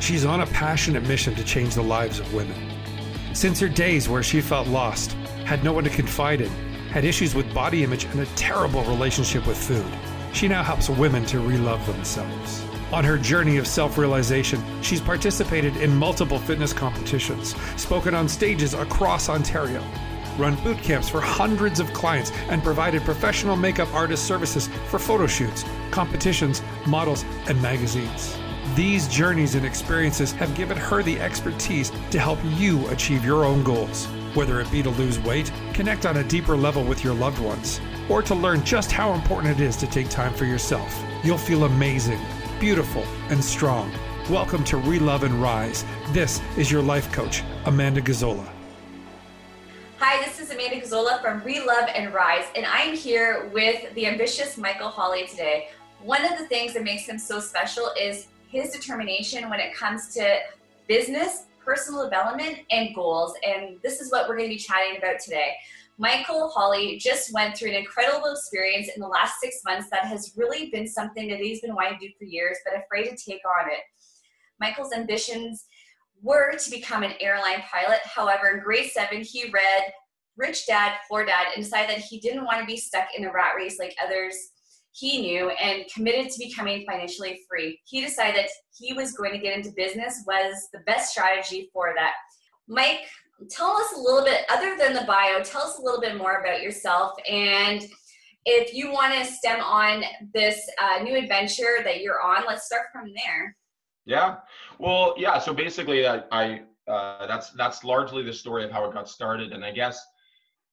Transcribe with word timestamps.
she's 0.00 0.24
on 0.24 0.40
a 0.40 0.46
passionate 0.46 1.06
mission 1.06 1.34
to 1.34 1.44
change 1.44 1.74
the 1.74 1.82
lives 1.82 2.18
of 2.18 2.34
women. 2.34 2.56
Since 3.34 3.60
her 3.60 3.68
days 3.68 4.08
where 4.08 4.22
she 4.22 4.40
felt 4.40 4.66
lost, 4.66 5.12
had 5.44 5.62
no 5.62 5.72
one 5.72 5.84
to 5.84 5.90
confide 5.90 6.40
in, 6.40 6.50
had 6.90 7.04
issues 7.04 7.34
with 7.34 7.52
body 7.54 7.84
image, 7.84 8.04
and 8.06 8.20
a 8.20 8.26
terrible 8.34 8.82
relationship 8.84 9.46
with 9.46 9.56
food, 9.56 9.86
she 10.32 10.48
now 10.48 10.62
helps 10.62 10.88
women 10.88 11.24
to 11.26 11.38
relove 11.38 11.84
themselves. 11.86 12.64
On 12.92 13.04
her 13.04 13.18
journey 13.18 13.56
of 13.58 13.68
self 13.68 13.96
realization, 13.96 14.60
she's 14.82 15.00
participated 15.00 15.76
in 15.76 15.94
multiple 15.94 16.38
fitness 16.38 16.72
competitions, 16.72 17.54
spoken 17.80 18.14
on 18.14 18.28
stages 18.28 18.74
across 18.74 19.28
Ontario, 19.28 19.84
run 20.36 20.56
boot 20.64 20.78
camps 20.78 21.08
for 21.08 21.20
hundreds 21.20 21.78
of 21.78 21.92
clients, 21.92 22.32
and 22.48 22.64
provided 22.64 23.02
professional 23.02 23.54
makeup 23.54 23.92
artist 23.94 24.26
services 24.26 24.68
for 24.88 24.98
photo 24.98 25.28
shoots, 25.28 25.64
competitions, 25.92 26.62
models, 26.86 27.24
and 27.46 27.60
magazines. 27.62 28.36
These 28.76 29.08
journeys 29.08 29.56
and 29.56 29.66
experiences 29.66 30.30
have 30.32 30.54
given 30.54 30.76
her 30.76 31.02
the 31.02 31.18
expertise 31.18 31.90
to 32.12 32.20
help 32.20 32.38
you 32.44 32.86
achieve 32.90 33.24
your 33.24 33.44
own 33.44 33.64
goals, 33.64 34.06
whether 34.34 34.60
it 34.60 34.70
be 34.70 34.80
to 34.80 34.90
lose 34.90 35.18
weight, 35.18 35.50
connect 35.74 36.06
on 36.06 36.18
a 36.18 36.24
deeper 36.24 36.56
level 36.56 36.84
with 36.84 37.02
your 37.02 37.12
loved 37.12 37.40
ones, 37.40 37.80
or 38.08 38.22
to 38.22 38.32
learn 38.32 38.62
just 38.62 38.92
how 38.92 39.12
important 39.12 39.58
it 39.58 39.60
is 39.60 39.74
to 39.78 39.88
take 39.88 40.08
time 40.08 40.32
for 40.32 40.44
yourself. 40.44 40.96
You'll 41.24 41.36
feel 41.36 41.64
amazing, 41.64 42.20
beautiful, 42.60 43.02
and 43.28 43.44
strong. 43.44 43.92
Welcome 44.30 44.62
to 44.64 44.76
Relove 44.76 45.24
and 45.24 45.42
Rise. 45.42 45.84
This 46.10 46.40
is 46.56 46.70
your 46.70 46.80
life 46.80 47.10
coach, 47.10 47.42
Amanda 47.64 48.00
Gazzola. 48.00 48.46
Hi, 49.98 50.24
this 50.24 50.38
is 50.38 50.52
Amanda 50.52 50.80
Gazzola 50.80 51.20
from 51.20 51.40
Relove 51.40 51.90
and 51.92 52.14
Rise, 52.14 52.46
and 52.54 52.64
I'm 52.66 52.94
here 52.94 53.50
with 53.52 53.92
the 53.94 54.06
ambitious 54.06 54.56
Michael 54.56 54.90
Hawley 54.90 55.26
today. 55.26 55.70
One 56.02 56.24
of 56.24 56.38
the 56.38 56.46
things 56.46 56.72
that 56.74 56.84
makes 56.84 57.06
him 57.06 57.18
so 57.18 57.40
special 57.40 57.90
is 58.00 58.28
his 58.50 58.70
determination 58.72 59.48
when 59.48 59.60
it 59.60 59.74
comes 59.74 60.12
to 60.14 60.38
business, 60.88 61.44
personal 61.64 62.04
development, 62.04 62.58
and 62.70 62.94
goals. 62.94 63.34
And 63.46 63.78
this 63.82 64.00
is 64.00 64.10
what 64.10 64.28
we're 64.28 64.36
going 64.36 64.50
to 64.50 64.56
be 64.56 64.60
chatting 64.60 64.96
about 64.98 65.20
today. 65.20 65.54
Michael 65.98 66.48
Hawley 66.48 66.98
just 66.98 67.32
went 67.32 67.56
through 67.56 67.68
an 67.68 67.76
incredible 67.76 68.32
experience 68.32 68.88
in 68.94 69.00
the 69.00 69.06
last 69.06 69.38
six 69.38 69.60
months 69.64 69.88
that 69.90 70.06
has 70.06 70.32
really 70.36 70.70
been 70.70 70.88
something 70.88 71.28
that 71.28 71.38
he's 71.38 71.60
been 71.60 71.74
wanting 71.74 71.98
to 72.00 72.08
do 72.08 72.12
for 72.18 72.24
years, 72.24 72.56
but 72.64 72.80
afraid 72.82 73.04
to 73.04 73.16
take 73.16 73.42
on 73.44 73.70
it. 73.70 73.80
Michael's 74.58 74.92
ambitions 74.92 75.66
were 76.22 76.56
to 76.56 76.70
become 76.70 77.02
an 77.02 77.12
airline 77.20 77.62
pilot. 77.70 78.00
However, 78.04 78.48
in 78.48 78.64
grade 78.64 78.90
seven, 78.90 79.22
he 79.22 79.50
read 79.50 79.92
Rich 80.36 80.66
Dad, 80.66 80.94
Poor 81.08 81.24
Dad 81.24 81.48
and 81.54 81.62
decided 81.62 81.96
that 81.96 82.04
he 82.04 82.18
didn't 82.18 82.44
want 82.44 82.60
to 82.60 82.66
be 82.66 82.76
stuck 82.76 83.08
in 83.16 83.24
a 83.24 83.32
rat 83.32 83.54
race 83.56 83.78
like 83.78 83.94
others 84.02 84.52
he 84.92 85.20
knew 85.20 85.50
and 85.50 85.84
committed 85.92 86.30
to 86.30 86.38
becoming 86.38 86.84
financially 86.86 87.40
free. 87.48 87.80
He 87.84 88.00
decided 88.00 88.46
he 88.76 88.92
was 88.92 89.12
going 89.12 89.32
to 89.32 89.38
get 89.38 89.56
into 89.56 89.72
business 89.76 90.22
was 90.26 90.68
the 90.72 90.80
best 90.86 91.12
strategy 91.12 91.70
for 91.72 91.92
that. 91.96 92.12
Mike, 92.68 93.00
tell 93.50 93.70
us 93.72 93.92
a 93.96 94.00
little 94.00 94.24
bit, 94.24 94.44
other 94.50 94.76
than 94.76 94.94
the 94.94 95.04
bio, 95.06 95.42
tell 95.42 95.62
us 95.62 95.78
a 95.78 95.82
little 95.82 96.00
bit 96.00 96.16
more 96.16 96.40
about 96.40 96.62
yourself 96.62 97.12
and 97.30 97.86
if 98.46 98.74
you 98.74 98.90
want 98.90 99.14
to 99.14 99.24
stem 99.30 99.60
on 99.60 100.02
this 100.32 100.68
uh, 100.80 101.02
new 101.02 101.16
adventure 101.16 101.82
that 101.84 102.00
you're 102.00 102.22
on, 102.22 102.44
let's 102.46 102.66
start 102.66 102.86
from 102.92 103.12
there. 103.14 103.56
Yeah. 104.06 104.36
Well, 104.78 105.14
yeah. 105.18 105.38
So 105.38 105.52
basically, 105.52 106.06
I, 106.06 106.22
I 106.32 106.62
uh, 106.88 107.26
that's 107.26 107.50
that's 107.50 107.84
largely 107.84 108.22
the 108.22 108.32
story 108.32 108.64
of 108.64 108.70
how 108.70 108.84
it 108.86 108.94
got 108.94 109.08
started, 109.08 109.52
and 109.52 109.64
I 109.64 109.70
guess 109.70 110.04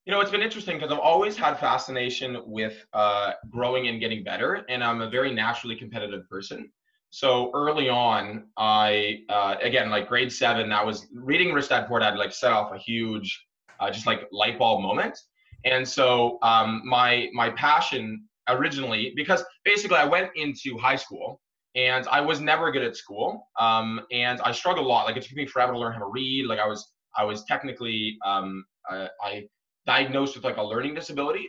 you 0.08 0.14
know 0.14 0.22
it's 0.22 0.32
been 0.32 0.42
interesting 0.42 0.78
because 0.78 0.90
I've 0.90 1.00
always 1.00 1.36
had 1.36 1.60
fascination 1.60 2.42
with 2.46 2.86
uh, 2.94 3.34
growing 3.50 3.90
and 3.90 4.00
getting 4.00 4.24
better, 4.24 4.66
and 4.70 4.82
I'm 4.82 5.02
a 5.02 5.10
very 5.10 5.34
naturally 5.34 5.76
competitive 5.76 6.28
person. 6.30 6.72
So 7.10 7.52
early 7.54 7.90
on, 7.90 8.46
I 8.56 9.20
uh, 9.28 9.56
again 9.62 9.90
like 9.90 10.08
grade 10.08 10.32
seven, 10.32 10.70
that 10.70 10.86
was 10.86 11.08
reading 11.14 11.52
Rich 11.54 11.68
Dad 11.68 11.88
Poor 11.90 12.00
Dad 12.00 12.18
like 12.18 12.32
set 12.32 12.54
off 12.54 12.74
a 12.74 12.78
huge, 12.78 13.38
uh, 13.82 13.92
just 13.92 14.08
like 14.08 14.30
light 14.32 14.58
bulb 14.58 14.82
moment. 14.82 15.20
And 15.66 15.86
so 15.86 16.40
um, 16.42 16.84
my 16.86 17.28
my 17.34 17.50
passion 17.50 18.26
originally 18.48 19.12
because 19.18 19.44
basically 19.66 19.98
I 19.98 20.06
went 20.06 20.30
into 20.36 20.78
high 20.78 20.96
school 20.96 21.42
and 21.76 22.08
I 22.08 22.22
was 22.22 22.40
never 22.40 22.72
good 22.72 22.84
at 22.84 22.96
school. 22.96 23.50
Um, 23.60 24.00
and 24.14 24.40
I 24.40 24.54
struggled 24.54 24.86
a 24.86 24.90
lot. 24.90 25.06
Like 25.06 25.18
it 25.18 25.24
took 25.24 25.36
me 25.36 25.46
forever 25.46 25.74
to 25.74 25.80
learn 25.80 25.92
how 25.92 26.00
to 26.00 26.10
read. 26.10 26.46
Like 26.46 26.60
I 26.60 26.66
was, 26.66 26.94
I 27.18 27.26
was 27.26 27.44
technically, 27.44 28.18
um, 28.26 28.64
I, 28.90 29.10
I 29.22 29.48
diagnosed 29.88 30.36
with 30.36 30.44
like 30.44 30.58
a 30.58 30.64
learning 30.64 30.94
disability. 30.94 31.48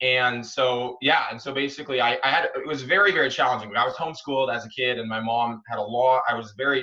And 0.00 0.44
so, 0.44 0.96
yeah. 1.02 1.24
And 1.30 1.40
so 1.40 1.52
basically 1.52 2.00
I, 2.00 2.18
I 2.24 2.30
had, 2.30 2.44
it 2.54 2.66
was 2.66 2.82
very, 2.82 3.12
very 3.12 3.28
challenging. 3.28 3.76
I 3.76 3.84
was 3.84 3.94
homeschooled 3.94 4.54
as 4.54 4.64
a 4.64 4.68
kid 4.70 4.98
and 4.98 5.08
my 5.08 5.20
mom 5.20 5.62
had 5.68 5.78
a 5.78 5.82
law. 5.82 6.20
I 6.26 6.34
was 6.34 6.54
very, 6.56 6.82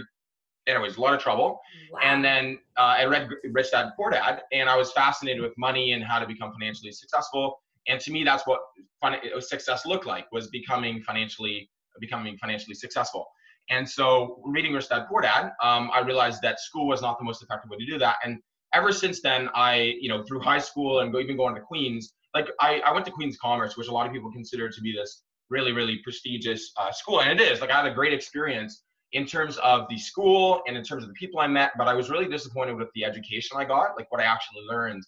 anyways, 0.68 0.98
a 0.98 1.02
lot 1.02 1.16
of 1.16 1.20
trouble. 1.20 1.60
Wow. 1.92 2.00
And 2.04 2.24
then 2.24 2.60
uh, 2.78 2.96
I 3.00 3.06
read 3.06 3.28
Rich 3.52 3.72
Dad 3.72 3.90
Poor 3.96 4.12
Dad 4.12 4.42
and 4.52 4.70
I 4.70 4.78
was 4.78 4.92
fascinated 4.92 5.42
with 5.42 5.58
money 5.58 5.94
and 5.94 6.04
how 6.04 6.20
to 6.20 6.28
become 6.28 6.52
financially 6.52 6.92
successful. 6.92 7.60
And 7.88 8.00
to 8.02 8.12
me, 8.12 8.24
that's 8.24 8.46
what 8.46 8.60
fun, 9.02 9.16
success 9.40 9.86
looked 9.86 10.06
like 10.06 10.32
was 10.32 10.50
becoming 10.50 11.02
financially 11.02 11.70
becoming 12.00 12.38
financially 12.38 12.76
successful. 12.76 13.26
And 13.70 13.90
so, 13.90 14.42
reading 14.46 14.74
Rich 14.74 14.90
Dad 14.90 15.08
Poor 15.10 15.22
Dad, 15.22 15.52
um, 15.62 15.90
I 15.94 16.02
realized 16.06 16.42
that 16.42 16.60
school 16.60 16.88
was 16.88 17.02
not 17.02 17.18
the 17.18 17.26
most 17.26 17.42
effective 17.44 17.70
way 17.70 17.78
to 17.78 17.86
do 17.86 17.98
that. 17.98 18.18
And 18.24 18.40
ever 18.74 18.92
since 18.92 19.22
then, 19.22 19.50
I, 19.54 19.96
you 20.00 20.10
know, 20.10 20.24
through 20.24 20.42
high 20.42 20.60
school 20.60 21.00
and 21.00 21.12
go, 21.12 21.20
even 21.20 21.38
going 21.38 21.56
to 21.56 21.62
Queen's, 21.62 22.14
like 22.34 22.50
I, 22.60 22.80
I 22.86 22.92
went 22.92 23.06
to 23.06 23.12
Queen's 23.12 23.38
Commerce, 23.38 23.78
which 23.78 23.88
a 23.88 23.92
lot 23.92 24.06
of 24.06 24.14
people 24.14 24.32
consider 24.32 24.70
to 24.70 24.82
be 24.82 24.94
this 24.94 25.24
really, 25.50 25.72
really 25.72 26.00
prestigious 26.04 26.72
uh, 26.78 26.92
school, 26.92 27.22
and 27.22 27.40
it 27.40 27.42
is. 27.44 27.62
Like 27.62 27.72
I 27.72 27.78
had 27.78 27.92
a 27.92 27.94
great 27.94 28.14
experience 28.14 28.84
in 29.14 29.26
terms 29.26 29.58
of 29.58 29.88
the 29.90 29.98
school 29.98 30.62
and 30.68 30.76
in 30.76 30.84
terms 30.84 31.04
of 31.04 31.10
the 31.10 31.16
people 31.16 31.40
I 31.40 31.48
met, 31.48 31.72
but 31.78 31.88
I 31.88 31.94
was 31.94 32.10
really 32.10 32.28
disappointed 32.28 32.76
with 32.76 32.90
the 32.94 33.06
education 33.06 33.58
I 33.58 33.64
got, 33.64 33.98
like 33.98 34.12
what 34.12 34.22
I 34.22 34.26
actually 34.26 34.62
learned. 34.70 35.04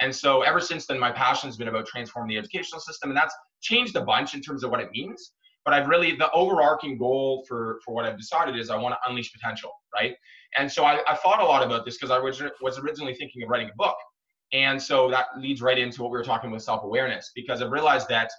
And 0.00 0.14
so 0.14 0.42
ever 0.42 0.60
since 0.60 0.86
then, 0.86 0.98
my 0.98 1.10
passion 1.10 1.48
has 1.48 1.56
been 1.56 1.68
about 1.68 1.86
transforming 1.86 2.28
the 2.28 2.38
educational 2.38 2.80
system, 2.80 3.10
and 3.10 3.16
that's 3.16 3.34
changed 3.62 3.96
a 3.96 4.02
bunch 4.02 4.34
in 4.34 4.42
terms 4.42 4.62
of 4.62 4.70
what 4.70 4.80
it 4.80 4.90
means 4.92 5.32
but 5.68 5.74
I've 5.74 5.88
really 5.88 6.16
the 6.16 6.30
overarching 6.32 6.96
goal 6.96 7.44
for 7.46 7.78
for 7.84 7.94
what 7.94 8.06
I've 8.06 8.16
decided 8.16 8.56
is 8.58 8.70
I 8.70 8.76
want 8.76 8.94
to 8.94 9.10
unleash 9.10 9.30
potential, 9.30 9.70
right? 9.94 10.14
And 10.56 10.70
so 10.70 10.84
I, 10.84 11.00
I 11.06 11.14
thought 11.16 11.40
a 11.40 11.44
lot 11.44 11.62
about 11.62 11.84
this 11.84 11.96
because 11.96 12.10
I 12.10 12.18
was 12.18 12.42
was 12.60 12.78
originally 12.78 13.14
thinking 13.14 13.42
of 13.42 13.48
writing 13.48 13.68
a 13.68 13.76
book, 13.76 13.96
and 14.52 14.80
so 14.80 15.10
that 15.10 15.26
leads 15.36 15.60
right 15.60 15.78
into 15.78 16.02
what 16.02 16.10
we 16.10 16.18
were 16.18 16.24
talking 16.24 16.50
with 16.50 16.62
self 16.62 16.84
awareness 16.84 17.32
because 17.34 17.60
I've 17.60 17.70
realized 17.70 18.08
that, 18.08 18.30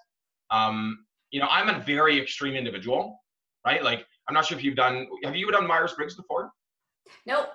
um, 0.50 1.06
you 1.32 1.40
know, 1.40 1.48
I'm 1.50 1.70
a 1.70 1.80
very 1.80 2.20
extreme 2.20 2.56
individual, 2.56 3.20
right? 3.66 3.84
Like 3.84 4.06
I'm 4.28 4.34
not 4.34 4.46
sure 4.46 4.58
if 4.58 4.64
you've 4.64 4.76
done 4.76 5.08
have 5.24 5.36
you 5.36 5.52
done 5.52 5.68
Myers 5.68 5.94
Briggs 5.94 6.16
before? 6.16 6.52
Nope. 7.26 7.50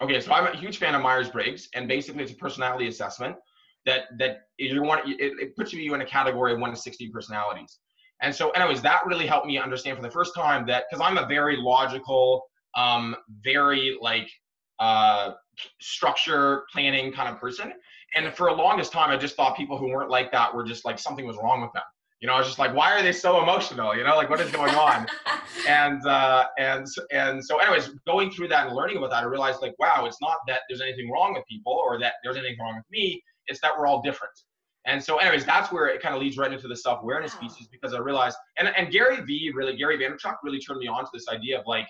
Okay, 0.00 0.20
so 0.20 0.32
I'm 0.32 0.46
a 0.46 0.56
huge 0.56 0.78
fan 0.78 0.94
of 0.94 1.02
Myers 1.02 1.28
Briggs, 1.28 1.68
and 1.74 1.88
basically 1.88 2.22
it's 2.22 2.32
a 2.32 2.36
personality 2.36 2.86
assessment 2.86 3.36
that 3.84 4.02
that 4.18 4.42
you 4.58 4.82
want 4.82 5.08
it, 5.08 5.32
it 5.40 5.56
puts 5.56 5.72
you 5.72 5.94
in 5.94 6.00
a 6.00 6.06
category 6.06 6.52
of 6.52 6.60
one 6.60 6.70
to 6.70 6.76
60 6.76 7.08
personalities. 7.08 7.78
And 8.20 8.34
so, 8.34 8.50
anyways, 8.50 8.82
that 8.82 9.06
really 9.06 9.26
helped 9.26 9.46
me 9.46 9.58
understand 9.58 9.96
for 9.96 10.02
the 10.02 10.10
first 10.10 10.34
time 10.34 10.66
that 10.66 10.84
because 10.88 11.04
I'm 11.04 11.18
a 11.18 11.26
very 11.26 11.56
logical, 11.56 12.44
um, 12.76 13.16
very 13.42 13.98
like 14.00 14.30
uh, 14.78 15.32
structure 15.80 16.64
planning 16.72 17.12
kind 17.12 17.28
of 17.28 17.40
person. 17.40 17.72
And 18.14 18.32
for 18.34 18.50
the 18.50 18.56
longest 18.56 18.92
time, 18.92 19.10
I 19.10 19.16
just 19.16 19.36
thought 19.36 19.56
people 19.56 19.76
who 19.76 19.88
weren't 19.88 20.10
like 20.10 20.32
that 20.32 20.54
were 20.54 20.64
just 20.64 20.84
like 20.84 20.98
something 20.98 21.26
was 21.26 21.36
wrong 21.36 21.60
with 21.60 21.72
them. 21.72 21.82
You 22.20 22.26
know, 22.26 22.34
I 22.34 22.38
was 22.38 22.46
just 22.48 22.58
like, 22.58 22.74
why 22.74 22.98
are 22.98 23.02
they 23.02 23.12
so 23.12 23.40
emotional? 23.42 23.94
You 23.94 24.02
know, 24.02 24.16
like 24.16 24.28
what 24.28 24.40
is 24.40 24.50
going 24.50 24.74
on? 24.74 25.06
and 25.68 26.04
uh, 26.04 26.46
and 26.58 26.86
and 27.12 27.44
so, 27.44 27.58
anyways, 27.58 27.90
going 28.06 28.30
through 28.30 28.48
that 28.48 28.66
and 28.66 28.76
learning 28.76 28.96
about 28.96 29.10
that, 29.10 29.22
I 29.22 29.26
realized 29.26 29.62
like, 29.62 29.78
wow, 29.78 30.04
it's 30.06 30.20
not 30.20 30.38
that 30.48 30.60
there's 30.68 30.80
anything 30.80 31.10
wrong 31.10 31.34
with 31.34 31.44
people 31.48 31.72
or 31.72 31.98
that 32.00 32.14
there's 32.24 32.36
anything 32.36 32.58
wrong 32.58 32.76
with 32.76 32.86
me. 32.90 33.22
It's 33.46 33.60
that 33.60 33.72
we're 33.78 33.86
all 33.86 34.02
different. 34.02 34.32
And 34.84 35.02
so, 35.02 35.18
anyways, 35.18 35.44
that's 35.44 35.70
where 35.70 35.86
it 35.86 36.00
kind 36.00 36.14
of 36.14 36.20
leads 36.20 36.38
right 36.38 36.52
into 36.52 36.66
the 36.66 36.76
self 36.76 37.02
awareness 37.02 37.34
wow. 37.34 37.42
pieces 37.42 37.68
because 37.68 37.94
I 37.94 37.98
realized, 37.98 38.38
and, 38.56 38.68
and 38.76 38.90
Gary 38.90 39.20
Vee, 39.20 39.52
really, 39.54 39.76
Gary 39.76 39.98
Vaynerchuk 39.98 40.36
really 40.42 40.58
turned 40.58 40.80
me 40.80 40.88
on 40.88 41.04
to 41.04 41.10
this 41.12 41.28
idea 41.28 41.60
of 41.60 41.66
like 41.66 41.86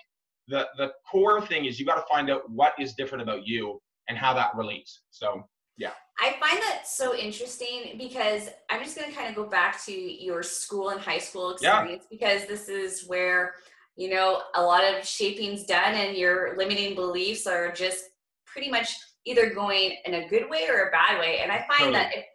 the, 0.49 0.67
the 0.77 0.91
core 1.09 1.45
thing 1.45 1.65
is 1.65 1.79
you 1.79 1.85
got 1.85 1.95
to 1.95 2.05
find 2.09 2.29
out 2.29 2.49
what 2.49 2.73
is 2.79 2.93
different 2.93 3.21
about 3.21 3.45
you 3.45 3.81
and 4.07 4.17
how 4.17 4.33
that 4.33 4.55
relates. 4.55 5.01
So, 5.11 5.43
yeah. 5.77 5.91
I 6.19 6.31
find 6.31 6.61
that 6.61 6.81
so 6.85 7.15
interesting 7.15 7.95
because 7.97 8.49
I'm 8.69 8.83
just 8.83 8.97
going 8.97 9.09
to 9.09 9.15
kind 9.15 9.29
of 9.29 9.35
go 9.35 9.45
back 9.45 9.83
to 9.85 9.91
your 9.93 10.43
school 10.43 10.89
and 10.89 10.99
high 10.99 11.19
school 11.19 11.51
experience 11.51 12.05
yeah. 12.09 12.17
because 12.17 12.45
this 12.47 12.67
is 12.67 13.05
where, 13.07 13.53
you 13.95 14.09
know, 14.09 14.41
a 14.55 14.61
lot 14.61 14.83
of 14.83 15.05
shaping's 15.05 15.63
done 15.63 15.93
and 15.93 16.17
your 16.17 16.57
limiting 16.57 16.95
beliefs 16.95 17.47
are 17.47 17.71
just 17.71 18.03
pretty 18.45 18.69
much 18.69 18.93
either 19.25 19.53
going 19.53 19.95
in 20.05 20.15
a 20.15 20.27
good 20.27 20.49
way 20.49 20.67
or 20.67 20.87
a 20.87 20.91
bad 20.91 21.19
way. 21.19 21.39
And 21.41 21.51
I 21.51 21.59
find 21.59 21.93
totally. 21.93 21.93
that 21.93 22.11
if 22.13 22.25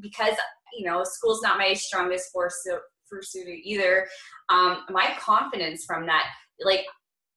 because 0.00 0.34
you 0.78 0.86
know 0.86 1.02
school's 1.04 1.42
not 1.42 1.58
my 1.58 1.72
strongest 1.74 2.32
force 2.32 2.66
pursuit 3.08 3.48
either 3.64 4.06
um, 4.50 4.84
my 4.90 5.12
confidence 5.18 5.84
from 5.84 6.06
that 6.06 6.26
like 6.64 6.84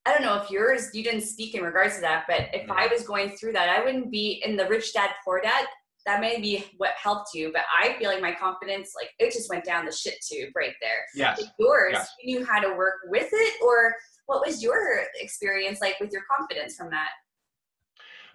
i 0.06 0.12
don't 0.12 0.22
know 0.22 0.36
if 0.36 0.50
yours 0.50 0.90
you 0.94 1.04
didn't 1.04 1.22
speak 1.22 1.56
in 1.56 1.64
regards 1.64 1.96
to 1.96 2.02
that 2.02 2.26
but 2.28 2.48
if 2.54 2.70
i 2.70 2.88
was 2.88 3.06
going 3.06 3.30
through 3.32 3.52
that 3.54 3.70
i 3.70 3.84
wouldn't 3.84 4.12
be 4.12 4.42
in 4.46 4.56
the 4.56 4.68
rich 4.68 4.94
dad 4.94 5.10
poor 5.26 5.42
dad 5.42 5.66
that 6.06 6.20
may 6.20 6.40
be 6.40 6.66
what 6.78 6.92
helped 7.02 7.34
you, 7.34 7.52
but 7.54 7.62
I 7.74 7.94
feel 7.98 8.10
like 8.10 8.22
my 8.22 8.34
confidence, 8.34 8.92
like 9.00 9.12
it 9.20 9.32
just 9.32 9.50
went 9.50 9.64
down 9.64 9.86
the 9.86 9.92
shit 9.92 10.16
tube 10.28 10.50
right 10.56 10.74
there. 10.82 11.06
Yes. 11.16 11.40
Like 11.40 11.52
yours, 11.58 11.94
yes. 11.94 12.10
you 12.22 12.40
knew 12.40 12.46
how 12.46 12.60
to 12.60 12.76
work 12.76 12.96
with 13.08 13.30
it, 13.32 13.54
or 13.64 13.96
what 14.26 14.46
was 14.46 14.62
your 14.62 15.04
experience 15.20 15.80
like 15.82 16.00
with 16.00 16.12
your 16.12 16.24
confidence 16.30 16.76
from 16.76 16.90
that? 16.90 17.10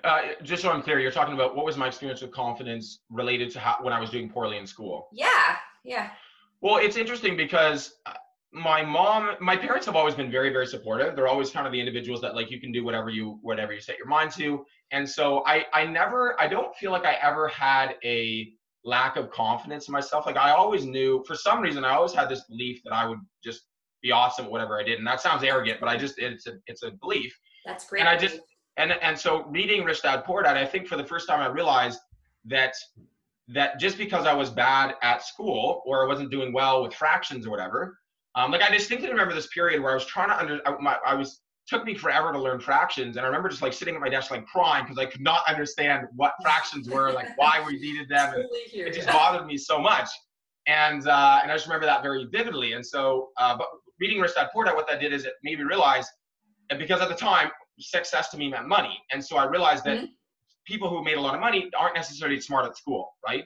Uh, 0.04 0.42
just 0.42 0.62
so 0.62 0.70
I'm 0.70 0.82
clear, 0.82 1.00
you're 1.00 1.10
talking 1.10 1.34
about 1.34 1.56
what 1.56 1.66
was 1.66 1.76
my 1.76 1.88
experience 1.88 2.22
with 2.22 2.30
confidence 2.30 3.00
related 3.10 3.50
to 3.52 3.60
how, 3.60 3.76
when 3.82 3.92
I 3.92 4.00
was 4.00 4.10
doing 4.10 4.30
poorly 4.30 4.56
in 4.56 4.66
school. 4.66 5.08
Yeah, 5.12 5.56
yeah. 5.84 6.10
Well, 6.60 6.76
it's 6.76 6.96
interesting 6.96 7.36
because 7.36 7.96
uh, 8.06 8.12
my 8.52 8.82
mom, 8.82 9.36
my 9.40 9.56
parents 9.56 9.84
have 9.86 9.96
always 9.96 10.14
been 10.14 10.30
very, 10.30 10.50
very 10.50 10.66
supportive. 10.66 11.14
They're 11.14 11.28
always 11.28 11.50
kind 11.50 11.66
of 11.66 11.72
the 11.72 11.78
individuals 11.80 12.20
that 12.22 12.34
like 12.34 12.50
you 12.50 12.60
can 12.60 12.72
do 12.72 12.84
whatever 12.84 13.10
you 13.10 13.38
whatever 13.42 13.72
you 13.72 13.80
set 13.80 13.98
your 13.98 14.06
mind 14.06 14.30
to. 14.32 14.64
And 14.90 15.08
so 15.08 15.44
I 15.46 15.66
I 15.72 15.84
never 15.84 16.40
I 16.40 16.48
don't 16.48 16.74
feel 16.76 16.90
like 16.90 17.04
I 17.04 17.14
ever 17.22 17.48
had 17.48 17.96
a 18.04 18.50
lack 18.84 19.16
of 19.16 19.30
confidence 19.30 19.88
in 19.88 19.92
myself. 19.92 20.24
Like 20.24 20.38
I 20.38 20.52
always 20.52 20.86
knew 20.86 21.22
for 21.26 21.34
some 21.34 21.60
reason 21.60 21.84
I 21.84 21.94
always 21.94 22.14
had 22.14 22.28
this 22.30 22.44
belief 22.44 22.80
that 22.84 22.94
I 22.94 23.06
would 23.06 23.18
just 23.44 23.64
be 24.02 24.12
awesome 24.12 24.46
at 24.46 24.50
whatever 24.50 24.80
I 24.80 24.82
did. 24.82 24.98
And 24.98 25.06
that 25.06 25.20
sounds 25.20 25.42
arrogant, 25.44 25.78
but 25.78 25.88
I 25.88 25.96
just 25.96 26.18
it's 26.18 26.46
a 26.46 26.58
it's 26.66 26.82
a 26.82 26.92
belief. 26.92 27.38
That's 27.66 27.86
great. 27.86 28.00
And 28.00 28.08
I 28.08 28.16
just 28.16 28.40
and 28.78 28.92
and 28.92 29.18
so 29.18 29.44
reading 29.48 29.84
Rich 29.84 30.02
Dad 30.02 30.24
Poor 30.24 30.42
Dad, 30.42 30.56
I 30.56 30.64
think 30.64 30.86
for 30.86 30.96
the 30.96 31.04
first 31.04 31.28
time 31.28 31.40
I 31.40 31.48
realized 31.48 32.00
that 32.46 32.74
that 33.48 33.78
just 33.78 33.98
because 33.98 34.26
I 34.26 34.32
was 34.32 34.48
bad 34.48 34.94
at 35.02 35.22
school 35.22 35.82
or 35.84 36.04
I 36.04 36.06
wasn't 36.06 36.30
doing 36.30 36.52
well 36.52 36.82
with 36.82 36.94
fractions 36.94 37.46
or 37.46 37.50
whatever, 37.50 37.98
um, 38.38 38.52
like 38.52 38.62
I 38.62 38.70
distinctly 38.70 39.08
remember 39.08 39.34
this 39.34 39.48
period 39.48 39.82
where 39.82 39.90
I 39.90 39.94
was 39.94 40.06
trying 40.06 40.28
to 40.28 40.38
under, 40.38 40.60
I, 40.66 40.74
my, 40.80 40.96
I 41.04 41.14
was 41.14 41.40
took 41.66 41.84
me 41.84 41.94
forever 41.94 42.32
to 42.32 42.38
learn 42.38 42.60
fractions, 42.60 43.16
and 43.16 43.24
I 43.24 43.28
remember 43.28 43.48
just 43.48 43.62
like 43.62 43.72
sitting 43.72 43.94
at 43.94 44.00
my 44.00 44.08
desk 44.08 44.30
like 44.30 44.46
crying 44.46 44.84
because 44.84 44.96
I 44.96 45.06
could 45.06 45.20
not 45.20 45.42
understand 45.48 46.06
what 46.14 46.32
fractions 46.40 46.88
were, 46.88 47.12
like 47.12 47.36
why 47.36 47.62
we 47.66 47.78
needed 47.78 48.08
them. 48.08 48.34
And 48.34 48.44
it 48.72 48.94
just 48.94 49.08
bothered 49.08 49.46
me 49.46 49.58
so 49.58 49.80
much, 49.80 50.08
and 50.66 51.06
uh, 51.06 51.40
and 51.42 51.50
I 51.50 51.54
just 51.54 51.66
remember 51.66 51.86
that 51.86 52.02
very 52.02 52.26
vividly. 52.30 52.74
And 52.74 52.86
so, 52.86 53.30
uh, 53.38 53.56
but 53.56 53.66
reading 54.00 54.20
Rich 54.20 54.36
Dad 54.36 54.48
Poor 54.52 54.64
Dad, 54.64 54.74
what 54.76 54.86
that 54.88 55.00
did 55.00 55.12
is 55.12 55.24
it 55.24 55.34
made 55.42 55.58
me 55.58 55.64
realize, 55.64 56.06
and 56.70 56.78
because 56.78 57.00
at 57.00 57.08
the 57.08 57.16
time 57.16 57.50
success 57.80 58.30
to 58.30 58.38
me 58.38 58.48
meant 58.48 58.68
money, 58.68 58.98
and 59.12 59.24
so 59.24 59.36
I 59.36 59.44
realized 59.46 59.84
that. 59.84 59.96
Mm-hmm 59.98 60.12
people 60.68 60.90
who 60.90 61.02
made 61.02 61.16
a 61.16 61.20
lot 61.20 61.34
of 61.34 61.40
money 61.40 61.70
aren't 61.76 61.94
necessarily 61.94 62.38
smart 62.38 62.66
at 62.66 62.76
school, 62.76 63.08
right? 63.26 63.44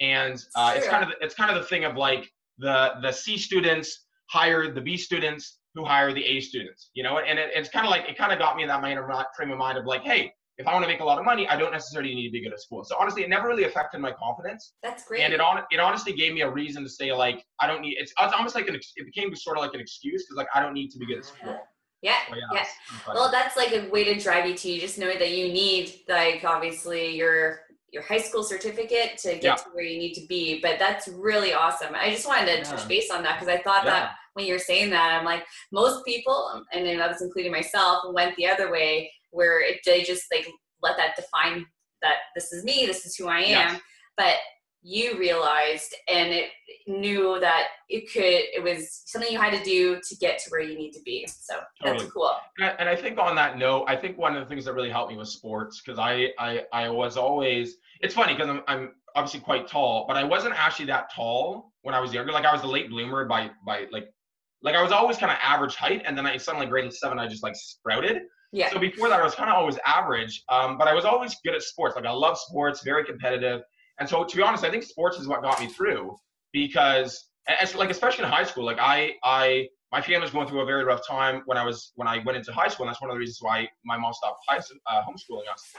And 0.00 0.42
uh, 0.56 0.74
it's 0.76 0.88
kind 0.88 1.04
of 1.04 1.10
the, 1.10 1.24
it's 1.24 1.34
kind 1.34 1.48
of 1.48 1.62
the 1.62 1.68
thing 1.68 1.84
of 1.84 1.96
like 1.96 2.28
the 2.58 2.94
the 3.00 3.12
C 3.12 3.38
students 3.38 4.06
hire 4.26 4.72
the 4.72 4.80
B 4.80 4.96
students 4.96 5.58
who 5.74 5.84
hire 5.84 6.12
the 6.12 6.24
A 6.24 6.40
students, 6.40 6.90
you 6.94 7.02
know, 7.02 7.18
and 7.18 7.38
it, 7.38 7.50
it's 7.54 7.68
kind 7.68 7.86
of 7.86 7.90
like 7.90 8.08
it 8.08 8.16
kind 8.16 8.32
of 8.32 8.38
got 8.38 8.56
me 8.56 8.62
in 8.62 8.68
that 8.68 8.80
frame 9.36 9.50
of 9.50 9.58
mind 9.58 9.78
of 9.78 9.86
like, 9.86 10.02
hey, 10.02 10.32
if 10.56 10.68
I 10.68 10.72
want 10.72 10.84
to 10.84 10.88
make 10.88 11.00
a 11.00 11.04
lot 11.04 11.18
of 11.18 11.24
money, 11.24 11.48
I 11.48 11.56
don't 11.56 11.72
necessarily 11.72 12.14
need 12.14 12.26
to 12.26 12.32
be 12.32 12.40
good 12.40 12.52
at 12.52 12.60
school. 12.60 12.84
So 12.84 12.96
honestly, 12.98 13.24
it 13.24 13.28
never 13.28 13.48
really 13.48 13.64
affected 13.64 14.00
my 14.00 14.12
confidence. 14.12 14.74
That's 14.82 15.04
great. 15.04 15.22
And 15.22 15.34
it 15.34 15.40
on 15.40 15.62
it 15.70 15.80
honestly 15.80 16.12
gave 16.12 16.32
me 16.32 16.42
a 16.42 16.50
reason 16.50 16.84
to 16.84 16.88
say 16.88 17.12
like 17.12 17.44
I 17.60 17.66
don't 17.66 17.80
need. 17.80 17.96
It's, 17.98 18.12
it's 18.18 18.32
almost 18.32 18.54
like 18.54 18.68
an 18.68 18.76
it 18.76 19.04
became 19.04 19.34
sort 19.34 19.58
of 19.58 19.64
like 19.64 19.74
an 19.74 19.80
excuse 19.80 20.24
because 20.24 20.36
like 20.36 20.48
I 20.54 20.62
don't 20.62 20.74
need 20.74 20.90
to 20.90 20.98
be 20.98 21.06
good 21.06 21.18
at 21.18 21.24
school. 21.24 21.58
Yeah, 22.02 22.18
yeah. 22.30 22.36
yeah. 22.52 22.64
Well, 23.08 23.30
that's 23.30 23.56
like 23.56 23.72
a 23.72 23.88
way 23.88 24.04
to 24.04 24.20
drive 24.20 24.46
you 24.46 24.54
to 24.54 24.70
you 24.70 24.80
just 24.80 24.98
know 24.98 25.12
that 25.12 25.30
you 25.32 25.48
need 25.48 25.92
like 26.08 26.44
obviously 26.44 27.16
your 27.16 27.60
your 27.94 28.02
high 28.02 28.18
school 28.18 28.42
certificate 28.42 29.16
to 29.18 29.34
get 29.34 29.42
yeah. 29.42 29.54
to 29.54 29.64
where 29.72 29.84
you 29.84 29.98
need 29.98 30.14
to 30.14 30.26
be. 30.26 30.60
But 30.60 30.78
that's 30.78 31.06
really 31.08 31.54
awesome. 31.54 31.94
I 31.94 32.10
just 32.10 32.26
wanted 32.26 32.46
to 32.46 32.58
yeah. 32.58 32.62
touch 32.64 32.88
base 32.88 33.10
on 33.10 33.22
that 33.22 33.38
because 33.38 33.48
I 33.48 33.62
thought 33.62 33.84
that 33.84 34.10
when 34.34 34.46
you're 34.46 34.58
saying 34.58 34.90
that, 34.90 35.16
I'm 35.16 35.24
like 35.24 35.44
most 35.72 36.04
people, 36.04 36.62
and 36.72 36.84
then 36.84 36.98
that's 36.98 37.22
including 37.22 37.52
myself, 37.52 38.02
went 38.12 38.34
the 38.36 38.48
other 38.48 38.70
way 38.70 39.10
where 39.30 39.62
it, 39.62 39.80
they 39.86 40.02
just 40.02 40.24
like 40.32 40.46
let 40.82 40.96
that 40.96 41.16
define 41.16 41.64
that 42.02 42.16
this 42.34 42.52
is 42.52 42.64
me, 42.64 42.84
this 42.84 43.06
is 43.06 43.14
who 43.16 43.28
I 43.28 43.40
am. 43.40 43.80
But 44.16 44.34
you 44.86 45.18
realized 45.18 45.94
and 46.08 46.30
it 46.30 46.50
knew 46.86 47.40
that 47.40 47.68
it 47.88 48.12
could 48.12 48.22
it 48.22 48.62
was 48.62 49.02
something 49.06 49.32
you 49.32 49.40
had 49.40 49.56
to 49.56 49.64
do 49.64 49.98
to 50.06 50.14
get 50.16 50.38
to 50.38 50.50
where 50.50 50.60
you 50.60 50.76
need 50.76 50.92
to 50.92 51.00
be 51.06 51.26
so 51.26 51.54
totally. 51.82 52.00
that's 52.00 52.12
cool 52.12 52.30
and 52.58 52.86
I, 52.86 52.94
think 52.94 53.18
on 53.18 53.34
that 53.34 53.56
note 53.56 53.86
i 53.88 53.96
think 53.96 54.18
one 54.18 54.36
of 54.36 54.42
the 54.42 54.46
things 54.46 54.66
that 54.66 54.74
really 54.74 54.90
helped 54.90 55.10
me 55.10 55.16
was 55.16 55.32
sports 55.32 55.80
because 55.84 55.98
I, 55.98 56.28
I 56.38 56.64
i 56.74 56.88
was 56.90 57.16
always 57.16 57.76
it's 58.02 58.14
funny 58.14 58.34
because 58.34 58.50
I'm, 58.50 58.60
I'm 58.68 58.90
obviously 59.16 59.40
quite 59.40 59.66
tall 59.66 60.04
but 60.06 60.18
i 60.18 60.24
wasn't 60.24 60.54
actually 60.54 60.86
that 60.86 61.10
tall 61.10 61.72
when 61.80 61.94
i 61.94 62.00
was 62.00 62.12
younger 62.12 62.32
like 62.32 62.44
i 62.44 62.52
was 62.52 62.62
a 62.62 62.68
late 62.68 62.90
bloomer 62.90 63.24
by 63.24 63.50
by 63.64 63.86
like 63.90 64.10
like 64.62 64.74
i 64.74 64.82
was 64.82 64.92
always 64.92 65.16
kind 65.16 65.32
of 65.32 65.38
average 65.42 65.76
height 65.76 66.02
and 66.04 66.16
then 66.16 66.26
i 66.26 66.36
suddenly 66.36 66.66
grade 66.66 66.92
seven 66.92 67.18
i 67.18 67.26
just 67.26 67.42
like 67.42 67.56
sprouted 67.56 68.22
yeah. 68.52 68.70
So 68.70 68.78
before 68.78 69.08
that, 69.08 69.18
I 69.18 69.24
was 69.24 69.34
kind 69.34 69.50
of 69.50 69.56
always 69.56 69.78
average, 69.84 70.44
um, 70.48 70.78
but 70.78 70.86
I 70.86 70.94
was 70.94 71.04
always 71.04 71.34
good 71.44 71.56
at 71.56 71.62
sports. 71.62 71.96
Like 71.96 72.04
I 72.04 72.12
love 72.12 72.38
sports, 72.38 72.84
very 72.84 73.04
competitive. 73.04 73.62
And 73.98 74.08
so, 74.08 74.24
to 74.24 74.36
be 74.36 74.42
honest, 74.42 74.64
I 74.64 74.70
think 74.70 74.82
sports 74.82 75.18
is 75.18 75.28
what 75.28 75.42
got 75.42 75.60
me 75.60 75.66
through 75.66 76.16
because, 76.52 77.28
as, 77.48 77.74
like, 77.74 77.90
especially 77.90 78.24
in 78.24 78.30
high 78.30 78.44
school, 78.44 78.64
like 78.64 78.78
I, 78.80 79.14
I, 79.22 79.68
my 79.92 80.00
family 80.00 80.22
was 80.22 80.30
going 80.30 80.48
through 80.48 80.60
a 80.60 80.66
very 80.66 80.84
rough 80.84 81.06
time 81.06 81.42
when 81.46 81.56
I 81.56 81.64
was 81.64 81.92
when 81.94 82.08
I 82.08 82.18
went 82.24 82.36
into 82.36 82.52
high 82.52 82.68
school, 82.68 82.86
and 82.86 82.92
that's 82.92 83.00
one 83.00 83.10
of 83.10 83.14
the 83.14 83.20
reasons 83.20 83.38
why 83.40 83.68
my 83.84 83.96
mom 83.96 84.12
stopped 84.12 84.44
high, 84.48 84.58
uh, 84.58 85.02
homeschooling 85.02 85.50
us. 85.52 85.72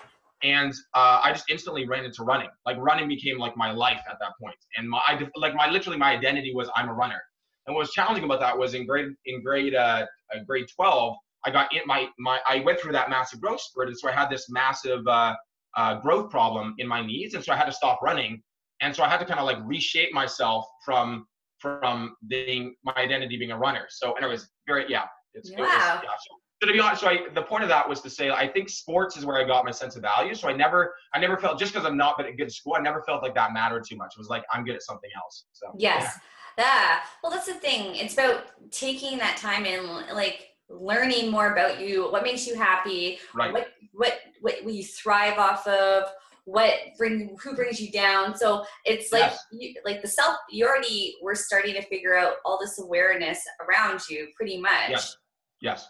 And 0.44 0.73
uh, 0.94 1.19
I 1.23 1.31
just 1.31 1.50
instantly 1.50 1.88
ran 1.88 2.06
into 2.06 2.23
running. 2.23 2.50
Like 2.65 2.77
running 2.77 3.07
became 3.07 3.39
like 3.39 3.57
my 3.57 3.71
life 3.71 4.01
at 4.09 4.17
that 4.21 4.31
point, 4.41 4.56
and 4.77 4.89
my 4.89 5.01
I, 5.06 5.19
like 5.35 5.53
my 5.53 5.69
literally 5.69 5.97
my 5.97 6.12
identity 6.15 6.53
was 6.53 6.69
I'm 6.75 6.88
a 6.88 6.94
runner. 6.94 7.21
And 7.67 7.75
what 7.75 7.81
was 7.81 7.91
challenging 7.91 8.23
about 8.23 8.39
that 8.41 8.57
was 8.57 8.73
in 8.73 8.85
grade 8.85 9.09
in 9.25 9.44
grade 9.44 9.75
uh, 9.75 10.06
uh 10.33 10.39
grade 10.47 10.67
12, 10.73 11.15
I 11.45 11.51
got 11.51 11.73
in 11.73 11.81
my 11.85 12.07
my 12.17 12.39
I 12.47 12.62
went 12.62 12.79
through 12.79 12.94
that 12.94 13.09
massive 13.09 13.41
growth 13.41 13.62
spurt, 13.62 13.88
and 13.88 13.97
so 13.97 14.09
I 14.09 14.12
had 14.12 14.29
this 14.29 14.50
massive 14.50 15.06
uh, 15.07 15.35
uh, 15.75 15.95
growth 15.95 16.30
problem 16.30 16.75
in 16.77 16.88
my 16.88 17.06
knees, 17.06 17.33
and 17.33 17.44
so 17.44 17.54
I 17.54 17.56
had 17.56 17.66
to 17.66 17.74
stop 17.74 18.01
running, 18.01 18.42
and 18.81 18.95
so 18.95 19.04
I 19.04 19.10
had 19.10 19.19
to 19.19 19.25
kind 19.25 19.39
of 19.39 19.45
like 19.45 19.57
reshape 19.63 20.13
myself 20.13 20.66
from 20.83 21.27
from 21.60 22.16
being 22.27 22.75
my 22.83 22.94
identity 22.98 23.38
being 23.38 23.51
a 23.51 23.57
runner. 23.57 23.86
So, 23.89 24.16
and 24.16 24.24
it 24.24 24.27
was 24.27 24.50
very 24.68 24.86
yeah, 24.89 25.06
it's 25.33 25.51
wow. 25.51 25.57
It 25.57 25.62
was, 25.62 25.72
yeah. 25.72 26.10
So, 26.10 26.36
so 26.62 26.68
to 26.68 26.74
be 26.74 26.80
honest, 26.80 27.01
so 27.01 27.07
I, 27.10 27.27
the 27.33 27.42
point 27.42 27.63
of 27.63 27.69
that 27.69 27.88
was 27.88 28.01
to 28.01 28.10
say 28.10 28.30
I 28.30 28.48
think 28.48 28.69
sports 28.69 29.18
is 29.18 29.25
where 29.25 29.38
I 29.38 29.44
got 29.45 29.66
my 29.66 29.72
sense 29.72 29.95
of 29.95 30.01
value. 30.01 30.33
So 30.36 30.48
I 30.48 30.54
never 30.54 30.94
I 31.13 31.19
never 31.19 31.38
felt 31.38 31.60
just 31.60 31.74
because 31.74 31.86
I'm 31.86 31.98
not 31.98 32.16
but 32.18 32.25
good 32.38 32.48
at 32.48 32.51
school, 32.51 32.75
I 32.77 32.81
never 32.81 33.04
felt 33.04 33.24
like 33.24 33.36
that 33.36 33.54
mattered 33.54 33.83
too 33.88 33.95
much. 33.98 34.13
It 34.16 34.19
was 34.19 34.30
like 34.30 34.44
I'm 34.54 34.63
good 34.63 34.75
at 34.75 34.83
something 34.83 35.10
else. 35.16 35.45
So 35.54 35.68
yes. 35.77 36.04
Yeah. 36.04 36.19
Yeah. 36.57 37.00
Well, 37.22 37.31
that's 37.31 37.48
the 37.48 37.56
thing. 37.56 37.95
It's 37.95 38.13
about 38.13 38.45
taking 38.72 39.18
that 39.18 39.38
time 39.38 39.66
and 39.66 39.86
like 40.16 40.51
learning 40.69 41.30
more 41.30 41.51
about 41.51 41.80
you, 41.80 42.10
what 42.12 42.24
makes 42.24 42.48
you 42.48 42.56
happy, 42.56 43.19
right. 43.33 43.54
what 43.54 43.64
what 43.94 44.20
what 44.42 44.64
you 44.64 44.84
thrive 44.84 45.38
off 45.38 45.66
of, 45.68 46.04
what 46.46 46.74
bring 46.98 47.36
who 47.42 47.56
brings 47.56 47.82
you 47.82 47.92
down. 47.92 48.36
So 48.36 48.64
it's 48.86 49.12
like 49.12 49.22
yes. 49.22 49.46
you, 49.52 49.74
like 49.84 50.02
the 50.02 50.08
self. 50.08 50.38
You 50.50 50.68
already 50.68 51.16
were 51.22 51.36
starting 51.36 51.74
to 51.76 51.82
figure 51.82 52.18
out 52.18 52.36
all 52.46 52.60
this 52.60 52.80
awareness 52.80 53.42
around 53.68 54.02
you, 54.10 54.28
pretty 54.36 54.60
much. 54.60 54.89
Yes. 54.89 55.18
Yes. 55.62 55.89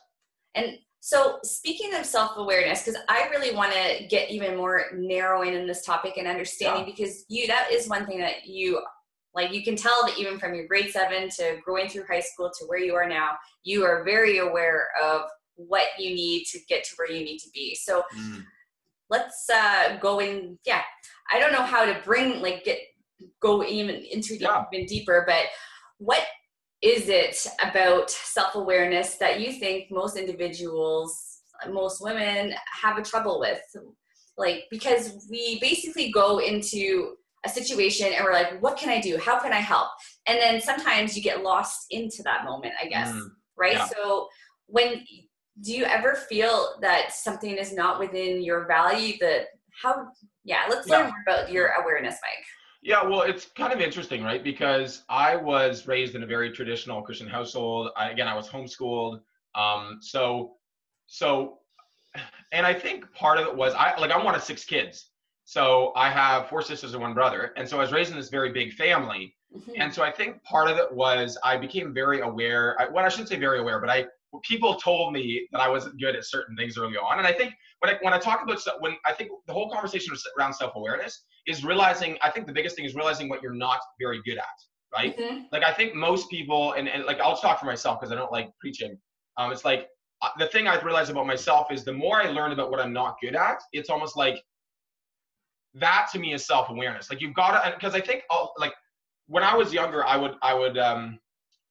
And 0.55 0.77
so 1.01 1.37
speaking 1.43 1.93
of 1.93 2.05
self-awareness, 2.05 2.83
because 2.83 2.99
I 3.09 3.27
really 3.29 3.53
want 3.53 3.73
to 3.73 4.07
get 4.07 4.31
even 4.31 4.57
more 4.57 4.85
narrowing 4.95 5.53
in 5.53 5.67
this 5.67 5.85
topic 5.85 6.13
and 6.17 6.27
understanding, 6.27 6.85
yeah. 6.87 6.93
because 6.95 7.25
you 7.27 7.45
that 7.47 7.67
is 7.71 7.87
one 7.87 8.05
thing 8.07 8.19
that 8.19 8.47
you 8.47 8.81
like 9.35 9.51
you 9.51 9.63
can 9.63 9.75
tell 9.75 10.05
that 10.05 10.17
even 10.17 10.39
from 10.39 10.55
your 10.55 10.65
grade 10.65 10.89
seven 10.91 11.29
to 11.29 11.57
growing 11.63 11.89
through 11.89 12.05
high 12.07 12.21
school 12.21 12.49
to 12.57 12.65
where 12.65 12.79
you 12.79 12.95
are 12.95 13.07
now, 13.07 13.31
you 13.63 13.83
are 13.83 14.03
very 14.03 14.39
aware 14.39 14.87
of 15.03 15.23
what 15.55 15.87
you 15.97 16.13
need 16.13 16.45
to 16.45 16.59
get 16.67 16.83
to 16.85 16.91
where 16.97 17.11
you 17.11 17.23
need 17.23 17.39
to 17.39 17.49
be. 17.53 17.75
So 17.75 18.03
mm. 18.17 18.43
let's 19.09 19.49
uh, 19.49 19.97
go 20.01 20.19
in. 20.19 20.57
Yeah, 20.65 20.81
I 21.31 21.39
don't 21.39 21.51
know 21.51 21.63
how 21.63 21.85
to 21.85 21.99
bring 22.03 22.41
like 22.41 22.63
get 22.63 22.79
go 23.39 23.63
even 23.63 23.95
into 23.95 24.37
yeah. 24.37 24.63
even 24.71 24.85
deeper, 24.85 25.23
but 25.27 25.45
what 25.97 26.23
is 26.81 27.09
it 27.09 27.47
about 27.61 28.09
self 28.09 28.55
awareness 28.55 29.15
that 29.15 29.39
you 29.39 29.53
think 29.53 29.91
most 29.91 30.17
individuals, 30.17 31.41
most 31.69 32.01
women 32.01 32.53
have 32.81 32.97
a 32.97 33.01
trouble 33.01 33.39
with? 33.39 33.61
Like 34.37 34.65
because 34.69 35.27
we 35.29 35.59
basically 35.59 36.11
go 36.11 36.39
into 36.39 37.15
a 37.45 37.49
situation 37.49 38.11
and 38.13 38.25
we're 38.25 38.33
like, 38.33 38.61
what 38.61 38.77
can 38.77 38.89
I 38.89 38.99
do? 38.99 39.17
How 39.17 39.39
can 39.39 39.53
I 39.53 39.59
help? 39.59 39.89
And 40.27 40.39
then 40.39 40.59
sometimes 40.59 41.15
you 41.15 41.23
get 41.23 41.43
lost 41.43 41.85
into 41.91 42.23
that 42.23 42.43
moment, 42.43 42.73
I 42.81 42.87
guess. 42.87 43.11
Mm, 43.11 43.29
right. 43.55 43.73
Yeah. 43.73 43.85
So 43.85 44.27
when 44.65 45.05
do 45.61 45.73
you 45.73 45.85
ever 45.85 46.15
feel 46.15 46.75
that 46.81 47.13
something 47.13 47.57
is 47.57 47.73
not 47.73 47.99
within 47.99 48.43
your 48.43 48.67
value 48.67 49.17
that 49.19 49.47
how 49.81 50.07
yeah, 50.45 50.61
let's 50.69 50.87
learn 50.87 51.05
yeah. 51.05 51.11
more 51.11 51.35
about 51.35 51.51
your 51.51 51.67
awareness, 51.81 52.15
Mike. 52.21 52.45
Yeah, 52.83 53.03
well, 53.03 53.21
it's 53.21 53.47
kind 53.47 53.73
of 53.73 53.81
interesting, 53.81 54.23
right? 54.23 54.43
Because 54.43 55.03
I 55.09 55.35
was 55.35 55.87
raised 55.87 56.13
in 56.13 56.21
a 56.21 56.27
very 56.27 56.51
traditional 56.51 57.01
Christian 57.01 57.27
household. 57.27 57.89
I, 57.97 58.11
again, 58.11 58.27
I 58.27 58.35
was 58.35 58.47
homeschooled. 58.47 59.21
Um, 59.55 59.97
so, 60.01 60.53
so, 61.07 61.57
and 62.51 62.65
I 62.65 62.75
think 62.75 63.11
part 63.13 63.39
of 63.39 63.47
it 63.47 63.55
was 63.55 63.73
I 63.73 63.97
like 63.99 64.11
I'm 64.11 64.23
one 64.23 64.35
of 64.35 64.43
six 64.43 64.63
kids, 64.63 65.09
so 65.45 65.93
I 65.95 66.11
have 66.11 66.47
four 66.47 66.61
sisters 66.61 66.93
and 66.93 67.01
one 67.01 67.15
brother. 67.15 67.53
And 67.57 67.67
so 67.67 67.77
I 67.77 67.81
was 67.81 67.91
raised 67.91 68.11
in 68.11 68.17
this 68.17 68.29
very 68.29 68.51
big 68.51 68.73
family. 68.73 69.35
Mm-hmm. 69.55 69.81
And 69.81 69.93
so 69.93 70.03
I 70.03 70.11
think 70.11 70.43
part 70.43 70.69
of 70.69 70.77
it 70.77 70.93
was 70.93 71.37
I 71.43 71.57
became 71.57 71.91
very 71.93 72.19
aware. 72.21 72.79
I, 72.79 72.87
well, 72.87 73.03
I 73.03 73.09
shouldn't 73.09 73.29
say 73.29 73.37
very 73.37 73.59
aware, 73.59 73.79
but 73.79 73.89
I 73.89 74.05
people 74.43 74.75
told 74.75 75.13
me 75.13 75.47
that 75.51 75.61
I 75.61 75.69
wasn't 75.69 75.99
good 75.99 76.15
at 76.15 76.25
certain 76.25 76.55
things 76.55 76.77
early 76.77 76.97
on. 76.97 77.17
And 77.19 77.27
I 77.27 77.33
think 77.33 77.53
when 77.79 77.93
I, 77.93 77.97
when 78.01 78.13
I 78.13 78.19
talk 78.19 78.41
about 78.43 78.59
when 78.79 78.95
I 79.05 79.13
think 79.13 79.31
the 79.47 79.53
whole 79.53 79.69
conversation 79.69 80.15
around 80.37 80.53
self 80.53 80.75
awareness, 80.75 81.23
is 81.47 81.63
realizing. 81.63 82.17
I 82.21 82.29
think 82.29 82.47
the 82.47 82.53
biggest 82.53 82.75
thing 82.75 82.85
is 82.85 82.95
realizing 82.95 83.29
what 83.29 83.41
you're 83.41 83.53
not 83.53 83.79
very 83.99 84.21
good 84.23 84.37
at, 84.37 84.45
right? 84.93 85.17
Mhm. 85.17 85.45
Like 85.51 85.63
I 85.63 85.71
think 85.71 85.93
most 85.93 86.29
people, 86.29 86.73
and, 86.73 86.87
and 86.87 87.05
like 87.05 87.19
I'll 87.19 87.31
just 87.31 87.41
talk 87.41 87.59
for 87.59 87.65
myself 87.65 87.99
because 87.99 88.11
I 88.11 88.15
don't 88.15 88.31
like 88.31 88.49
preaching. 88.59 88.97
Um, 89.37 89.51
it's 89.51 89.65
like 89.65 89.87
uh, 90.21 90.29
the 90.39 90.47
thing 90.47 90.67
I've 90.67 90.83
realized 90.83 91.11
about 91.11 91.27
myself 91.27 91.71
is 91.71 91.83
the 91.83 91.93
more 91.93 92.21
I 92.21 92.29
learn 92.29 92.51
about 92.51 92.71
what 92.71 92.79
I'm 92.79 92.93
not 92.93 93.17
good 93.21 93.35
at, 93.35 93.61
it's 93.73 93.89
almost 93.89 94.17
like 94.17 94.43
that 95.75 96.07
to 96.13 96.19
me 96.19 96.33
is 96.33 96.45
self-awareness. 96.45 97.09
Like 97.09 97.21
you've 97.21 97.33
got 97.33 97.63
to, 97.63 97.75
because 97.75 97.93
I 97.93 98.01
think 98.01 98.23
oh, 98.31 98.51
like 98.57 98.73
when 99.27 99.43
I 99.43 99.55
was 99.55 99.73
younger, 99.73 100.05
I 100.05 100.17
would 100.17 100.35
I 100.41 100.53
would 100.53 100.77
um 100.77 101.19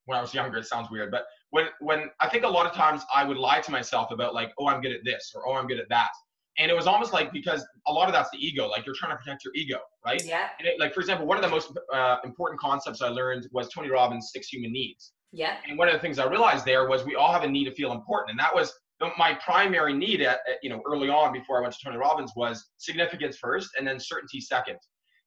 when 0.06 0.18
I 0.18 0.20
was 0.20 0.34
younger, 0.34 0.58
it 0.58 0.66
sounds 0.66 0.90
weird, 0.90 1.10
but 1.10 1.24
when 1.54 1.66
when 1.78 2.10
I 2.20 2.28
think 2.28 2.42
a 2.42 2.48
lot 2.48 2.66
of 2.66 2.72
times 2.72 3.02
I 3.14 3.22
would 3.22 3.36
lie 3.36 3.60
to 3.60 3.70
myself 3.70 4.10
about 4.10 4.34
like, 4.34 4.52
oh, 4.58 4.66
I'm 4.66 4.80
good 4.80 4.90
at 4.90 5.04
this 5.04 5.32
or 5.36 5.46
oh, 5.46 5.52
I'm 5.52 5.68
good 5.68 5.78
at 5.78 5.88
that, 5.88 6.10
and 6.58 6.68
it 6.68 6.74
was 6.74 6.88
almost 6.88 7.12
like 7.12 7.32
because 7.32 7.64
a 7.86 7.92
lot 7.92 8.08
of 8.08 8.12
that's 8.12 8.28
the 8.30 8.44
ego, 8.44 8.66
like 8.66 8.84
you're 8.84 8.94
trying 8.96 9.12
to 9.12 9.16
protect 9.16 9.44
your 9.44 9.54
ego, 9.54 9.78
right? 10.04 10.20
Yeah. 10.24 10.48
And 10.58 10.66
it, 10.66 10.80
like 10.80 10.92
for 10.92 10.98
example, 10.98 11.26
one 11.26 11.36
of 11.36 11.44
the 11.44 11.48
most 11.48 11.70
uh, 11.92 12.16
important 12.24 12.60
concepts 12.60 13.02
I 13.02 13.08
learned 13.08 13.46
was 13.52 13.68
Tony 13.72 13.88
Robbins' 13.88 14.30
six 14.34 14.48
human 14.48 14.72
needs. 14.72 15.12
Yeah. 15.30 15.54
And 15.68 15.78
one 15.78 15.86
of 15.86 15.94
the 15.94 16.00
things 16.00 16.18
I 16.18 16.26
realized 16.26 16.64
there 16.64 16.88
was 16.88 17.04
we 17.04 17.14
all 17.14 17.32
have 17.32 17.44
a 17.44 17.48
need 17.48 17.66
to 17.66 17.72
feel 17.72 17.92
important, 17.92 18.30
and 18.32 18.40
that 18.40 18.52
was 18.52 18.72
my 19.18 19.34
primary 19.44 19.92
need 19.92 20.22
at, 20.22 20.40
at, 20.48 20.56
you 20.62 20.70
know 20.70 20.82
early 20.86 21.08
on 21.08 21.32
before 21.32 21.58
I 21.58 21.62
went 21.62 21.74
to 21.74 21.78
Tony 21.84 21.98
Robbins 21.98 22.32
was 22.34 22.64
significance 22.78 23.36
first, 23.36 23.70
and 23.78 23.86
then 23.86 24.00
certainty 24.00 24.40
second. 24.40 24.78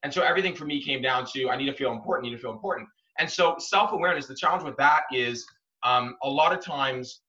And 0.04 0.14
so 0.14 0.24
everything 0.24 0.56
for 0.56 0.66
me 0.66 0.84
came 0.84 1.02
down 1.02 1.26
to 1.34 1.50
I 1.50 1.56
need 1.56 1.68
to 1.68 1.74
feel 1.74 1.94
important, 1.94 2.30
need 2.30 2.36
to 2.36 2.42
feel 2.42 2.52
important. 2.52 2.90
And 3.20 3.30
so 3.30 3.56
self-awareness, 3.58 4.28
the 4.28 4.36
challenge 4.36 4.64
with 4.64 4.78
that 4.78 5.04
is 5.12 5.46
um, 5.88 6.16
a 6.24 6.30
lot 6.30 6.54
of 6.54 6.64
times. 6.64 7.22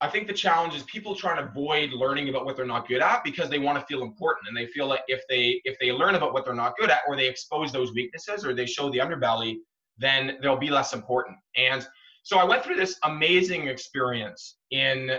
I 0.00 0.08
think 0.08 0.26
the 0.26 0.32
challenge 0.32 0.74
is 0.74 0.82
people 0.84 1.14
trying 1.14 1.36
to 1.36 1.48
avoid 1.48 1.92
learning 1.92 2.28
about 2.28 2.44
what 2.44 2.56
they're 2.56 2.66
not 2.66 2.88
good 2.88 3.00
at 3.00 3.22
because 3.22 3.48
they 3.48 3.60
want 3.60 3.78
to 3.78 3.86
feel 3.86 4.02
important 4.02 4.48
and 4.48 4.56
they 4.56 4.66
feel 4.66 4.88
like 4.88 5.02
if 5.06 5.22
they 5.28 5.60
if 5.64 5.78
they 5.78 5.92
learn 5.92 6.16
about 6.16 6.32
what 6.32 6.44
they're 6.44 6.54
not 6.54 6.76
good 6.76 6.90
at 6.90 7.02
or 7.06 7.14
they 7.14 7.28
expose 7.28 7.70
those 7.70 7.92
weaknesses 7.92 8.44
or 8.44 8.52
they 8.52 8.66
show 8.66 8.90
the 8.90 8.98
underbelly, 8.98 9.58
then 9.98 10.38
they'll 10.42 10.56
be 10.56 10.70
less 10.70 10.92
important. 10.92 11.36
And 11.56 11.86
so 12.24 12.38
I 12.38 12.44
went 12.44 12.64
through 12.64 12.76
this 12.76 12.98
amazing 13.04 13.68
experience 13.68 14.56
in, 14.72 15.12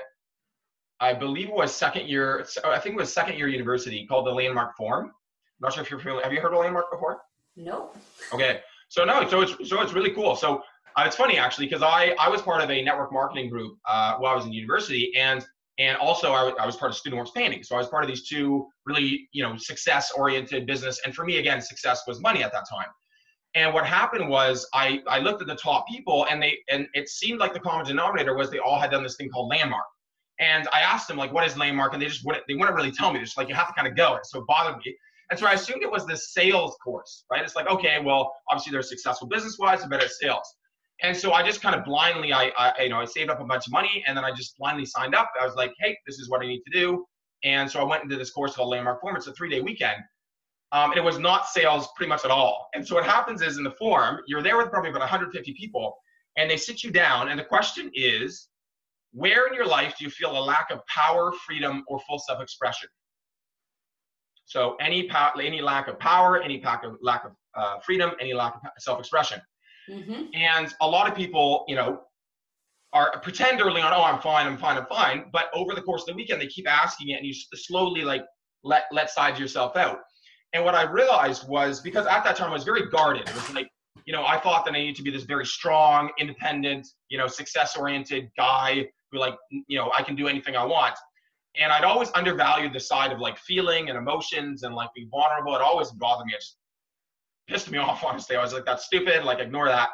I 1.00 1.14
believe 1.14 1.48
it 1.48 1.56
was 1.56 1.74
second 1.74 2.08
year, 2.08 2.46
I 2.66 2.80
think 2.80 2.96
it 2.96 2.98
was 2.98 3.14
second 3.14 3.38
year 3.38 3.48
university 3.48 4.06
called 4.06 4.26
the 4.26 4.32
Landmark 4.32 4.76
Forum. 4.76 5.06
I'm 5.06 5.12
not 5.62 5.74
sure 5.74 5.84
if 5.84 5.90
you're 5.90 6.00
familiar. 6.00 6.24
Have 6.24 6.34
you 6.34 6.42
heard 6.42 6.54
of 6.54 6.60
Landmark 6.60 6.92
before? 6.92 7.22
No. 7.56 7.92
Okay. 8.34 8.62
So 8.90 9.06
no, 9.06 9.28
so 9.28 9.42
it's 9.42 9.70
so 9.70 9.82
it's 9.82 9.94
really 9.94 10.12
cool. 10.12 10.36
So 10.36 10.62
uh, 10.96 11.04
it's 11.06 11.16
funny 11.16 11.38
actually 11.38 11.66
because 11.66 11.84
I 11.84 12.16
I 12.20 12.30
was 12.30 12.42
part 12.42 12.62
of 12.62 12.70
a 12.70 12.82
network 12.82 13.12
marketing 13.12 13.50
group 13.50 13.78
uh, 13.88 14.16
while 14.18 14.34
I 14.34 14.36
was 14.36 14.46
in 14.46 14.54
university 14.54 15.12
and 15.18 15.46
and 15.80 15.98
also 15.98 16.32
I, 16.32 16.40
w- 16.46 16.56
I 16.60 16.66
was 16.66 16.76
part 16.76 16.92
of 16.92 16.98
Student 16.98 17.18
Works 17.18 17.32
Painting. 17.32 17.64
So 17.64 17.76
I 17.76 17.80
was 17.80 17.88
part 17.88 18.04
of 18.04 18.10
these 18.10 18.28
two 18.28 18.68
really 18.86 19.28
you 19.32 19.44
know 19.44 19.56
success 19.58 20.12
oriented 20.12 20.66
business. 20.66 21.02
And 21.06 21.14
for 21.16 21.26
me 21.26 21.38
again, 21.38 21.62
success 21.62 22.04
was 22.08 22.22
money 22.22 22.44
at 22.44 22.52
that 22.52 22.66
time. 22.70 22.88
And 23.56 23.74
what 23.74 23.86
happened 23.86 24.30
was 24.30 24.68
I 24.74 25.02
I 25.08 25.20
looked 25.20 25.42
at 25.42 25.48
the 25.48 25.56
top 25.56 25.88
people 25.88 26.28
and 26.30 26.42
they 26.42 26.58
and 26.70 26.88
it 26.94 27.10
seemed 27.10 27.40
like 27.40 27.54
the 27.54 27.60
common 27.60 27.86
denominator 27.86 28.36
was 28.36 28.50
they 28.50 28.60
all 28.60 28.80
had 28.80 28.92
done 28.92 29.04
this 29.04 29.16
thing 29.16 29.30
called 29.30 29.50
Landmark. 29.50 29.86
And 30.40 30.68
I 30.74 30.82
asked 30.82 31.08
them 31.08 31.18
like, 31.18 31.32
what 31.32 31.46
is 31.46 31.56
Landmark? 31.58 31.94
And 31.94 32.02
they 32.02 32.08
just 32.08 32.26
wouldn't 32.26 32.46
they 32.48 32.56
wouldn't 32.56 32.76
really 32.76 32.92
tell 32.92 33.12
me. 33.12 33.20
They're 33.20 33.26
just 33.26 33.38
like 33.38 33.50
you 33.50 33.56
have 33.56 33.68
to 33.68 33.74
kind 33.74 33.88
of 33.88 33.96
go. 33.96 34.16
And 34.16 34.26
so 34.26 34.40
it 34.40 34.46
bothered 34.48 34.78
me. 34.78 34.96
And 35.30 35.40
so 35.40 35.48
I 35.48 35.54
assumed 35.54 35.82
it 35.82 35.92
was 35.92 36.06
this 36.06 36.34
sales 36.34 36.76
course, 36.84 37.26
right? 37.32 37.44
It's 37.44 37.56
like, 37.56 37.68
okay, 37.68 38.00
well, 38.04 38.32
obviously 38.52 38.72
they're 38.72 38.84
successful 38.84 39.28
business 39.28 39.58
wise, 39.58 39.80
they're 39.80 39.90
better 39.90 40.06
at 40.06 40.12
sales. 40.12 40.48
And 41.02 41.16
so 41.16 41.34
I 41.34 41.44
just 41.44 41.62
kind 41.62 41.76
of 41.76 41.84
blindly, 41.84 42.34
I, 42.34 42.52
I, 42.58 42.84
you 42.84 42.90
know, 42.90 43.00
I 43.00 43.06
saved 43.06 43.30
up 43.30 43.42
a 43.42 43.46
bunch 43.46 43.68
of 43.68 43.74
money 43.74 44.04
and 44.08 44.16
then 44.16 44.24
I 44.24 44.32
just 44.32 44.58
blindly 44.58 44.86
signed 44.86 45.16
up. 45.16 45.32
I 45.40 45.46
was 45.46 45.56
like, 45.56 45.74
hey, 45.80 45.98
this 46.08 46.20
is 46.20 46.30
what 46.30 46.42
I 46.42 46.48
need 46.48 46.62
to 46.62 46.72
do. 46.72 47.06
And 47.44 47.70
so 47.70 47.82
I 47.82 47.84
went 47.84 48.04
into 48.04 48.16
this 48.16 48.32
course 48.32 48.56
called 48.56 48.70
Landmark 48.70 49.02
Forum. 49.02 49.18
It's 49.18 49.28
a 49.28 49.34
three 49.34 49.50
day 49.50 49.60
weekend. 49.60 49.98
Um, 50.72 50.92
and 50.92 50.98
it 50.98 51.04
was 51.04 51.20
not 51.20 51.48
sales 51.48 51.90
pretty 51.96 52.10
much 52.10 52.26
at 52.26 52.32
all. 52.32 52.68
And 52.74 52.88
so 52.88 52.96
what 52.96 53.06
happens 53.06 53.42
is 53.42 53.58
in 53.58 53.64
the 53.64 53.72
forum, 53.72 54.20
you're 54.28 54.42
there 54.42 54.58
with 54.58 54.72
probably 54.72 54.90
about 54.90 55.02
150 55.02 55.54
people 55.54 55.96
and 56.38 56.50
they 56.50 56.58
sit 56.58 56.84
you 56.84 56.92
down. 56.92 57.30
And 57.30 57.40
the 57.40 57.44
question 57.44 57.92
is, 57.94 58.48
where 59.12 59.48
in 59.48 59.54
your 59.54 59.68
life 59.68 59.96
do 60.00 60.06
you 60.06 60.10
feel 60.10 60.38
a 60.38 60.44
lack 60.44 60.72
of 60.72 60.80
power, 60.88 61.32
freedom, 61.46 61.84
or 61.88 62.00
full 62.08 62.18
self 62.18 62.42
expression? 62.42 62.90
So 64.46 64.76
any 64.80 65.04
power, 65.04 65.32
any 65.42 65.62
lack 65.62 65.88
of 65.88 66.00
power, 66.00 66.42
any 66.42 66.62
lack 66.64 66.84
of 66.84 66.98
lack 67.02 67.26
of 67.26 67.32
uh, 67.56 67.80
freedom, 67.80 68.12
any 68.20 68.34
lack 68.34 68.56
of 68.56 68.62
self-expression, 68.80 69.40
Mm-hmm. 69.90 70.24
and 70.34 70.74
a 70.82 70.88
lot 70.88 71.10
of 71.10 71.16
people, 71.16 71.66
you 71.68 71.76
know, 71.76 72.02
are 72.94 73.20
pretend 73.22 73.60
early 73.60 73.82
on, 73.82 73.92
oh, 73.92 74.04
I'm 74.04 74.22
fine, 74.22 74.46
I'm 74.48 74.58
fine, 74.58 74.78
I'm 74.78 74.86
fine. 74.86 75.26
But 75.34 75.50
over 75.54 75.74
the 75.74 75.82
course 75.82 76.04
of 76.04 76.08
the 76.08 76.14
weekend, 76.14 76.40
they 76.40 76.48
keep 76.48 76.70
asking 76.70 77.10
it, 77.10 77.16
and 77.16 77.26
you 77.26 77.34
slowly 77.34 78.04
like 78.04 78.24
let 78.64 78.84
let 78.92 79.10
size 79.10 79.40
yourself 79.40 79.76
out. 79.76 80.00
And 80.54 80.64
what 80.64 80.76
I 80.76 80.84
realized 80.84 81.48
was 81.48 81.82
because 81.82 82.06
at 82.06 82.24
that 82.24 82.36
time 82.36 82.52
I 82.52 82.54
was 82.54 82.64
very 82.64 82.88
guarded. 82.90 83.28
It 83.28 83.34
was 83.34 83.54
like, 83.54 83.68
you 84.06 84.14
know, 84.14 84.24
I 84.26 84.38
thought 84.40 84.66
that 84.66 84.76
I 84.76 84.78
needed 84.78 84.96
to 84.98 85.04
be 85.04 85.10
this 85.10 85.24
very 85.24 85.46
strong, 85.46 86.12
independent, 86.20 86.88
you 87.10 87.18
know, 87.18 87.28
success-oriented 87.28 88.30
guy 88.38 88.88
who 89.12 89.18
like, 89.20 89.36
you 89.50 89.78
know, 89.78 89.92
I 89.98 90.04
can 90.04 90.16
do 90.16 90.28
anything 90.28 90.56
I 90.56 90.64
want. 90.64 90.96
And 91.56 91.72
I'd 91.72 91.84
always 91.84 92.10
undervalued 92.16 92.74
the 92.74 92.80
side 92.80 93.12
of 93.12 93.20
like 93.20 93.38
feeling 93.38 93.90
and 93.90 93.98
emotions 93.98 94.64
and 94.64 94.76
like 94.76 94.90
being 94.96 95.10
vulnerable. 95.10 95.56
It 95.56 95.62
always 95.62 95.92
bothered 95.92 96.28
me. 96.28 96.34
It 96.34 96.40
just 96.40 96.58
pissed 97.48 97.72
me 97.72 97.78
off, 97.80 98.04
honestly. 98.04 98.36
I 98.36 98.42
was 98.42 98.54
like, 98.54 98.66
that's 98.66 98.86
stupid, 98.86 99.24
like 99.24 99.40
ignore 99.40 99.68
that. 99.68 99.90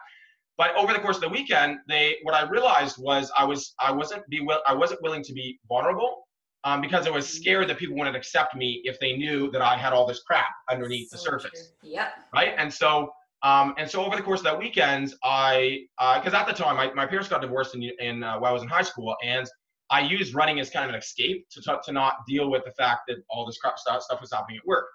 But 0.58 0.75
over 0.75 0.91
the 0.91 1.00
course 1.00 1.15
of 1.15 1.22
the 1.22 1.29
weekend, 1.29 1.77
they 1.88 2.18
what 2.24 2.36
I 2.36 2.48
realized 2.50 2.98
was 3.00 3.32
I 3.38 3.46
was 3.46 3.74
I 3.79 3.91
wasn't 3.94 4.27
be 4.29 4.41
will, 4.41 4.60
I 4.68 4.74
wasn't 4.74 5.01
willing 5.01 5.24
to 5.24 5.34
be 5.34 5.58
vulnerable 5.70 6.27
um, 6.65 6.82
because 6.82 7.08
I 7.08 7.12
was 7.12 7.27
scared 7.27 7.70
that 7.70 7.77
people 7.77 7.96
wouldn't 7.96 8.15
accept 8.15 8.56
me 8.56 8.82
if 8.84 9.00
they 9.00 9.15
knew 9.15 9.50
that 9.51 9.62
I 9.62 9.77
had 9.77 9.94
all 9.94 10.06
this 10.06 10.22
crap 10.24 10.50
underneath 10.70 11.10
the 11.10 11.18
surface 11.18 11.72
true. 11.82 11.91
Yep. 11.91 12.12
right? 12.34 12.53
And 12.58 12.74
so, 12.74 13.10
um, 13.41 13.74
and 13.77 13.89
so 13.89 14.03
over 14.03 14.18
the 14.18 14.22
course 14.22 14.41
of 14.41 14.46
that 14.46 14.60
weekend, 14.60 15.13
I, 15.24 15.86
because 16.18 16.34
at 16.34 16.46
the 16.46 16.51
time 16.51 16.75
my, 16.75 16.91
my 16.94 17.06
parents 17.06 17.29
got 17.29 17.41
divorced 17.41 17.75
in, 17.75 17.84
in 18.00 18.24
uh, 18.24 18.38
while 18.38 18.51
I 18.51 18.53
was 18.53 18.63
in 18.63 18.68
high 18.68 18.82
school, 18.82 19.15
and 19.24 19.48
I 19.89 20.01
used 20.01 20.34
running 20.34 20.60
as 20.60 20.70
kind 20.70 20.84
of 20.84 20.89
an 20.89 21.00
escape 21.00 21.48
to 21.51 21.62
to 21.62 21.79
to 21.86 21.91
not 21.94 22.15
deal 22.27 22.51
with 22.51 22.65
the 22.65 22.72
fact 22.72 23.01
that 23.08 23.18
all 23.29 23.46
this 23.46 23.58
crap 23.58 23.79
stuff, 23.79 24.03
stuff 24.03 24.20
was 24.20 24.32
happening 24.34 24.58
at 24.58 24.68
work 24.68 24.86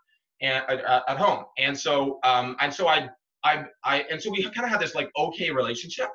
and 0.45 0.65
at, 0.69 1.03
at 1.09 1.17
home. 1.17 1.45
And 1.59 1.79
so, 1.79 2.19
um, 2.25 2.57
and 2.61 2.73
so 2.73 2.89
I, 2.89 3.09
I, 3.45 3.65
I, 3.85 4.05
and 4.11 4.21
so 4.21 4.31
we 4.31 4.43
kind 4.43 4.65
of 4.65 4.71
had 4.71 4.81
this 4.81 4.95
like 4.95 5.11
okay 5.17 5.51
relationship, 5.51 6.09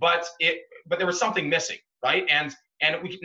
but 0.00 0.26
it, 0.40 0.62
but 0.86 0.98
there 0.98 1.06
was 1.06 1.18
something 1.18 1.48
missing, 1.48 1.78
right? 2.02 2.24
And 2.28 2.54
and 2.80 3.02
we, 3.02 3.20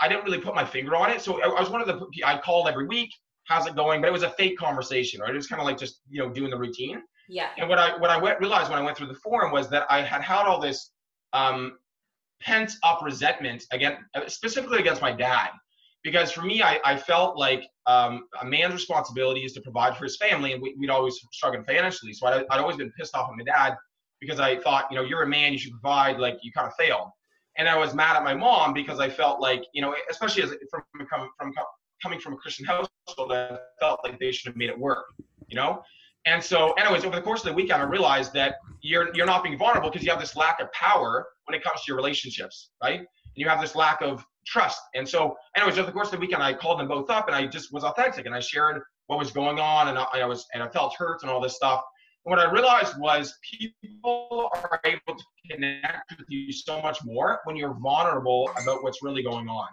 I 0.00 0.08
didn't 0.08 0.24
really 0.24 0.40
put 0.40 0.54
my 0.54 0.64
finger 0.64 0.96
on 0.96 1.10
it. 1.10 1.20
So 1.20 1.40
I, 1.40 1.48
I 1.48 1.60
was 1.60 1.70
one 1.70 1.80
of 1.80 1.86
the, 1.86 2.06
I 2.24 2.38
called 2.38 2.66
every 2.66 2.86
week, 2.86 3.10
how's 3.44 3.66
it 3.66 3.76
going? 3.76 4.00
But 4.00 4.08
it 4.08 4.12
was 4.12 4.22
a 4.24 4.30
fake 4.30 4.58
conversation, 4.58 5.20
right? 5.20 5.30
It 5.30 5.36
was 5.36 5.46
kind 5.46 5.60
of 5.60 5.66
like 5.66 5.78
just 5.78 6.00
you 6.08 6.20
know 6.20 6.30
doing 6.30 6.50
the 6.50 6.58
routine. 6.58 7.02
Yeah. 7.28 7.48
And 7.58 7.68
what 7.68 7.78
I 7.78 7.96
what 7.98 8.10
I 8.10 8.16
went, 8.16 8.40
realized 8.40 8.70
when 8.70 8.78
I 8.78 8.82
went 8.82 8.96
through 8.96 9.08
the 9.08 9.14
forum 9.14 9.52
was 9.52 9.68
that 9.70 9.86
I 9.90 10.02
had 10.02 10.22
had 10.22 10.46
all 10.46 10.60
this 10.60 10.90
um, 11.32 11.78
pent 12.40 12.72
up 12.82 13.02
resentment 13.02 13.64
again, 13.72 13.98
specifically 14.26 14.78
against 14.78 15.02
my 15.02 15.12
dad, 15.12 15.50
because 16.02 16.32
for 16.32 16.42
me, 16.42 16.62
I, 16.62 16.80
I 16.84 16.96
felt 16.96 17.36
like 17.36 17.64
um, 17.86 18.24
a 18.40 18.44
man's 18.44 18.74
responsibility 18.74 19.40
is 19.40 19.52
to 19.54 19.60
provide 19.60 19.96
for 19.96 20.04
his 20.04 20.16
family, 20.16 20.52
and 20.52 20.62
we, 20.62 20.74
we'd 20.78 20.90
always 20.90 21.20
struggled 21.32 21.66
financially. 21.66 22.12
So 22.12 22.26
I'd, 22.26 22.44
I'd 22.50 22.60
always 22.60 22.76
been 22.76 22.92
pissed 22.92 23.14
off 23.14 23.30
at 23.30 23.36
my 23.36 23.44
dad 23.44 23.76
because 24.20 24.40
I 24.40 24.58
thought, 24.58 24.86
you 24.90 24.96
know, 24.96 25.04
you're 25.04 25.22
a 25.22 25.28
man, 25.28 25.52
you 25.52 25.58
should 25.58 25.72
provide. 25.72 26.18
Like 26.18 26.38
you 26.42 26.52
kind 26.52 26.66
of 26.66 26.74
failed, 26.74 27.08
and 27.58 27.68
I 27.68 27.76
was 27.76 27.94
mad 27.94 28.16
at 28.16 28.24
my 28.24 28.34
mom 28.34 28.72
because 28.72 29.00
I 29.00 29.10
felt 29.10 29.40
like, 29.40 29.62
you 29.74 29.82
know, 29.82 29.94
especially 30.10 30.42
as 30.42 30.50
from 30.70 30.82
from, 31.08 31.28
from 31.38 31.52
coming 32.02 32.20
from 32.20 32.34
a 32.34 32.36
Christian 32.36 32.64
household, 32.66 33.32
I 33.32 33.58
felt 33.78 34.00
like 34.04 34.18
they 34.18 34.32
should 34.32 34.48
have 34.48 34.56
made 34.56 34.70
it 34.70 34.78
work, 34.78 35.04
you 35.48 35.56
know. 35.56 35.82
And 36.26 36.42
so, 36.42 36.72
anyways, 36.72 37.04
over 37.04 37.16
the 37.16 37.22
course 37.22 37.40
of 37.40 37.46
the 37.46 37.54
weekend, 37.54 37.80
I 37.82 37.84
realized 37.86 38.32
that 38.34 38.56
you're 38.82 39.14
you're 39.14 39.26
not 39.26 39.42
being 39.42 39.58
vulnerable 39.58 39.90
because 39.90 40.04
you 40.04 40.10
have 40.10 40.20
this 40.20 40.36
lack 40.36 40.60
of 40.60 40.70
power 40.72 41.26
when 41.46 41.58
it 41.58 41.64
comes 41.64 41.80
to 41.82 41.84
your 41.88 41.96
relationships, 41.96 42.70
right? 42.82 43.00
And 43.00 43.36
you 43.36 43.48
have 43.48 43.60
this 43.60 43.74
lack 43.74 44.02
of 44.02 44.24
trust. 44.46 44.80
And 44.94 45.08
so, 45.08 45.36
anyways, 45.56 45.78
over 45.78 45.86
the 45.86 45.92
course 45.92 46.08
of 46.08 46.12
the 46.12 46.18
weekend, 46.18 46.42
I 46.42 46.52
called 46.52 46.80
them 46.80 46.88
both 46.88 47.10
up 47.10 47.26
and 47.26 47.36
I 47.36 47.46
just 47.46 47.72
was 47.72 47.84
authentic 47.84 48.26
and 48.26 48.34
I 48.34 48.40
shared 48.40 48.82
what 49.06 49.18
was 49.18 49.30
going 49.30 49.58
on 49.58 49.88
and 49.88 49.98
I, 49.98 50.04
I 50.14 50.24
was 50.24 50.46
and 50.54 50.62
I 50.62 50.68
felt 50.68 50.94
hurt 50.96 51.22
and 51.22 51.30
all 51.30 51.40
this 51.40 51.56
stuff. 51.56 51.82
And 52.24 52.30
what 52.30 52.38
I 52.38 52.50
realized 52.50 52.98
was 52.98 53.38
people 53.42 54.50
are 54.54 54.80
able 54.84 55.18
to 55.18 55.24
connect 55.50 56.16
with 56.18 56.26
you 56.28 56.52
so 56.52 56.80
much 56.82 56.98
more 57.04 57.40
when 57.44 57.56
you're 57.56 57.74
vulnerable 57.74 58.50
about 58.62 58.82
what's 58.82 59.02
really 59.02 59.22
going 59.22 59.48
on, 59.48 59.68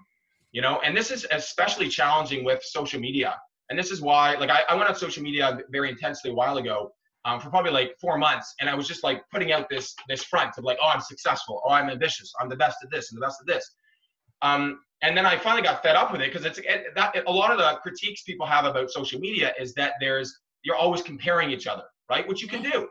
you 0.51 0.61
know. 0.61 0.79
And 0.83 0.95
this 0.95 1.11
is 1.11 1.25
especially 1.31 1.89
challenging 1.89 2.45
with 2.45 2.63
social 2.63 2.99
media 2.99 3.35
and 3.69 3.77
this 3.77 3.91
is 3.91 4.01
why 4.01 4.35
like 4.35 4.49
I, 4.49 4.61
I 4.69 4.75
went 4.75 4.89
on 4.89 4.95
social 4.95 5.23
media 5.23 5.59
very 5.69 5.89
intensely 5.89 6.31
a 6.31 6.33
while 6.33 6.57
ago 6.57 6.91
um, 7.25 7.39
for 7.39 7.49
probably 7.49 7.71
like 7.71 7.95
four 7.99 8.17
months 8.17 8.53
and 8.59 8.69
i 8.69 8.75
was 8.75 8.87
just 8.87 9.03
like 9.03 9.21
putting 9.31 9.51
out 9.51 9.69
this 9.69 9.95
this 10.07 10.23
front 10.23 10.57
of 10.57 10.63
like 10.63 10.77
oh 10.81 10.89
i'm 10.89 11.01
successful 11.01 11.61
oh 11.65 11.71
i'm 11.71 11.89
ambitious 11.89 12.33
i'm 12.39 12.49
the 12.49 12.55
best 12.55 12.77
at 12.83 12.91
this 12.91 13.11
and 13.11 13.21
the 13.21 13.25
best 13.25 13.39
at 13.41 13.47
this 13.47 13.75
um, 14.41 14.79
and 15.01 15.15
then 15.15 15.25
i 15.25 15.37
finally 15.37 15.61
got 15.61 15.81
fed 15.83 15.95
up 15.95 16.11
with 16.11 16.21
it 16.21 16.31
because 16.31 16.45
it's 16.45 16.59
it, 16.59 16.87
that 16.95 17.15
a 17.27 17.31
lot 17.31 17.51
of 17.51 17.57
the 17.57 17.79
critiques 17.81 18.23
people 18.23 18.45
have 18.45 18.65
about 18.65 18.89
social 18.89 19.19
media 19.19 19.53
is 19.59 19.73
that 19.73 19.93
there's 19.99 20.39
you're 20.63 20.75
always 20.75 21.01
comparing 21.01 21.49
each 21.51 21.67
other 21.67 21.83
right 22.09 22.27
which 22.27 22.41
you 22.41 22.47
can 22.47 22.61
do 22.61 22.87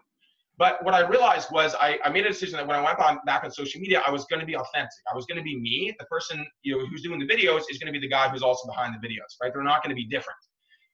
but 0.58 0.82
what 0.84 0.94
I 0.94 1.00
realized 1.00 1.48
was 1.50 1.74
I, 1.80 1.98
I 2.04 2.08
made 2.08 2.24
a 2.24 2.28
decision 2.28 2.56
that 2.56 2.66
when 2.66 2.76
I 2.76 2.82
went 2.82 2.98
on, 2.98 3.18
back 3.26 3.44
on 3.44 3.50
social 3.50 3.80
media, 3.80 4.02
I 4.06 4.10
was 4.10 4.24
going 4.24 4.40
to 4.40 4.46
be 4.46 4.56
authentic. 4.56 4.90
I 5.10 5.14
was 5.14 5.26
going 5.26 5.36
to 5.36 5.42
be 5.42 5.58
me. 5.58 5.94
The 5.98 6.06
person 6.06 6.46
you 6.62 6.78
know 6.78 6.86
who's 6.86 7.02
doing 7.02 7.18
the 7.20 7.26
videos 7.26 7.62
is 7.70 7.78
going 7.78 7.92
to 7.92 7.98
be 7.98 7.98
the 7.98 8.08
guy 8.08 8.28
who's 8.28 8.42
also 8.42 8.66
behind 8.66 8.94
the 8.94 9.06
videos, 9.06 9.36
right? 9.42 9.52
They're 9.52 9.62
not 9.62 9.82
going 9.82 9.94
to 9.94 10.00
be 10.00 10.06
different. 10.06 10.38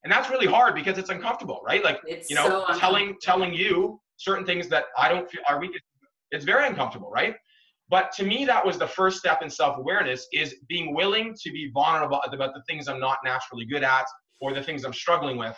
and 0.02 0.12
that's 0.12 0.30
really 0.30 0.46
hard 0.46 0.74
because 0.74 0.98
it's 0.98 1.10
uncomfortable, 1.10 1.60
right? 1.64 1.84
Like 1.84 2.00
It's 2.06 2.28
you 2.28 2.34
know, 2.34 2.64
so 2.68 2.78
telling 2.78 3.16
telling 3.22 3.54
you 3.54 4.00
certain 4.16 4.44
things 4.44 4.68
that 4.68 4.86
I 4.98 5.08
don't 5.08 5.30
feel 5.30 5.42
are 5.48 5.60
weak. 5.60 5.72
It's 6.32 6.44
very 6.44 6.66
uncomfortable, 6.66 7.10
right? 7.10 7.36
But 7.92 8.10
to 8.12 8.24
me, 8.24 8.46
that 8.46 8.64
was 8.64 8.78
the 8.78 8.86
first 8.86 9.18
step 9.18 9.42
in 9.42 9.50
self-awareness: 9.50 10.26
is 10.32 10.56
being 10.66 10.94
willing 10.94 11.36
to 11.42 11.52
be 11.52 11.70
vulnerable 11.74 12.22
about 12.26 12.54
the 12.54 12.62
things 12.66 12.88
I'm 12.88 12.98
not 12.98 13.18
naturally 13.22 13.66
good 13.66 13.84
at 13.84 14.06
or 14.40 14.54
the 14.54 14.62
things 14.62 14.84
I'm 14.84 14.94
struggling 14.94 15.36
with. 15.36 15.54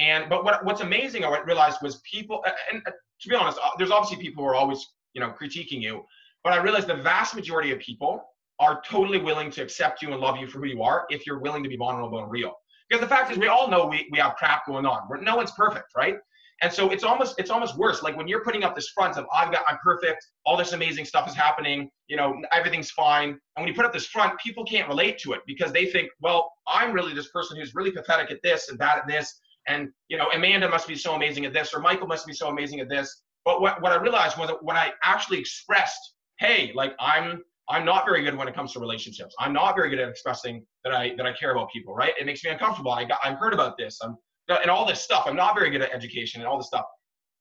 And 0.00 0.28
but 0.28 0.42
what 0.44 0.64
what's 0.64 0.80
amazing, 0.80 1.24
I 1.24 1.40
realized 1.44 1.78
was 1.82 2.00
people, 2.00 2.44
and 2.72 2.82
to 2.84 3.28
be 3.28 3.36
honest, 3.36 3.58
uh, 3.62 3.70
there's 3.78 3.92
obviously 3.92 4.20
people 4.20 4.42
who 4.42 4.50
are 4.50 4.56
always 4.56 4.84
you 5.14 5.20
know 5.20 5.30
critiquing 5.40 5.80
you, 5.80 6.04
but 6.42 6.52
I 6.52 6.56
realized 6.56 6.88
the 6.88 6.96
vast 6.96 7.36
majority 7.36 7.70
of 7.70 7.78
people 7.78 8.20
are 8.58 8.82
totally 8.84 9.20
willing 9.20 9.52
to 9.52 9.62
accept 9.62 10.02
you 10.02 10.10
and 10.10 10.20
love 10.20 10.38
you 10.38 10.48
for 10.48 10.58
who 10.58 10.66
you 10.66 10.82
are 10.82 11.06
if 11.08 11.24
you're 11.24 11.38
willing 11.38 11.62
to 11.62 11.68
be 11.68 11.76
vulnerable 11.76 12.18
and 12.18 12.28
real. 12.28 12.52
Because 12.88 13.00
the 13.00 13.08
fact 13.08 13.30
is, 13.30 13.38
we 13.38 13.46
all 13.46 13.68
know 13.68 13.86
we, 13.86 14.08
we 14.10 14.18
have 14.18 14.34
crap 14.34 14.66
going 14.66 14.86
on. 14.86 15.06
We're, 15.08 15.20
no 15.20 15.36
one's 15.36 15.52
perfect, 15.52 15.94
right? 15.96 16.16
And 16.62 16.72
so 16.72 16.90
it's 16.90 17.04
almost 17.04 17.38
it's 17.38 17.50
almost 17.50 17.76
worse. 17.76 18.02
Like 18.02 18.16
when 18.16 18.26
you're 18.26 18.42
putting 18.42 18.64
up 18.64 18.74
this 18.74 18.88
front 18.88 19.16
of 19.16 19.26
I've 19.34 19.52
got 19.52 19.62
I'm 19.68 19.78
perfect, 19.82 20.26
all 20.46 20.56
this 20.56 20.72
amazing 20.72 21.04
stuff 21.04 21.28
is 21.28 21.34
happening, 21.34 21.90
you 22.08 22.16
know, 22.16 22.40
everything's 22.50 22.90
fine. 22.90 23.28
And 23.28 23.38
when 23.56 23.68
you 23.68 23.74
put 23.74 23.84
up 23.84 23.92
this 23.92 24.06
front, 24.06 24.38
people 24.40 24.64
can't 24.64 24.88
relate 24.88 25.18
to 25.18 25.32
it 25.32 25.40
because 25.46 25.72
they 25.72 25.86
think, 25.86 26.08
well, 26.20 26.50
I'm 26.66 26.92
really 26.92 27.12
this 27.12 27.28
person 27.28 27.58
who's 27.58 27.74
really 27.74 27.90
pathetic 27.90 28.30
at 28.30 28.38
this 28.42 28.70
and 28.70 28.78
bad 28.78 28.98
at 28.98 29.06
this. 29.06 29.38
And 29.68 29.88
you 30.08 30.16
know, 30.16 30.28
Amanda 30.34 30.68
must 30.68 30.88
be 30.88 30.96
so 30.96 31.14
amazing 31.14 31.44
at 31.44 31.52
this, 31.52 31.74
or 31.74 31.80
Michael 31.80 32.06
must 32.06 32.26
be 32.26 32.32
so 32.32 32.48
amazing 32.48 32.80
at 32.80 32.88
this. 32.88 33.22
But 33.44 33.60
what, 33.60 33.80
what 33.82 33.92
I 33.92 33.96
realized 33.96 34.38
was 34.38 34.48
that 34.48 34.62
when 34.62 34.76
I 34.76 34.92
actually 35.04 35.38
expressed, 35.38 36.14
hey, 36.38 36.72
like 36.74 36.94
I'm 36.98 37.42
I'm 37.68 37.84
not 37.84 38.06
very 38.06 38.22
good 38.22 38.36
when 38.36 38.46
it 38.46 38.54
comes 38.54 38.72
to 38.74 38.80
relationships. 38.80 39.34
I'm 39.40 39.52
not 39.52 39.74
very 39.74 39.90
good 39.90 39.98
at 39.98 40.08
expressing 40.08 40.64
that 40.84 40.94
I 40.94 41.12
that 41.16 41.26
I 41.26 41.32
care 41.32 41.52
about 41.52 41.70
people, 41.70 41.94
right? 41.94 42.12
It 42.18 42.26
makes 42.26 42.44
me 42.44 42.50
uncomfortable. 42.50 42.92
I 42.92 43.04
got 43.04 43.18
I'm 43.22 43.36
heard 43.36 43.52
about 43.52 43.76
this. 43.76 43.98
I'm 44.02 44.16
and 44.48 44.70
all 44.70 44.86
this 44.86 45.00
stuff. 45.00 45.24
I'm 45.26 45.36
not 45.36 45.54
very 45.54 45.70
good 45.70 45.82
at 45.82 45.92
education 45.92 46.40
and 46.40 46.48
all 46.48 46.56
this 46.56 46.68
stuff. 46.68 46.84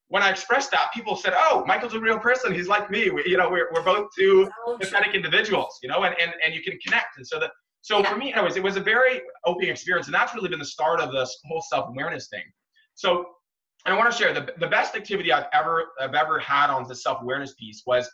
When 0.07 0.21
I 0.21 0.29
expressed 0.29 0.71
that, 0.71 0.91
people 0.93 1.15
said, 1.15 1.33
"Oh, 1.35 1.63
Michael's 1.65 1.95
a 1.95 1.99
real 1.99 2.19
person. 2.19 2.53
He's 2.53 2.67
like 2.67 2.91
me. 2.91 3.09
We, 3.09 3.23
you 3.25 3.37
know, 3.37 3.49
we're, 3.49 3.69
we're 3.73 3.83
both 3.83 4.09
two 4.17 4.49
pathetic 4.79 5.15
individuals, 5.15 5.79
you 5.81 5.89
know, 5.89 6.03
and, 6.03 6.15
and 6.21 6.33
and 6.43 6.53
you 6.53 6.61
can 6.61 6.77
connect." 6.79 7.17
And 7.17 7.25
so 7.25 7.39
that 7.39 7.51
so 7.81 7.99
yeah. 7.99 8.09
for 8.09 8.17
me, 8.17 8.33
anyways, 8.33 8.55
it 8.55 8.63
was 8.63 8.77
a 8.77 8.81
very 8.81 9.21
opening 9.45 9.69
experience, 9.69 10.07
and 10.07 10.13
that's 10.13 10.33
really 10.33 10.49
been 10.49 10.59
the 10.59 10.65
start 10.65 10.99
of 10.99 11.11
this 11.11 11.35
whole 11.45 11.61
self 11.61 11.89
awareness 11.89 12.27
thing. 12.29 12.43
So 12.95 13.25
I 13.85 13.95
want 13.95 14.11
to 14.11 14.17
share 14.17 14.33
the 14.33 14.53
the 14.57 14.67
best 14.67 14.95
activity 14.95 15.31
I've 15.31 15.47
ever 15.53 15.85
I've 15.99 16.15
ever 16.15 16.39
had 16.39 16.69
on 16.69 16.87
the 16.87 16.95
self 16.95 17.21
awareness 17.21 17.53
piece 17.53 17.83
was 17.85 18.09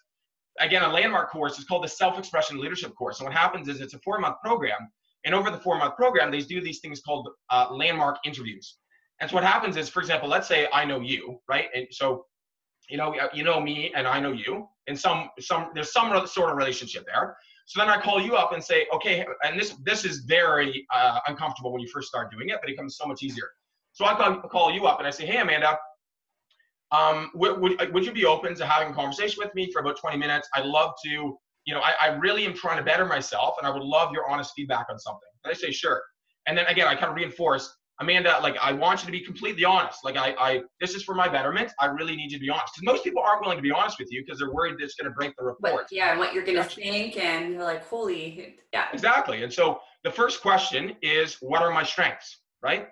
again 0.59 0.83
a 0.83 0.89
landmark 0.89 1.31
course. 1.31 1.57
It's 1.57 1.67
called 1.67 1.83
the 1.83 1.89
Self 1.89 2.19
Expression 2.19 2.59
Leadership 2.59 2.93
Course. 2.95 3.19
And 3.19 3.27
what 3.27 3.35
happens 3.35 3.67
is 3.67 3.79
it's 3.79 3.93
a 3.93 3.99
four 3.99 4.19
month 4.19 4.35
program, 4.43 4.89
and 5.25 5.35
over 5.35 5.51
the 5.51 5.57
four 5.57 5.77
month 5.77 5.95
program, 5.95 6.31
they 6.31 6.41
do 6.41 6.61
these 6.61 6.79
things 6.79 7.01
called 7.01 7.29
uh, 7.49 7.67
landmark 7.71 8.17
interviews. 8.25 8.77
And 9.19 9.29
so 9.29 9.35
what 9.35 9.43
happens 9.43 9.77
is, 9.77 9.87
for 9.89 9.99
example, 9.99 10.27
let's 10.27 10.47
say 10.47 10.67
I 10.73 10.83
know 10.83 10.99
you, 10.99 11.39
right? 11.47 11.67
And 11.75 11.87
so, 11.91 12.25
you 12.89 12.97
know, 12.97 13.15
you 13.33 13.43
know 13.43 13.59
me 13.59 13.93
and 13.95 14.07
I 14.07 14.19
know 14.19 14.31
you, 14.31 14.67
and 14.87 14.99
some 14.99 15.29
some 15.39 15.69
there's 15.73 15.93
some 15.93 16.25
sort 16.27 16.51
of 16.51 16.57
relationship 16.57 17.05
there. 17.05 17.37
So 17.67 17.79
then 17.79 17.89
I 17.89 18.01
call 18.01 18.19
you 18.19 18.35
up 18.35 18.51
and 18.51 18.63
say, 18.63 18.87
okay, 18.93 19.25
and 19.43 19.59
this 19.59 19.75
this 19.83 20.05
is 20.05 20.19
very 20.19 20.85
uh, 20.93 21.19
uncomfortable 21.27 21.71
when 21.71 21.81
you 21.81 21.87
first 21.87 22.07
start 22.07 22.31
doing 22.31 22.49
it, 22.49 22.57
but 22.61 22.69
it 22.69 22.73
becomes 22.73 22.97
so 22.97 23.05
much 23.05 23.21
easier. 23.21 23.49
So 23.93 24.05
I 24.05 24.15
call, 24.15 24.41
call 24.41 24.71
you 24.71 24.85
up 24.85 24.99
and 24.99 25.07
I 25.07 25.11
say, 25.11 25.25
hey 25.25 25.37
Amanda, 25.37 25.77
um, 26.91 27.31
would, 27.33 27.59
would, 27.59 27.93
would 27.93 28.05
you 28.05 28.11
be 28.11 28.25
open 28.25 28.55
to 28.55 28.65
having 28.65 28.91
a 28.91 28.95
conversation 28.95 29.41
with 29.43 29.53
me 29.55 29.71
for 29.71 29.79
about 29.79 29.97
20 29.97 30.17
minutes? 30.17 30.49
I'd 30.55 30.65
love 30.65 30.93
to, 31.05 31.37
you 31.65 31.73
know, 31.73 31.81
I, 31.81 31.93
I 32.01 32.07
really 32.15 32.45
am 32.45 32.53
trying 32.53 32.77
to 32.77 32.83
better 32.83 33.05
myself 33.05 33.55
and 33.59 33.67
I 33.67 33.71
would 33.71 33.83
love 33.83 34.11
your 34.11 34.29
honest 34.29 34.53
feedback 34.55 34.87
on 34.89 34.97
something. 34.99 35.29
And 35.43 35.51
I 35.51 35.55
say, 35.55 35.71
sure. 35.71 36.01
And 36.47 36.57
then 36.57 36.65
again, 36.67 36.87
I 36.87 36.95
kind 36.95 37.09
of 37.09 37.15
reinforce 37.15 37.75
Amanda, 38.01 38.39
like 38.41 38.57
I 38.59 38.73
want 38.73 39.01
you 39.01 39.05
to 39.05 39.11
be 39.11 39.19
completely 39.19 39.63
honest. 39.63 39.99
Like 40.03 40.17
I, 40.17 40.33
I 40.39 40.61
this 40.79 40.95
is 40.95 41.03
for 41.03 41.13
my 41.13 41.29
betterment. 41.29 41.71
I 41.79 41.85
really 41.85 42.15
need 42.15 42.31
you 42.31 42.39
to 42.39 42.43
be 42.43 42.49
honest. 42.49 42.73
Because 42.73 42.93
most 42.93 43.03
people 43.03 43.21
aren't 43.21 43.41
willing 43.41 43.57
to 43.57 43.61
be 43.61 43.71
honest 43.71 43.99
with 43.99 44.11
you 44.11 44.23
because 44.25 44.39
they're 44.39 44.51
worried 44.51 44.79
that 44.79 44.83
it's 44.83 44.95
going 44.95 45.09
to 45.09 45.15
break 45.15 45.33
the 45.37 45.45
report. 45.45 45.83
But, 45.83 45.85
yeah, 45.91 46.09
and 46.09 46.19
what 46.19 46.33
you're 46.33 46.43
going 46.43 46.57
to 46.57 46.63
think, 46.63 47.17
and 47.17 47.53
you're 47.53 47.63
like, 47.63 47.85
holy, 47.85 48.55
yeah. 48.73 48.87
Exactly. 48.91 49.43
And 49.43 49.53
so 49.53 49.81
the 50.03 50.09
first 50.11 50.41
question 50.41 50.95
is, 51.03 51.37
what 51.41 51.61
are 51.61 51.71
my 51.71 51.83
strengths, 51.83 52.41
right? 52.63 52.87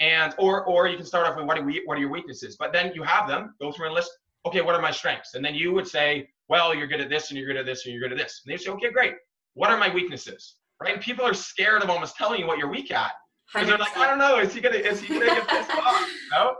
And 0.00 0.34
or 0.38 0.64
or 0.64 0.88
you 0.88 0.96
can 0.96 1.06
start 1.06 1.26
off 1.26 1.36
with 1.36 1.44
what 1.44 1.58
are 1.58 1.62
we, 1.62 1.82
what 1.84 1.98
are 1.98 2.00
your 2.00 2.10
weaknesses? 2.10 2.56
But 2.58 2.72
then 2.72 2.92
you 2.94 3.02
have 3.02 3.28
them. 3.28 3.54
Go 3.60 3.70
through 3.70 3.86
and 3.86 3.94
list. 3.94 4.10
Okay, 4.46 4.62
what 4.62 4.74
are 4.74 4.82
my 4.82 4.90
strengths? 4.90 5.34
And 5.34 5.44
then 5.44 5.54
you 5.54 5.72
would 5.72 5.86
say, 5.86 6.28
well, 6.48 6.74
you're 6.74 6.86
good 6.86 7.00
at 7.00 7.08
this, 7.08 7.30
and 7.30 7.38
you're 7.38 7.46
good 7.46 7.56
at 7.56 7.66
this, 7.66 7.84
and 7.84 7.94
you're 7.94 8.02
good 8.02 8.12
at 8.12 8.18
this. 8.18 8.42
And 8.44 8.52
they 8.52 8.62
say, 8.62 8.70
okay, 8.70 8.90
great. 8.90 9.14
What 9.54 9.70
are 9.70 9.78
my 9.78 9.92
weaknesses? 9.92 10.56
Right? 10.80 10.94
And 10.94 11.02
people 11.02 11.24
are 11.24 11.34
scared 11.34 11.82
of 11.82 11.90
almost 11.90 12.16
telling 12.16 12.40
you 12.40 12.46
what 12.46 12.58
you're 12.58 12.70
weak 12.70 12.90
at 12.90 13.12
because 13.52 13.68
they're 13.68 13.78
like, 13.78 13.96
I 13.96 14.06
don't 14.06 14.18
know, 14.18 14.38
is 14.38 14.54
he 14.54 14.60
gonna 14.60 14.76
is 14.76 15.00
he 15.00 15.08
gonna 15.14 15.26
get 15.26 15.48
pissed 15.48 15.70
off? 15.76 16.08
No. 16.32 16.56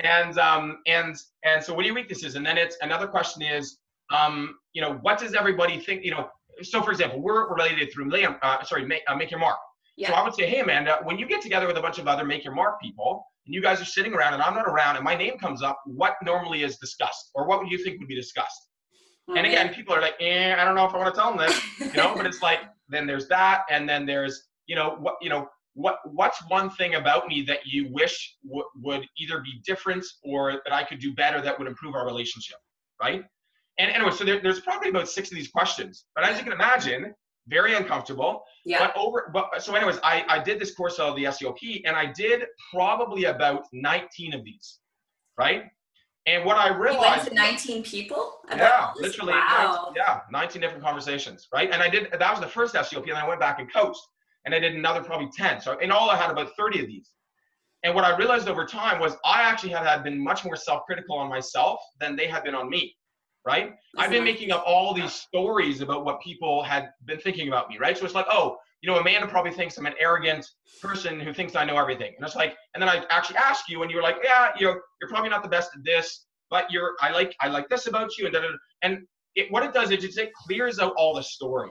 And 0.00 0.38
um 0.38 0.78
and 0.86 1.16
and 1.44 1.62
so 1.62 1.74
what 1.74 1.84
are 1.84 1.86
your 1.86 1.94
weaknesses? 1.94 2.34
And 2.34 2.44
then 2.44 2.58
it's 2.58 2.76
another 2.82 3.06
question 3.06 3.42
is 3.42 3.78
um 4.14 4.56
you 4.72 4.82
know 4.82 4.98
what 5.02 5.18
does 5.18 5.34
everybody 5.34 5.78
think 5.78 6.04
you 6.04 6.10
know 6.10 6.28
so 6.62 6.82
for 6.82 6.90
example 6.90 7.20
we're 7.20 7.52
related 7.52 7.92
through 7.92 8.10
Liam 8.10 8.38
uh, 8.42 8.62
sorry 8.64 8.84
make, 8.84 9.02
uh, 9.08 9.14
make 9.14 9.30
your 9.30 9.40
mark. 9.40 9.58
Yeah. 9.96 10.08
So 10.08 10.14
I 10.14 10.22
would 10.22 10.34
say, 10.34 10.46
hey 10.46 10.60
Amanda, 10.60 11.00
when 11.04 11.18
you 11.18 11.26
get 11.26 11.40
together 11.40 11.66
with 11.66 11.76
a 11.76 11.82
bunch 11.82 11.98
of 11.98 12.06
other 12.06 12.24
make 12.24 12.44
your 12.44 12.54
mark 12.54 12.80
people 12.80 13.24
and 13.46 13.54
you 13.54 13.62
guys 13.62 13.80
are 13.80 13.86
sitting 13.86 14.12
around 14.12 14.34
and 14.34 14.42
I'm 14.42 14.54
not 14.54 14.68
around 14.68 14.96
and 14.96 15.04
my 15.04 15.14
name 15.14 15.38
comes 15.38 15.62
up, 15.62 15.80
what 15.86 16.14
normally 16.22 16.62
is 16.62 16.76
discussed 16.76 17.30
or 17.34 17.46
what 17.46 17.60
would 17.60 17.70
you 17.70 17.82
think 17.82 17.98
would 17.98 18.08
be 18.08 18.14
discussed? 18.14 18.65
And 19.28 19.46
again, 19.46 19.74
people 19.74 19.94
are 19.94 20.00
like, 20.00 20.14
eh, 20.20 20.54
I 20.56 20.64
don't 20.64 20.74
know 20.74 20.86
if 20.86 20.94
I 20.94 20.98
want 20.98 21.14
to 21.14 21.20
tell 21.20 21.36
them 21.36 21.46
this, 21.46 21.60
you 21.80 22.00
know, 22.00 22.14
but 22.14 22.26
it's 22.26 22.42
like 22.42 22.60
then 22.88 23.06
there's 23.06 23.26
that 23.28 23.62
and 23.70 23.88
then 23.88 24.06
there's 24.06 24.44
you 24.66 24.76
know 24.76 24.96
what 25.00 25.16
you 25.20 25.28
know 25.28 25.48
what 25.74 25.98
what's 26.04 26.38
one 26.48 26.70
thing 26.70 26.94
about 26.94 27.28
me 27.28 27.42
that 27.42 27.66
you 27.66 27.92
wish 27.92 28.36
w- 28.44 28.64
would 28.82 29.06
either 29.18 29.40
be 29.40 29.60
different 29.64 30.04
or 30.22 30.62
that 30.64 30.72
I 30.72 30.84
could 30.84 31.00
do 31.00 31.12
better 31.14 31.40
that 31.42 31.58
would 31.58 31.68
improve 31.68 31.94
our 31.94 32.06
relationship, 32.06 32.56
right? 33.02 33.24
And 33.78 33.90
anyway, 33.90 34.10
so 34.10 34.24
there, 34.24 34.40
there's 34.40 34.60
probably 34.60 34.88
about 34.88 35.08
six 35.08 35.30
of 35.30 35.36
these 35.36 35.48
questions, 35.48 36.06
but 36.14 36.24
as 36.24 36.38
you 36.38 36.44
can 36.44 36.52
imagine, 36.52 37.14
very 37.48 37.74
uncomfortable. 37.74 38.42
Yeah. 38.64 38.78
But 38.78 38.96
over, 38.96 39.30
but 39.32 39.62
so 39.62 39.74
anyways, 39.74 39.98
I 40.02 40.24
I 40.28 40.42
did 40.42 40.58
this 40.58 40.74
course 40.74 40.98
of 40.98 41.14
the 41.16 41.24
SELP, 41.30 41.82
and 41.84 41.94
I 41.94 42.06
did 42.12 42.44
probably 42.72 43.24
about 43.24 43.64
19 43.72 44.34
of 44.34 44.44
these, 44.44 44.78
right? 45.38 45.64
And 46.26 46.44
what 46.44 46.56
I 46.56 46.76
realized, 46.76 47.30
you 47.30 47.36
went 47.36 47.58
to 47.58 47.72
19 47.72 47.82
people. 47.84 48.40
Yeah, 48.50 48.90
literally. 48.96 49.32
Wow. 49.32 49.92
19, 49.94 49.94
yeah, 49.96 50.20
19 50.32 50.60
different 50.60 50.82
conversations, 50.82 51.46
right? 51.52 51.70
And 51.70 51.80
I 51.80 51.88
did 51.88 52.08
that 52.10 52.30
was 52.30 52.40
the 52.40 52.48
first 52.48 52.74
SELP, 52.74 53.06
and 53.08 53.16
I 53.16 53.26
went 53.26 53.40
back 53.40 53.60
and 53.60 53.72
coached 53.72 54.00
and 54.46 54.54
I 54.54 54.60
did 54.60 54.74
another 54.74 55.02
probably 55.02 55.28
10. 55.36 55.60
So 55.60 55.76
in 55.78 55.90
all, 55.90 56.08
I 56.08 56.16
had 56.16 56.30
about 56.30 56.50
30 56.56 56.80
of 56.80 56.86
these. 56.86 57.10
And 57.82 57.94
what 57.94 58.04
I 58.04 58.16
realized 58.16 58.48
over 58.48 58.64
time 58.64 59.00
was 59.00 59.16
I 59.24 59.42
actually 59.42 59.70
had, 59.70 59.86
had 59.86 60.02
been 60.02 60.22
much 60.22 60.44
more 60.44 60.56
self-critical 60.56 61.16
on 61.16 61.28
myself 61.28 61.80
than 62.00 62.16
they 62.16 62.26
had 62.26 62.44
been 62.44 62.54
on 62.54 62.70
me, 62.70 62.96
right? 63.46 63.74
I've 63.96 64.10
been 64.10 64.18
mm-hmm. 64.18 64.24
making 64.24 64.50
up 64.50 64.64
all 64.66 64.92
these 64.92 65.12
stories 65.12 65.80
about 65.80 66.04
what 66.04 66.20
people 66.20 66.62
had 66.62 66.90
been 67.04 67.18
thinking 67.18 67.48
about 67.48 67.68
me, 67.68 67.78
right? 67.78 67.96
So 67.96 68.04
it's 68.04 68.14
like, 68.14 68.26
oh, 68.28 68.56
you 68.82 68.90
know, 68.90 68.98
Amanda 68.98 69.26
probably 69.28 69.52
thinks 69.52 69.78
I'm 69.78 69.86
an 69.86 69.94
arrogant 70.00 70.46
person 70.82 71.18
who 71.20 71.32
thinks 71.32 71.54
I 71.56 71.64
know 71.64 71.78
everything. 71.78 72.12
And 72.16 72.26
it's 72.26 72.36
like, 72.36 72.56
and 72.74 72.82
then 72.82 72.88
I 72.88 73.04
actually 73.10 73.36
ask 73.36 73.68
you, 73.68 73.82
and 73.82 73.90
you're 73.90 74.02
like, 74.02 74.16
yeah, 74.22 74.48
you 74.58 74.66
know, 74.66 74.74
you're 75.00 75.08
probably 75.08 75.30
not 75.30 75.42
the 75.42 75.48
best 75.48 75.70
at 75.74 75.84
this, 75.84 76.26
but 76.50 76.70
you're, 76.70 76.94
I 77.00 77.12
like, 77.12 77.34
I 77.40 77.48
like 77.48 77.68
this 77.68 77.86
about 77.86 78.10
you, 78.18 78.26
and 78.26 78.34
da, 78.34 78.40
da, 78.40 78.48
da. 78.48 78.54
and 78.82 79.06
it, 79.34 79.50
what 79.50 79.62
it 79.62 79.72
does 79.72 79.90
is 79.90 80.18
it 80.18 80.32
clears 80.34 80.78
out 80.78 80.92
all 80.96 81.14
the 81.14 81.22
story. 81.22 81.70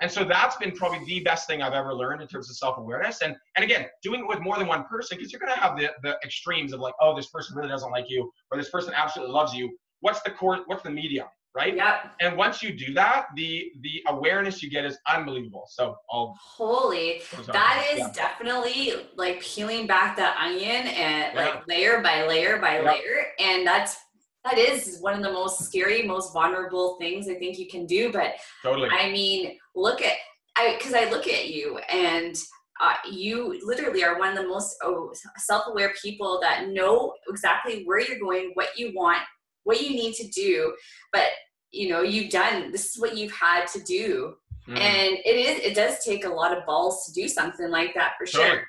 And 0.00 0.10
so 0.10 0.24
that's 0.24 0.56
been 0.56 0.72
probably 0.72 1.04
the 1.06 1.20
best 1.20 1.46
thing 1.46 1.62
I've 1.62 1.72
ever 1.72 1.94
learned 1.94 2.20
in 2.20 2.28
terms 2.28 2.50
of 2.50 2.56
self-awareness. 2.56 3.22
And 3.22 3.36
and 3.56 3.64
again, 3.64 3.86
doing 4.02 4.20
it 4.20 4.28
with 4.28 4.40
more 4.40 4.58
than 4.58 4.66
one 4.66 4.84
person, 4.84 5.16
because 5.16 5.32
you're 5.32 5.40
gonna 5.40 5.56
have 5.56 5.78
the, 5.78 5.90
the 6.02 6.18
extremes 6.24 6.72
of 6.72 6.80
like, 6.80 6.94
oh, 7.00 7.14
this 7.14 7.28
person 7.28 7.56
really 7.56 7.68
doesn't 7.68 7.90
like 7.92 8.06
you, 8.08 8.30
or 8.50 8.58
this 8.58 8.70
person 8.70 8.92
absolutely 8.94 9.32
loves 9.32 9.54
you. 9.54 9.74
What's 10.04 10.20
the 10.20 10.30
core 10.30 10.58
what's 10.66 10.82
the 10.82 10.90
medium? 10.90 11.26
Right? 11.56 11.74
Yeah. 11.74 12.10
And 12.20 12.36
once 12.36 12.62
you 12.62 12.74
do 12.76 12.92
that, 12.92 13.28
the 13.36 13.72
the 13.80 14.02
awareness 14.08 14.62
you 14.62 14.68
get 14.68 14.84
is 14.84 14.98
unbelievable. 15.08 15.64
So 15.68 15.96
I'll 16.12 16.36
holy 16.38 17.22
that 17.46 17.86
is 17.92 18.00
yeah. 18.00 18.10
definitely 18.12 18.92
like 19.16 19.40
peeling 19.40 19.86
back 19.86 20.16
the 20.16 20.38
onion 20.38 20.88
and 20.88 21.34
yeah. 21.34 21.34
like 21.34 21.66
layer 21.66 22.02
by 22.02 22.26
layer 22.26 22.58
by 22.58 22.80
layer. 22.80 23.28
And 23.38 23.66
that's 23.66 23.96
that 24.44 24.58
is 24.58 24.98
one 25.00 25.14
of 25.14 25.22
the 25.22 25.32
most 25.32 25.60
scary, 25.60 26.02
most 26.02 26.34
vulnerable 26.34 26.98
things 27.00 27.26
I 27.30 27.36
think 27.36 27.58
you 27.58 27.66
can 27.66 27.86
do. 27.86 28.12
But 28.12 28.34
totally. 28.62 28.90
I 28.92 29.10
mean, 29.10 29.56
look 29.74 30.02
at 30.02 30.16
I 30.56 30.76
because 30.76 30.92
I 30.92 31.08
look 31.08 31.26
at 31.26 31.48
you 31.48 31.78
and 31.90 32.36
uh, 32.78 32.94
you 33.10 33.58
literally 33.64 34.04
are 34.04 34.18
one 34.18 34.36
of 34.36 34.36
the 34.36 34.48
most 34.48 34.76
oh, 34.82 35.12
self-aware 35.38 35.94
people 36.02 36.40
that 36.42 36.68
know 36.68 37.14
exactly 37.28 37.84
where 37.84 38.00
you're 38.00 38.18
going, 38.18 38.50
what 38.54 38.76
you 38.76 38.92
want, 38.94 39.22
what 39.64 39.82
you 39.82 39.90
need 39.90 40.14
to 40.14 40.28
do. 40.28 40.74
But 41.12 41.28
you 41.70 41.88
know, 41.88 42.02
you've 42.02 42.30
done 42.30 42.70
this 42.70 42.94
is 42.94 43.00
what 43.00 43.16
you've 43.16 43.32
had 43.32 43.66
to 43.68 43.80
do. 43.80 44.34
Mm. 44.68 44.78
And 44.78 45.18
it 45.24 45.36
is 45.36 45.60
it 45.60 45.74
does 45.74 46.04
take 46.04 46.24
a 46.24 46.28
lot 46.28 46.56
of 46.56 46.64
balls 46.64 47.04
to 47.06 47.12
do 47.12 47.28
something 47.28 47.70
like 47.70 47.94
that 47.94 48.12
for 48.18 48.26
sure. 48.26 48.64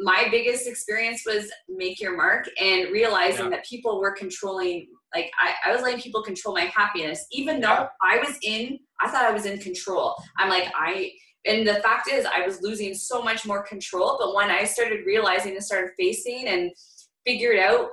My 0.00 0.28
biggest 0.30 0.68
experience 0.68 1.22
was 1.26 1.50
make 1.68 2.00
your 2.00 2.16
mark 2.16 2.48
and 2.60 2.90
realizing 2.92 3.46
yeah. 3.46 3.50
that 3.50 3.66
people 3.66 4.00
were 4.00 4.12
controlling 4.12 4.86
like 5.14 5.30
I, 5.38 5.70
I 5.70 5.72
was 5.72 5.82
letting 5.82 6.00
people 6.00 6.22
control 6.22 6.54
my 6.54 6.64
happiness 6.64 7.24
even 7.32 7.60
though 7.60 7.86
i 8.02 8.18
was 8.18 8.36
in 8.42 8.78
i 9.00 9.08
thought 9.08 9.24
i 9.24 9.32
was 9.32 9.46
in 9.46 9.58
control 9.58 10.14
i'm 10.36 10.48
like 10.48 10.70
i 10.74 11.10
and 11.46 11.66
the 11.66 11.76
fact 11.76 12.08
is 12.10 12.26
i 12.26 12.44
was 12.44 12.60
losing 12.62 12.94
so 12.94 13.22
much 13.22 13.46
more 13.46 13.62
control 13.62 14.16
but 14.20 14.34
when 14.34 14.50
i 14.50 14.64
started 14.64 15.06
realizing 15.06 15.52
and 15.52 15.64
started 15.64 15.90
facing 15.98 16.46
and 16.48 16.70
figured 17.26 17.58
out 17.58 17.88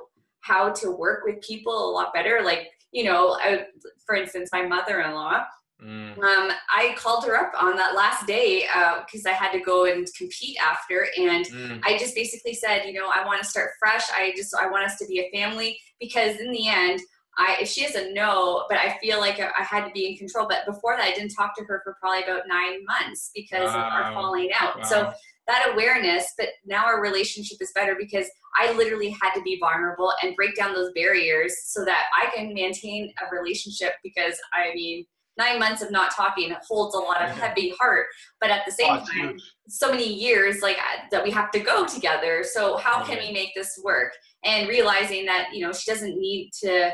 how 0.45 0.69
to 0.71 0.91
work 0.91 1.23
with 1.25 1.41
people 1.41 1.73
a 1.73 1.91
lot 1.91 2.13
better 2.13 2.41
like 2.43 2.69
you 2.91 3.03
know 3.03 3.37
I, 3.41 3.65
for 4.05 4.15
instance 4.15 4.49
my 4.53 4.65
mother-in-law 4.65 5.43
Mm. 5.83 6.17
Um, 6.17 6.51
I 6.73 6.95
called 6.97 7.25
her 7.25 7.35
up 7.35 7.51
on 7.61 7.75
that 7.75 7.95
last 7.95 8.25
day 8.25 8.65
because 9.05 9.25
uh, 9.25 9.29
I 9.29 9.33
had 9.33 9.51
to 9.51 9.59
go 9.59 9.85
and 9.85 10.07
compete 10.17 10.57
after, 10.63 11.07
and 11.17 11.45
mm. 11.45 11.81
I 11.83 11.97
just 11.97 12.15
basically 12.15 12.53
said, 12.53 12.85
you 12.85 12.93
know, 12.93 13.09
I 13.13 13.25
want 13.25 13.41
to 13.41 13.47
start 13.47 13.71
fresh. 13.77 14.03
I 14.15 14.33
just 14.35 14.55
I 14.55 14.69
want 14.69 14.85
us 14.85 14.97
to 14.99 15.05
be 15.05 15.19
a 15.19 15.37
family 15.37 15.77
because 15.99 16.37
in 16.37 16.51
the 16.51 16.69
end, 16.69 17.01
I 17.37 17.57
if 17.59 17.67
she 17.67 17.83
has 17.83 17.95
a 17.95 18.13
no, 18.13 18.65
but 18.69 18.77
I 18.77 18.97
feel 18.99 19.19
like 19.19 19.39
I 19.39 19.63
had 19.63 19.85
to 19.85 19.91
be 19.91 20.07
in 20.07 20.17
control. 20.17 20.47
But 20.47 20.65
before 20.65 20.95
that, 20.95 21.05
I 21.05 21.13
didn't 21.13 21.35
talk 21.35 21.55
to 21.57 21.63
her 21.65 21.81
for 21.83 21.97
probably 21.99 22.23
about 22.23 22.43
nine 22.47 22.85
months 22.85 23.31
because 23.35 23.73
wow. 23.73 23.87
of 23.87 23.93
our 23.93 24.13
falling 24.13 24.51
out. 24.57 24.77
Wow. 24.77 24.83
So 24.83 25.13
that 25.47 25.69
awareness, 25.73 26.33
but 26.37 26.49
now 26.65 26.85
our 26.85 27.01
relationship 27.01 27.57
is 27.61 27.71
better 27.75 27.95
because 27.99 28.27
I 28.57 28.71
literally 28.73 29.15
had 29.21 29.33
to 29.33 29.41
be 29.41 29.59
vulnerable 29.59 30.13
and 30.21 30.35
break 30.35 30.55
down 30.55 30.73
those 30.73 30.91
barriers 30.93 31.53
so 31.65 31.83
that 31.85 32.05
I 32.15 32.33
can 32.35 32.53
maintain 32.53 33.13
a 33.21 33.35
relationship 33.35 33.93
because 34.03 34.37
I 34.53 34.73
mean 34.73 35.05
nine 35.37 35.59
months 35.59 35.81
of 35.81 35.91
not 35.91 36.11
talking 36.15 36.55
holds 36.67 36.95
a 36.95 36.99
lot 36.99 37.21
of 37.21 37.29
heavy 37.37 37.73
heart. 37.79 38.07
But 38.39 38.51
at 38.51 38.65
the 38.65 38.71
same 38.71 38.93
oh, 38.93 39.05
time 39.05 39.29
huge. 39.29 39.43
so 39.67 39.91
many 39.91 40.07
years 40.07 40.61
like 40.61 40.77
uh, 40.77 41.03
that 41.11 41.23
we 41.23 41.31
have 41.31 41.51
to 41.51 41.59
go 41.59 41.85
together. 41.85 42.43
So 42.43 42.77
how 42.77 43.03
can 43.03 43.19
we 43.19 43.31
make 43.31 43.49
this 43.55 43.79
work? 43.83 44.13
And 44.43 44.69
realizing 44.69 45.25
that 45.25 45.49
you 45.53 45.65
know 45.65 45.73
she 45.73 45.89
doesn't 45.91 46.17
need 46.17 46.51
to 46.61 46.91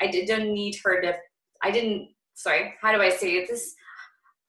i 0.00 0.06
didn't 0.06 0.52
need 0.52 0.76
her 0.84 1.00
to 1.00 1.14
i 1.62 1.70
didn't 1.70 2.08
sorry 2.34 2.74
how 2.80 2.92
do 2.92 3.00
i 3.00 3.08
say 3.08 3.32
it? 3.34 3.48
This 3.48 3.74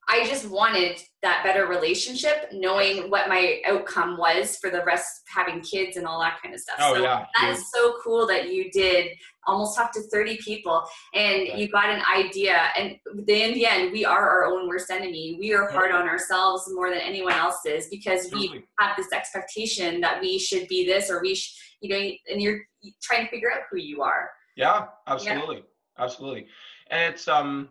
I 0.10 0.26
just 0.28 0.50
wanted 0.50 1.02
that 1.22 1.44
better 1.44 1.68
relationship, 1.68 2.50
knowing 2.52 3.10
what 3.10 3.30
my 3.30 3.62
outcome 3.66 4.18
was 4.18 4.58
for 4.58 4.70
the 4.70 4.84
rest, 4.84 5.08
having 5.34 5.62
kids 5.62 5.96
and 5.96 6.06
all 6.06 6.20
that 6.20 6.40
kind 6.42 6.54
of 6.54 6.60
stuff. 6.60 6.76
Oh, 6.80 6.96
so 6.96 7.02
yeah. 7.02 7.26
That 7.40 7.52
is 7.52 7.72
so 7.72 7.96
cool 8.04 8.28
that 8.28 8.52
you 8.52 8.70
did 8.72 9.12
almost 9.48 9.78
talk 9.78 9.94
to 9.94 10.02
30 10.02 10.38
people 10.38 10.84
and 11.14 11.48
right. 11.50 11.58
you 11.58 11.70
got 11.70 11.90
an 11.90 12.02
idea. 12.14 12.68
And 12.78 12.98
in 13.28 13.54
the 13.54 13.66
end, 13.66 13.92
we 13.92 14.04
are 14.04 14.30
our 14.30 14.46
own 14.46 14.68
worst 14.68 14.92
enemy. 14.92 15.38
We 15.40 15.54
are 15.54 15.70
hard 15.70 15.92
on 15.92 16.08
ourselves 16.08 16.64
more 16.74 16.90
than 16.90 17.00
anyone 17.00 17.34
else 17.34 17.66
is 17.66 17.88
because 17.90 18.26
totally. 18.26 18.50
we 18.50 18.66
have 18.80 18.98
this 18.98 19.12
expectation 19.14 20.02
that 20.02 20.22
we 20.22 20.38
should 20.38 20.68
be 20.68 20.86
this 20.86 21.10
or 21.10 21.22
we, 21.22 21.36
sh- 21.36 21.58
you 21.82 21.90
know, 21.90 22.12
and 22.30 22.42
you're 22.42 22.62
trying 23.02 23.26
to 23.26 23.30
figure 23.30 23.52
out 23.52 23.62
who 23.72 23.78
you 23.78 24.02
are. 24.02 24.30
Yeah, 24.58 24.88
absolutely. 25.08 25.58
Yeah. 25.58 25.62
Absolutely. 26.04 26.48
And 26.90 27.14
it's, 27.14 27.28
um, 27.28 27.70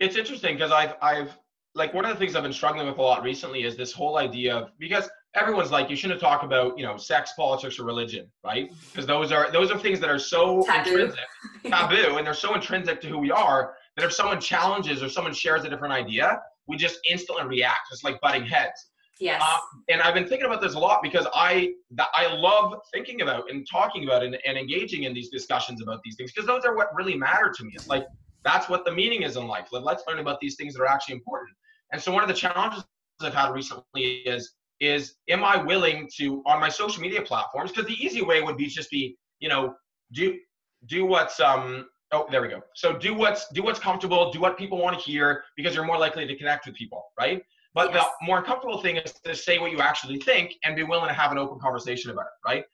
it's 0.00 0.16
interesting 0.16 0.54
because 0.54 0.72
I've 0.72 0.94
I've 1.02 1.38
like 1.74 1.94
one 1.94 2.04
of 2.04 2.10
the 2.10 2.16
things 2.16 2.34
I've 2.34 2.42
been 2.42 2.52
struggling 2.52 2.86
with 2.86 2.98
a 2.98 3.02
lot 3.02 3.22
recently 3.22 3.62
is 3.62 3.76
this 3.76 3.92
whole 3.92 4.18
idea 4.18 4.56
of 4.56 4.70
because 4.78 5.08
everyone's 5.36 5.70
like 5.70 5.88
you 5.88 5.94
shouldn't 5.94 6.20
talk 6.20 6.42
about 6.42 6.76
you 6.76 6.84
know 6.84 6.96
sex, 6.96 7.32
politics, 7.36 7.78
or 7.78 7.84
religion, 7.84 8.26
right? 8.44 8.70
Because 8.90 9.06
those 9.06 9.30
are 9.30 9.50
those 9.52 9.70
are 9.70 9.78
things 9.78 10.00
that 10.00 10.10
are 10.10 10.18
so 10.18 10.64
taboo. 10.64 10.90
intrinsic, 10.90 11.24
taboo, 11.66 12.16
and 12.16 12.26
they're 12.26 12.34
so 12.34 12.54
intrinsic 12.54 13.00
to 13.02 13.08
who 13.08 13.18
we 13.18 13.30
are 13.30 13.74
that 13.96 14.04
if 14.04 14.12
someone 14.12 14.40
challenges 14.40 15.02
or 15.02 15.08
someone 15.08 15.34
shares 15.34 15.64
a 15.64 15.68
different 15.68 15.94
idea, 15.94 16.40
we 16.66 16.76
just 16.76 16.98
instantly 17.08 17.44
react. 17.44 17.80
It's 17.92 18.02
like 18.02 18.20
butting 18.20 18.46
heads. 18.46 18.90
Yes. 19.20 19.42
Uh, 19.44 19.58
and 19.90 20.00
I've 20.00 20.14
been 20.14 20.26
thinking 20.26 20.46
about 20.46 20.62
this 20.62 20.74
a 20.74 20.78
lot 20.78 21.02
because 21.02 21.26
I 21.34 21.72
I 22.14 22.32
love 22.32 22.74
thinking 22.92 23.20
about 23.20 23.50
and 23.50 23.66
talking 23.70 24.04
about 24.04 24.24
and, 24.24 24.38
and 24.46 24.56
engaging 24.56 25.04
in 25.04 25.12
these 25.12 25.28
discussions 25.28 25.82
about 25.82 26.00
these 26.02 26.16
things 26.16 26.32
because 26.32 26.46
those 26.46 26.64
are 26.64 26.74
what 26.74 26.88
really 26.94 27.16
matter 27.16 27.52
to 27.54 27.64
me. 27.64 27.72
It's 27.74 27.86
like 27.86 28.06
that's 28.44 28.68
what 28.68 28.84
the 28.84 28.92
meaning 28.92 29.22
is 29.22 29.36
in 29.36 29.46
life. 29.46 29.68
Let's 29.72 30.02
learn 30.06 30.18
about 30.18 30.40
these 30.40 30.56
things 30.56 30.74
that 30.74 30.82
are 30.82 30.88
actually 30.88 31.14
important. 31.14 31.56
And 31.92 32.00
so 32.00 32.12
one 32.12 32.22
of 32.22 32.28
the 32.28 32.34
challenges 32.34 32.84
I've 33.20 33.34
had 33.34 33.52
recently 33.52 34.22
is 34.24 34.52
is 34.80 35.16
am 35.28 35.44
I 35.44 35.62
willing 35.62 36.08
to 36.16 36.42
on 36.46 36.58
my 36.58 36.70
social 36.70 37.02
media 37.02 37.20
platforms? 37.20 37.70
Because 37.70 37.86
the 37.86 38.02
easy 38.02 38.22
way 38.22 38.40
would 38.40 38.56
be 38.56 38.66
just 38.66 38.90
be 38.90 39.16
you 39.38 39.48
know 39.48 39.74
do 40.12 40.38
do 40.86 41.04
what's 41.04 41.38
um 41.40 41.86
oh 42.12 42.26
there 42.30 42.40
we 42.40 42.48
go. 42.48 42.60
So 42.74 42.96
do 42.96 43.14
what's 43.14 43.48
do 43.50 43.62
what's 43.62 43.78
comfortable, 43.78 44.32
do 44.32 44.40
what 44.40 44.56
people 44.56 44.78
want 44.78 44.98
to 44.98 45.02
hear 45.02 45.44
because 45.56 45.74
you're 45.74 45.84
more 45.84 45.98
likely 45.98 46.26
to 46.26 46.36
connect 46.36 46.66
with 46.66 46.74
people, 46.74 47.04
right? 47.18 47.42
But 47.74 47.92
yes. 47.94 48.04
the 48.04 48.26
more 48.26 48.42
comfortable 48.42 48.80
thing 48.80 48.96
is 48.96 49.12
to 49.24 49.34
say 49.34 49.58
what 49.58 49.70
you 49.70 49.80
actually 49.80 50.18
think 50.18 50.54
and 50.64 50.74
be 50.74 50.82
willing 50.82 51.08
to 51.08 51.14
have 51.14 51.30
an 51.30 51.38
open 51.38 51.60
conversation 51.60 52.10
about 52.10 52.26
it, 52.26 52.48
right? 52.48 52.64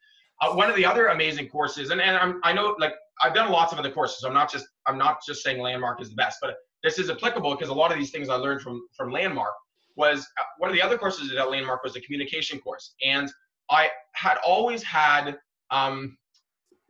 Uh, 0.40 0.54
one 0.54 0.70
of 0.70 0.76
the 0.76 0.84
other 0.86 1.08
amazing 1.08 1.48
courses, 1.48 1.90
and, 1.90 2.00
and 2.00 2.16
I'm, 2.16 2.40
I 2.44 2.52
know 2.52 2.76
like 2.78 2.94
I've 3.22 3.34
done 3.34 3.50
lots 3.50 3.72
of 3.72 3.78
other 3.78 3.90
courses. 3.90 4.24
I'm 4.24 4.34
not 4.34 4.50
just 4.50 4.66
I'm 4.86 4.98
not 4.98 5.18
just 5.26 5.42
saying 5.42 5.60
Landmark 5.60 6.00
is 6.00 6.10
the 6.10 6.16
best, 6.16 6.38
but 6.40 6.56
this 6.82 6.98
is 6.98 7.10
applicable 7.10 7.54
because 7.54 7.68
a 7.68 7.74
lot 7.74 7.90
of 7.92 7.98
these 7.98 8.10
things 8.10 8.28
I 8.28 8.34
learned 8.34 8.60
from 8.60 8.86
from 8.96 9.10
Landmark 9.10 9.54
was 9.96 10.20
uh, 10.38 10.44
one 10.58 10.68
of 10.68 10.76
the 10.76 10.82
other 10.82 10.98
courses 10.98 11.32
at 11.32 11.50
Landmark 11.50 11.82
was 11.82 11.96
a 11.96 12.00
communication 12.00 12.58
course, 12.58 12.94
and 13.04 13.30
I 13.70 13.90
had 14.12 14.36
always 14.46 14.82
had 14.82 15.38
um, 15.70 16.16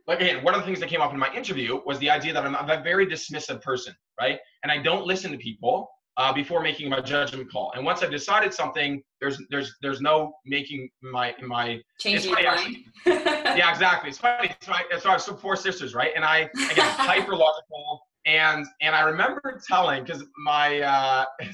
like 0.07 0.21
again 0.21 0.43
one 0.43 0.53
of 0.53 0.61
the 0.61 0.65
things 0.65 0.79
that 0.79 0.89
came 0.89 1.01
up 1.01 1.13
in 1.13 1.19
my 1.19 1.33
interview 1.33 1.81
was 1.85 1.99
the 1.99 2.09
idea 2.09 2.33
that 2.33 2.45
I'm, 2.45 2.55
I'm 2.55 2.69
a 2.69 2.83
very 2.83 3.05
dismissive 3.07 3.61
person, 3.61 3.93
right? 4.19 4.39
And 4.63 4.71
I 4.71 4.79
don't 4.79 5.05
listen 5.05 5.31
to 5.31 5.37
people 5.37 5.89
uh, 6.17 6.33
before 6.33 6.61
making 6.61 6.89
my 6.89 6.99
judgment 6.99 7.51
call. 7.51 7.71
And 7.75 7.85
once 7.85 8.01
I've 8.01 8.11
decided 8.11 8.53
something, 8.53 9.01
there's 9.21 9.39
there's 9.49 9.75
there's 9.81 10.01
no 10.01 10.33
making 10.45 10.89
my 11.01 11.35
my 11.45 11.79
changing 11.99 12.31
your 12.31 12.43
mind. 12.43 12.77
yeah, 13.05 13.69
exactly. 13.69 14.09
It's 14.09 14.17
funny. 14.17 14.55
So 14.61 14.73
I, 14.73 14.83
so 14.99 15.09
I 15.09 15.13
have 15.13 15.39
four 15.39 15.55
sisters, 15.55 15.93
right? 15.93 16.11
And 16.15 16.25
I 16.25 16.49
again 16.71 16.71
hyper 16.97 17.35
logical. 17.35 18.01
And 18.25 18.65
and 18.81 18.95
I 18.95 19.01
remember 19.01 19.61
telling 19.67 20.03
because 20.03 20.23
my 20.43 20.81
uh, 20.81 21.25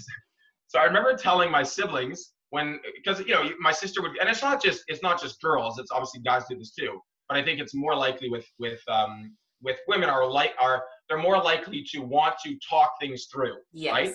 so 0.67 0.79
I 0.79 0.85
remember 0.85 1.15
telling 1.15 1.51
my 1.51 1.63
siblings 1.63 2.33
when 2.51 2.79
because 2.95 3.19
you 3.19 3.33
know 3.33 3.49
my 3.59 3.71
sister 3.71 4.01
would 4.01 4.11
and 4.19 4.29
it's 4.29 4.41
not 4.41 4.63
just 4.63 4.83
it's 4.87 5.03
not 5.03 5.21
just 5.21 5.41
girls. 5.41 5.77
It's 5.77 5.91
obviously 5.91 6.21
guys 6.21 6.43
do 6.49 6.57
this 6.57 6.71
too. 6.71 6.99
But 7.27 7.37
I 7.37 7.43
think 7.43 7.59
it's 7.59 7.75
more 7.75 7.95
likely 7.95 8.29
with 8.29 8.45
with 8.59 8.79
um, 8.87 9.35
with 9.61 9.77
women 9.87 10.09
are 10.09 10.29
like 10.29 10.51
are 10.59 10.83
they're 11.09 11.21
more 11.21 11.41
likely 11.41 11.83
to 11.91 11.99
want 11.99 12.35
to 12.45 12.57
talk 12.69 12.93
things 12.99 13.27
through, 13.31 13.55
yes. 13.73 13.91
right? 13.91 14.13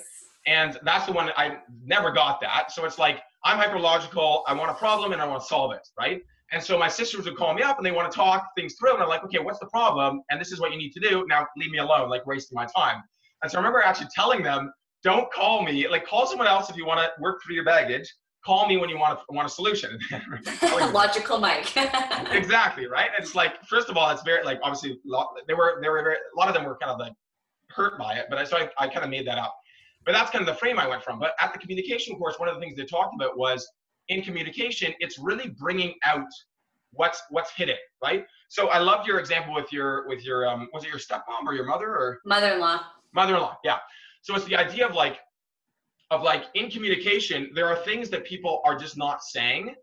And 0.49 0.79
that's 0.83 1.05
the 1.05 1.13
one 1.13 1.31
I 1.37 1.59
never 1.85 2.11
got 2.11 2.41
that. 2.41 2.73
So 2.73 2.87
it's 2.87 2.99
like, 2.99 3.21
I'm 3.45 3.61
hyperlogical. 3.61 4.45
I 4.47 4.55
want 4.55 4.71
a 4.71 4.75
problem 4.75 5.13
and 5.13 5.21
I 5.21 5.27
want 5.27 5.43
to 5.43 5.47
solve 5.47 5.73
it, 5.73 5.87
right? 5.99 6.23
And 6.53 6.63
so 6.63 6.79
my 6.79 6.89
sisters 6.89 7.27
would 7.27 7.37
call 7.37 7.53
me 7.53 7.63
up 7.63 7.77
and 7.77 7.85
they 7.85 7.93
want 7.93 8.11
to 8.11 8.17
talk 8.17 8.49
things 8.57 8.75
through. 8.81 8.95
And 8.95 9.03
I'm 9.03 9.11
like, 9.11 9.23
okay, 9.25 9.41
what's 9.41 9.59
the 9.59 9.67
problem? 9.67 10.23
And 10.31 10.41
this 10.41 10.51
is 10.51 10.59
what 10.59 10.73
you 10.73 10.79
need 10.79 10.93
to 10.93 11.01
do. 11.01 11.27
Now 11.29 11.47
leave 11.59 11.71
me 11.71 11.79
alone, 11.79 12.09
like 12.09 12.27
wasting 12.27 12.57
my 12.57 12.67
time. 12.75 13.03
And 13.43 13.53
so 13.53 13.59
I 13.59 13.61
remember 13.61 13.83
actually 13.83 14.09
telling 14.15 14.43
them, 14.43 14.73
don't 15.05 15.31
call 15.31 15.63
me. 15.63 15.87
Like 15.87 16.07
call 16.07 16.27
someone 16.27 16.49
else 16.49 16.71
if 16.71 16.77
you 16.77 16.87
want 16.87 17.01
to 17.01 17.11
work 17.21 17.43
through 17.45 17.55
your 17.55 17.65
baggage. 17.65 18.11
Call 18.43 18.67
me 18.67 18.79
when 18.79 18.89
you 18.89 18.99
want, 18.99 19.19
to, 19.19 19.25
want 19.29 19.47
a 19.47 19.51
solution. 19.51 19.99
Logical 20.63 21.39
Mike. 21.39 21.77
exactly, 22.33 22.87
right? 22.87 23.11
It's 23.19 23.35
like, 23.35 23.63
first 23.67 23.91
of 23.91 23.99
all, 23.99 24.09
it's 24.11 24.23
very 24.23 24.43
like 24.45 24.61
obviously 24.63 24.99
they 25.47 25.55
were 25.55 25.79
they 25.83 25.89
were 25.91 26.03
very 26.03 26.15
a 26.15 26.39
lot 26.39 26.49
of 26.49 26.55
them 26.55 26.65
were 26.65 26.79
kind 26.81 26.91
of 26.91 26.99
like 26.99 27.13
hurt 27.71 27.99
by 27.99 28.15
it, 28.15 28.27
but 28.31 28.39
I 28.39 28.45
so 28.45 28.57
I, 28.57 28.71
I 28.79 28.89
kind 28.89 29.05
of 29.05 29.11
made 29.11 29.27
that 29.27 29.37
up. 29.37 29.55
But 30.09 30.15
that's 30.15 30.31
kind 30.31 30.41
of 30.41 30.47
the 30.47 30.59
frame 30.59 30.79
I 30.79 30.89
went 30.89 31.03
from. 31.05 31.19
But 31.19 31.35
at 31.39 31.53
the 31.53 31.59
communication 31.59 32.17
course, 32.17 32.39
one 32.39 32.49
of 32.49 32.55
the 32.55 32.63
things 32.63 32.75
they 32.79 32.87
talked 32.87 33.15
about 33.15 33.37
was 33.37 33.69
in 34.09 34.23
communication, 34.23 34.95
it's 35.01 35.19
really 35.19 35.51
bringing 35.51 35.97
out 36.03 36.25
what's 36.93 37.21
what's 37.29 37.51
hidden, 37.51 37.77
right? 38.03 38.25
So 38.49 38.69
I 38.69 38.79
loved 38.79 39.07
your 39.07 39.19
example 39.19 39.53
with 39.53 39.71
your 39.71 40.09
with 40.09 40.25
your 40.25 40.49
um 40.49 40.71
was 40.73 40.85
it 40.85 40.89
your 40.89 40.99
stepmom 40.99 41.45
or 41.47 41.53
your 41.53 41.67
mother 41.67 41.89
or 41.89 42.21
mother-in-law? 42.25 42.81
Mother-in-law, 43.13 43.59
yeah. 43.65 43.77
So 44.23 44.35
it's 44.35 44.47
the 44.47 44.57
idea 44.57 44.89
of 44.89 44.95
like 44.95 45.19
of 46.11 46.23
like 46.23 46.45
in 46.55 46.71
communication, 46.71 47.51
there 47.55 47.67
are 47.67 47.77
things 47.77 48.09
that 48.09 48.25
people 48.25 48.63
are 48.65 48.79
just 48.79 48.97
not 48.97 49.23
saying 49.23 49.75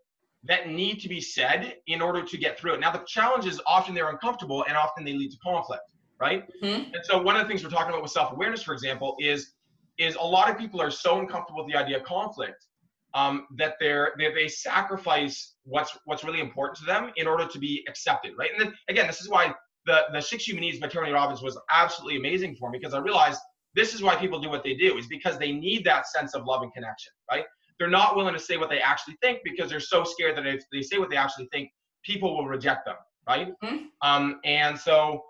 that 0.42 0.68
need 0.68 0.98
to 1.02 1.08
be 1.08 1.20
said 1.20 1.76
in 1.86 2.02
order 2.02 2.24
to 2.24 2.36
get 2.36 2.58
through 2.58 2.74
it. 2.74 2.80
Now 2.80 2.90
the 2.90 3.04
challenge 3.06 3.46
is 3.46 3.60
often 3.64 3.94
they're 3.94 4.10
uncomfortable 4.10 4.64
and 4.66 4.76
often 4.76 5.04
they 5.04 5.12
lead 5.12 5.30
to 5.30 5.38
conflict, 5.38 5.92
right? 6.20 6.48
Mm-hmm. 6.64 6.94
And 6.94 7.04
so 7.04 7.22
one 7.22 7.36
of 7.36 7.42
the 7.42 7.48
things 7.48 7.62
we're 7.62 7.70
talking 7.70 7.90
about 7.90 8.02
with 8.02 8.10
self-awareness, 8.10 8.64
for 8.64 8.72
example, 8.72 9.14
is 9.20 9.52
is 9.98 10.16
a 10.16 10.24
lot 10.24 10.50
of 10.50 10.58
people 10.58 10.80
are 10.80 10.90
so 10.90 11.18
uncomfortable 11.20 11.64
with 11.64 11.72
the 11.72 11.78
idea 11.78 11.96
of 11.98 12.04
conflict 12.04 12.66
um, 13.14 13.46
that 13.56 13.74
they're 13.80 14.12
they, 14.18 14.32
they 14.32 14.48
sacrifice 14.48 15.54
what's 15.64 15.96
what's 16.04 16.22
really 16.24 16.40
important 16.40 16.76
to 16.78 16.84
them 16.84 17.10
in 17.16 17.26
order 17.26 17.46
to 17.46 17.58
be 17.58 17.84
accepted, 17.88 18.32
right? 18.38 18.50
And 18.52 18.60
then 18.60 18.74
again, 18.88 19.06
this 19.06 19.20
is 19.20 19.28
why 19.28 19.54
the 19.86 20.02
the 20.12 20.20
six 20.20 20.44
human 20.44 20.62
needs 20.62 20.78
by 20.78 20.88
Tony 20.88 21.10
Robbins 21.12 21.42
was 21.42 21.58
absolutely 21.70 22.18
amazing 22.18 22.56
for 22.56 22.70
me 22.70 22.78
because 22.78 22.94
I 22.94 22.98
realized 22.98 23.40
this 23.74 23.94
is 23.94 24.02
why 24.02 24.16
people 24.16 24.38
do 24.40 24.50
what 24.50 24.64
they 24.64 24.74
do 24.74 24.96
is 24.98 25.06
because 25.06 25.38
they 25.38 25.52
need 25.52 25.84
that 25.84 26.06
sense 26.06 26.34
of 26.34 26.44
love 26.44 26.62
and 26.62 26.72
connection, 26.72 27.12
right? 27.30 27.44
They're 27.78 27.88
not 27.88 28.16
willing 28.16 28.32
to 28.32 28.40
say 28.40 28.56
what 28.56 28.70
they 28.70 28.80
actually 28.80 29.16
think 29.22 29.40
because 29.44 29.70
they're 29.70 29.80
so 29.80 30.02
scared 30.02 30.36
that 30.36 30.46
if 30.46 30.64
they 30.72 30.80
say 30.80 30.98
what 30.98 31.10
they 31.10 31.16
actually 31.16 31.46
think, 31.52 31.70
people 32.02 32.34
will 32.36 32.46
reject 32.46 32.86
them, 32.86 32.96
right? 33.28 33.48
Mm-hmm. 33.62 33.86
Um, 34.00 34.40
and 34.44 34.78
so 34.78 35.22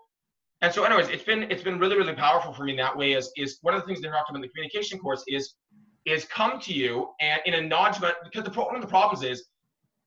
and 0.63 0.73
so 0.73 0.85
anyways 0.85 1.09
it's 1.09 1.25
been 1.25 1.51
it's 1.51 1.63
been 1.63 1.79
really 1.79 1.97
really 1.97 2.15
powerful 2.15 2.53
for 2.53 2.65
me 2.65 2.73
in 2.73 2.77
that 2.77 2.97
way 2.97 3.13
is 3.13 3.31
is 3.37 3.59
one 3.63 3.75
of 3.75 3.81
the 3.81 3.87
things 3.87 4.01
they 4.01 4.09
talked 4.09 4.31
about 4.31 4.37
in 4.37 4.43
the 4.43 4.49
communication 4.49 4.99
course 4.99 5.23
is 5.29 5.55
is 6.07 6.25
come 6.27 6.61
to 6.61 6.73
you 6.73 7.09
and 7.21 7.41
in 7.47 7.55
a 7.55 7.61
non-judgment 7.61 8.15
because 8.25 8.45
the 8.45 8.51
one 8.61 8.75
of 8.75 8.81
the 8.81 8.89
problems 8.89 9.25
is 9.25 9.47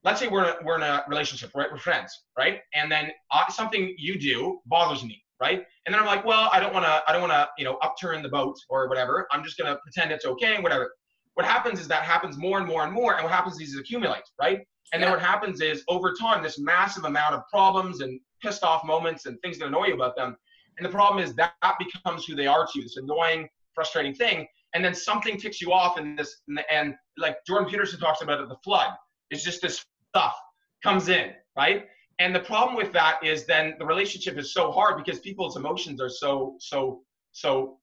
let's 0.03 0.19
say 0.19 0.27
we're 0.27 0.43
in 0.43 0.49
a, 0.49 0.55
we're 0.63 0.77
in 0.77 0.83
a 0.83 1.03
relationship 1.07 1.51
right? 1.55 1.67
We're 1.71 1.77
friends 1.77 2.11
right? 2.37 2.59
And 2.73 2.91
then 2.91 3.11
uh, 3.31 3.49
something 3.49 3.93
you 3.97 4.19
do 4.19 4.59
bothers 4.65 5.03
me 5.03 5.21
right? 5.41 5.63
And 5.85 5.93
then 5.93 6.01
i'm 6.01 6.07
like 6.07 6.25
well 6.25 6.49
i 6.51 6.59
don't 6.59 6.73
want 6.73 6.85
to 6.85 7.01
i 7.07 7.11
don't 7.11 7.21
want 7.21 7.33
to 7.33 7.47
you 7.57 7.65
know 7.65 7.77
upturn 7.81 8.21
the 8.23 8.29
boat 8.29 8.55
or 8.69 8.87
whatever. 8.89 9.27
I'm 9.31 9.43
just 9.43 9.57
going 9.57 9.71
to 9.71 9.79
pretend 9.83 10.11
it's 10.11 10.25
okay 10.25 10.55
and 10.55 10.63
whatever. 10.63 10.91
What 11.35 11.45
happens 11.45 11.79
is 11.79 11.87
that 11.87 12.03
happens 12.03 12.37
more 12.37 12.57
and 12.57 12.67
more 12.67 12.83
and 12.83 12.91
more. 12.91 13.13
And 13.13 13.23
what 13.23 13.31
happens 13.31 13.61
is 13.61 13.75
it 13.75 13.79
accumulates 13.79 14.31
right? 14.39 14.59
And 14.91 15.03
then 15.03 15.11
what 15.11 15.21
happens 15.21 15.61
is 15.61 15.83
over 15.87 16.13
time, 16.19 16.41
this 16.41 16.59
massive 16.59 17.05
amount 17.05 17.35
of 17.35 17.41
problems 17.51 18.01
and 18.01 18.19
pissed 18.41 18.63
off 18.63 18.85
moments 18.85 19.25
and 19.25 19.39
things 19.41 19.59
that 19.59 19.67
annoy 19.67 19.87
you 19.87 19.93
about 19.93 20.15
them. 20.15 20.35
And 20.77 20.85
the 20.85 20.89
problem 20.89 21.23
is 21.23 21.33
that, 21.35 21.53
that 21.61 21.75
becomes 21.77 22.25
who 22.25 22.35
they 22.35 22.47
are 22.47 22.65
to 22.65 22.71
you, 22.75 22.83
this 22.83 22.97
annoying, 22.97 23.49
frustrating 23.73 24.13
thing. 24.13 24.47
And 24.73 24.85
then 24.85 24.93
something 24.93 25.37
ticks 25.37 25.61
you 25.61 25.73
off 25.73 25.97
and 25.97 26.17
this, 26.17 26.41
and, 26.47 26.59
and 26.71 26.95
like 27.17 27.37
Jordan 27.45 27.69
Peterson 27.69 27.99
talks 27.99 28.21
about 28.21 28.39
it, 28.39 28.47
the 28.49 28.57
flood. 28.63 28.91
It's 29.31 29.43
just 29.43 29.61
this 29.61 29.85
stuff 30.09 30.35
comes 30.83 31.09
in, 31.09 31.31
right? 31.57 31.85
And 32.19 32.35
the 32.35 32.39
problem 32.39 32.75
with 32.75 32.91
that 32.93 33.23
is 33.23 33.45
then 33.45 33.75
the 33.79 33.85
relationship 33.85 34.37
is 34.37 34.53
so 34.53 34.71
hard 34.71 35.03
because 35.03 35.19
people's 35.19 35.55
emotions 35.55 36.01
are 36.01 36.09
so, 36.09 36.55
so, 36.59 37.01
so, 37.31 37.77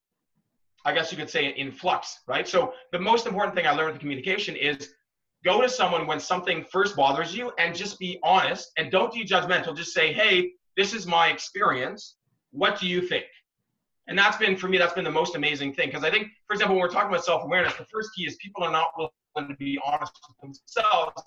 I 0.85 0.93
guess 0.93 1.11
you 1.11 1.17
could 1.17 1.29
say 1.29 1.47
in 1.47 1.71
flux, 1.71 2.19
right? 2.27 2.47
So 2.47 2.73
the 2.93 2.99
most 2.99 3.25
important 3.25 3.55
thing 3.55 3.67
I 3.67 3.71
learned 3.71 3.93
with 3.93 3.99
communication 3.99 4.55
is 4.55 4.93
go 5.47 5.61
to 5.61 5.69
someone 5.69 6.05
when 6.05 6.19
something 6.19 6.65
first 6.69 6.95
bothers 6.95 7.35
you 7.35 7.53
and 7.57 7.73
just 7.73 7.97
be 7.97 8.19
honest 8.21 8.69
and 8.77 8.91
don't 8.91 9.13
be 9.13 9.25
judgmental. 9.25 9.75
Just 9.75 9.93
say, 9.93 10.11
hey, 10.11 10.51
this 10.75 10.93
is 10.93 11.07
my 11.07 11.29
experience. 11.29 12.17
What 12.51 12.77
do 12.79 12.85
you 12.87 13.01
think? 13.01 13.25
And 14.07 14.19
that's 14.19 14.35
been, 14.37 14.57
for 14.57 14.67
me, 14.67 14.77
that's 14.77 14.93
been 14.93 15.05
the 15.05 15.17
most 15.21 15.35
amazing 15.35 15.73
thing. 15.73 15.87
Because 15.87 16.03
I 16.03 16.11
think, 16.11 16.27
for 16.47 16.53
example, 16.53 16.75
when 16.75 16.81
we're 16.81 16.89
talking 16.91 17.09
about 17.09 17.23
self 17.23 17.43
awareness, 17.43 17.73
the 17.75 17.85
first 17.85 18.09
key 18.13 18.25
is 18.25 18.35
people 18.37 18.61
are 18.63 18.71
not 18.71 18.89
willing 18.97 19.49
to 19.49 19.55
be 19.55 19.79
honest 19.85 20.11
with 20.27 20.37
themselves 20.41 21.23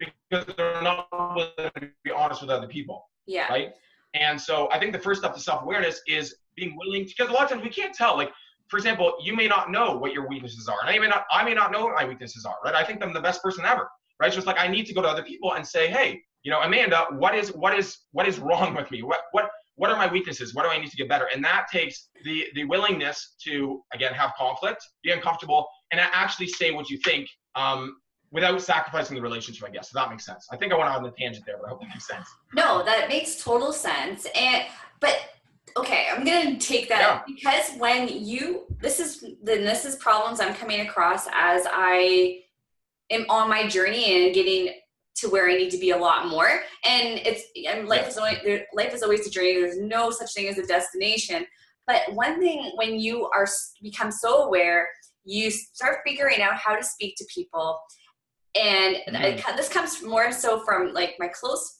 because 0.00 0.54
they're 0.56 0.82
not 0.82 1.06
willing 1.12 1.52
to 1.76 1.88
be 2.02 2.10
honest 2.10 2.40
with 2.40 2.50
other 2.50 2.66
people. 2.66 3.08
Yeah. 3.26 3.48
Right. 3.48 3.70
And 4.14 4.40
so 4.40 4.68
I 4.72 4.80
think 4.80 4.92
the 4.92 4.98
first 4.98 5.20
step 5.20 5.34
to 5.34 5.40
self 5.40 5.62
awareness 5.62 6.00
is 6.08 6.34
being 6.56 6.76
willing 6.76 7.04
to, 7.04 7.14
because 7.16 7.30
a 7.30 7.32
lot 7.32 7.44
of 7.44 7.50
times 7.50 7.62
we 7.62 7.70
can't 7.70 7.94
tell. 7.94 8.16
Like, 8.16 8.32
for 8.68 8.76
example, 8.76 9.14
you 9.22 9.34
may 9.34 9.48
not 9.48 9.70
know 9.70 9.96
what 9.96 10.12
your 10.12 10.28
weaknesses 10.28 10.68
are, 10.68 10.76
and 10.80 10.90
I 10.90 10.98
may 10.98 11.08
not, 11.08 11.24
I 11.32 11.44
may 11.44 11.54
not 11.54 11.72
know 11.72 11.86
what 11.86 11.94
my 11.94 12.04
weaknesses 12.04 12.44
are, 12.44 12.56
right? 12.64 12.74
I 12.74 12.84
think 12.84 13.02
I'm 13.02 13.12
the 13.12 13.20
best 13.20 13.42
person 13.42 13.64
ever, 13.64 13.88
right? 14.20 14.32
So 14.32 14.38
it's 14.38 14.46
like 14.46 14.58
I 14.58 14.68
need 14.68 14.86
to 14.86 14.94
go 14.94 15.02
to 15.02 15.08
other 15.08 15.22
people 15.22 15.54
and 15.54 15.66
say, 15.66 15.88
hey, 15.88 16.20
you 16.42 16.50
know, 16.50 16.60
Amanda, 16.60 17.06
what 17.12 17.34
is 17.34 17.48
what 17.54 17.78
is 17.78 17.98
what 18.12 18.28
is 18.28 18.38
wrong 18.38 18.74
with 18.74 18.90
me? 18.90 19.02
What 19.02 19.20
what 19.32 19.50
what 19.76 19.90
are 19.90 19.96
my 19.96 20.10
weaknesses? 20.10 20.54
What 20.54 20.64
do 20.64 20.70
I 20.70 20.78
need 20.78 20.90
to 20.90 20.96
get 20.96 21.08
better? 21.08 21.28
And 21.34 21.44
that 21.44 21.66
takes 21.72 22.08
the 22.24 22.46
the 22.54 22.64
willingness 22.64 23.36
to 23.44 23.82
again 23.92 24.12
have 24.12 24.32
conflict, 24.36 24.86
be 25.02 25.10
uncomfortable, 25.10 25.66
and 25.92 26.00
actually 26.00 26.48
say 26.48 26.70
what 26.70 26.90
you 26.90 26.98
think 27.04 27.28
um, 27.54 27.96
without 28.30 28.60
sacrificing 28.60 29.16
the 29.16 29.22
relationship. 29.22 29.66
I 29.66 29.70
guess 29.70 29.88
if 29.88 29.94
that 29.94 30.10
makes 30.10 30.26
sense. 30.26 30.46
I 30.52 30.56
think 30.56 30.72
I 30.72 30.76
went 30.76 30.90
on 30.90 31.02
the 31.02 31.12
tangent 31.18 31.44
there, 31.46 31.56
but 31.58 31.66
I 31.66 31.70
hope 31.70 31.80
that 31.80 31.88
makes 31.88 32.06
sense. 32.06 32.26
No, 32.54 32.84
that 32.84 33.08
makes 33.08 33.42
total 33.42 33.72
sense. 33.72 34.26
And 34.34 34.66
but 35.00 35.16
okay, 35.76 36.06
I'm 36.10 36.24
gonna 36.24 36.58
take 36.58 36.88
that 36.88 37.00
yeah. 37.00 37.22
because 37.26 37.76
when 37.78 38.08
you 38.08 38.66
this 38.80 39.00
is 39.00 39.24
then 39.42 39.64
this 39.64 39.84
is 39.84 39.96
problems 39.96 40.40
I'm 40.40 40.54
coming 40.54 40.80
across 40.80 41.26
as 41.32 41.66
I 41.66 42.40
am 43.10 43.24
on 43.28 43.48
my 43.48 43.66
journey 43.66 44.26
and 44.26 44.34
getting 44.34 44.74
to 45.16 45.28
where 45.28 45.48
I 45.48 45.56
need 45.56 45.70
to 45.70 45.78
be 45.78 45.90
a 45.90 45.96
lot 45.96 46.28
more. 46.28 46.60
And 46.84 47.20
it's 47.24 47.42
and 47.66 47.88
life 47.88 48.08
is 48.08 48.18
always 48.18 48.38
life 48.72 48.94
is 48.94 49.02
always 49.02 49.26
a 49.26 49.30
journey. 49.30 49.54
There's 49.54 49.78
no 49.78 50.10
such 50.10 50.32
thing 50.32 50.48
as 50.48 50.58
a 50.58 50.66
destination. 50.66 51.44
But 51.86 52.02
one 52.12 52.38
thing 52.38 52.72
when 52.76 53.00
you 53.00 53.28
are 53.34 53.46
become 53.82 54.12
so 54.12 54.44
aware, 54.44 54.88
you 55.24 55.50
start 55.50 55.98
figuring 56.06 56.42
out 56.42 56.56
how 56.56 56.76
to 56.76 56.84
speak 56.84 57.16
to 57.16 57.24
people. 57.34 57.80
And 58.54 58.96
mm-hmm. 59.08 59.56
this 59.56 59.68
comes 59.68 60.02
more 60.02 60.32
so 60.32 60.64
from 60.64 60.92
like 60.92 61.14
my 61.18 61.28
close 61.28 61.77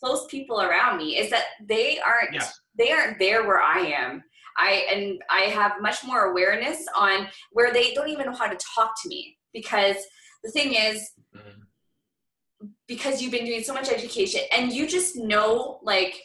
close 0.00 0.26
people 0.26 0.60
around 0.60 0.98
me 0.98 1.18
is 1.18 1.30
that 1.30 1.44
they 1.66 1.98
aren't 2.00 2.42
they 2.76 2.92
aren't 2.92 3.18
there 3.18 3.46
where 3.46 3.60
I 3.60 3.80
am. 3.80 4.22
I 4.56 4.86
and 4.92 5.22
I 5.30 5.42
have 5.42 5.80
much 5.80 6.04
more 6.04 6.30
awareness 6.30 6.84
on 6.96 7.28
where 7.52 7.72
they 7.72 7.94
don't 7.94 8.08
even 8.08 8.26
know 8.26 8.34
how 8.34 8.48
to 8.48 8.58
talk 8.74 8.92
to 9.02 9.08
me 9.08 9.36
because 9.52 9.96
the 10.42 10.50
thing 10.50 10.74
is 10.74 11.10
mm-hmm. 11.34 12.66
because 12.86 13.22
you've 13.22 13.32
been 13.32 13.44
doing 13.44 13.62
so 13.62 13.74
much 13.74 13.88
education 13.88 14.40
and 14.56 14.72
you 14.72 14.86
just 14.86 15.16
know 15.16 15.78
like 15.82 16.20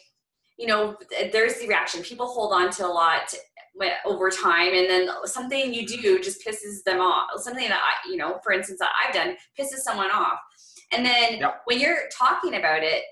you 0.58 0.66
know 0.66 0.96
there's 1.32 1.58
the 1.58 1.68
reaction 1.68 2.02
people 2.02 2.26
hold 2.26 2.52
on 2.52 2.70
to 2.70 2.86
a 2.86 2.88
lot 2.88 3.34
over 4.04 4.30
time 4.30 4.72
and 4.72 4.88
then 4.88 5.08
something 5.24 5.74
you 5.74 5.84
do 5.86 6.20
just 6.20 6.46
pisses 6.46 6.82
them 6.86 7.00
off 7.00 7.28
something 7.36 7.68
that 7.68 7.80
i 7.82 8.08
you 8.08 8.16
know 8.16 8.38
for 8.44 8.52
instance 8.52 8.78
that 8.78 8.90
i've 9.04 9.12
done 9.12 9.36
pisses 9.58 9.78
someone 9.78 10.10
off 10.12 10.38
and 10.92 11.04
then 11.04 11.38
yep. 11.38 11.60
when 11.64 11.80
you're 11.80 12.08
talking 12.16 12.54
about 12.54 12.84
it 12.84 13.02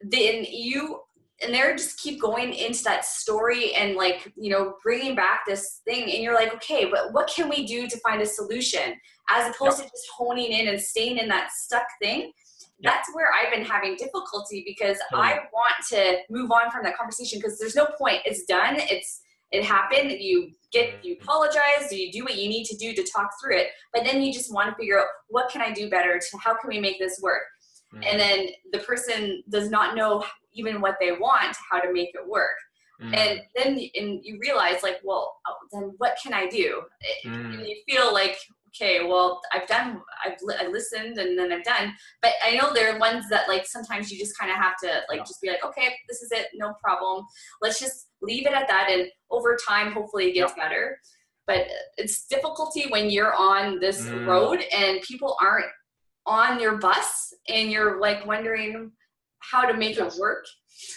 then 0.00 0.44
you 0.48 1.00
and 1.40 1.54
they're 1.54 1.76
just 1.76 2.00
keep 2.00 2.20
going 2.20 2.52
into 2.52 2.82
that 2.82 3.04
story 3.04 3.72
and 3.74 3.94
like 3.94 4.32
you 4.36 4.50
know 4.50 4.74
bringing 4.82 5.14
back 5.14 5.40
this 5.46 5.80
thing. 5.84 6.04
And 6.04 6.22
you're 6.22 6.34
like 6.34 6.54
okay 6.54 6.86
but 6.90 7.12
what 7.12 7.28
can 7.28 7.48
we 7.48 7.66
do 7.66 7.88
to 7.88 7.98
find 8.00 8.20
a 8.22 8.26
solution? 8.26 8.94
As 9.30 9.54
opposed 9.54 9.78
yep. 9.78 9.86
to 9.86 9.92
just 9.92 10.08
honing 10.16 10.52
in 10.52 10.68
and 10.68 10.80
staying 10.80 11.18
in 11.18 11.28
that 11.28 11.50
stuck 11.52 11.86
thing. 12.00 12.32
Yep. 12.80 12.92
that's 12.92 13.08
where 13.12 13.26
i've 13.34 13.52
been 13.52 13.64
having 13.64 13.96
difficulty 13.96 14.62
because 14.64 14.96
mm-hmm. 15.12 15.16
i 15.16 15.38
want 15.52 15.74
to 15.88 16.18
move 16.30 16.52
on 16.52 16.70
from 16.70 16.84
that 16.84 16.96
conversation 16.96 17.40
because 17.40 17.58
there's 17.58 17.74
no 17.74 17.86
point. 17.98 18.20
It's 18.24 18.44
done. 18.44 18.76
It's 18.78 19.20
it 19.50 19.64
happened. 19.64 20.12
You 20.12 20.50
get 20.72 21.04
you 21.04 21.14
mm-hmm. 21.14 21.22
apologize. 21.22 21.90
You 21.90 22.12
do 22.12 22.22
what 22.22 22.36
you 22.36 22.48
need 22.48 22.64
to 22.66 22.76
do 22.76 22.94
to 22.94 23.02
talk 23.10 23.30
through 23.40 23.58
it. 23.58 23.68
But 23.92 24.04
then 24.04 24.22
you 24.22 24.32
just 24.32 24.52
want 24.52 24.70
to 24.70 24.76
figure 24.76 24.98
out 24.98 25.06
what 25.28 25.50
can 25.50 25.60
i 25.60 25.72
do 25.72 25.88
better 25.90 26.18
to 26.18 26.38
how 26.38 26.56
can 26.56 26.68
we 26.68 26.80
make 26.80 26.98
this 26.98 27.20
work 27.22 27.42
mm-hmm. 27.94 28.02
and 28.04 28.20
then 28.20 28.48
the 28.72 28.78
person 28.80 29.42
does 29.48 29.70
not 29.70 29.96
know 29.96 30.24
even 30.54 30.80
what 30.80 30.96
they 31.00 31.12
want 31.12 31.56
how 31.70 31.80
to 31.80 31.92
make 31.92 32.10
it 32.14 32.28
work 32.28 32.56
mm. 33.02 33.14
and 33.14 33.40
then 33.54 33.78
and 33.94 34.20
you 34.24 34.38
realize 34.40 34.82
like 34.82 35.00
well 35.04 35.36
oh, 35.46 35.54
then 35.72 35.92
what 35.98 36.16
can 36.22 36.32
i 36.32 36.46
do 36.48 36.82
mm. 37.24 37.54
and 37.54 37.66
you 37.66 37.76
feel 37.88 38.12
like 38.12 38.36
okay 38.68 39.06
well 39.06 39.40
i've 39.52 39.66
done 39.66 40.00
i've 40.24 40.36
li- 40.42 40.56
I 40.60 40.66
listened 40.66 41.18
and 41.18 41.38
then 41.38 41.52
i've 41.52 41.64
done 41.64 41.92
but 42.22 42.32
i 42.44 42.54
know 42.56 42.72
there 42.72 42.94
are 42.94 42.98
ones 42.98 43.28
that 43.30 43.48
like 43.48 43.66
sometimes 43.66 44.10
you 44.10 44.18
just 44.18 44.38
kind 44.38 44.50
of 44.50 44.56
have 44.56 44.76
to 44.82 45.00
like 45.08 45.18
yeah. 45.18 45.24
just 45.24 45.40
be 45.40 45.48
like 45.48 45.64
okay 45.64 45.94
this 46.08 46.22
is 46.22 46.30
it 46.32 46.48
no 46.54 46.74
problem 46.82 47.24
let's 47.62 47.80
just 47.80 48.08
leave 48.20 48.46
it 48.46 48.52
at 48.52 48.68
that 48.68 48.88
and 48.90 49.08
over 49.30 49.56
time 49.66 49.92
hopefully 49.92 50.26
it 50.30 50.34
gets 50.34 50.52
yeah. 50.56 50.64
better 50.64 50.98
but 51.46 51.66
it's 51.96 52.26
difficulty 52.26 52.86
when 52.90 53.08
you're 53.08 53.34
on 53.34 53.80
this 53.80 54.02
mm. 54.02 54.26
road 54.26 54.62
and 54.72 55.00
people 55.02 55.36
aren't 55.40 55.66
on 56.28 56.60
your 56.60 56.76
bus 56.76 57.32
and 57.48 57.70
you're 57.70 58.00
like 58.00 58.26
wondering 58.26 58.92
how 59.40 59.64
to 59.64 59.76
make 59.76 59.96
yes. 59.96 60.16
it 60.16 60.20
work, 60.20 60.44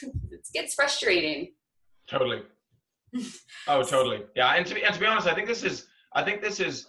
it 0.01 0.47
gets 0.53 0.75
frustrating. 0.75 1.53
Totally. 2.07 2.41
oh, 3.67 3.83
totally. 3.87 4.23
Yeah, 4.35 4.53
and 4.53 4.65
to 4.65 4.75
be 4.75 4.83
and 4.83 4.93
to 4.93 4.99
be 4.99 5.05
honest, 5.05 5.27
I 5.27 5.33
think 5.33 5.47
this 5.47 5.63
is 5.63 5.87
I 6.13 6.23
think 6.23 6.41
this 6.41 6.59
is 6.59 6.87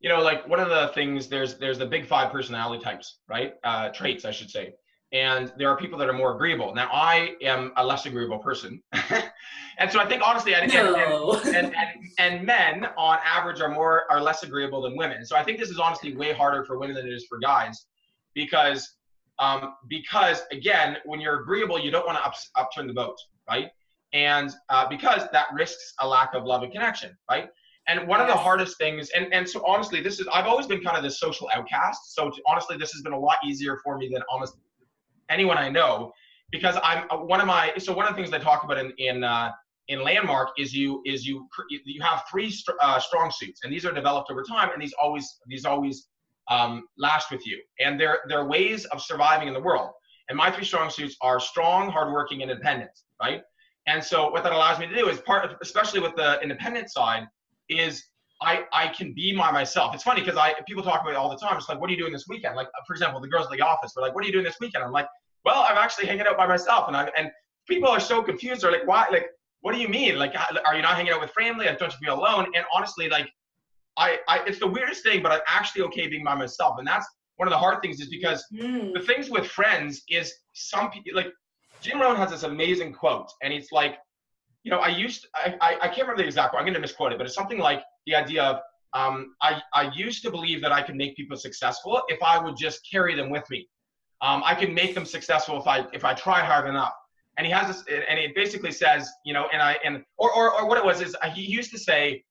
you 0.00 0.08
know 0.08 0.20
like 0.20 0.46
one 0.46 0.60
of 0.60 0.68
the 0.68 0.90
things 0.94 1.28
there's 1.28 1.56
there's 1.56 1.78
the 1.78 1.86
big 1.86 2.06
five 2.06 2.30
personality 2.30 2.82
types, 2.82 3.18
right? 3.28 3.54
Uh, 3.64 3.88
traits, 3.88 4.24
I 4.24 4.30
should 4.30 4.50
say. 4.50 4.74
And 5.12 5.52
there 5.58 5.68
are 5.68 5.76
people 5.76 5.98
that 5.98 6.08
are 6.08 6.12
more 6.12 6.36
agreeable. 6.36 6.72
Now, 6.72 6.88
I 6.92 7.34
am 7.42 7.72
a 7.76 7.84
less 7.84 8.06
agreeable 8.06 8.38
person, 8.38 8.80
and 9.80 9.90
so 9.90 9.98
I 9.98 10.06
think 10.06 10.22
honestly, 10.24 10.54
and, 10.54 10.72
no. 10.72 11.40
and, 11.46 11.74
and, 11.74 11.74
and, 12.18 12.46
men 12.46 12.86
on 12.96 13.18
average 13.24 13.60
are 13.60 13.68
more 13.68 14.04
are 14.10 14.20
less 14.20 14.42
agreeable 14.42 14.82
than 14.82 14.96
women. 14.96 15.24
So 15.24 15.36
I 15.36 15.42
think 15.42 15.58
this 15.58 15.70
is 15.70 15.78
honestly 15.78 16.14
way 16.14 16.32
harder 16.32 16.64
for 16.64 16.78
women 16.78 16.94
than 16.96 17.06
it 17.06 17.12
is 17.12 17.26
for 17.26 17.38
guys, 17.38 17.86
because 18.34 18.96
um, 19.38 19.74
because 19.88 20.42
again, 20.52 20.98
when 21.06 21.18
you're 21.18 21.40
agreeable, 21.40 21.80
you 21.80 21.90
don't 21.90 22.06
want 22.06 22.18
to 22.18 22.24
up, 22.24 22.34
upturn 22.56 22.86
the 22.86 22.92
boat, 22.92 23.16
right? 23.48 23.70
And 24.12 24.54
uh, 24.68 24.86
because 24.88 25.22
that 25.32 25.46
risks 25.54 25.94
a 26.00 26.06
lack 26.06 26.34
of 26.34 26.44
love 26.44 26.62
and 26.62 26.70
connection, 26.70 27.16
right? 27.30 27.48
And 27.88 28.06
one 28.06 28.20
of 28.20 28.26
the 28.26 28.36
hardest 28.36 28.76
things, 28.76 29.08
and, 29.16 29.32
and 29.32 29.48
so 29.48 29.64
honestly, 29.66 30.02
this 30.02 30.20
is 30.20 30.28
I've 30.32 30.46
always 30.46 30.66
been 30.66 30.82
kind 30.82 30.96
of 30.96 31.02
the 31.02 31.10
social 31.10 31.48
outcast. 31.54 32.14
So 32.14 32.28
to, 32.28 32.42
honestly, 32.46 32.76
this 32.76 32.92
has 32.92 33.00
been 33.00 33.14
a 33.14 33.18
lot 33.18 33.38
easier 33.44 33.78
for 33.82 33.96
me 33.96 34.10
than 34.12 34.22
almost 34.30 34.56
anyone 35.30 35.56
I 35.56 35.70
know, 35.70 36.12
because 36.52 36.76
I'm 36.84 37.04
uh, 37.10 37.16
one 37.16 37.40
of 37.40 37.46
my. 37.46 37.72
So 37.78 37.94
one 37.94 38.06
of 38.06 38.14
the 38.14 38.22
things 38.22 38.34
I 38.34 38.38
talk 38.38 38.64
about 38.64 38.76
in 38.76 38.92
in 38.98 39.24
uh, 39.24 39.52
in 39.90 40.02
landmark 40.02 40.48
is 40.56 40.72
you 40.72 41.02
is 41.04 41.26
you 41.26 41.46
you 41.68 42.00
have 42.00 42.22
three 42.30 42.50
uh, 42.80 42.98
strong 42.98 43.30
suits, 43.30 43.60
and 43.62 43.72
these 43.72 43.84
are 43.84 43.92
developed 43.92 44.30
over 44.30 44.42
time, 44.42 44.68
and 44.72 44.80
these 44.80 44.94
always 45.02 45.26
these 45.46 45.64
always 45.64 46.08
um, 46.50 46.84
last 46.98 47.30
with 47.30 47.46
you. 47.46 47.58
And 47.78 47.98
they're, 47.98 48.18
they're 48.28 48.44
ways 48.44 48.84
of 48.86 49.00
surviving 49.00 49.48
in 49.48 49.54
the 49.54 49.60
world. 49.60 49.90
And 50.28 50.36
my 50.36 50.50
three 50.50 50.64
strong 50.64 50.90
suits 50.90 51.16
are 51.22 51.40
strong, 51.40 51.90
hardworking, 51.90 52.42
and 52.42 52.50
independent, 52.50 52.90
right? 53.20 53.42
And 53.86 54.02
so 54.02 54.30
what 54.30 54.42
that 54.42 54.52
allows 54.52 54.78
me 54.78 54.86
to 54.86 54.94
do 54.94 55.08
is 55.08 55.20
part 55.20 55.44
of, 55.44 55.56
especially 55.62 56.00
with 56.00 56.14
the 56.16 56.40
independent 56.42 56.90
side, 56.90 57.24
is 57.68 58.04
I, 58.42 58.64
I 58.72 58.88
can 58.88 59.12
be 59.12 59.34
my 59.34 59.50
myself. 59.50 59.94
It's 59.94 60.04
funny 60.04 60.20
because 60.20 60.36
I 60.36 60.54
people 60.66 60.82
talk 60.82 61.00
about 61.02 61.10
it 61.10 61.16
all 61.16 61.30
the 61.30 61.36
time. 61.36 61.56
It's 61.56 61.68
like, 61.68 61.80
what 61.80 61.88
are 61.88 61.92
you 61.92 61.98
doing 61.98 62.12
this 62.12 62.26
weekend? 62.28 62.56
Like, 62.56 62.68
for 62.86 62.94
example, 62.94 63.20
the 63.20 63.28
girls 63.28 63.46
at 63.46 63.52
the 63.52 63.60
office 63.60 63.92
were 63.96 64.02
like, 64.02 64.14
what 64.14 64.24
are 64.24 64.26
you 64.26 64.32
doing 64.32 64.44
this 64.44 64.56
weekend? 64.60 64.84
I'm 64.84 64.92
like, 64.92 65.08
well, 65.44 65.64
I'm 65.68 65.76
actually 65.76 66.06
hanging 66.06 66.26
out 66.26 66.36
by 66.36 66.46
myself. 66.46 66.88
And 66.88 66.96
I 66.96 67.10
and 67.16 67.30
people 67.68 67.88
are 67.88 68.00
so 68.00 68.22
confused. 68.22 68.62
They're 68.62 68.72
like, 68.72 68.86
why? 68.86 69.06
Like, 69.10 69.26
what 69.62 69.74
do 69.74 69.80
you 69.80 69.88
mean? 69.88 70.18
Like, 70.18 70.34
are 70.66 70.74
you 70.74 70.82
not 70.82 70.96
hanging 70.96 71.12
out 71.12 71.20
with 71.20 71.30
family? 71.30 71.66
Like, 71.66 71.78
don't 71.78 71.92
you 71.92 71.98
feel 71.98 72.18
alone? 72.18 72.46
And 72.54 72.64
honestly, 72.74 73.08
like, 73.08 73.30
I, 73.96 74.18
I 74.28 74.40
it's 74.46 74.58
the 74.58 74.66
weirdest 74.66 75.02
thing, 75.02 75.22
but 75.22 75.32
I'm 75.32 75.40
actually 75.46 75.82
okay 75.82 76.06
being 76.08 76.24
by 76.24 76.34
myself. 76.34 76.76
And 76.78 76.86
that's 76.86 77.06
one 77.36 77.48
of 77.48 77.52
the 77.52 77.58
hard 77.58 77.82
things 77.82 78.00
is 78.00 78.08
because 78.08 78.44
mm. 78.52 78.92
the 78.94 79.00
things 79.00 79.30
with 79.30 79.46
friends 79.46 80.02
is 80.08 80.32
some 80.54 80.90
people 80.90 81.12
like 81.14 81.32
Jim 81.80 82.00
Rohn 82.00 82.16
has 82.16 82.30
this 82.30 82.42
amazing 82.42 82.92
quote, 82.92 83.30
and 83.42 83.52
it's 83.52 83.72
like, 83.72 83.96
you 84.62 84.70
know, 84.70 84.78
I 84.78 84.88
used 84.88 85.26
I, 85.34 85.56
I, 85.60 85.74
I 85.82 85.86
can't 85.88 86.02
remember 86.02 86.22
the 86.22 86.26
exact 86.26 86.50
quote, 86.50 86.60
I'm 86.60 86.66
going 86.66 86.74
to 86.74 86.80
misquote 86.80 87.12
it, 87.12 87.18
but 87.18 87.26
it's 87.26 87.34
something 87.34 87.58
like 87.58 87.82
the 88.06 88.14
idea 88.14 88.42
of 88.42 88.60
um, 88.92 89.34
I, 89.40 89.62
I 89.72 89.90
used 89.94 90.22
to 90.24 90.30
believe 90.30 90.60
that 90.62 90.72
I 90.72 90.82
could 90.82 90.96
make 90.96 91.16
people 91.16 91.36
successful 91.36 92.02
if 92.08 92.22
I 92.22 92.38
would 92.42 92.56
just 92.56 92.80
carry 92.90 93.14
them 93.14 93.30
with 93.30 93.44
me. 93.50 93.68
Um, 94.20 94.42
I 94.44 94.54
can 94.54 94.74
make 94.74 94.94
them 94.94 95.04
successful 95.04 95.60
if 95.60 95.66
I 95.66 95.86
if 95.92 96.04
I 96.04 96.14
try 96.14 96.40
hard 96.40 96.68
enough. 96.68 96.92
And 97.36 97.46
he 97.46 97.52
has 97.52 97.68
this, 97.68 97.84
and 97.88 98.18
it 98.18 98.34
basically 98.34 98.72
says, 98.72 99.10
you 99.24 99.32
know, 99.32 99.46
and 99.52 99.62
I 99.62 99.78
and 99.84 100.04
or 100.18 100.32
or, 100.32 100.52
or 100.52 100.68
what 100.68 100.78
it 100.78 100.84
was 100.84 101.00
is 101.00 101.16
uh, 101.22 101.30
he 101.30 101.42
used 101.42 101.70
to 101.70 101.78
say, 101.78 102.22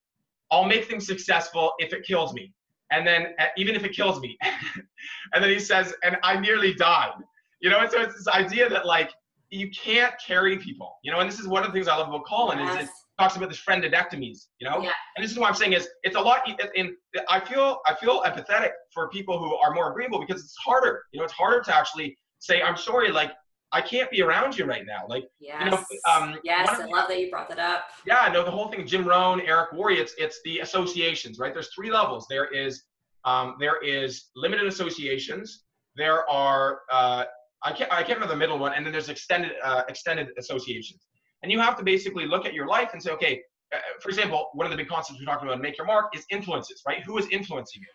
"I'll 0.51 0.65
make 0.65 0.85
things 0.85 1.07
successful 1.07 1.73
if 1.79 1.93
it 1.93 2.05
kills 2.05 2.33
me," 2.33 2.53
and 2.91 3.07
then 3.07 3.33
uh, 3.39 3.45
even 3.57 3.75
if 3.75 3.83
it 3.83 3.93
kills 3.93 4.19
me, 4.19 4.37
and 5.33 5.43
then 5.43 5.49
he 5.49 5.59
says, 5.59 5.93
"And 6.03 6.17
I 6.23 6.39
nearly 6.39 6.73
died." 6.73 7.13
You 7.61 7.69
know, 7.69 7.79
and 7.79 7.89
so 7.89 8.01
it's 8.01 8.15
this 8.15 8.27
idea 8.27 8.69
that 8.69 8.85
like 8.85 9.11
you 9.49 9.69
can't 9.71 10.13
carry 10.25 10.57
people. 10.57 10.97
You 11.03 11.11
know, 11.11 11.19
and 11.19 11.29
this 11.29 11.39
is 11.39 11.47
one 11.47 11.63
of 11.63 11.69
the 11.69 11.73
things 11.73 11.87
I 11.87 11.95
love 11.95 12.09
about 12.09 12.25
Colin 12.25 12.59
yes. 12.59 12.83
is 12.83 12.89
it 12.89 12.91
talks 13.17 13.35
about 13.35 13.49
this 13.49 13.61
friendedectomies. 13.61 14.47
You 14.59 14.69
know, 14.69 14.81
yeah. 14.81 14.91
and 15.15 15.23
this 15.23 15.31
is 15.31 15.39
what 15.39 15.47
I'm 15.47 15.55
saying 15.55 15.73
is 15.73 15.87
it's 16.03 16.15
a 16.15 16.21
lot. 16.21 16.41
In 16.75 16.95
I 17.29 17.39
feel 17.39 17.79
I 17.85 17.95
feel 17.95 18.21
empathetic 18.23 18.71
for 18.93 19.09
people 19.09 19.39
who 19.39 19.55
are 19.55 19.73
more 19.73 19.91
agreeable 19.91 20.19
because 20.19 20.43
it's 20.43 20.55
harder. 20.63 21.03
You 21.11 21.19
know, 21.19 21.25
it's 21.25 21.33
harder 21.33 21.61
to 21.61 21.75
actually 21.75 22.17
say 22.39 22.61
I'm 22.61 22.77
sorry. 22.77 23.11
Like 23.11 23.31
I 23.71 23.81
can't 23.81 24.09
be 24.09 24.21
around 24.21 24.57
you 24.57 24.65
right 24.65 24.85
now. 24.85 25.05
Like, 25.07 25.25
yes. 25.39 25.63
you 25.63 25.69
know, 25.69 25.83
um, 26.11 26.39
yes, 26.43 26.67
I 26.69 26.85
love 26.85 27.07
that 27.07 27.19
you 27.19 27.29
brought 27.29 27.49
that 27.49 27.59
up. 27.59 27.85
Yeah, 28.05 28.29
no, 28.33 28.43
the 28.43 28.51
whole 28.51 28.69
thing, 28.69 28.87
Jim 28.87 29.07
Rohn, 29.07 29.41
Eric 29.41 29.71
Worre, 29.73 29.91
it's 29.91 30.13
it's 30.17 30.39
the 30.43 30.59
associations, 30.59 31.37
right? 31.37 31.53
There's 31.53 31.69
three 31.73 31.91
levels. 31.91 32.25
There 32.29 32.45
is 32.45 32.83
um, 33.25 33.55
there 33.59 33.83
is 33.83 34.29
limited 34.35 34.65
associations. 34.65 35.65
There 35.95 36.27
are 36.29 36.81
uh, 36.91 37.25
I 37.63 37.71
can't 37.71 37.91
I 37.91 37.97
can't 37.97 38.19
remember 38.19 38.33
the 38.33 38.39
middle 38.39 38.57
one, 38.57 38.73
and 38.73 38.85
then 38.85 38.91
there's 38.91 39.09
extended 39.09 39.51
uh, 39.63 39.83
extended 39.87 40.29
associations. 40.37 41.05
And 41.43 41.51
you 41.51 41.59
have 41.59 41.77
to 41.77 41.83
basically 41.83 42.25
look 42.25 42.45
at 42.45 42.53
your 42.53 42.67
life 42.67 42.89
and 42.93 43.01
say, 43.01 43.11
okay, 43.11 43.41
uh, 43.73 43.77
for 44.01 44.09
example, 44.09 44.49
one 44.53 44.65
of 44.65 44.71
the 44.71 44.77
big 44.77 44.89
concepts 44.89 45.19
we 45.19 45.25
talked 45.25 45.43
about, 45.43 45.61
make 45.61 45.77
your 45.77 45.87
mark, 45.87 46.15
is 46.15 46.25
influences, 46.29 46.81
right? 46.87 47.01
Who 47.03 47.17
is 47.17 47.27
influencing 47.31 47.81
you? 47.81 47.87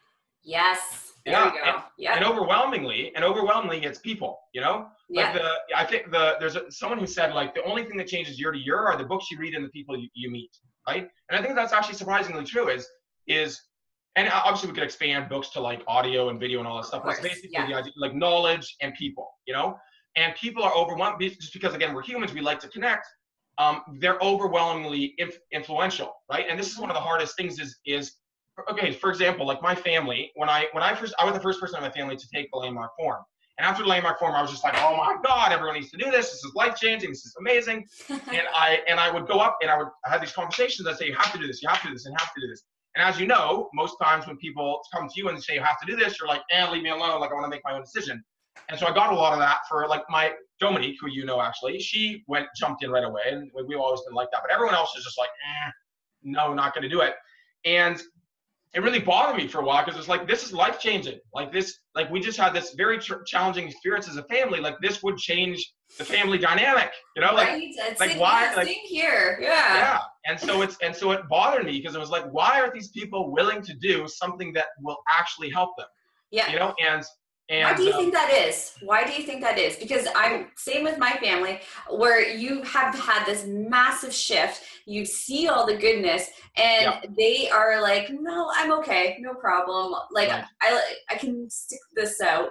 Yes. 0.44 1.12
There 1.24 1.32
yeah. 1.32 1.52
And, 1.64 1.82
yeah. 1.96 2.16
and 2.16 2.24
overwhelmingly, 2.24 3.12
and 3.14 3.24
overwhelmingly, 3.24 3.82
it's 3.82 3.98
people. 3.98 4.38
You 4.52 4.60
know, 4.60 4.88
like 5.10 5.26
yeah. 5.26 5.32
the 5.32 5.50
I 5.74 5.84
think 5.84 6.10
the 6.10 6.36
there's 6.38 6.56
a, 6.56 6.70
someone 6.70 6.98
who 6.98 7.06
said 7.06 7.34
like 7.34 7.54
the 7.54 7.62
only 7.64 7.84
thing 7.84 7.96
that 7.96 8.08
changes 8.08 8.38
year 8.38 8.52
to 8.52 8.58
year 8.58 8.78
are 8.78 8.96
the 8.98 9.04
books 9.04 9.30
you 9.30 9.38
read 9.38 9.54
and 9.54 9.64
the 9.64 9.70
people 9.70 9.96
you, 9.98 10.08
you 10.14 10.30
meet, 10.30 10.50
right? 10.86 11.08
And 11.30 11.38
I 11.38 11.42
think 11.42 11.54
that's 11.54 11.72
actually 11.72 11.94
surprisingly 11.94 12.44
true. 12.44 12.68
Is 12.68 12.86
is 13.26 13.58
and 14.16 14.28
obviously 14.32 14.68
we 14.68 14.74
could 14.74 14.84
expand 14.84 15.28
books 15.28 15.48
to 15.50 15.60
like 15.60 15.82
audio 15.88 16.28
and 16.28 16.38
video 16.38 16.58
and 16.58 16.68
all 16.68 16.76
that 16.76 16.86
stuff. 16.86 17.02
But 17.04 17.22
basically 17.22 17.50
yeah. 17.52 17.66
the 17.66 17.74
idea, 17.74 17.92
like 17.96 18.14
knowledge 18.14 18.76
and 18.80 18.94
people, 18.94 19.30
you 19.46 19.54
know. 19.54 19.78
And 20.16 20.34
people 20.36 20.62
are 20.62 20.74
overwhelmed 20.74 21.20
just 21.20 21.52
because 21.52 21.74
again 21.74 21.94
we're 21.94 22.02
humans, 22.02 22.34
we 22.34 22.40
like 22.40 22.60
to 22.60 22.68
connect. 22.68 23.06
Um, 23.56 23.82
they're 23.98 24.20
overwhelmingly 24.20 25.14
inf- 25.18 25.38
influential, 25.52 26.12
right? 26.30 26.44
And 26.48 26.58
this 26.58 26.70
is 26.70 26.78
one 26.78 26.90
of 26.90 26.94
the 26.94 27.00
hardest 27.00 27.36
things. 27.36 27.58
Is 27.58 27.78
is 27.86 28.12
okay? 28.70 28.92
For 28.92 29.10
example, 29.10 29.46
like 29.46 29.62
my 29.62 29.74
family, 29.74 30.30
when 30.36 30.48
I 30.48 30.68
when 30.72 30.82
I 30.82 30.94
first 30.94 31.14
I 31.18 31.24
was 31.24 31.34
the 31.34 31.40
first 31.40 31.60
person 31.60 31.76
in 31.76 31.82
my 31.82 31.90
family 31.90 32.16
to 32.16 32.28
take 32.32 32.50
the 32.52 32.58
Landmark 32.58 32.92
Forum. 32.98 33.24
And 33.58 33.66
after 33.66 33.84
the 33.84 33.88
Landmark 33.88 34.18
Forum, 34.18 34.34
I 34.34 34.42
was 34.42 34.50
just 34.50 34.64
like, 34.64 34.74
oh 34.78 34.96
my 34.96 35.16
God, 35.22 35.52
everyone 35.52 35.74
needs 35.76 35.90
to 35.92 35.96
do 35.96 36.10
this. 36.10 36.30
This 36.32 36.44
is 36.44 36.52
life 36.56 36.74
changing. 36.74 37.10
This 37.10 37.24
is 37.24 37.36
amazing. 37.38 37.86
and 38.08 38.42
I 38.52 38.80
and 38.88 38.98
I 38.98 39.10
would 39.10 39.28
go 39.28 39.38
up 39.38 39.58
and 39.62 39.70
I 39.70 39.78
would 39.78 39.88
I 40.04 40.10
had 40.10 40.20
these 40.20 40.32
conversations. 40.32 40.88
I'd 40.88 40.96
say, 40.96 41.06
you 41.06 41.14
have 41.14 41.32
to 41.32 41.38
do 41.38 41.46
this, 41.46 41.62
you 41.62 41.68
have 41.68 41.80
to 41.82 41.88
do 41.88 41.94
this, 41.94 42.06
and 42.06 42.12
you 42.12 42.16
have 42.18 42.34
to 42.34 42.40
do 42.40 42.48
this. 42.48 42.64
And 42.96 43.06
as 43.06 43.18
you 43.18 43.26
know, 43.26 43.70
most 43.74 43.96
times 44.02 44.26
when 44.26 44.36
people 44.36 44.80
come 44.92 45.08
to 45.08 45.14
you 45.16 45.28
and 45.28 45.42
say 45.42 45.54
you 45.54 45.60
have 45.60 45.80
to 45.80 45.86
do 45.86 45.96
this, 45.96 46.18
you're 46.18 46.28
like, 46.28 46.42
eh, 46.50 46.68
leave 46.70 46.82
me 46.82 46.90
alone. 46.90 47.20
Like 47.20 47.30
I 47.30 47.34
want 47.34 47.44
to 47.44 47.50
make 47.50 47.62
my 47.64 47.74
own 47.74 47.82
decision. 47.82 48.22
And 48.68 48.78
so 48.78 48.86
I 48.86 48.94
got 48.94 49.12
a 49.12 49.16
lot 49.16 49.32
of 49.32 49.40
that 49.40 49.58
for 49.68 49.86
like 49.88 50.02
my 50.08 50.32
Dominique, 50.60 50.96
who 51.00 51.10
you 51.10 51.24
know 51.24 51.40
actually, 51.40 51.80
she 51.80 52.22
went 52.28 52.46
jumped 52.56 52.84
in 52.84 52.90
right 52.90 53.04
away, 53.04 53.22
and 53.26 53.50
we've 53.66 53.78
always 53.78 54.00
been 54.02 54.14
like 54.14 54.28
that. 54.32 54.40
But 54.42 54.52
everyone 54.52 54.74
else 54.74 54.94
is 54.96 55.04
just 55.04 55.18
like, 55.18 55.28
eh, 55.28 55.70
no, 56.22 56.54
not 56.54 56.74
going 56.74 56.82
to 56.82 56.88
do 56.88 57.00
it. 57.00 57.14
And 57.64 58.00
it 58.74 58.82
really 58.82 58.98
bothered 58.98 59.36
me 59.36 59.46
for 59.46 59.60
a 59.60 59.64
while 59.64 59.84
because 59.84 59.98
it's 59.98 60.08
like 60.08 60.26
this 60.26 60.42
is 60.42 60.52
life 60.52 60.80
changing. 60.80 61.18
Like 61.32 61.52
this, 61.52 61.78
like 61.94 62.10
we 62.10 62.20
just 62.20 62.36
had 62.36 62.52
this 62.52 62.74
very 62.76 62.98
tr- 62.98 63.22
challenging 63.24 63.68
experience 63.68 64.08
as 64.08 64.16
a 64.16 64.24
family. 64.24 64.60
Like 64.60 64.74
this 64.82 65.00
would 65.02 65.16
change 65.16 65.72
the 65.96 66.04
family 66.04 66.38
dynamic. 66.38 66.90
You 67.14 67.22
know, 67.22 67.34
like 67.34 67.48
right. 67.48 67.74
like 68.00 68.10
same, 68.10 68.18
why? 68.18 68.52
Like, 68.54 68.66
here, 68.66 69.38
yeah. 69.40 69.76
Yeah, 69.76 70.00
and 70.26 70.38
so 70.38 70.62
it's 70.62 70.76
and 70.82 70.94
so 70.94 71.12
it 71.12 71.20
bothered 71.28 71.64
me 71.64 71.78
because 71.78 71.94
it 71.94 72.00
was 72.00 72.10
like, 72.10 72.24
why 72.32 72.60
are 72.60 72.72
these 72.72 72.88
people 72.88 73.30
willing 73.32 73.62
to 73.62 73.74
do 73.74 74.08
something 74.08 74.52
that 74.54 74.66
will 74.80 74.98
actually 75.08 75.50
help 75.50 75.76
them? 75.78 75.86
Yeah, 76.32 76.50
you 76.50 76.58
know, 76.58 76.74
and 76.84 77.04
and, 77.50 77.64
Why 77.64 77.76
do 77.76 77.82
you 77.82 77.92
um, 77.92 78.00
think 78.00 78.14
that 78.14 78.32
is? 78.32 78.72
Why 78.80 79.04
do 79.04 79.12
you 79.12 79.22
think 79.22 79.42
that 79.42 79.58
is? 79.58 79.76
Because 79.76 80.06
I'm 80.16 80.46
same 80.56 80.82
with 80.82 80.96
my 80.96 81.12
family, 81.12 81.60
where 81.90 82.26
you 82.26 82.62
have 82.62 82.98
had 82.98 83.26
this 83.26 83.44
massive 83.46 84.14
shift. 84.14 84.62
You 84.86 85.04
see 85.04 85.48
all 85.48 85.66
the 85.66 85.76
goodness, 85.76 86.26
and 86.56 86.84
yeah. 86.84 87.00
they 87.16 87.50
are 87.50 87.82
like, 87.82 88.08
"No, 88.10 88.50
I'm 88.54 88.72
okay, 88.78 89.18
no 89.20 89.34
problem. 89.34 89.94
Like 90.10 90.30
right. 90.30 90.44
I, 90.62 90.94
I 91.10 91.16
can 91.16 91.50
stick 91.50 91.80
this 91.94 92.22
out." 92.22 92.50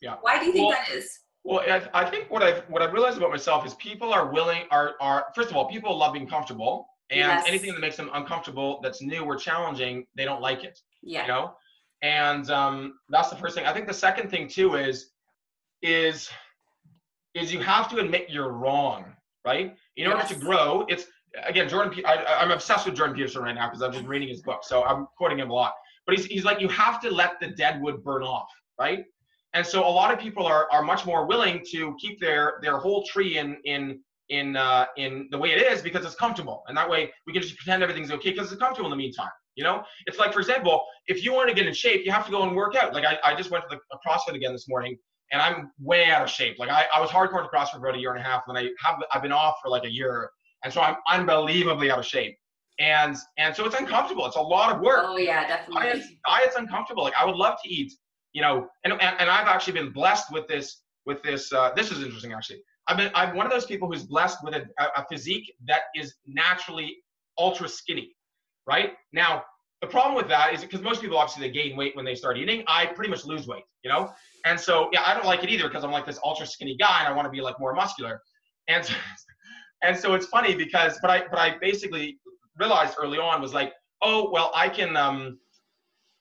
Yeah. 0.00 0.14
Why 0.20 0.38
do 0.38 0.46
you 0.46 0.52
think 0.52 0.68
well, 0.68 0.78
that 0.78 0.94
is? 0.94 1.18
Well, 1.42 1.60
I, 1.60 1.88
I 1.92 2.08
think 2.08 2.30
what 2.30 2.44
I've 2.44 2.62
what 2.68 2.82
I've 2.82 2.92
realized 2.92 3.18
about 3.18 3.30
myself 3.30 3.66
is 3.66 3.74
people 3.74 4.12
are 4.12 4.30
willing 4.30 4.62
are 4.70 4.94
are 5.00 5.26
first 5.34 5.50
of 5.50 5.56
all 5.56 5.68
people 5.68 5.96
love 5.98 6.12
being 6.12 6.28
comfortable, 6.28 6.86
and 7.10 7.18
yes. 7.18 7.44
anything 7.48 7.72
that 7.72 7.80
makes 7.80 7.96
them 7.96 8.10
uncomfortable, 8.14 8.78
that's 8.80 9.02
new 9.02 9.24
or 9.24 9.34
challenging, 9.34 10.06
they 10.14 10.24
don't 10.24 10.40
like 10.40 10.62
it. 10.62 10.78
Yeah. 11.02 11.22
You 11.22 11.28
know 11.28 11.54
and 12.02 12.50
um, 12.50 12.94
that's 13.08 13.30
the 13.30 13.36
first 13.36 13.54
thing. 13.54 13.66
I 13.66 13.72
think 13.72 13.86
the 13.86 13.94
second 13.94 14.30
thing 14.30 14.48
too 14.48 14.74
is 14.74 15.10
is 15.82 16.30
is 17.34 17.52
you 17.52 17.60
have 17.60 17.88
to 17.90 17.98
admit 17.98 18.26
you're 18.28 18.52
wrong 18.52 19.04
right? 19.46 19.74
In 19.96 20.06
order 20.06 20.26
to 20.26 20.34
grow 20.34 20.84
it's 20.88 21.06
again 21.46 21.68
jordan 21.68 22.04
I, 22.04 22.24
i'm 22.40 22.50
obsessed 22.50 22.86
with 22.86 22.96
jordan 22.96 23.14
peterson 23.14 23.42
right 23.42 23.54
now 23.54 23.68
because 23.68 23.82
i've 23.82 23.92
been 23.92 24.06
reading 24.06 24.28
his 24.28 24.42
book 24.42 24.64
so 24.64 24.84
i'm 24.84 25.06
quoting 25.16 25.38
him 25.38 25.48
a 25.48 25.52
lot. 25.54 25.74
But 26.04 26.16
he's, 26.16 26.26
he's 26.26 26.44
like 26.44 26.60
you 26.60 26.68
have 26.68 27.00
to 27.02 27.10
let 27.10 27.38
the 27.40 27.48
dead 27.48 27.80
wood 27.80 28.02
burn 28.02 28.22
off 28.24 28.48
right? 28.80 29.04
And 29.52 29.64
so 29.64 29.86
a 29.86 29.88
lot 29.88 30.12
of 30.12 30.18
people 30.18 30.46
are, 30.46 30.66
are 30.72 30.82
much 30.82 31.04
more 31.04 31.26
willing 31.26 31.64
to 31.70 31.94
keep 32.00 32.20
their 32.20 32.54
their 32.62 32.78
whole 32.78 33.04
tree 33.04 33.38
in 33.38 33.58
in 33.64 34.00
in 34.28 34.56
uh, 34.56 34.86
in 34.96 35.28
the 35.30 35.38
way 35.38 35.50
it 35.50 35.60
is 35.60 35.82
because 35.82 36.04
it's 36.04 36.14
comfortable. 36.14 36.62
And 36.66 36.76
that 36.76 36.88
way 36.88 37.12
we 37.26 37.32
can 37.32 37.42
just 37.42 37.56
pretend 37.56 37.82
everything's 37.82 38.10
okay 38.12 38.30
because 38.30 38.50
it's 38.50 38.60
comfortable 38.60 38.90
in 38.90 38.96
the 38.98 39.02
meantime 39.04 39.30
you 39.56 39.64
know, 39.64 39.82
it's 40.06 40.18
like, 40.18 40.32
for 40.32 40.40
example, 40.40 40.84
if 41.06 41.24
you 41.24 41.32
want 41.32 41.48
to 41.48 41.54
get 41.54 41.66
in 41.66 41.74
shape, 41.74 42.04
you 42.04 42.12
have 42.12 42.24
to 42.26 42.30
go 42.30 42.42
and 42.44 42.54
work 42.54 42.76
out. 42.76 42.94
Like 42.94 43.04
I, 43.04 43.18
I 43.24 43.34
just 43.34 43.50
went 43.50 43.64
to 43.68 43.76
the 43.76 43.98
CrossFit 44.06 44.34
again 44.34 44.52
this 44.52 44.68
morning 44.68 44.96
and 45.32 45.42
I'm 45.42 45.70
way 45.80 46.06
out 46.06 46.22
of 46.22 46.30
shape. 46.30 46.58
Like 46.58 46.70
I, 46.70 46.86
I 46.94 47.00
was 47.00 47.10
hardcore 47.10 47.42
to 47.42 47.48
CrossFit 47.48 47.72
for 47.72 47.78
about 47.78 47.96
a 47.96 47.98
year 47.98 48.12
and 48.12 48.20
a 48.20 48.22
half 48.22 48.42
and 48.48 48.56
I 48.56 48.68
have, 48.84 49.02
I've 49.12 49.22
been 49.22 49.32
off 49.32 49.56
for 49.62 49.68
like 49.68 49.84
a 49.84 49.90
year. 49.90 50.30
And 50.64 50.72
so 50.72 50.80
I'm 50.80 50.96
unbelievably 51.08 51.90
out 51.90 51.98
of 51.98 52.06
shape. 52.06 52.36
And, 52.78 53.16
and 53.38 53.54
so 53.54 53.66
it's 53.66 53.74
uncomfortable. 53.74 54.24
It's 54.26 54.36
a 54.36 54.40
lot 54.40 54.74
of 54.74 54.80
work. 54.80 55.04
Oh 55.06 55.16
yeah, 55.18 55.46
definitely. 55.46 55.82
Diet's, 55.82 56.08
diet's 56.26 56.56
uncomfortable. 56.56 57.02
Like 57.02 57.14
I 57.18 57.24
would 57.26 57.36
love 57.36 57.58
to 57.64 57.68
eat, 57.68 57.92
you 58.32 58.42
know, 58.42 58.68
and, 58.84 58.92
and, 58.94 59.16
and 59.18 59.28
I've 59.28 59.48
actually 59.48 59.74
been 59.74 59.90
blessed 59.90 60.32
with 60.32 60.46
this, 60.48 60.82
with 61.06 61.22
this, 61.22 61.52
uh, 61.52 61.72
this 61.74 61.90
is 61.90 62.02
interesting 62.02 62.32
actually. 62.32 62.62
I've 62.86 62.96
been, 62.96 63.10
I'm 63.14 63.36
one 63.36 63.46
of 63.46 63.52
those 63.52 63.66
people 63.66 63.90
who's 63.90 64.04
blessed 64.04 64.38
with 64.42 64.54
a, 64.54 64.64
a 64.78 65.04
physique 65.08 65.52
that 65.66 65.82
is 65.94 66.14
naturally 66.26 66.96
ultra 67.38 67.68
skinny, 67.68 68.12
right? 68.70 68.92
Now, 69.12 69.42
the 69.80 69.88
problem 69.88 70.14
with 70.14 70.28
that 70.28 70.54
is 70.54 70.60
because 70.60 70.80
most 70.80 71.00
people 71.00 71.18
obviously 71.18 71.46
they 71.46 71.52
gain 71.52 71.76
weight 71.76 71.96
when 71.96 72.04
they 72.04 72.14
start 72.14 72.38
eating. 72.38 72.62
I 72.68 72.86
pretty 72.86 73.10
much 73.10 73.24
lose 73.24 73.48
weight, 73.48 73.64
you 73.82 73.90
know? 73.90 74.12
And 74.44 74.58
so 74.58 74.88
yeah, 74.92 75.02
I 75.04 75.12
don't 75.14 75.26
like 75.26 75.42
it 75.42 75.50
either 75.50 75.68
because 75.68 75.84
I'm 75.84 75.90
like 75.90 76.06
this 76.06 76.20
ultra 76.24 76.46
skinny 76.46 76.76
guy 76.76 77.00
and 77.00 77.08
I 77.08 77.16
want 77.16 77.26
to 77.26 77.30
be 77.30 77.40
like 77.40 77.58
more 77.58 77.74
muscular. 77.74 78.20
And 78.68 78.84
so, 78.84 78.94
and 79.82 79.96
so 79.96 80.14
it's 80.14 80.26
funny 80.26 80.54
because 80.54 80.98
but 81.02 81.10
I 81.10 81.24
but 81.28 81.38
I 81.38 81.58
basically 81.58 82.18
realized 82.58 82.94
early 83.00 83.18
on 83.18 83.42
was 83.42 83.52
like, 83.52 83.72
oh 84.02 84.30
well 84.30 84.52
I 84.54 84.68
can 84.68 84.96
um 84.96 85.38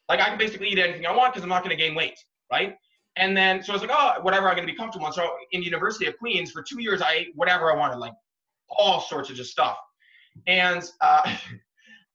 like 0.08 0.20
I 0.20 0.30
can 0.30 0.38
basically 0.38 0.70
eat 0.70 0.80
anything 0.80 1.06
I 1.06 1.16
want 1.16 1.34
because 1.34 1.44
I'm 1.44 1.50
not 1.50 1.62
gonna 1.62 1.76
gain 1.76 1.94
weight, 1.94 2.18
right? 2.52 2.76
And 3.18 3.36
then 3.36 3.62
so 3.62 3.74
I 3.74 3.76
was 3.76 3.82
like, 3.82 3.92
oh, 3.94 4.22
whatever 4.22 4.48
I'm 4.48 4.56
gonna 4.56 4.68
be 4.68 4.76
comfortable. 4.76 5.06
And 5.06 5.14
so 5.14 5.30
in 5.52 5.62
University 5.62 6.08
of 6.08 6.18
Queen's 6.18 6.52
for 6.52 6.64
two 6.64 6.82
years 6.82 7.02
I 7.02 7.12
ate 7.12 7.28
whatever 7.36 7.72
I 7.72 7.76
wanted, 7.76 7.98
like 7.98 8.14
all 8.70 9.02
sorts 9.02 9.30
of 9.30 9.36
just 9.36 9.52
stuff. 9.52 9.78
And 10.48 10.82
uh 11.02 11.36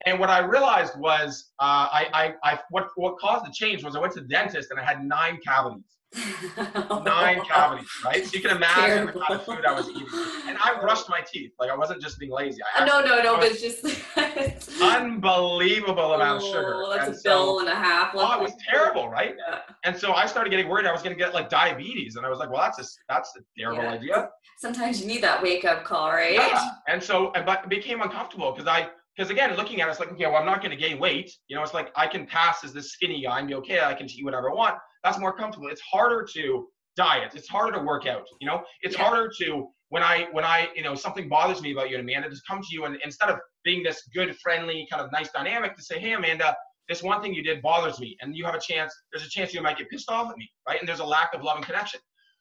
And 0.07 0.21
what 0.21 0.31
I 0.31 0.41
realized 0.41 0.99
was, 0.99 1.53
uh, 1.59 1.89
I, 1.91 2.07
I, 2.13 2.53
I, 2.53 2.59
what, 2.71 2.89
what 2.97 3.19
caused 3.19 3.47
the 3.47 3.53
change 3.53 3.83
was 3.83 3.97
I 3.97 4.01
went 4.01 4.13
to 4.15 4.21
the 4.21 4.29
dentist 4.29 4.71
and 4.71 4.79
I 4.79 4.85
had 4.85 5.05
nine 5.05 5.39
cavities. 5.47 5.95
nine 7.05 7.41
cavities, 7.45 7.89
right? 8.05 8.25
So 8.25 8.37
you 8.37 8.41
can 8.41 8.57
imagine 8.57 9.07
Terrible. 9.07 9.13
the 9.15 9.21
kind 9.21 9.35
of 9.35 9.45
food 9.45 9.65
I 9.67 9.73
was 9.73 9.89
eating. 9.89 10.07
And 10.47 10.57
I 10.63 10.79
brushed 10.81 11.09
my 11.09 11.21
teeth. 11.21 11.53
Like 11.59 11.71
I 11.71 11.77
wasn't 11.77 12.01
just 12.01 12.19
being 12.19 12.31
lazy. 12.31 12.61
I 12.77 12.85
no, 12.85 13.01
no, 13.01 13.23
no, 13.23 13.37
but 13.37 13.51
it's 13.51 13.61
just 13.61 14.81
unbelievable 14.83 16.15
amount 16.15 16.43
of 16.43 16.49
sugar. 16.49 16.75
Oh, 16.77 16.91
that's 16.91 17.07
and 17.07 17.15
a 17.15 17.19
so, 17.19 17.31
bill 17.31 17.61
and 17.61 17.69
a 17.69 17.75
half. 17.75 18.13
Oh, 18.15 18.39
it 18.39 18.43
was 18.43 18.53
terrible, 18.69 19.09
right? 19.09 19.35
Yeah. 19.49 19.61
And 19.85 19.97
so 19.97 20.13
I 20.13 20.27
started 20.27 20.51
getting 20.51 20.69
worried 20.69 20.87
I 20.87 20.93
was 20.93 21.03
going 21.03 21.17
to 21.17 21.19
get 21.19 21.35
like 21.35 21.49
diabetes, 21.49 22.17
and 22.17 22.25
I 22.25 22.29
was 22.29 22.39
like, 22.39 22.51
well, 22.51 22.63
that's 22.63 22.79
a 22.79 22.85
that's 23.09 23.33
a 23.37 23.41
terrible 23.61 23.83
yeah. 23.83 23.91
idea. 23.91 24.31
Sometimes 24.59 25.01
you 25.01 25.07
need 25.07 25.23
that 25.23 25.43
wake 25.43 25.65
up 25.65 25.85
call, 25.85 26.11
right? 26.11 26.35
Yeah. 26.35 26.71
And 26.87 27.03
so, 27.03 27.33
but 27.45 27.65
it 27.65 27.69
became 27.69 28.03
uncomfortable 28.03 28.53
because 28.53 28.69
I 28.69 28.89
because 29.17 29.31
again, 29.31 29.57
looking 29.57 29.81
at 29.81 29.89
it, 29.89 29.93
it's 29.93 30.01
like, 30.01 30.13
okay, 30.13 30.27
well, 30.27 30.37
I'm 30.37 30.47
not 30.47 30.61
going 30.61 30.71
to 30.71 30.77
gain 30.77 30.99
weight. 30.99 31.31
You 31.49 31.57
know, 31.57 31.63
it's 31.63 31.75
like 31.75 31.93
I 31.97 32.07
can 32.07 32.27
pass 32.27 32.65
as 32.65 32.73
this 32.73 32.93
skinny 32.93 33.23
guy 33.23 33.39
and 33.39 33.49
be 33.49 33.55
okay. 33.55 33.81
I 33.81 33.95
can 33.95 34.11
eat 34.11 34.25
whatever 34.25 34.51
I 34.51 34.55
want. 34.55 34.77
That's 35.05 35.19
more 35.19 35.37
comfortable. 35.37 35.69
It's 35.69 35.81
harder 35.83 36.27
to 36.35 36.67
diet. 36.97 37.33
It's 37.35 37.49
harder 37.49 37.79
to 37.79 37.85
work 37.85 38.07
out. 38.07 38.27
You 38.41 38.47
know, 38.49 38.63
it's 38.83 38.97
yeah. 38.97 39.05
harder 39.05 39.31
to 39.41 39.69
when 39.91 40.03
I 40.03 40.27
when 40.33 40.45
I 40.45 40.69
you 40.75 40.83
know 40.83 40.95
something 40.95 41.29
bothers 41.29 41.63
me 41.63 41.73
about 41.73 41.91
you, 41.91 41.97
and 41.97 42.09
Amanda, 42.09 42.29
just 42.29 42.47
come 42.47 42.61
to 42.61 42.69
you 42.71 42.85
and 42.85 42.97
instead 43.05 43.31
of 43.31 43.39
being 43.65 43.83
this 43.83 44.03
good, 44.15 44.37
friendly, 44.39 44.87
kind 44.91 45.03
of 45.03 45.13
nice 45.13 45.31
dynamic, 45.31 45.77
to 45.77 45.83
say, 45.83 45.99
hey, 45.99 46.13
Amanda, 46.13 46.55
this 46.89 47.03
one 47.03 47.23
thing 47.23 47.33
you 47.33 47.43
did 47.43 47.63
bothers 47.63 48.01
me, 48.01 48.17
and 48.21 48.37
you 48.37 48.45
have 48.45 48.55
a 48.55 48.61
chance. 48.61 48.93
There's 49.13 49.25
a 49.25 49.31
chance 49.31 49.55
you 49.55 49.63
might 49.63 49.79
get 49.79 49.89
pissed 49.91 50.11
off 50.11 50.31
at 50.31 50.37
me, 50.37 50.49
right? 50.69 50.79
And 50.81 50.89
there's 50.89 51.01
a 51.01 51.05
lack 51.05 51.35
of 51.35 51.43
love 51.43 51.57
and 51.57 51.65
connection. 51.65 52.01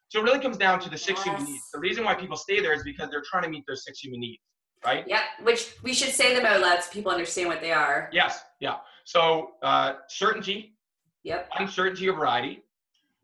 So 0.10 0.20
it 0.20 0.24
really 0.24 0.40
comes 0.40 0.58
down 0.58 0.80
to 0.82 0.90
the 0.90 0.98
six 0.98 1.26
Yes. 1.26 1.26
human 1.26 1.46
needs. 1.52 1.64
The 1.74 1.80
reason 1.80 2.04
why 2.04 2.14
people 2.14 2.38
stay 2.38 2.60
there 2.60 2.74
is 2.74 2.84
because 2.84 3.10
they're 3.10 3.24
trying 3.26 3.44
to 3.44 3.50
meet 3.50 3.64
their 3.66 3.76
six 3.76 4.00
human 4.00 4.20
needs, 4.20 4.42
right? 4.86 5.08
Yep. 5.08 5.22
Which 5.44 5.76
we 5.84 5.94
should 5.94 6.10
say 6.14 6.36
them 6.36 6.46
out 6.46 6.62
loud 6.62 6.82
so 6.84 6.92
people 6.92 7.12
understand 7.12 7.50
what 7.50 7.62
they 7.62 7.72
are. 7.72 8.10
Yes, 8.12 8.42
yeah. 8.60 8.78
So 9.06 9.52
uh, 9.62 9.94
certainty, 10.08 10.76
Yep. 11.24 11.50
uncertainty 11.58 12.10
or 12.10 12.14
variety, 12.14 12.64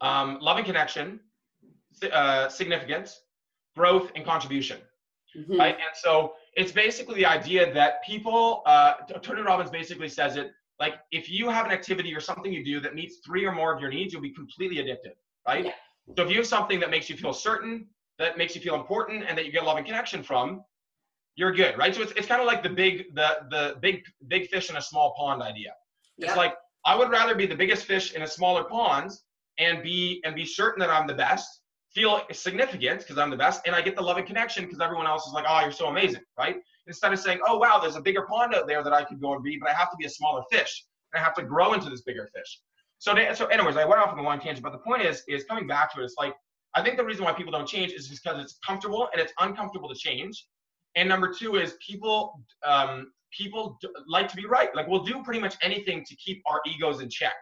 um, 0.02 0.40
love 0.40 0.58
and 0.58 0.66
connection, 0.66 1.20
uh, 2.12 2.48
significance, 2.48 3.22
growth, 3.76 4.12
and 4.16 4.24
contribution. 4.26 4.80
Mhm. 5.38 5.60
right? 5.60 5.76
And 5.76 5.96
so 5.96 6.34
it's 6.56 6.72
basically 6.72 7.14
the 7.16 7.26
idea 7.28 7.72
that 7.72 8.04
people, 8.04 8.64
uh, 8.66 8.96
Tony 9.22 9.42
Robbins 9.42 9.70
basically 9.70 10.10
says 10.10 10.38
it 10.38 10.52
like 10.80 10.96
if 11.12 11.30
you 11.30 11.50
have 11.50 11.66
an 11.68 11.72
activity 11.72 12.16
or 12.16 12.20
something 12.20 12.52
you 12.52 12.64
do 12.66 12.80
that 12.80 12.96
meets 12.96 13.18
three 13.24 13.46
or 13.46 13.52
more 13.52 13.72
of 13.72 13.80
your 13.80 13.92
needs, 13.92 14.12
you'll 14.12 14.24
be 14.24 14.32
completely 14.34 14.80
addicted, 14.80 15.14
right? 15.48 15.66
Yeah. 15.66 15.72
So 16.18 16.24
if 16.24 16.32
you 16.32 16.38
have 16.38 16.48
something 16.48 16.80
that 16.80 16.90
makes 16.90 17.10
you 17.12 17.16
feel 17.18 17.34
certain, 17.34 17.88
that 18.18 18.38
makes 18.40 18.56
you 18.56 18.62
feel 18.62 18.74
important, 18.76 19.24
and 19.28 19.38
that 19.38 19.46
you 19.46 19.52
get 19.52 19.66
love 19.66 19.78
and 19.78 19.86
connection 19.86 20.24
from, 20.24 20.64
you're 21.40 21.54
good, 21.54 21.78
right? 21.78 21.96
So 21.96 22.02
it's, 22.02 22.12
it's 22.18 22.28
kind 22.28 22.42
of 22.42 22.48
like 22.48 22.62
the 22.68 22.74
big 22.84 23.16
the 23.16 23.30
the 23.50 23.64
big 23.86 23.96
big 24.28 24.44
fish 24.54 24.70
in 24.70 24.76
a 24.76 24.82
small 24.82 25.08
pond 25.18 25.42
idea. 25.42 25.72
It's 26.18 26.28
Yep. 26.28 26.38
like 26.44 26.54
I 26.86 26.94
would 27.00 27.10
rather 27.10 27.34
be 27.42 27.46
the 27.54 27.56
biggest 27.64 27.86
fish 27.86 28.14
in 28.16 28.22
a 28.24 28.28
smaller 28.38 28.64
pond 28.66 29.10
and 29.58 29.82
be 29.82 30.22
and 30.26 30.36
be 30.36 30.46
certain 30.46 30.80
that 30.84 30.90
I'm 30.90 31.08
the 31.08 31.20
best, 31.28 31.48
feel 31.98 32.22
significant 32.34 32.98
because 33.02 33.18
I'm 33.18 33.30
the 33.36 33.42
best, 33.46 33.62
and 33.66 33.74
I 33.74 33.82
get 33.88 33.96
the 33.96 34.02
love 34.10 34.18
and 34.18 34.28
connection 34.32 34.66
because 34.66 34.82
everyone 34.82 35.08
else 35.08 35.24
is 35.28 35.34
like, 35.34 35.46
oh, 35.48 35.60
you're 35.62 35.72
so 35.84 35.88
amazing, 35.88 36.24
right? 36.38 36.58
Instead 36.88 37.14
of 37.14 37.20
saying, 37.20 37.40
oh 37.48 37.58
wow, 37.58 37.80
there's 37.82 37.96
a 37.96 38.02
bigger 38.02 38.24
pond 38.32 38.54
out 38.54 38.68
there 38.68 38.84
that 38.84 38.94
I 39.00 39.04
could 39.06 39.22
go 39.22 39.34
and 39.36 39.42
be, 39.42 39.58
but 39.62 39.70
I 39.70 39.74
have 39.74 39.90
to 39.92 39.98
be 39.98 40.06
a 40.06 40.10
smaller 40.20 40.44
fish, 40.52 40.74
and 41.14 41.22
I 41.22 41.24
have 41.24 41.36
to 41.36 41.44
grow 41.44 41.72
into 41.74 41.90
this 41.90 42.02
bigger 42.02 42.28
fish. 42.36 42.52
So 42.98 43.14
to- 43.16 43.34
so 43.34 43.46
anyways, 43.46 43.78
I 43.78 43.86
went 43.86 44.02
off 44.02 44.12
on 44.12 44.20
a 44.20 44.24
long 44.30 44.40
tangent, 44.42 44.64
but 44.68 44.74
the 44.74 44.84
point 44.90 45.04
is 45.04 45.24
is 45.30 45.46
coming 45.46 45.68
back 45.68 45.94
to 45.94 46.02
it. 46.02 46.04
It's 46.04 46.16
like 46.18 46.36
I 46.76 46.84
think 46.84 46.98
the 46.98 47.06
reason 47.06 47.24
why 47.24 47.34
people 47.34 47.54
don't 47.58 47.68
change 47.76 47.94
is 47.94 48.08
because 48.10 48.38
it's 48.44 48.58
comfortable 48.70 49.04
and 49.14 49.22
it's 49.24 49.34
uncomfortable 49.40 49.90
to 49.90 49.96
change. 49.96 50.36
And 50.96 51.08
number 51.08 51.34
two 51.34 51.56
is 51.56 51.76
people 51.86 52.42
um, 52.66 53.12
people 53.32 53.78
d- 53.82 53.90
like 54.08 54.28
to 54.30 54.36
be 54.36 54.46
right. 54.46 54.74
Like 54.76 54.88
we'll 54.88 55.04
do 55.04 55.24
pretty 55.24 55.40
much 55.40 55.56
anything 55.62 56.04
to 56.06 56.16
keep 56.16 56.42
our 56.48 56.62
egos 56.68 57.02
in 57.02 57.10
check, 57.10 57.36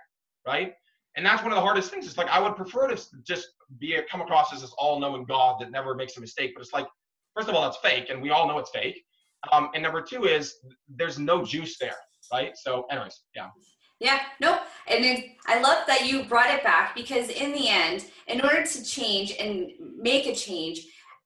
right? 0.46 0.74
And 1.16 1.26
that's 1.26 1.42
one 1.42 1.52
of 1.52 1.56
the 1.56 1.62
hardest 1.62 1.90
things. 1.90 2.06
It's 2.06 2.18
like 2.18 2.30
I 2.30 2.40
would 2.40 2.56
prefer 2.56 2.88
to 2.90 3.02
just 3.26 3.48
be 3.80 3.96
a, 3.96 4.04
come 4.04 4.22
across 4.22 4.54
as 4.54 4.62
this 4.62 4.74
all-knowing 4.78 5.26
God 5.26 5.60
that 5.60 5.72
never 5.72 5.96
makes 5.96 6.16
a 6.18 6.22
mistake. 6.22 6.52
But 6.54 6.62
it's 6.62 6.74
like, 6.74 6.86
first 7.36 7.50
of 7.50 7.56
all, 7.56 7.64
that's 7.64 7.78
fake, 7.78 8.12
and 8.12 8.22
we 8.22 8.30
all 8.30 8.48
know 8.48 8.60
it's 8.60 8.70
fake. 8.70 9.02
Um, 9.52 9.70
and 9.74 9.82
number 9.82 10.02
two 10.02 10.26
is 10.26 10.56
there's 10.88 11.18
no 11.18 11.44
juice 11.44 11.78
there, 11.80 11.96
right? 12.32 12.56
So, 12.56 12.86
anyways, 12.92 13.20
yeah. 13.36 13.48
Yeah, 14.00 14.20
no, 14.40 14.60
and 14.88 15.04
then 15.04 15.24
I 15.48 15.60
love 15.60 15.88
that 15.88 16.06
you 16.06 16.24
brought 16.26 16.54
it 16.54 16.64
back 16.64 16.96
because 16.96 17.30
in 17.30 17.52
the 17.52 17.68
end, 17.68 18.06
in 18.28 18.42
order 18.42 18.64
to 18.64 18.86
change 18.86 19.34
and 19.40 19.72
make 19.98 20.28
a 20.28 20.36
change, 20.36 20.82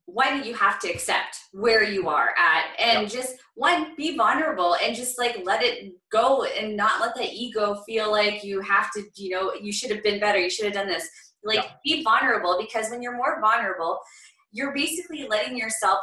one 0.05 0.43
you 0.43 0.53
have 0.55 0.79
to 0.79 0.89
accept 0.89 1.37
where 1.53 1.83
you 1.83 2.09
are 2.09 2.29
at? 2.37 2.65
And 2.79 3.09
just 3.09 3.35
one 3.55 3.95
be 3.95 4.17
vulnerable 4.17 4.75
and 4.83 4.95
just 4.95 5.17
like 5.19 5.39
let 5.43 5.63
it 5.63 5.93
go 6.11 6.43
and 6.43 6.75
not 6.75 6.99
let 7.01 7.15
the 7.15 7.29
ego 7.29 7.81
feel 7.85 8.11
like 8.11 8.43
you 8.43 8.61
have 8.61 8.91
to 8.93 9.03
you 9.15 9.29
know 9.29 9.53
you 9.53 9.71
should 9.71 9.91
have 9.91 10.03
been 10.03 10.19
better 10.19 10.39
you 10.39 10.49
should 10.49 10.65
have 10.65 10.73
done 10.73 10.87
this. 10.87 11.07
Like 11.43 11.57
Yeah. 11.57 11.71
be 11.83 12.03
vulnerable 12.03 12.57
because 12.59 12.89
when 12.89 13.01
you're 13.01 13.15
more 13.17 13.39
vulnerable 13.41 13.99
you're 14.51 14.73
basically 14.73 15.27
letting 15.29 15.57
yourself 15.57 15.99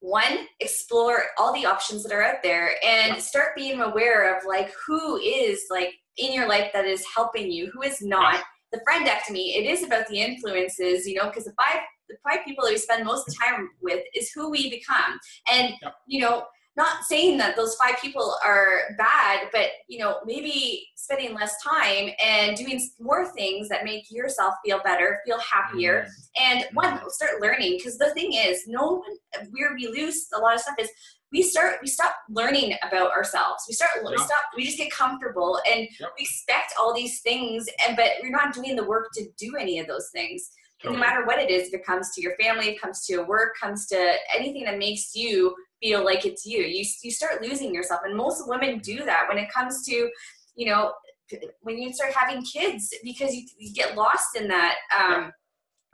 one 0.00 0.46
explore 0.58 1.26
all 1.38 1.52
the 1.52 1.64
options 1.64 2.02
that 2.02 2.12
are 2.12 2.22
out 2.22 2.42
there 2.42 2.74
and 2.84 3.14
Yeah. 3.14 3.18
start 3.18 3.54
being 3.54 3.80
aware 3.80 4.36
of 4.36 4.44
like 4.44 4.72
who 4.86 5.18
is 5.18 5.64
like 5.70 5.94
in 6.16 6.32
your 6.32 6.48
life 6.48 6.72
that 6.72 6.84
is 6.84 7.04
helping 7.14 7.50
you 7.50 7.70
who 7.72 7.82
is 7.82 8.02
not. 8.02 8.42
The 8.72 8.80
friendectomy 8.88 9.56
it 9.56 9.66
is 9.66 9.82
about 9.84 10.06
the 10.08 10.20
influences 10.20 11.06
you 11.06 11.14
know 11.16 11.26
because 11.28 11.46
if 11.46 11.54
five 11.54 11.80
the 12.12 12.30
five 12.30 12.44
people 12.44 12.64
that 12.64 12.72
we 12.72 12.78
spend 12.78 13.04
most 13.04 13.28
of 13.28 13.34
the 13.34 13.40
time 13.44 13.70
with 13.80 14.02
is 14.14 14.30
who 14.32 14.50
we 14.50 14.70
become. 14.70 15.18
And 15.50 15.74
Yep. 15.82 15.94
you 16.06 16.20
know 16.20 16.44
not 16.76 17.04
saying 17.04 17.36
that 17.36 17.54
those 17.54 17.74
five 17.74 17.96
people 18.00 18.34
are 18.44 18.94
bad 18.96 19.48
but 19.52 19.66
you 19.88 19.98
know 19.98 20.20
maybe 20.24 20.86
spending 20.96 21.34
less 21.34 21.54
time 21.62 22.10
and 22.24 22.56
doing 22.56 22.80
more 22.98 23.30
things 23.34 23.68
that 23.68 23.84
make 23.84 24.10
yourself 24.10 24.54
feel 24.64 24.80
better 24.82 25.20
feel 25.26 25.38
happier 25.40 26.02
mm-hmm. 26.02 26.58
and 26.58 26.66
one 26.74 26.94
mm-hmm. 26.94 27.08
start 27.08 27.40
learning. 27.40 27.76
Because 27.76 27.98
the 27.98 28.12
thing 28.14 28.32
is 28.34 28.62
no 28.66 29.02
one 29.02 29.48
where 29.50 29.74
we 29.74 29.88
lose 29.88 30.28
a 30.34 30.40
lot 30.40 30.54
of 30.54 30.60
stuff 30.60 30.76
is 30.78 30.90
we 31.32 31.42
start 31.42 31.76
we 31.82 31.88
stop 31.88 32.14
learning 32.30 32.74
about 32.86 33.10
ourselves. 33.10 33.64
We 33.68 33.74
start 33.74 33.90
we 34.08 34.16
stop 34.18 34.42
we 34.56 34.64
just 34.64 34.78
get 34.78 34.90
comfortable 34.90 35.60
and 35.70 35.88
Yep. 36.00 36.10
we 36.18 36.22
expect 36.24 36.74
all 36.78 36.94
these 36.94 37.20
things 37.20 37.66
and 37.86 37.96
but 37.96 38.12
we're 38.22 38.30
not 38.30 38.54
doing 38.54 38.76
the 38.76 38.84
work 38.84 39.08
to 39.14 39.26
do 39.38 39.56
any 39.58 39.78
of 39.78 39.86
those 39.86 40.08
things 40.12 40.50
and 40.84 40.92
no 40.94 40.98
matter 40.98 41.24
what 41.26 41.38
it 41.38 41.50
is 41.50 41.68
if 41.68 41.74
it 41.74 41.84
comes 41.84 42.10
to 42.14 42.20
your 42.20 42.34
family 42.40 42.68
if 42.68 42.76
it 42.76 42.80
comes 42.80 43.04
to 43.04 43.12
your 43.12 43.26
work 43.26 43.54
comes 43.60 43.86
to 43.86 44.14
anything 44.34 44.64
that 44.64 44.78
makes 44.78 45.14
you 45.14 45.54
feel 45.82 46.04
like 46.04 46.24
it's 46.24 46.46
you 46.46 46.60
you, 46.60 46.84
you 47.02 47.10
start 47.10 47.42
losing 47.42 47.74
yourself. 47.74 48.00
And 48.04 48.16
most 48.16 48.48
women 48.48 48.78
do 48.78 49.04
that 49.04 49.24
when 49.28 49.36
it 49.36 49.52
comes 49.52 49.84
to 49.86 50.10
you 50.54 50.66
know 50.66 50.92
when 51.62 51.78
you 51.78 51.92
start 51.92 52.12
having 52.12 52.42
kids 52.42 52.92
because 53.02 53.34
you, 53.34 53.46
you 53.58 53.72
get 53.72 53.96
lost 53.96 54.36
in 54.36 54.48
that 54.48 54.76
um, 54.98 55.32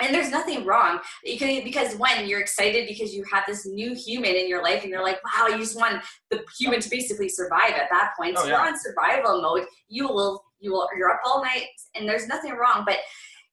and 0.01 0.13
there's 0.13 0.31
nothing 0.31 0.65
wrong 0.65 0.99
you 1.25 1.39
can, 1.39 1.63
because 1.63 1.95
when 1.95 2.27
you're 2.27 2.41
excited 2.41 2.89
because 2.89 3.15
you 3.15 3.25
have 3.31 3.45
this 3.47 3.65
new 3.65 3.95
human 3.95 4.35
in 4.35 4.49
your 4.49 4.63
life 4.63 4.83
and 4.83 4.91
you're 4.91 5.03
like 5.03 5.19
wow 5.25 5.47
you 5.47 5.59
just 5.59 5.77
want 5.77 6.03
the 6.31 6.43
human 6.59 6.81
to 6.81 6.91
basically 6.91 7.29
survive 7.29 7.73
at 7.73 7.89
that 7.91 8.13
point. 8.19 8.35
Oh, 8.37 8.43
so 8.43 8.49
yeah. 8.49 8.55
you're 8.55 8.69
on 8.69 8.79
survival 8.79 9.41
mode. 9.41 9.65
You 9.89 10.09
will 10.09 10.43
you 10.59 10.73
will 10.73 10.89
you're 10.97 11.11
up 11.11 11.21
all 11.25 11.43
night 11.43 11.67
and 11.95 12.09
there's 12.09 12.27
nothing 12.27 12.55
wrong. 12.57 12.83
But 12.85 12.99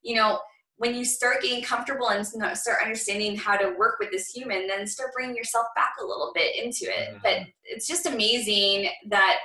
you 0.02 0.16
know 0.16 0.40
when 0.78 0.94
you 0.94 1.06
start 1.06 1.42
getting 1.42 1.64
comfortable 1.64 2.10
and 2.10 2.26
start 2.26 2.82
understanding 2.84 3.36
how 3.38 3.56
to 3.56 3.76
work 3.78 3.98
with 4.00 4.12
this 4.12 4.30
human 4.30 4.68
then 4.68 4.86
start 4.86 5.12
bringing 5.14 5.36
yourself 5.36 5.68
back 5.76 5.94
a 6.02 6.06
little 6.06 6.32
bit 6.36 6.56
into 6.56 6.86
it 6.86 7.16
Mhm. 7.16 7.22
but 7.24 7.40
it's 7.64 7.88
just 7.88 8.06
amazing 8.06 8.90
that 9.08 9.40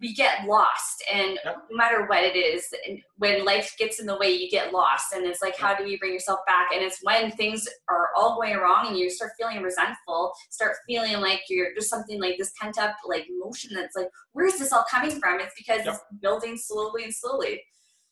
we 0.00 0.14
get 0.14 0.46
lost 0.46 1.04
and 1.12 1.38
Yep. 1.44 1.56
no 1.70 1.76
matter 1.76 2.06
what 2.06 2.24
it 2.24 2.34
is 2.34 2.72
when 3.18 3.44
life 3.44 3.74
gets 3.78 4.00
in 4.00 4.06
the 4.06 4.16
way 4.16 4.30
you 4.30 4.48
get 4.50 4.72
lost 4.72 5.12
and 5.12 5.26
it's 5.26 5.42
like 5.42 5.54
how 5.54 5.74
do 5.74 5.86
you 5.86 5.98
bring 5.98 6.14
yourself 6.14 6.40
back 6.46 6.70
and 6.72 6.82
it's 6.82 7.00
when 7.02 7.30
things 7.32 7.68
are 7.90 8.08
all 8.16 8.36
going 8.36 8.56
wrong 8.56 8.86
and 8.86 8.96
you 8.96 9.10
start 9.10 9.32
feeling 9.38 9.60
resentful 9.62 10.32
start 10.50 10.76
feeling 10.88 11.20
like 11.20 11.42
you're 11.50 11.74
just 11.74 11.90
something 11.90 12.18
like 12.18 12.38
this 12.38 12.52
pent 12.58 12.78
up 12.78 12.96
like 13.04 13.26
emotion 13.28 13.70
that's 13.74 13.94
like 13.94 14.08
where's 14.32 14.54
this 14.58 14.72
all 14.72 14.84
coming 14.90 15.20
from 15.20 15.40
it's 15.40 15.52
because 15.58 15.84
Yep. 15.84 15.94
it's 15.94 16.04
building 16.22 16.56
slowly 16.56 17.04
and 17.04 17.14
slowly 17.14 17.62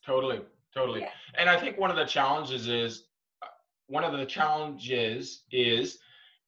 Totally, 0.05 0.41
totally. 0.75 1.01
Yeah. 1.01 1.09
And 1.37 1.49
I 1.49 1.59
think 1.59 1.77
one 1.77 1.89
of 1.89 1.95
the 1.95 2.05
challenges 2.05 2.67
is 2.67 3.03
one 3.87 4.03
of 4.03 4.13
the 4.17 4.25
challenges 4.25 5.43
is 5.51 5.99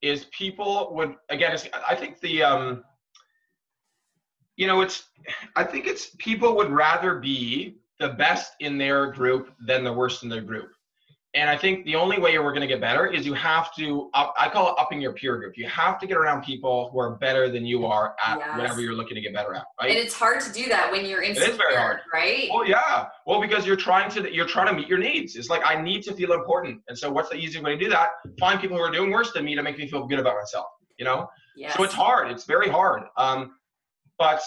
is 0.02 0.26
people 0.26 0.90
would 0.94 1.16
again. 1.30 1.58
I 1.88 1.96
think 1.96 2.20
the 2.20 2.44
um, 2.44 2.84
you 4.58 4.68
know, 4.68 4.82
it's 4.82 5.10
I 5.56 5.64
think 5.64 5.88
it's 5.88 6.16
people 6.18 6.56
would 6.58 6.72
rather 6.72 7.20
be 7.20 7.78
the 8.00 8.10
best 8.10 8.54
in 8.60 8.78
their 8.78 9.12
group 9.12 9.54
than 9.66 9.84
the 9.84 9.94
worst 9.94 10.24
in 10.24 10.30
their 10.30 10.42
group. 10.42 10.72
And 11.34 11.50
I 11.50 11.58
think 11.58 11.86
the 11.86 11.96
only 11.96 12.18
way 12.20 12.40
we're 12.40 12.52
going 12.52 12.62
to 12.62 12.68
get 12.68 12.80
better 12.82 13.06
is 13.06 13.26
you 13.26 13.34
have 13.34 13.74
to, 13.76 14.10
up, 14.14 14.34
I 14.40 14.50
call 14.50 14.70
it 14.70 14.76
upping 14.80 15.02
your 15.02 15.12
peer 15.14 15.38
group. 15.38 15.58
You 15.58 15.68
have 15.68 16.00
to 16.00 16.08
get 16.08 16.18
around 16.18 16.44
people 16.44 16.90
who 16.92 17.00
are 17.00 17.16
better 17.18 17.50
than 17.50 17.66
you 17.66 17.86
are 17.86 18.16
at 18.26 18.40
Yes. 18.40 18.58
whatever 18.58 18.82
you're 18.82 18.94
looking 18.94 19.16
to 19.16 19.22
get 19.22 19.34
better 19.34 19.54
at, 19.54 19.66
right? 19.80 19.90
and 19.92 20.00
it's 20.00 20.14
hard 20.16 20.40
to 20.42 20.52
do 20.52 20.68
that 20.70 20.92
when 20.92 21.06
you're 21.06 21.22
is 21.22 21.38
It 21.38 21.50
is 21.50 21.58
very 21.58 21.76
hard. 21.76 22.00
right 22.14 22.50
Well, 22.52 22.66
yeah. 22.66 23.08
Well, 23.26 23.42
because 23.42 23.68
you're 23.68 23.76
trying 23.76 24.10
to 24.12 24.34
you're 24.34 24.48
trying 24.48 24.68
to 24.68 24.74
meet 24.74 24.88
your 24.88 24.98
needs. 25.00 25.36
It's 25.36 25.50
like 25.50 25.62
I 25.66 25.80
need 25.80 26.02
to 26.04 26.14
feel 26.14 26.32
important, 26.34 26.82
and 26.88 26.98
so 26.98 27.12
what's 27.12 27.30
the 27.30 27.36
easiest 27.36 27.64
way 27.64 27.72
to 27.72 27.78
do 27.78 27.90
that? 27.90 28.10
Find 28.40 28.60
people 28.60 28.78
who 28.78 28.84
are 28.84 28.92
doing 28.92 29.12
worse 29.12 29.32
than 29.34 29.44
me 29.46 29.54
to 29.56 29.62
make 29.62 29.78
me 29.78 29.88
feel 29.88 30.08
good 30.08 30.20
about 30.20 30.36
myself. 30.38 30.68
You 30.98 31.06
know. 31.06 31.30
yes. 31.56 31.76
So 31.76 31.84
it's 31.84 31.94
hard. 31.94 32.32
It's 32.32 32.46
very 32.46 32.70
hard. 32.70 33.04
Um, 33.18 33.58
but 34.18 34.42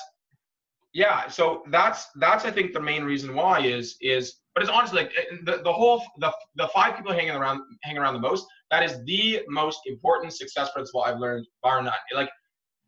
yeah. 0.93 1.29
So 1.29 1.63
that's 1.71 2.07
that's 2.17 2.45
I 2.45 2.51
think 2.51 2.73
the 2.73 2.81
main 2.81 3.05
reason 3.05 3.35
why 3.35 3.61
is 3.61 3.97
is. 4.01 4.37
But 4.55 4.65
it's 4.65 4.71
honestly 4.71 5.03
like 5.03 5.13
eh, 5.17 5.37
the, 5.45 5.63
the 5.63 5.73
whole 5.73 6.03
the 6.19 6.33
the 6.57 6.69
five 6.69 6.97
people 6.97 7.13
hanging 7.13 7.31
around 7.31 7.61
hanging 7.83 8.01
around 8.01 8.15
the 8.15 8.21
most. 8.21 8.47
That 8.71 8.83
is 8.83 9.03
the 9.05 9.43
most 9.49 9.81
important 9.87 10.33
success 10.33 10.71
principle 10.73 11.03
I've 11.03 11.19
learned, 11.19 11.47
bar 11.63 11.83
none. 11.83 11.93
Like 12.13 12.31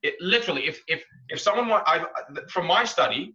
it 0.02 0.14
literally, 0.20 0.66
if 0.66 0.80
if 0.88 1.04
if 1.28 1.40
someone 1.40 1.68
want, 1.68 1.84
I 1.86 2.04
from 2.48 2.66
my 2.66 2.84
study, 2.84 3.34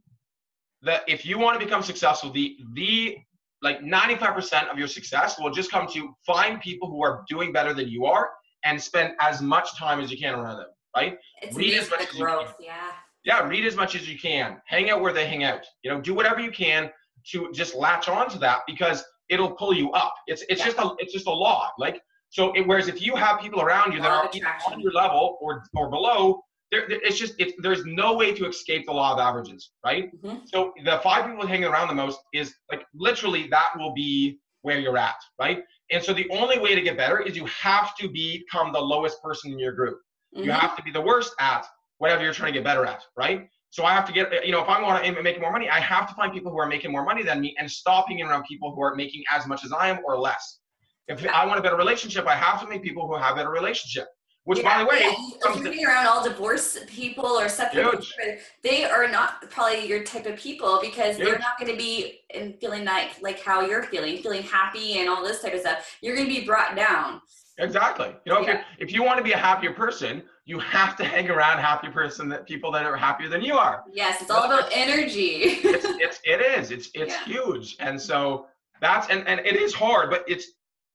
that 0.81 1.03
if 1.07 1.25
you 1.25 1.39
want 1.39 1.59
to 1.59 1.65
become 1.65 1.81
successful, 1.81 2.31
the 2.31 2.57
the 2.73 3.17
like 3.63 3.81
95% 3.81 4.69
of 4.69 4.77
your 4.77 4.87
success 4.87 5.39
will 5.39 5.49
just 5.49 5.71
come 5.71 5.87
to 5.87 6.13
find 6.25 6.61
people 6.61 6.89
who 6.89 7.03
are 7.03 7.23
doing 7.27 7.51
better 7.51 7.73
than 7.73 7.87
you 7.87 8.05
are 8.05 8.29
and 8.65 8.79
spend 8.79 9.13
as 9.19 9.41
much 9.41 9.75
time 9.75 9.99
as 9.99 10.11
you 10.11 10.17
can 10.17 10.35
around 10.35 10.57
them, 10.57 10.67
right? 10.95 11.17
it's 11.41 11.55
read 11.55 11.73
as 11.73 11.89
much 11.89 11.99
the 12.01 12.07
as 12.07 12.13
you 12.13 12.19
growth 12.23 12.53
yeah 12.59 12.91
Yeah, 13.27 13.45
read 13.45 13.65
as 13.65 13.75
much 13.75 13.93
as 13.93 14.09
you 14.09 14.17
can. 14.17 14.61
Hang 14.67 14.89
out 14.89 15.01
where 15.01 15.11
they 15.11 15.27
hang 15.27 15.43
out. 15.43 15.59
You 15.83 15.91
know, 15.91 15.99
do 15.99 16.13
whatever 16.13 16.39
you 16.39 16.49
can 16.49 16.89
to 17.31 17.51
just 17.51 17.75
latch 17.75 18.07
on 18.07 18.29
to 18.29 18.39
that 18.39 18.59
because 18.65 19.03
it'll 19.27 19.51
pull 19.51 19.73
you 19.73 19.91
up. 19.91 20.13
It's 20.27 20.43
it's 20.47 20.61
Yeah. 20.61 20.67
just 20.67 20.77
a 20.79 20.95
it's 20.99 21.11
just 21.11 21.27
a 21.27 21.31
law. 21.31 21.69
Like 21.77 22.01
so 22.29 22.53
it, 22.53 22.65
whereas 22.65 22.87
if 22.87 23.01
you 23.01 23.15
have 23.17 23.41
people 23.41 23.61
around 23.61 23.91
you 23.91 23.99
that 24.01 24.09
are 24.09 24.29
on 24.71 24.79
your 24.79 24.93
level 24.93 25.37
or 25.41 25.63
or 25.75 25.89
below, 25.89 26.41
there, 26.71 26.85
it's 26.89 27.19
just 27.19 27.33
it's 27.37 27.53
there's 27.61 27.83
no 27.85 28.15
way 28.15 28.33
to 28.33 28.47
escape 28.47 28.85
the 28.85 28.93
law 28.93 29.11
of 29.13 29.19
averages, 29.19 29.71
right? 29.83 30.05
Mm-hmm. 30.23 30.45
So 30.45 30.73
the 30.85 30.99
five 31.03 31.25
people 31.29 31.45
hanging 31.45 31.65
around 31.65 31.89
the 31.89 31.95
most 31.95 32.21
is 32.33 32.55
like 32.71 32.85
literally 32.95 33.47
that 33.49 33.69
will 33.77 33.93
be 33.93 34.39
where 34.61 34.79
you're 34.79 34.97
at, 34.97 35.19
right? 35.37 35.63
And 35.91 36.01
so 36.01 36.13
the 36.13 36.29
only 36.29 36.59
way 36.59 36.75
to 36.75 36.81
get 36.81 36.95
better 36.95 37.19
is 37.19 37.35
you 37.35 37.45
have 37.47 37.93
to 37.97 38.07
become 38.07 38.71
the 38.71 38.79
lowest 38.79 39.21
person 39.21 39.51
in 39.51 39.59
your 39.59 39.73
group. 39.73 39.99
Mm-hmm. 40.33 40.45
You 40.45 40.51
have 40.51 40.77
to 40.77 40.83
be 40.83 40.91
the 40.91 41.01
worst 41.01 41.33
at 41.41 41.65
whatever 41.97 42.23
you're 42.23 42.33
trying 42.33 42.53
to 42.53 42.59
get 42.59 42.63
better 42.63 42.85
at, 42.85 43.03
right? 43.15 43.47
So 43.69 43.83
I 43.83 43.93
have 43.93 44.05
to 44.05 44.13
get, 44.13 44.45
you 44.45 44.51
know, 44.51 44.61
if 44.61 44.69
I 44.69 44.81
want 44.81 45.03
to 45.03 45.21
make 45.21 45.39
more 45.41 45.51
money, 45.51 45.69
I 45.69 45.79
have 45.79 46.07
to 46.07 46.15
find 46.15 46.31
people 46.31 46.51
who 46.51 46.59
are 46.59 46.67
making 46.67 46.91
more 46.91 47.03
money 47.03 47.23
than 47.23 47.41
me 47.41 47.55
and 47.59 47.69
stop 47.69 48.07
around 48.09 48.43
people 48.43 48.73
who 48.73 48.81
are 48.81 48.95
making 48.95 49.23
as 49.31 49.45
much 49.45 49.65
as 49.65 49.71
I 49.73 49.89
am 49.89 49.99
or 50.05 50.17
less. 50.17 50.59
If 51.07 51.25
I 51.27 51.45
want 51.45 51.59
a 51.59 51.61
better 51.61 51.75
relationship, 51.75 52.25
I 52.27 52.35
have 52.35 52.61
to 52.61 52.67
meet 52.67 52.81
people 52.81 53.07
who 53.07 53.15
have 53.15 53.33
a 53.33 53.35
better 53.35 53.49
relationship. 53.49 54.07
Which, 54.43 54.59
yeah, 54.59 54.77
by 54.77 54.79
the 54.79 54.89
way, 54.89 54.99
yeah. 55.01 55.51
if 55.51 55.61
you're 55.61 55.73
being 55.73 55.85
around 55.85 56.07
all 56.07 56.23
divorced 56.23 56.87
people 56.87 57.25
or 57.25 57.49
separated 57.49 58.39
they 58.63 58.85
are 58.85 59.09
not 59.09 59.41
probably 59.49 59.85
your 59.85 60.05
type 60.05 60.25
of 60.25 60.37
people 60.37 60.79
because 60.81 61.17
Huge. 61.17 61.27
they're 61.27 61.39
not 61.39 61.59
going 61.59 61.69
to 61.69 61.77
be 61.77 62.21
in 62.33 62.53
feeling 62.53 62.85
like 62.85 63.21
like 63.21 63.41
how 63.41 63.59
you're 63.59 63.83
feeling, 63.83 64.23
feeling 64.23 64.43
happy 64.43 64.99
and 64.99 65.09
all 65.09 65.21
this 65.21 65.41
type 65.41 65.53
of 65.53 65.59
stuff. 65.59 65.97
You're 66.01 66.15
going 66.15 66.29
to 66.29 66.33
be 66.33 66.45
brought 66.45 66.77
down. 66.77 67.21
Exactly. 67.59 68.15
You 68.25 68.33
know, 68.33 68.41
yeah. 68.41 68.51
if, 68.51 68.57
you, 68.57 68.63
if 68.79 68.93
you 68.93 69.03
want 69.03 69.17
to 69.17 69.23
be 69.23 69.31
a 69.31 69.37
happier 69.37 69.73
person, 69.73 70.23
you 70.45 70.59
have 70.59 70.95
to 70.97 71.03
hang 71.03 71.29
around 71.29 71.59
happy 71.59 71.89
person 71.89 72.29
that 72.29 72.45
people 72.45 72.71
that 72.71 72.85
are 72.85 72.95
happier 72.95 73.29
than 73.29 73.41
you 73.41 73.55
are. 73.55 73.83
Yes, 73.91 74.21
it's 74.21 74.29
all 74.29 74.43
about 74.43 74.69
energy. 74.71 75.59
it's, 75.63 75.85
it's 75.85 76.19
it 76.23 76.41
is. 76.41 76.71
It's 76.71 76.89
it's 76.93 77.13
yeah. 77.13 77.25
huge. 77.25 77.75
And 77.79 77.99
so 77.99 78.45
that's 78.79 79.09
and, 79.09 79.27
and 79.27 79.39
it 79.39 79.55
is 79.55 79.73
hard, 79.73 80.09
but 80.09 80.23
it's 80.27 80.51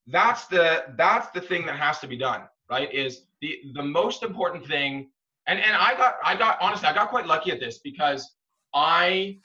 that's 0.07 0.47
the 0.47 0.85
that's 0.97 1.29
the 1.31 1.41
thing 1.41 1.65
that 1.65 1.77
has 1.77 1.99
to 1.99 2.07
be 2.07 2.17
done, 2.17 2.43
right? 2.69 2.93
Is 2.93 3.25
the 3.41 3.59
the 3.73 3.83
most 3.83 4.23
important 4.23 4.65
thing 4.65 5.09
and 5.47 5.59
and 5.59 5.75
I 5.75 5.95
got 5.95 6.15
I 6.23 6.35
got 6.35 6.57
honestly 6.61 6.87
I 6.87 6.93
got 6.93 7.09
quite 7.09 7.25
lucky 7.25 7.51
at 7.51 7.59
this 7.59 7.79
because 7.79 8.35
I 8.73 9.37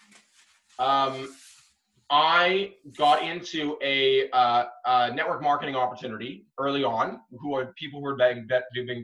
um 0.79 1.29
I 2.11 2.75
got 2.97 3.23
into 3.23 3.77
a, 3.83 4.31
uh, 4.31 4.65
a 4.87 5.15
network 5.15 5.43
marketing 5.43 5.77
opportunity 5.77 6.47
early 6.59 6.83
on, 6.83 7.21
who 7.39 7.55
are 7.55 7.75
people 7.79 8.01
who 8.01 8.05
were 8.05 8.17
doing, 8.17 8.47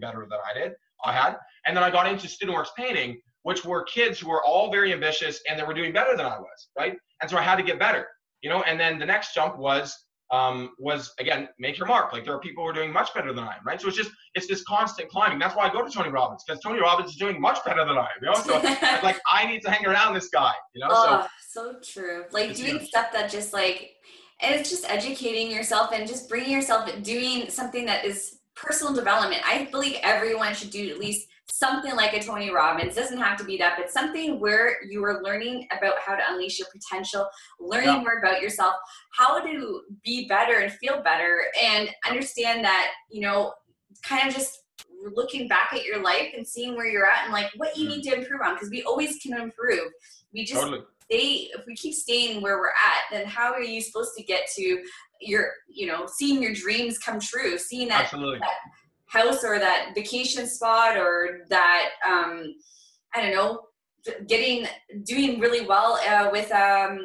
better 0.00 0.26
than 0.28 0.38
I 0.48 0.58
did. 0.58 0.72
I 1.04 1.12
had, 1.12 1.36
and 1.66 1.76
then 1.76 1.84
I 1.84 1.90
got 1.90 2.06
into 2.06 2.26
student 2.28 2.56
StudentWorks 2.56 2.68
painting, 2.76 3.20
which 3.42 3.64
were 3.64 3.82
kids 3.84 4.18
who 4.18 4.30
were 4.30 4.42
all 4.42 4.70
very 4.70 4.92
ambitious 4.92 5.40
and 5.48 5.58
they 5.58 5.64
were 5.64 5.74
doing 5.74 5.92
better 5.92 6.16
than 6.16 6.24
I 6.24 6.38
was, 6.38 6.68
right? 6.78 6.96
And 7.20 7.30
so 7.30 7.36
I 7.36 7.42
had 7.42 7.56
to 7.56 7.62
get 7.62 7.78
better, 7.78 8.06
you 8.40 8.48
know. 8.48 8.62
And 8.62 8.80
then 8.80 8.98
the 8.98 9.06
next 9.06 9.34
jump 9.34 9.58
was 9.58 10.03
um, 10.30 10.70
was 10.78 11.12
again 11.18 11.48
make 11.58 11.78
your 11.78 11.86
mark. 11.86 12.12
Like 12.12 12.24
there 12.24 12.34
are 12.34 12.40
people 12.40 12.64
who 12.64 12.70
are 12.70 12.72
doing 12.72 12.92
much 12.92 13.12
better 13.14 13.32
than 13.32 13.44
I 13.44 13.56
am, 13.56 13.64
right? 13.64 13.80
So 13.80 13.88
it's 13.88 13.96
just 13.96 14.10
it's 14.34 14.46
this 14.46 14.62
constant 14.64 15.08
climbing. 15.08 15.38
That's 15.38 15.54
why 15.54 15.68
I 15.68 15.72
go 15.72 15.84
to 15.84 15.90
Tony 15.90 16.10
Robbins 16.10 16.44
because 16.46 16.62
Tony 16.62 16.80
Robbins 16.80 17.10
is 17.10 17.16
doing 17.16 17.40
much 17.40 17.64
better 17.64 17.84
than 17.84 17.96
I 17.96 18.06
am. 18.06 18.22
You 18.22 18.28
know, 18.28 18.34
so 18.34 18.58
like 19.02 19.20
I 19.30 19.46
need 19.46 19.62
to 19.62 19.70
hang 19.70 19.86
around 19.86 20.14
this 20.14 20.28
guy. 20.28 20.52
You 20.74 20.80
know, 20.80 20.88
oh, 20.90 21.26
so, 21.48 21.72
so 21.82 22.00
true. 22.00 22.24
Like 22.30 22.54
doing 22.54 22.78
huge. 22.78 22.88
stuff 22.88 23.12
that 23.12 23.30
just 23.30 23.52
like 23.52 23.92
and 24.40 24.54
it's 24.54 24.70
just 24.70 24.88
educating 24.90 25.50
yourself 25.50 25.90
and 25.92 26.08
just 26.08 26.28
bringing 26.28 26.50
yourself 26.50 26.90
doing 27.02 27.48
something 27.50 27.86
that 27.86 28.04
is 28.04 28.38
personal 28.56 28.92
development. 28.92 29.42
I 29.44 29.68
believe 29.70 29.96
everyone 30.02 30.54
should 30.54 30.70
do 30.70 30.90
at 30.90 30.98
least 30.98 31.28
something 31.50 31.94
like 31.94 32.14
a 32.14 32.22
Tony 32.22 32.50
Robbins. 32.50 32.94
Doesn't 32.94 33.18
have 33.18 33.38
to 33.38 33.44
be 33.44 33.56
that, 33.58 33.74
but 33.78 33.90
something 33.90 34.40
where 34.40 34.82
you 34.84 35.04
are 35.04 35.22
learning 35.22 35.66
about 35.76 35.94
how 36.04 36.14
to 36.14 36.22
unleash 36.28 36.58
your 36.58 36.68
potential, 36.72 37.28
learning 37.60 37.88
yeah. 37.88 38.00
more 38.00 38.18
about 38.18 38.40
yourself, 38.40 38.74
how 39.12 39.40
to 39.40 39.82
be 40.04 40.26
better 40.26 40.58
and 40.58 40.72
feel 40.72 41.02
better, 41.02 41.44
and 41.62 41.90
understand 42.08 42.64
that, 42.64 42.92
you 43.10 43.20
know, 43.20 43.52
kind 44.02 44.28
of 44.28 44.34
just 44.34 44.64
looking 45.14 45.48
back 45.48 45.72
at 45.72 45.84
your 45.84 46.02
life 46.02 46.32
and 46.36 46.46
seeing 46.46 46.76
where 46.76 46.86
you're 46.86 47.06
at 47.06 47.24
and 47.24 47.32
like 47.32 47.50
what 47.56 47.76
you 47.76 47.86
mm. 47.86 47.96
need 47.96 48.02
to 48.02 48.14
improve 48.14 48.40
on 48.44 48.54
because 48.54 48.70
we 48.70 48.82
always 48.82 49.18
can 49.18 49.34
improve. 49.34 49.90
We 50.32 50.44
just 50.44 50.60
totally. 50.60 50.82
stay 51.04 51.50
if 51.56 51.66
we 51.66 51.74
keep 51.74 51.94
staying 51.94 52.42
where 52.42 52.58
we're 52.58 52.68
at, 52.68 53.12
then 53.12 53.26
how 53.26 53.52
are 53.52 53.60
you 53.60 53.80
supposed 53.80 54.12
to 54.16 54.24
get 54.24 54.48
to 54.56 54.82
your, 55.20 55.50
you 55.68 55.86
know, 55.86 56.06
seeing 56.06 56.42
your 56.42 56.54
dreams 56.54 56.98
come 56.98 57.20
true, 57.20 57.58
seeing 57.58 57.88
that, 57.88 58.10
that 58.10 58.54
house 59.14 59.44
or 59.44 59.58
that 59.58 59.92
vacation 59.94 60.46
spot 60.46 60.96
or 60.96 61.40
that 61.48 61.90
um, 62.06 62.54
I 63.14 63.22
don't 63.22 63.34
know, 63.34 63.60
getting 64.26 64.66
doing 65.04 65.40
really 65.40 65.66
well 65.66 65.98
uh, 66.08 66.28
with 66.30 66.50
um, 66.52 66.98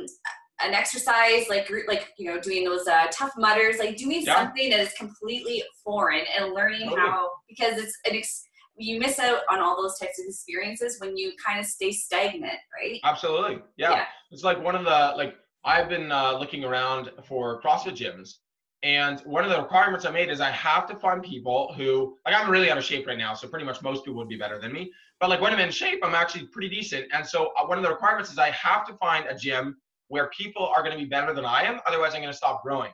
an 0.62 0.74
exercise 0.74 1.46
like 1.50 1.72
like 1.88 2.10
you 2.18 2.30
know 2.30 2.40
doing 2.40 2.66
those 2.66 2.88
uh, 2.88 3.08
Tough 3.12 3.32
Mudders 3.38 3.78
like 3.80 3.96
doing 3.96 4.24
yeah. 4.24 4.36
something 4.36 4.70
that 4.72 4.80
is 4.80 4.94
completely 4.94 5.64
foreign 5.84 6.26
and 6.38 6.54
learning 6.54 6.90
totally. 6.90 7.02
how 7.02 7.30
because 7.48 7.78
it's 7.78 7.98
an 8.06 8.16
ex- 8.16 8.44
you 8.78 9.00
miss 9.00 9.20
out 9.20 9.42
on 9.52 9.60
all 9.60 9.82
those 9.82 9.98
types 10.00 10.20
of 10.20 10.26
experiences 10.28 10.98
when 11.00 11.18
you 11.18 11.34
kind 11.46 11.60
of 11.60 11.66
stay 11.66 11.92
stagnant, 11.92 12.54
right? 12.74 13.00
Absolutely, 13.04 13.60
yeah. 13.76 13.92
yeah. 13.92 14.06
It's 14.32 14.44
like 14.44 14.62
one 14.64 14.76
of 14.76 14.86
the 14.86 15.14
like 15.16 15.36
I've 15.66 15.90
been 15.90 16.12
uh, 16.12 16.38
looking 16.38 16.64
around 16.64 17.12
for 17.28 17.62
CrossFit 17.62 17.96
gyms 17.98 18.36
and 18.84 19.20
one 19.22 19.44
of 19.44 19.50
the 19.50 19.62
requirements 19.62 20.06
I 20.06 20.12
made 20.12 20.30
is 20.30 20.40
I 20.40 20.52
have 20.52 20.88
to 20.88 20.96
find 20.96 21.22
people 21.22 21.74
who, 21.76 22.18
like, 22.26 22.34
I'm 22.34 22.50
really 22.50 22.72
out 22.72 22.78
of 22.78 22.84
shape 22.84 23.08
right 23.08 23.18
now, 23.18 23.34
so 23.34 23.48
pretty 23.48 23.66
much 23.66 23.82
most 23.82 24.06
people 24.06 24.18
would 24.20 24.30
be 24.30 24.38
better 24.38 24.60
than 24.60 24.72
me. 24.72 24.92
But 25.20 25.30
like 25.30 25.42
when 25.42 25.52
I'm 25.52 25.60
in 25.60 25.70
shape, 25.70 26.00
I'm 26.02 26.16
actually 26.16 26.46
pretty 26.48 26.70
decent. 26.70 27.08
And 27.14 27.28
so 27.28 27.52
uh, 27.60 27.66
one 27.66 27.78
of 27.78 27.84
the 27.84 27.90
requirements 27.90 28.32
is 28.32 28.38
I 28.38 28.52
have 28.52 28.86
to 28.88 28.94
find 28.94 29.26
a 29.28 29.36
gym 29.36 29.76
where 30.08 30.30
people 30.30 30.66
are 30.66 30.82
going 30.82 30.94
to 30.94 30.98
be 30.98 31.10
better 31.10 31.34
than 31.34 31.46
I 31.46 31.64
am. 31.64 31.82
Otherwise, 31.86 32.14
I'm 32.16 32.22
going 32.22 32.32
to 32.32 32.38
stop 32.38 32.64
growing. 32.64 32.92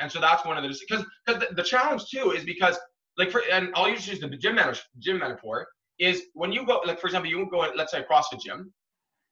And 0.00 0.10
so 0.10 0.20
that's 0.20 0.44
one 0.44 0.56
of 0.56 0.62
the 0.64 0.68
because 0.68 1.04
because 1.24 1.40
the, 1.48 1.54
the, 1.54 1.62
challenge 1.62 2.04
too 2.08 2.32
is 2.32 2.44
because 2.44 2.78
like 3.16 3.30
for 3.30 3.42
and 3.50 3.70
I'll 3.74 3.88
use 3.88 4.06
the 4.06 4.28
gym 4.28 4.54
metaphor, 4.54 4.82
gym 4.98 5.18
metaphor 5.18 5.66
is 5.98 6.22
when 6.34 6.52
you 6.52 6.64
go 6.64 6.80
like 6.84 7.00
for 7.00 7.08
example 7.08 7.28
you 7.28 7.48
go 7.50 7.68
let's 7.74 7.90
say 7.90 8.04
CrossFit 8.08 8.40
gym 8.40 8.72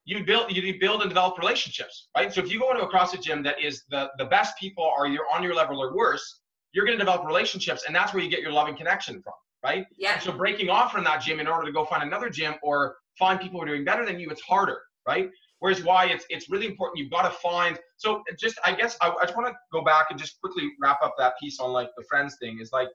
you 0.06 0.24
build 0.24 0.56
you 0.56 0.78
build 0.80 1.02
and 1.02 1.10
develop 1.10 1.36
relationships, 1.36 2.08
right? 2.16 2.32
So 2.32 2.40
if 2.40 2.50
you 2.50 2.60
go 2.60 2.70
into 2.70 2.84
a 2.84 2.90
CrossFit 2.90 3.22
gym 3.22 3.42
that 3.42 3.60
is 3.60 3.82
the 3.90 4.08
the 4.18 4.24
best 4.24 4.56
people 4.58 4.90
are 4.96 5.06
you're 5.06 5.26
on 5.32 5.42
your 5.42 5.54
level 5.54 5.82
or 5.82 5.94
worse, 5.94 6.40
you're 6.72 6.86
going 6.86 6.96
to 6.96 7.04
develop 7.04 7.26
relationships, 7.26 7.84
and 7.86 7.94
that's 7.94 8.14
where 8.14 8.22
you 8.22 8.30
get 8.30 8.40
your 8.40 8.52
loving 8.52 8.76
connection 8.76 9.20
from, 9.20 9.34
right? 9.64 9.84
Yeah. 9.98 10.14
And 10.14 10.22
so 10.22 10.32
breaking 10.32 10.70
off 10.70 10.92
from 10.92 11.02
that 11.04 11.22
gym 11.22 11.40
in 11.40 11.48
order 11.48 11.66
to 11.66 11.72
go 11.72 11.84
find 11.84 12.04
another 12.04 12.30
gym 12.30 12.54
or 12.62 12.96
find 13.18 13.40
people 13.40 13.58
who 13.58 13.64
are 13.64 13.68
doing 13.68 13.84
better 13.84 14.06
than 14.06 14.20
you, 14.20 14.30
it's 14.30 14.42
harder, 14.42 14.78
right? 15.08 15.28
Whereas 15.58 15.82
why 15.82 16.06
it's 16.06 16.24
it's 16.30 16.48
really 16.48 16.66
important. 16.66 16.98
You've 16.98 17.10
got 17.10 17.22
to 17.22 17.36
find. 17.38 17.76
So 17.96 18.22
just 18.38 18.60
I 18.64 18.74
guess 18.74 18.96
I, 19.00 19.10
I 19.10 19.24
just 19.24 19.36
want 19.36 19.48
to 19.48 19.54
go 19.72 19.82
back 19.82 20.06
and 20.10 20.18
just 20.18 20.40
quickly 20.40 20.70
wrap 20.80 20.98
up 21.02 21.14
that 21.18 21.34
piece 21.40 21.58
on 21.58 21.72
like 21.72 21.90
the 21.96 22.04
friends 22.04 22.36
thing 22.40 22.58
is 22.60 22.70
like 22.72 22.88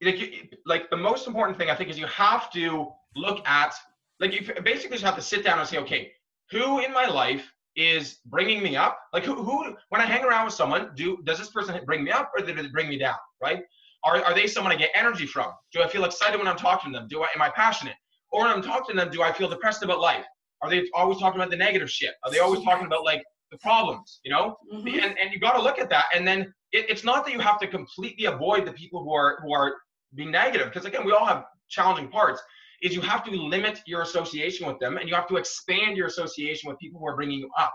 like 0.00 0.52
like 0.64 0.90
the 0.90 0.96
most 0.96 1.26
important 1.26 1.58
thing 1.58 1.70
I 1.70 1.74
think 1.74 1.90
is 1.90 1.98
you 1.98 2.06
have 2.06 2.50
to 2.52 2.88
look 3.16 3.46
at 3.48 3.74
like 4.20 4.32
you 4.32 4.46
basically 4.62 4.96
just 4.96 5.04
have 5.04 5.16
to 5.16 5.22
sit 5.22 5.42
down 5.42 5.58
and 5.58 5.66
say 5.66 5.78
okay 5.78 6.12
who 6.50 6.80
in 6.80 6.92
my 6.92 7.06
life 7.06 7.50
is 7.76 8.18
bringing 8.26 8.62
me 8.62 8.76
up? 8.76 8.98
Like 9.12 9.24
who, 9.24 9.34
who 9.42 9.76
when 9.90 10.00
I 10.00 10.06
hang 10.06 10.24
around 10.24 10.46
with 10.46 10.54
someone, 10.54 10.90
do 10.94 11.18
does 11.24 11.38
this 11.38 11.50
person 11.50 11.78
bring 11.84 12.04
me 12.04 12.10
up 12.10 12.32
or 12.36 12.44
does 12.44 12.64
it 12.64 12.72
bring 12.72 12.88
me 12.88 12.98
down? 12.98 13.16
Right? 13.42 13.62
Are, 14.04 14.22
are 14.24 14.34
they 14.34 14.46
someone 14.46 14.72
I 14.72 14.76
get 14.76 14.90
energy 14.94 15.26
from? 15.26 15.52
Do 15.72 15.82
I 15.82 15.88
feel 15.88 16.04
excited 16.04 16.38
when 16.38 16.48
I'm 16.48 16.56
talking 16.56 16.92
to 16.92 16.98
them? 16.98 17.08
Do 17.08 17.22
I 17.22 17.28
am 17.34 17.42
I 17.42 17.50
passionate? 17.50 17.94
Or 18.30 18.42
when 18.42 18.50
I'm 18.50 18.62
talking 18.62 18.96
to 18.96 19.00
them, 19.02 19.10
do 19.10 19.22
I 19.22 19.32
feel 19.32 19.48
depressed 19.48 19.82
about 19.82 20.00
life? 20.00 20.24
Are 20.62 20.70
they 20.70 20.88
always 20.94 21.18
talking 21.18 21.40
about 21.40 21.50
the 21.50 21.56
negative 21.56 21.90
shit? 21.90 22.14
Are 22.24 22.30
they 22.30 22.38
always 22.38 22.62
talking 22.62 22.86
about 22.86 23.04
like 23.04 23.22
the 23.50 23.58
problems? 23.58 24.20
You 24.24 24.30
know? 24.30 24.56
Mm-hmm. 24.72 24.88
And 24.88 25.18
and 25.18 25.32
you 25.32 25.38
got 25.38 25.56
to 25.56 25.62
look 25.62 25.78
at 25.78 25.90
that. 25.90 26.06
And 26.14 26.26
then 26.26 26.52
it, 26.72 26.88
it's 26.88 27.04
not 27.04 27.24
that 27.26 27.32
you 27.32 27.40
have 27.40 27.58
to 27.60 27.66
completely 27.66 28.26
avoid 28.26 28.64
the 28.64 28.72
people 28.72 29.02
who 29.02 29.12
are 29.12 29.38
who 29.42 29.52
are 29.52 29.74
being 30.14 30.30
negative 30.30 30.68
because 30.68 30.86
again, 30.86 31.04
we 31.04 31.12
all 31.12 31.26
have 31.26 31.44
challenging 31.68 32.08
parts 32.08 32.40
is 32.82 32.94
you 32.94 33.00
have 33.00 33.24
to 33.24 33.30
limit 33.30 33.80
your 33.86 34.02
association 34.02 34.66
with 34.66 34.78
them 34.78 34.96
and 34.96 35.08
you 35.08 35.14
have 35.14 35.28
to 35.28 35.36
expand 35.36 35.96
your 35.96 36.06
association 36.06 36.68
with 36.68 36.78
people 36.78 37.00
who 37.00 37.06
are 37.06 37.16
bringing 37.16 37.38
you 37.38 37.50
up. 37.58 37.72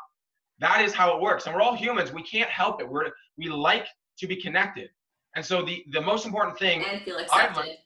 That 0.59 0.81
is 0.81 0.93
how 0.93 1.15
it 1.15 1.21
works. 1.21 1.47
And 1.47 1.55
we're 1.55 1.61
all 1.61 1.75
humans. 1.75 2.11
We 2.11 2.23
can't 2.23 2.49
help 2.49 2.81
it. 2.81 2.89
We're, 2.89 3.09
we 3.37 3.49
like 3.49 3.87
to 4.19 4.27
be 4.27 4.35
connected. 4.35 4.89
And 5.35 5.43
so 5.45 5.63
the, 5.63 5.83
the 5.91 6.01
most 6.01 6.25
important 6.25 6.59
thing. 6.59 6.83
And 6.83 7.01
feel 7.01 7.17
accepted. 7.17 7.77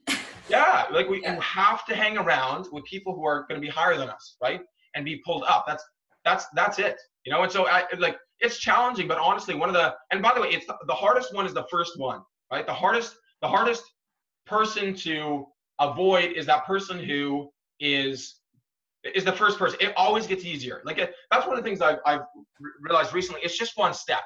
yeah. 0.50 0.86
Like 0.92 1.08
we 1.08 1.22
yeah. 1.24 1.40
have 1.40 1.86
to 1.86 1.96
hang 1.96 2.18
around 2.18 2.68
with 2.72 2.84
people 2.84 3.16
who 3.16 3.26
are 3.26 3.46
going 3.48 3.62
to 3.62 3.66
be 3.66 3.72
higher 3.72 3.98
than 3.98 4.10
us, 4.10 4.36
right? 4.42 4.62
And 4.96 5.06
be 5.06 5.22
pulled 5.26 5.44
up. 5.44 5.66
That's, 5.68 5.84
that's, 6.26 6.48
that's 6.56 6.80
it. 6.80 7.00
You 7.26 7.32
know? 7.32 7.44
And 7.44 7.52
so 7.52 7.68
I 7.68 7.84
like, 7.98 8.18
it's 8.40 8.58
challenging, 8.58 9.08
but 9.08 9.18
honestly, 9.18 9.56
one 9.56 9.70
of 9.70 9.76
the, 9.76 9.94
and 10.12 10.22
by 10.22 10.34
the 10.34 10.42
way, 10.42 10.50
it's 10.50 10.66
the, 10.66 10.76
the 10.88 10.94
hardest 10.94 11.34
one 11.34 11.46
is 11.46 11.54
the 11.54 11.66
first 11.72 11.98
one, 11.98 12.22
right? 12.52 12.66
The 12.66 12.74
hardest, 12.74 13.16
the 13.42 13.48
hardest 13.48 13.84
person 14.46 14.94
to 14.96 15.46
avoid 15.80 16.32
is 16.34 16.46
that 16.46 16.66
person 16.66 17.00
who 17.00 17.50
is 17.80 18.36
is 19.14 19.24
the 19.24 19.32
first 19.32 19.60
person. 19.60 19.78
It 19.82 19.94
always 19.96 20.26
gets 20.26 20.44
easier. 20.46 20.82
Like 20.86 20.98
it, 20.98 21.14
that's 21.32 21.46
one 21.46 21.58
of 21.58 21.64
the 21.64 21.68
things 21.68 21.82
I've, 21.82 22.00
I've 22.06 22.22
realized 22.82 23.14
recently. 23.14 23.42
It's 23.44 23.58
just 23.58 23.78
one 23.78 23.94
step. 23.94 24.22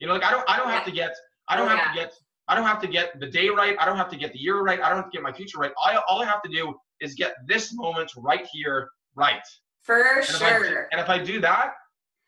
You 0.00 0.08
know, 0.08 0.14
like 0.14 0.24
I 0.24 0.30
don't 0.30 0.44
I 0.48 0.56
don't 0.56 0.70
have 0.70 0.84
to 0.86 0.92
get 0.92 1.14
I 1.48 1.56
don't 1.56 1.66
oh, 1.66 1.68
have 1.70 1.78
yeah. 1.94 2.02
to 2.02 2.08
get 2.08 2.14
I 2.48 2.54
don't 2.54 2.66
have 2.66 2.80
to 2.80 2.88
get 2.88 3.18
the 3.20 3.26
day 3.26 3.48
right. 3.48 3.76
I 3.78 3.86
don't 3.86 3.96
have 3.96 4.10
to 4.10 4.16
get 4.16 4.32
the 4.32 4.38
year 4.38 4.60
right. 4.60 4.80
I 4.80 4.88
don't 4.88 4.98
have 4.98 5.10
to 5.10 5.10
get 5.10 5.22
my 5.22 5.32
future 5.32 5.58
right. 5.58 5.72
I, 5.82 5.98
all 6.08 6.22
I 6.22 6.26
have 6.26 6.42
to 6.42 6.50
do 6.50 6.74
is 7.00 7.14
get 7.14 7.34
this 7.46 7.74
moment 7.74 8.10
right 8.16 8.46
here 8.52 8.88
right. 9.14 9.42
For 9.82 10.18
and 10.18 10.26
sure. 10.26 10.64
If 10.64 10.72
I, 10.72 10.82
and 10.92 11.00
if 11.00 11.08
I 11.08 11.18
do 11.22 11.40
that, 11.40 11.72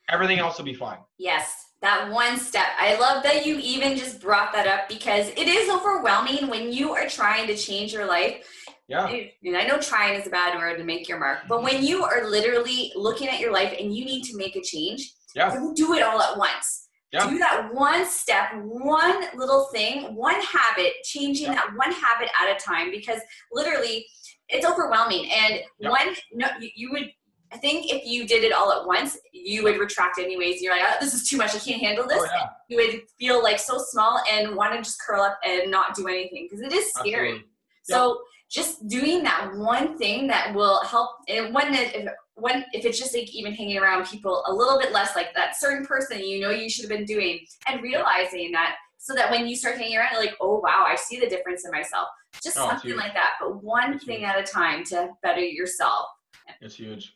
everything 0.09 0.39
else 0.39 0.59
will 0.59 0.65
be 0.65 0.75
fine. 0.75 0.99
Yes, 1.19 1.67
that 1.83 2.11
one 2.11 2.39
step. 2.39 2.67
I 2.79 2.99
love 2.99 3.23
that 3.25 3.45
you 3.45 3.59
even 3.59 3.97
just 3.97 4.21
brought 4.21 4.53
that 4.53 4.67
up 4.67 4.89
because 4.89 5.29
it 5.29 5.49
is 5.49 5.69
overwhelming 5.71 6.49
when 6.49 6.73
you 6.73 6.93
are 6.93 7.09
trying 7.09 7.47
to 7.49 7.57
change 7.57 7.93
your 7.93 8.07
life 8.07 8.47
Yeah. 8.89 9.07
And 9.45 9.57
I 9.57 9.65
know 9.67 9.79
trying 9.79 10.19
is 10.21 10.27
a 10.27 10.31
bad 10.31 10.57
word 10.57 10.79
to 10.79 10.85
make 10.85 11.09
your 11.09 11.19
mark, 11.19 11.41
but 11.49 11.63
when 11.63 11.85
you 11.85 12.05
are 12.05 12.29
literally 12.29 12.93
looking 12.95 13.29
at 13.29 13.41
your 13.41 13.53
life 13.53 13.75
and 13.79 13.95
you 13.95 14.05
need 14.05 14.23
to 14.25 14.37
make 14.37 14.55
a 14.57 14.63
change, 14.63 15.13
Yeah. 15.35 15.51
don't 15.53 15.77
do 15.77 15.95
it 15.95 16.03
all 16.03 16.21
at 16.21 16.39
once. 16.39 16.89
Yeah. 17.13 17.29
Do 17.29 17.39
that 17.39 17.71
one 17.73 18.07
step, 18.07 18.51
one 18.55 19.27
little 19.35 19.67
thing, 19.73 20.15
one 20.15 20.41
habit, 20.41 20.93
changing 21.05 21.47
Yeah. 21.47 21.55
that 21.55 21.69
one 21.77 21.93
habit 21.93 22.29
at 22.41 22.55
a 22.57 22.61
time 22.61 22.91
because 22.91 23.21
literally 23.53 24.07
it's 24.49 24.65
overwhelming. 24.67 25.31
And 25.33 25.63
Yeah. 25.79 25.91
one, 25.91 26.17
no, 26.33 26.49
you, 26.61 26.71
you 26.77 26.91
would, 26.93 27.11
I 27.53 27.59
think 27.59 27.93
if 27.93 28.05
you 28.05 28.27
did 28.27 28.45
it 28.45 28.53
all 28.53 28.73
at 28.73 28.87
once, 28.87 29.17
you 29.33 29.63
would 29.65 29.79
retract 29.79 30.19
anyways. 30.19 30.61
You're 30.63 30.75
like, 30.77 30.83
oh, 30.87 30.97
this 31.01 31.15
is 31.15 31.29
too 31.29 31.37
much. 31.37 31.55
I 31.55 31.59
can't 31.59 31.81
handle 31.83 32.07
this. 32.07 32.23
Oh, 32.23 32.25
yeah. 32.33 32.47
You 32.69 32.77
would 32.77 33.03
feel 33.19 33.43
like 33.43 33.59
so 33.59 33.79
small 33.79 34.21
and 34.31 34.55
want 34.57 34.73
to 34.75 34.79
just 34.83 35.01
curl 35.01 35.23
up 35.23 35.39
and 35.45 35.71
not 35.71 35.95
do 35.95 36.07
anything 36.09 36.49
because 36.51 36.61
it 36.65 36.73
is 36.73 36.93
scary. 36.93 37.31
Absolutely. 37.31 37.49
So 37.83 38.21
just 38.51 38.87
doing 38.89 39.23
that 39.25 39.51
one 39.57 39.97
thing 39.99 40.27
that 40.29 40.55
will 40.55 40.83
help, 40.85 41.11
and 41.29 41.53
when 41.55 41.75
if, 41.75 42.09
when 42.35 42.65
if 42.73 42.85
it's 42.85 42.99
just 42.99 43.15
like 43.15 43.35
even 43.35 43.53
hanging 43.53 43.79
around 43.79 44.07
people 44.07 44.45
a 44.47 44.53
little 44.53 44.79
bit 44.79 44.93
less 44.93 45.17
like 45.17 45.35
that 45.35 45.59
certain 45.59 45.85
person 45.87 46.21
you 46.21 46.41
know 46.41 46.51
you 46.51 46.69
should 46.71 46.85
have 46.89 46.97
been 46.97 47.07
doing, 47.07 47.41
and 47.67 47.83
realizing 47.83 48.53
that, 48.53 48.77
so 48.99 49.15
that 49.15 49.31
when 49.31 49.47
you 49.49 49.57
start 49.57 49.77
hanging 49.77 49.97
around, 49.97 50.13
you're 50.13 50.21
like, 50.21 50.37
oh 50.41 50.61
wow, 50.61 50.85
I 50.87 50.95
see 50.97 51.19
the 51.19 51.29
difference 51.29 51.65
in 51.65 51.71
myself. 51.71 52.09
Just 52.43 52.59
Oh, 52.59 52.69
something 52.69 52.97
like 52.97 53.15
that, 53.15 53.33
but 53.41 53.63
one 53.65 53.95
It's 53.95 54.05
thing 54.05 54.19
huge. 54.21 54.29
at 54.29 54.39
a 54.39 54.43
time 54.43 54.85
to 54.85 55.09
better 55.23 55.41
yourself. 55.41 56.07
It's 56.61 56.77
huge. 56.77 57.16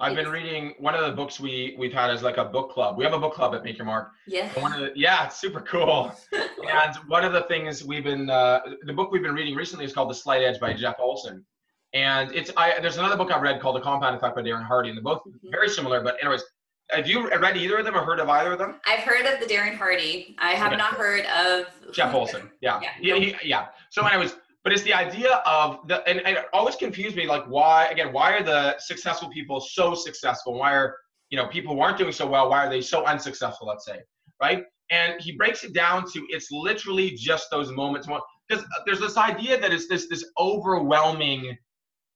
I've 0.00 0.16
been 0.16 0.28
reading 0.28 0.74
one 0.78 0.94
of 0.94 1.04
the 1.04 1.12
books 1.12 1.38
we 1.38 1.74
we've 1.78 1.92
had 1.92 2.10
is 2.10 2.22
like 2.22 2.38
a 2.38 2.44
book 2.44 2.70
club. 2.72 2.96
We 2.96 3.04
have 3.04 3.12
a 3.12 3.18
book 3.18 3.34
club 3.34 3.54
at 3.54 3.62
Make 3.62 3.76
Your 3.76 3.84
Mark. 3.84 4.12
Yeah. 4.26 4.48
And 4.54 4.62
One 4.62 4.72
of 4.72 4.80
the, 4.80 4.92
yeah, 4.96 5.26
it's 5.26 5.36
super 5.38 5.60
cool. 5.60 6.12
and 6.32 6.96
one 7.06 7.22
of 7.24 7.32
the 7.32 7.42
things 7.42 7.84
we've 7.84 8.04
been 8.04 8.30
uh, 8.30 8.60
the 8.86 8.92
book 8.94 9.12
we've 9.12 9.22
been 9.22 9.34
reading 9.34 9.54
recently 9.54 9.84
is 9.84 9.92
called 9.92 10.08
The 10.10 10.14
Slight 10.14 10.42
Edge 10.42 10.58
by 10.58 10.72
Jeff 10.72 10.96
Olson. 10.98 11.44
And 11.92 12.32
it's 12.34 12.50
I 12.56 12.80
there's 12.80 12.96
another 12.96 13.16
book 13.16 13.30
I've 13.30 13.42
read 13.42 13.60
called 13.60 13.76
The 13.76 13.80
Compound 13.80 14.16
Effect 14.16 14.34
by 14.34 14.42
Darren 14.42 14.64
Hardy, 14.64 14.88
and 14.88 14.96
they're 14.96 15.04
both 15.04 15.22
Mhm. 15.26 15.50
very 15.50 15.68
similar. 15.68 16.00
But 16.00 16.16
anyways, 16.22 16.42
have 16.90 17.06
you 17.06 17.28
read 17.28 17.56
either 17.58 17.78
of 17.78 17.84
them 17.84 17.94
or 17.96 18.00
heard 18.02 18.20
of 18.20 18.28
either 18.30 18.52
of 18.52 18.58
them? 18.58 18.80
I've 18.86 19.00
heard 19.00 19.26
of 19.26 19.38
the 19.40 19.46
Darren 19.46 19.76
Hardy. 19.76 20.34
I 20.38 20.52
have 20.52 20.68
Okay. 20.68 20.76
not 20.76 20.94
heard 20.94 21.26
of 21.26 21.66
Jeff 21.92 22.14
Olson. 22.14 22.50
Yeah. 22.62 22.80
Yeah. 22.82 22.90
Yeah. 23.00 23.14
he- 23.16 23.36
yeah. 23.48 23.66
So 23.90 24.06
anyways, 24.06 24.34
but 24.62 24.72
it's 24.72 24.82
the 24.82 24.92
idea 24.92 25.42
of 25.46 25.86
the 25.88 26.06
and, 26.08 26.20
and 26.20 26.36
it 26.36 26.44
always 26.52 26.76
confused 26.76 27.16
me 27.16 27.26
like 27.26 27.44
why 27.44 27.86
again 27.86 28.12
why 28.12 28.32
are 28.32 28.42
the 28.42 28.78
successful 28.78 29.28
people 29.30 29.60
so 29.60 29.94
successful? 29.94 30.58
Why 30.58 30.74
are 30.74 30.96
you 31.30 31.36
know 31.38 31.46
people 31.46 31.74
who 31.74 31.80
aren't 31.80 31.98
doing 31.98 32.12
so 32.12 32.26
well? 32.26 32.50
Why 32.50 32.66
are 32.66 32.70
they 32.70 32.80
so 32.80 33.04
unsuccessful? 33.04 33.66
Let's 33.66 33.84
say, 33.84 34.00
right? 34.40 34.64
And 34.90 35.20
he 35.20 35.32
breaks 35.32 35.64
it 35.64 35.72
down 35.72 36.04
to 36.12 36.26
it's 36.28 36.50
literally 36.50 37.12
just 37.12 37.46
those 37.50 37.70
moments. 37.70 38.08
Because 38.48 38.64
uh, 38.64 38.82
there's 38.84 39.00
this 39.00 39.16
idea 39.16 39.58
that 39.60 39.72
it's 39.72 39.88
this 39.88 40.08
this 40.08 40.24
overwhelming 40.38 41.56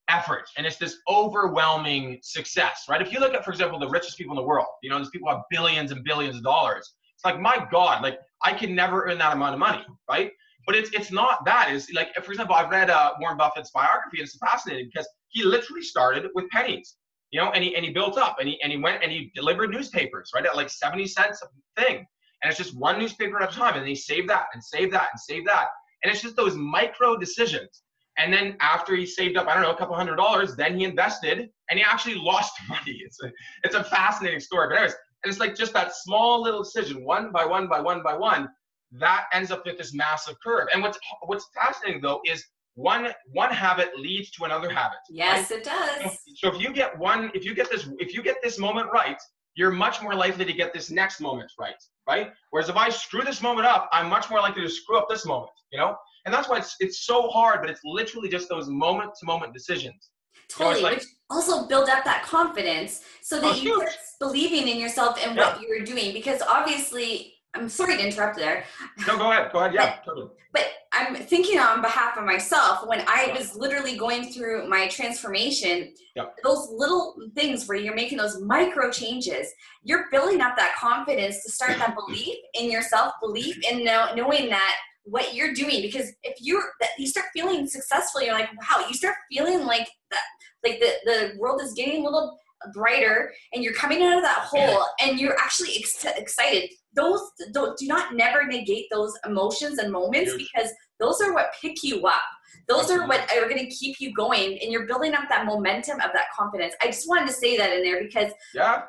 effort 0.08 0.44
and 0.56 0.66
it's 0.66 0.76
this 0.76 0.98
overwhelming 1.08 2.18
success, 2.22 2.84
right? 2.88 3.00
If 3.00 3.12
you 3.12 3.20
look 3.20 3.32
at, 3.34 3.44
for 3.44 3.50
example, 3.50 3.78
the 3.78 3.88
richest 3.88 4.18
people 4.18 4.32
in 4.32 4.36
the 4.36 4.46
world, 4.46 4.66
you 4.82 4.90
know, 4.90 4.98
these 4.98 5.08
people 5.08 5.28
have 5.30 5.40
billions 5.50 5.92
and 5.92 6.04
billions 6.04 6.36
of 6.36 6.42
dollars. 6.42 6.94
It's 7.14 7.24
like, 7.24 7.40
my 7.40 7.66
God, 7.70 8.02
like 8.02 8.18
I 8.42 8.52
can 8.52 8.74
never 8.74 9.06
earn 9.06 9.18
that 9.18 9.32
amount 9.32 9.54
of 9.54 9.60
money, 9.60 9.84
right? 10.10 10.30
But 10.66 10.76
it's 10.76 10.90
it's 10.90 11.12
not 11.12 11.44
that. 11.44 11.68
It's 11.70 11.92
like, 11.92 12.14
for 12.22 12.32
example, 12.32 12.54
I've 12.54 12.70
read 12.70 12.90
uh, 12.90 13.12
Warren 13.20 13.36
Buffett's 13.36 13.70
biography, 13.70 14.18
and 14.18 14.26
it's 14.26 14.36
fascinating 14.38 14.90
because 14.92 15.08
he 15.28 15.42
literally 15.42 15.82
started 15.82 16.26
with 16.34 16.48
pennies, 16.50 16.96
you 17.30 17.40
know, 17.40 17.50
and 17.50 17.62
he 17.62 17.76
and 17.76 17.84
he 17.84 17.92
built 17.92 18.16
up, 18.16 18.36
and 18.40 18.48
he 18.48 18.60
and 18.62 18.72
he 18.72 18.78
went 18.78 19.02
and 19.02 19.12
he 19.12 19.30
delivered 19.34 19.70
newspapers, 19.70 20.30
right, 20.34 20.46
at 20.46 20.56
like 20.56 20.70
seventy 20.70 21.06
cents 21.06 21.42
a 21.42 21.82
thing, 21.82 22.06
and 22.42 22.50
it's 22.50 22.58
just 22.58 22.76
one 22.76 22.98
newspaper 22.98 23.40
at 23.40 23.52
a 23.52 23.54
time, 23.54 23.76
and 23.76 23.86
he 23.86 23.94
saved 23.94 24.28
that 24.30 24.46
and 24.54 24.62
saved 24.62 24.92
that 24.94 25.08
and 25.12 25.20
saved 25.20 25.46
that, 25.46 25.66
and 26.02 26.12
it's 26.12 26.22
just 26.22 26.36
those 26.36 26.54
micro 26.54 27.16
decisions. 27.16 27.82
And 28.16 28.32
then 28.32 28.56
after 28.60 28.94
he 28.94 29.06
saved 29.06 29.36
up, 29.36 29.48
I 29.48 29.54
don't 29.54 29.64
know, 29.64 29.72
a 29.72 29.76
couple 29.76 29.96
hundred 29.96 30.16
dollars, 30.16 30.54
then 30.54 30.78
he 30.78 30.84
invested, 30.84 31.50
and 31.68 31.78
he 31.78 31.84
actually 31.84 32.14
lost 32.14 32.52
money. 32.68 33.02
It's 33.04 33.22
a 33.22 33.30
it's 33.64 33.74
a 33.74 33.84
fascinating 33.84 34.40
story, 34.40 34.68
but 34.68 34.76
anyways, 34.76 34.94
and 35.24 35.30
it's 35.30 35.40
like 35.40 35.56
just 35.56 35.72
that 35.72 35.94
small 35.94 36.42
little 36.42 36.62
decision, 36.62 37.04
one 37.04 37.32
by 37.32 37.44
one 37.44 37.66
by 37.66 37.80
one 37.80 38.02
by 38.02 38.14
one, 38.14 38.48
that 38.92 39.26
ends 39.32 39.50
up 39.50 39.64
with 39.66 39.78
this 39.78 39.92
massive 39.94 40.36
curve. 40.42 40.68
And 40.72 40.82
what's 40.82 40.98
what's 41.26 41.48
fascinating 41.54 42.00
though 42.00 42.20
is 42.26 42.44
one 42.74 43.12
one 43.32 43.50
habit 43.50 43.90
leads 43.98 44.30
to 44.32 44.44
another 44.44 44.70
habit. 44.70 44.98
Yes, 45.10 45.50
it 45.50 45.64
does. 45.64 46.18
So 46.36 46.48
if 46.52 46.60
you 46.60 46.72
get 46.72 46.96
one, 46.98 47.30
if 47.34 47.44
you 47.44 47.54
get 47.54 47.70
this, 47.70 47.88
if 47.98 48.14
you 48.14 48.22
get 48.22 48.36
this 48.42 48.58
moment 48.58 48.88
right, 48.92 49.18
you're 49.54 49.70
much 49.70 50.02
more 50.02 50.14
likely 50.14 50.44
to 50.44 50.52
get 50.52 50.72
this 50.72 50.90
next 50.90 51.20
moment 51.20 51.50
right, 51.58 51.76
right? 52.08 52.32
Whereas 52.50 52.68
if 52.68 52.76
I 52.76 52.88
screw 52.88 53.22
this 53.22 53.40
moment 53.40 53.66
up, 53.66 53.88
I'm 53.92 54.08
much 54.08 54.28
more 54.30 54.40
likely 54.40 54.62
to 54.62 54.68
screw 54.68 54.98
up 54.98 55.08
this 55.08 55.24
moment, 55.24 55.52
you 55.72 55.78
know? 55.78 55.96
And 56.24 56.34
that's 56.34 56.48
why 56.48 56.58
it's 56.58 56.74
it's 56.80 57.04
so 57.06 57.28
hard, 57.28 57.60
but 57.60 57.70
it's 57.70 57.80
literally 57.84 58.28
just 58.28 58.48
those 58.48 58.68
moment 58.68 59.12
to 59.20 59.26
moment 59.26 59.52
decisions. 59.54 60.10
You 60.34 60.40
Totally. 60.66 60.82
like- 60.82 60.94
which 60.98 61.04
also 61.30 61.66
build 61.66 61.88
up 61.88 62.04
that 62.04 62.24
confidence 62.24 63.02
so 63.22 63.38
Oh, 63.38 63.40
that 63.42 63.62
you 63.62 63.74
huge. 63.78 63.88
start 63.88 63.96
believing 64.20 64.68
in 64.68 64.78
yourself 64.78 65.16
and 65.24 65.36
what 65.36 65.60
you're 65.60 65.80
doing. 65.80 66.12
Because 66.12 66.42
obviously, 66.42 67.33
I'm 67.54 67.68
sorry 67.68 67.96
to 67.96 68.06
interrupt 68.06 68.36
there, 68.36 68.64
No, 69.06 69.16
go 69.16 69.30
ahead, 69.30 69.52
go 69.52 69.60
ahead, 69.60 69.74
yeah, 69.74 69.96
totally. 70.04 70.28
but 70.52 70.66
I'm 70.92 71.14
thinking 71.16 71.58
on 71.58 71.82
behalf 71.82 72.16
of 72.16 72.24
myself 72.24 72.86
when 72.86 73.04
I 73.06 73.34
was 73.36 73.56
literally 73.56 73.96
going 73.96 74.32
through 74.32 74.68
my 74.68 74.86
transformation. 74.88 75.92
Yep. 76.16 76.36
Those 76.44 76.68
little 76.70 77.16
things 77.34 77.66
where 77.66 77.76
you're 77.76 77.94
making 77.96 78.18
those 78.18 78.40
micro 78.40 78.90
changes, 78.90 79.48
you're 79.82 80.06
building 80.12 80.40
up 80.40 80.56
that 80.56 80.74
confidence 80.78 81.42
to 81.44 81.50
start 81.50 81.78
that 81.78 81.96
belief 82.06 82.36
in 82.54 82.70
yourself, 82.70 83.14
belief 83.20 83.58
in 83.68 83.84
know, 83.84 84.08
knowing 84.14 84.48
that 84.50 84.76
what 85.04 85.34
you're 85.34 85.52
doing. 85.52 85.82
Because 85.82 86.12
if 86.22 86.36
you're 86.40 86.62
that 86.80 86.90
you 86.98 87.06
start 87.06 87.26
feeling 87.32 87.66
successful, 87.66 88.22
you're 88.22 88.34
like, 88.34 88.50
wow, 88.52 88.86
you 88.86 88.94
start 88.94 89.16
feeling 89.32 89.66
like 89.66 89.88
that, 90.10 90.22
like 90.62 90.78
the 90.80 90.92
the 91.04 91.32
world 91.38 91.60
is 91.60 91.72
getting 91.74 92.02
a 92.02 92.04
little 92.04 92.38
brighter 92.72 93.30
and 93.52 93.62
you're 93.62 93.74
coming 93.74 94.02
out 94.02 94.16
of 94.16 94.22
that 94.22 94.38
hole 94.38 94.86
and 95.02 95.20
you're 95.20 95.36
actually 95.38 95.76
ex- 95.76 96.04
excited 96.16 96.70
those 96.94 97.20
don't, 97.52 97.76
do 97.78 97.86
not 97.86 98.14
never 98.14 98.46
negate 98.46 98.86
those 98.90 99.14
emotions 99.26 99.78
and 99.78 99.90
moments 99.90 100.32
because 100.36 100.70
those 101.00 101.20
are 101.20 101.32
what 101.32 101.52
pick 101.60 101.82
you 101.82 102.06
up. 102.06 102.20
Those 102.68 102.90
are 102.90 103.06
what 103.06 103.20
are 103.32 103.48
going 103.48 103.58
to 103.58 103.74
keep 103.74 104.00
you 104.00 104.14
going 104.14 104.58
and 104.62 104.72
you're 104.72 104.86
building 104.86 105.12
up 105.14 105.28
that 105.28 105.44
momentum 105.44 105.96
of 105.96 106.10
that 106.14 106.26
confidence. 106.36 106.74
I 106.82 106.86
just 106.86 107.08
wanted 107.08 107.26
to 107.26 107.32
say 107.32 107.56
that 107.56 107.72
in 107.72 107.82
there 107.82 108.02
because 108.02 108.32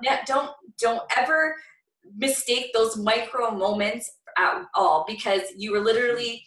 Yeah, 0.02 0.20
don't 0.26 0.52
don't 0.80 1.02
ever 1.18 1.56
mistake 2.18 2.72
those 2.74 2.98
micro 2.98 3.52
moments 3.52 4.12
at 4.38 4.64
all 4.76 5.06
because 5.08 5.42
you 5.58 5.76
are 5.76 5.84
literally 5.84 6.44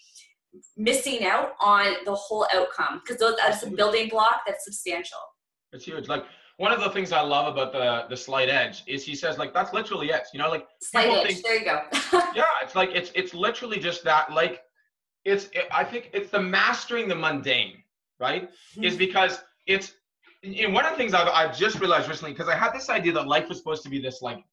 missing 0.77 1.25
out 1.25 1.53
on 1.61 1.95
the 2.05 2.15
whole 2.15 2.47
outcome 2.55 3.03
because 3.05 3.37
that's 3.37 3.63
a 3.63 3.71
building 3.71 4.09
block 4.09 4.41
that's 4.47 4.65
substantial. 4.65 5.19
It's 5.73 5.85
huge. 5.85 6.09
Like 6.09 6.25
one 6.59 6.73
of 6.73 6.81
the 6.81 6.91
things 6.91 7.13
I 7.13 7.21
love 7.21 7.47
about 7.53 7.73
the 7.73 8.07
the 8.11 8.17
slight 8.17 8.49
edge 8.49 8.83
is 8.87 9.05
he 9.05 9.15
says 9.15 9.39
like 9.39 9.55
that's 9.55 9.73
literally 9.73 10.11
it. 10.11 10.27
You 10.33 10.41
know, 10.41 10.51
like 10.51 10.67
slight 10.81 11.09
edge 11.09 11.27
think- 11.29 11.45
there 11.45 11.59
you 11.59 11.65
go 11.65 11.83
yeah, 12.35 12.45
it's 12.63 12.75
like 12.75 12.91
it's 12.93 13.11
it's 13.15 13.33
literally 13.33 13.79
just 13.79 14.05
that. 14.05 14.33
Like 14.33 14.63
it's 15.25 15.47
it, 15.53 15.67
I 15.71 15.85
think 15.85 16.11
it's 16.13 16.31
the 16.31 16.41
mastering 16.41 17.09
the 17.09 17.15
mundane, 17.15 17.83
right? 18.21 18.51
Hmm. 18.75 18.85
Is 18.85 18.97
because 18.97 19.41
it's 19.67 19.95
and 20.43 20.75
one 20.75 20.85
of 20.85 20.93
the 20.93 20.97
things 20.97 21.15
I've 21.15 21.29
I've 21.29 21.57
just 21.57 21.79
realized 21.81 22.09
recently 22.09 22.33
because 22.33 22.49
I 22.49 22.57
had 22.57 22.73
this 22.73 22.91
idea 22.91 23.13
that 23.13 23.29
life 23.29 23.49
was 23.49 23.59
supposed 23.59 23.85
to 23.85 23.89
be 23.89 24.01
this 24.01 24.21
like 24.21 24.45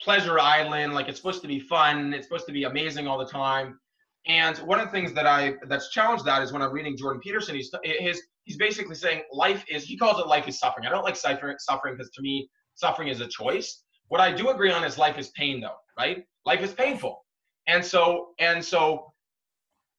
pleasure 0.00 0.40
island, 0.40 0.94
like 0.94 1.08
it's 1.08 1.18
supposed 1.18 1.42
to 1.42 1.48
be 1.48 1.60
fun, 1.60 2.12
it's 2.12 2.26
supposed 2.26 2.46
to 2.46 2.52
be 2.52 2.64
amazing 2.64 3.06
all 3.06 3.18
the 3.18 3.26
time. 3.26 3.78
And 4.26 4.58
one 4.58 4.80
of 4.80 4.86
the 4.86 4.92
things 4.92 5.12
that 5.14 5.26
I 5.26 5.54
that's 5.68 5.90
challenged 5.90 6.24
that 6.24 6.42
is 6.42 6.52
when 6.52 6.60
I'm 6.60 6.72
reading 6.72 6.96
Jordan 6.96 7.20
Peterson, 7.20 7.54
he's 7.54 7.72
his 7.84 8.22
he's 8.44 8.56
basically 8.56 8.94
saying 8.94 9.22
life 9.32 9.64
is 9.68 9.84
he 9.84 9.96
calls 9.96 10.18
it 10.18 10.26
life 10.26 10.48
is 10.48 10.58
suffering. 10.58 10.86
I 10.86 10.90
don't 10.90 11.04
like 11.04 11.16
suffering 11.16 11.56
suffering 11.58 11.96
because 11.96 12.10
to 12.12 12.22
me 12.22 12.48
suffering 12.74 13.08
is 13.08 13.20
a 13.20 13.26
choice. 13.26 13.82
What 14.08 14.20
I 14.20 14.32
do 14.32 14.50
agree 14.50 14.70
on 14.70 14.84
is 14.84 14.98
life 14.98 15.18
is 15.18 15.28
pain 15.30 15.60
though, 15.60 15.76
right? 15.98 16.24
Life 16.44 16.62
is 16.62 16.72
painful. 16.72 17.24
And 17.66 17.84
so 17.84 18.28
and 18.38 18.64
so 18.64 19.12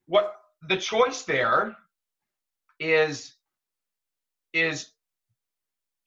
what 0.08 0.34
the 0.68 0.78
choice 0.78 1.24
there 1.24 1.76
is 2.80 3.36
is 4.54 4.92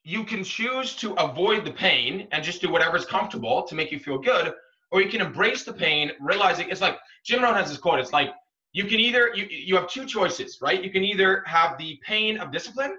you 0.05 0.22
can 0.22 0.45
choose 0.45 0.95
to 0.97 1.14
avoid 1.14 1.64
the 1.64 1.72
pain 1.72 2.28
and 2.30 2.45
just 2.45 2.61
do 2.61 2.70
whatever's 2.70 3.05
comfortable 3.05 3.64
to 3.64 3.74
make 3.74 3.91
you 3.91 3.99
feel 3.99 4.18
good 4.18 4.55
or 4.93 5.03
you 5.03 5.09
can 5.09 5.20
embrace 5.20 5.64
the 5.64 5.72
pain 5.72 6.12
realizing 6.20 6.68
it's 6.70 6.80
like 6.80 6.97
jim 7.24 7.43
rohn 7.43 7.55
has 7.55 7.68
this 7.68 7.78
quote 7.78 7.99
it's 7.99 8.12
like 8.12 8.30
you 8.76 8.84
can 8.84 9.00
either 9.00 9.30
you, 9.34 9.46
you 9.50 9.74
have 9.74 9.88
two 9.88 10.04
choices 10.04 10.58
right? 10.60 10.84
You 10.84 10.90
can 10.90 11.02
either 11.12 11.42
have 11.46 11.78
the 11.78 11.98
pain 12.06 12.38
of 12.38 12.52
discipline 12.52 12.94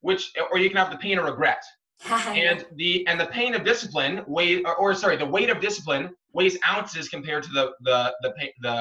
which 0.00 0.32
or 0.50 0.58
you 0.58 0.68
can 0.68 0.76
have 0.78 0.90
the 0.90 0.96
pain 1.06 1.16
of 1.18 1.24
regret. 1.24 1.62
And 2.10 2.64
the 2.74 3.06
and 3.06 3.16
the 3.20 3.26
pain 3.26 3.54
of 3.54 3.62
discipline 3.64 4.24
weigh 4.26 4.62
or, 4.64 4.74
or 4.74 4.94
sorry 4.94 5.16
the 5.16 5.30
weight 5.36 5.50
of 5.54 5.60
discipline 5.60 6.10
weighs 6.32 6.58
ounces 6.68 7.08
compared 7.08 7.44
to 7.44 7.50
the 7.50 7.64
the 7.88 7.98
the 8.22 8.30
pain 8.38 8.50
the 8.60 8.76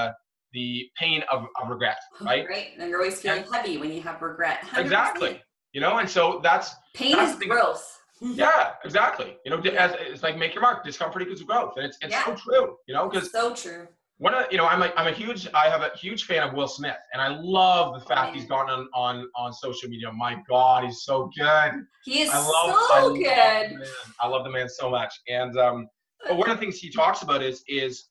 the 0.53 0.89
pain 1.01 1.23
of, 1.31 1.45
of 1.61 1.69
regret 1.69 1.99
right? 2.21 2.45
right 2.49 2.69
and 2.79 2.89
you're 2.89 2.99
always 2.99 3.21
feeling 3.21 3.45
heavy 3.53 3.77
when 3.77 3.91
you 3.93 4.01
have 4.01 4.21
regret. 4.21 4.57
100%. 4.63 4.79
exactly 4.79 5.33
you 5.73 5.79
know 5.79 5.99
and 5.99 6.09
so 6.09 6.39
that's 6.43 6.73
pain 6.95 7.15
That's 7.15 7.33
is 7.33 7.39
the- 7.39 7.45
growth. 7.45 7.85
Yeah 8.43 8.73
exactly. 8.83 9.29
You 9.45 9.49
know 9.51 9.59
as, 9.85 9.91
it's 9.99 10.23
like 10.23 10.35
make 10.43 10.53
your 10.55 10.61
mark 10.67 10.83
discomfort 10.83 11.21
equals 11.23 11.43
growth. 11.43 11.73
And 11.77 11.85
it's, 11.87 11.97
it's 12.01 12.17
so 12.25 12.33
true 12.35 12.65
you 12.87 12.93
know 12.95 13.07
because 13.07 13.31
so 13.31 13.53
true 13.63 13.87
one 14.22 14.36
of 14.36 14.45
you 14.51 14.57
know 14.59 14.67
I'm 14.67 14.84
a, 14.84 14.93
I'm 14.95 15.07
a 15.07 15.11
huge 15.11 15.47
I 15.55 15.67
have 15.67 15.82
a 15.82 15.89
huge 15.97 16.26
fan 16.26 16.47
of 16.47 16.53
Will 16.53 16.67
Smith 16.67 16.97
and 17.11 17.19
I 17.19 17.30
love 17.39 17.99
the 17.99 18.05
fact 18.05 18.36
he's 18.36 18.45
gone 18.45 18.69
on 18.69 18.88
on 18.93 19.28
on 19.36 19.51
social 19.51 19.89
media. 19.89 20.11
My 20.11 20.38
God, 20.47 20.86
he's 20.86 21.01
so 21.01 21.32
good. 21.36 21.72
He 22.05 22.22
is 22.22 22.30
I 22.32 22.38
love, 22.38 22.80
so 22.88 23.15
I 23.15 23.17
good. 23.17 23.80
Love 23.80 24.15
I 24.19 24.28
love 24.28 24.43
the 24.43 24.51
man 24.51 24.69
so 24.69 24.91
much. 24.91 25.11
And 25.28 25.57
um, 25.57 25.88
but 26.28 26.38
one 26.38 26.51
of 26.51 26.57
the 26.57 26.61
things 26.61 26.78
he 26.78 26.91
talks 26.91 27.24
about 27.24 27.41
is 27.41 27.63
is 27.67 28.09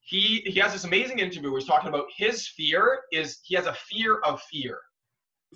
he 0.00 0.42
he 0.46 0.58
has 0.58 0.72
this 0.72 0.82
amazing 0.82 1.20
interview 1.20 1.52
where 1.52 1.60
he's 1.60 1.68
talking 1.68 1.88
about 1.88 2.06
his 2.16 2.48
fear 2.48 3.02
is 3.12 3.38
he 3.44 3.54
has 3.54 3.66
a 3.66 3.74
fear 3.88 4.18
of 4.24 4.42
fear. 4.50 4.80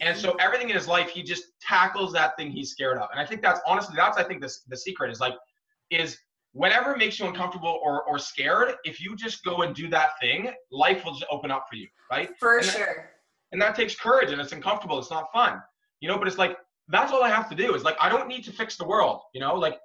And 0.02 0.16
so 0.16 0.36
everything 0.38 0.68
in 0.68 0.76
his 0.76 0.86
life, 0.86 1.10
he 1.10 1.24
just 1.24 1.46
tackles 1.60 2.12
that 2.12 2.36
thing 2.36 2.52
he's 2.52 2.70
scared 2.70 2.98
of. 2.98 3.08
And 3.10 3.20
I 3.20 3.26
think 3.26 3.42
that's 3.42 3.60
honestly, 3.66 3.94
that's 3.96 4.18
I 4.18 4.22
think 4.22 4.40
the, 4.40 4.54
the 4.68 4.76
secret 4.76 5.10
is 5.10 5.20
like, 5.20 5.34
is 5.90 6.18
whatever 6.56 6.96
makes 6.96 7.18
you 7.18 7.26
uncomfortable 7.26 7.78
or, 7.84 8.04
or 8.04 8.18
scared, 8.18 8.74
if 8.84 8.98
you 8.98 9.14
just 9.14 9.44
go 9.44 9.60
and 9.60 9.74
do 9.74 9.88
that 9.88 10.18
thing, 10.20 10.50
life 10.72 11.04
will 11.04 11.12
just 11.12 11.26
open 11.30 11.50
up 11.50 11.66
for 11.68 11.76
you, 11.76 11.86
right? 12.10 12.30
For 12.40 12.58
and 12.58 12.66
sure. 12.66 12.86
That, 12.86 13.10
and 13.52 13.60
that 13.60 13.76
takes 13.76 13.94
courage 13.94 14.32
and 14.32 14.40
it's 14.40 14.52
uncomfortable. 14.52 14.98
It's 14.98 15.10
not 15.10 15.30
fun, 15.34 15.60
you 16.00 16.08
know, 16.08 16.16
but 16.16 16.26
it's 16.26 16.38
like, 16.38 16.56
that's 16.88 17.12
all 17.12 17.22
I 17.22 17.28
have 17.28 17.50
to 17.50 17.54
do 17.54 17.74
is 17.74 17.84
like, 17.84 17.96
I 18.00 18.08
don't 18.08 18.26
need 18.26 18.42
to 18.44 18.52
fix 18.52 18.76
the 18.76 18.86
world, 18.86 19.20
you 19.34 19.40
know, 19.40 19.54
like, 19.54 19.78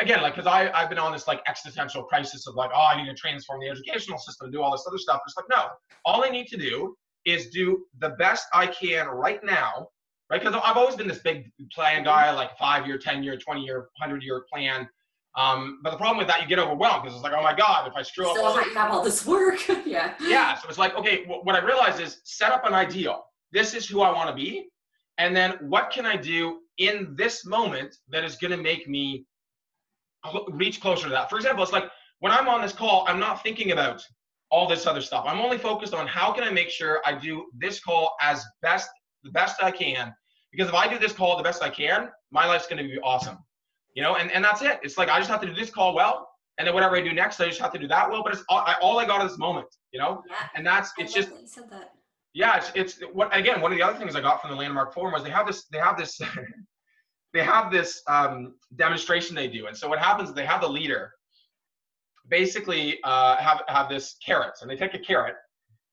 again, 0.00 0.20
like, 0.20 0.34
cause 0.34 0.46
I, 0.46 0.68
I've 0.72 0.88
been 0.88 0.98
on 0.98 1.12
this 1.12 1.28
like 1.28 1.42
existential 1.46 2.02
crisis 2.02 2.48
of 2.48 2.56
like, 2.56 2.70
oh, 2.74 2.88
I 2.92 3.00
need 3.00 3.08
to 3.08 3.14
transform 3.14 3.60
the 3.60 3.68
educational 3.68 4.18
system, 4.18 4.50
do 4.50 4.62
all 4.62 4.72
this 4.72 4.84
other 4.88 4.98
stuff. 4.98 5.20
It's 5.28 5.36
like, 5.36 5.46
no, 5.48 5.68
all 6.04 6.24
I 6.24 6.28
need 6.28 6.48
to 6.48 6.56
do 6.56 6.96
is 7.24 7.50
do 7.50 7.84
the 8.00 8.10
best 8.18 8.46
I 8.52 8.66
can 8.66 9.06
right 9.06 9.44
now, 9.44 9.88
right? 10.28 10.42
Because 10.42 10.60
I've 10.64 10.76
always 10.76 10.96
been 10.96 11.06
this 11.06 11.20
big 11.20 11.52
plan 11.72 12.02
guy, 12.02 12.32
like 12.32 12.58
five 12.58 12.84
year, 12.84 12.98
10 12.98 13.22
year, 13.22 13.36
20 13.36 13.60
year, 13.60 13.88
100 13.98 14.24
year 14.24 14.44
plan. 14.52 14.88
Um, 15.36 15.80
but 15.82 15.90
the 15.90 15.98
problem 15.98 16.16
with 16.16 16.28
that, 16.28 16.40
you 16.40 16.48
get 16.48 16.58
overwhelmed 16.58 17.02
because 17.02 17.14
it's 17.14 17.22
like, 17.22 17.34
oh 17.36 17.42
my 17.42 17.54
God, 17.54 17.86
if 17.86 17.94
I 17.94 18.02
screw 18.02 18.28
up. 18.28 18.36
So 18.36 18.58
you 18.58 18.74
have 18.74 18.90
all 18.90 19.04
this 19.04 19.26
work. 19.26 19.58
yeah. 19.86 20.14
Yeah. 20.20 20.56
So 20.56 20.68
it's 20.68 20.78
like, 20.78 20.96
okay, 20.96 21.24
what 21.26 21.54
I 21.54 21.62
realized 21.62 22.00
is 22.00 22.20
set 22.24 22.52
up 22.52 22.64
an 22.66 22.72
ideal. 22.72 23.24
This 23.52 23.74
is 23.74 23.86
who 23.86 24.00
I 24.00 24.10
want 24.10 24.30
to 24.30 24.34
be. 24.34 24.68
And 25.18 25.36
then 25.36 25.52
what 25.60 25.90
can 25.90 26.06
I 26.06 26.16
do 26.16 26.60
in 26.78 27.14
this 27.16 27.44
moment 27.44 27.94
that 28.08 28.24
is 28.24 28.36
going 28.36 28.50
to 28.50 28.56
make 28.56 28.88
me 28.88 29.26
reach 30.52 30.80
closer 30.80 31.04
to 31.04 31.10
that? 31.10 31.28
For 31.28 31.36
example, 31.36 31.62
it's 31.62 31.72
like 31.72 31.90
when 32.20 32.32
I'm 32.32 32.48
on 32.48 32.62
this 32.62 32.72
call, 32.72 33.04
I'm 33.06 33.20
not 33.20 33.42
thinking 33.42 33.72
about 33.72 34.02
all 34.50 34.66
this 34.66 34.86
other 34.86 35.02
stuff. 35.02 35.24
I'm 35.26 35.40
only 35.40 35.58
focused 35.58 35.92
on 35.92 36.06
how 36.06 36.32
can 36.32 36.44
I 36.44 36.50
make 36.50 36.70
sure 36.70 37.02
I 37.04 37.12
do 37.12 37.46
this 37.58 37.78
call 37.78 38.16
as 38.22 38.42
best, 38.62 38.88
the 39.22 39.30
best 39.30 39.62
I 39.62 39.70
can. 39.70 40.14
Because 40.50 40.68
if 40.68 40.74
I 40.74 40.88
do 40.88 40.98
this 40.98 41.12
call 41.12 41.36
the 41.36 41.42
best 41.42 41.62
I 41.62 41.68
can, 41.68 42.08
my 42.30 42.46
life's 42.46 42.66
going 42.66 42.82
to 42.82 42.88
be 42.88 42.98
awesome 43.02 43.36
you 43.96 44.02
know, 44.02 44.16
and, 44.16 44.30
and 44.30 44.44
that's 44.44 44.60
it. 44.62 44.78
It's 44.82 44.98
like 44.98 45.08
I 45.08 45.18
just 45.18 45.30
have 45.30 45.40
to 45.40 45.46
do 45.46 45.54
this 45.54 45.70
call 45.70 45.94
well, 45.94 46.28
and 46.58 46.68
then 46.68 46.74
whatever 46.74 46.96
I 46.96 47.00
do 47.00 47.12
next, 47.14 47.40
I 47.40 47.48
just 47.48 47.60
have 47.60 47.72
to 47.72 47.78
do 47.78 47.88
that 47.88 48.08
well. 48.08 48.22
But 48.22 48.34
it's 48.34 48.44
all 48.50 48.58
I, 48.58 48.76
all 48.82 48.98
I 49.00 49.06
got 49.06 49.24
is 49.24 49.32
this 49.32 49.38
moment, 49.38 49.66
you 49.90 49.98
know, 49.98 50.22
yeah. 50.28 50.48
and 50.54 50.64
that's 50.64 50.92
it's 50.98 51.12
just. 51.12 51.30
That 51.30 51.90
yeah, 52.34 52.58
it's, 52.58 52.70
it's 52.74 53.00
what 53.14 53.34
again. 53.34 53.62
One 53.62 53.72
of 53.72 53.78
the 53.78 53.84
other 53.84 53.98
things 53.98 54.14
I 54.14 54.20
got 54.20 54.42
from 54.42 54.50
the 54.50 54.56
Landmark 54.56 54.92
Forum 54.92 55.14
was 55.14 55.24
they 55.24 55.30
have 55.30 55.46
this 55.46 55.64
they 55.72 55.78
have 55.78 55.96
this 55.96 56.20
they 57.32 57.42
have 57.42 57.72
this 57.72 58.02
um, 58.06 58.54
demonstration 58.76 59.34
they 59.34 59.48
do, 59.48 59.66
and 59.66 59.76
so 59.76 59.88
what 59.88 59.98
happens 59.98 60.28
is 60.28 60.34
they 60.34 60.44
have 60.44 60.60
the 60.60 60.68
leader 60.68 61.10
basically 62.28 62.98
uh, 63.02 63.36
have 63.36 63.62
have 63.68 63.88
this 63.88 64.16
carrots, 64.24 64.60
and 64.60 64.70
they 64.70 64.76
take 64.76 64.92
a 64.92 64.98
carrot, 64.98 65.36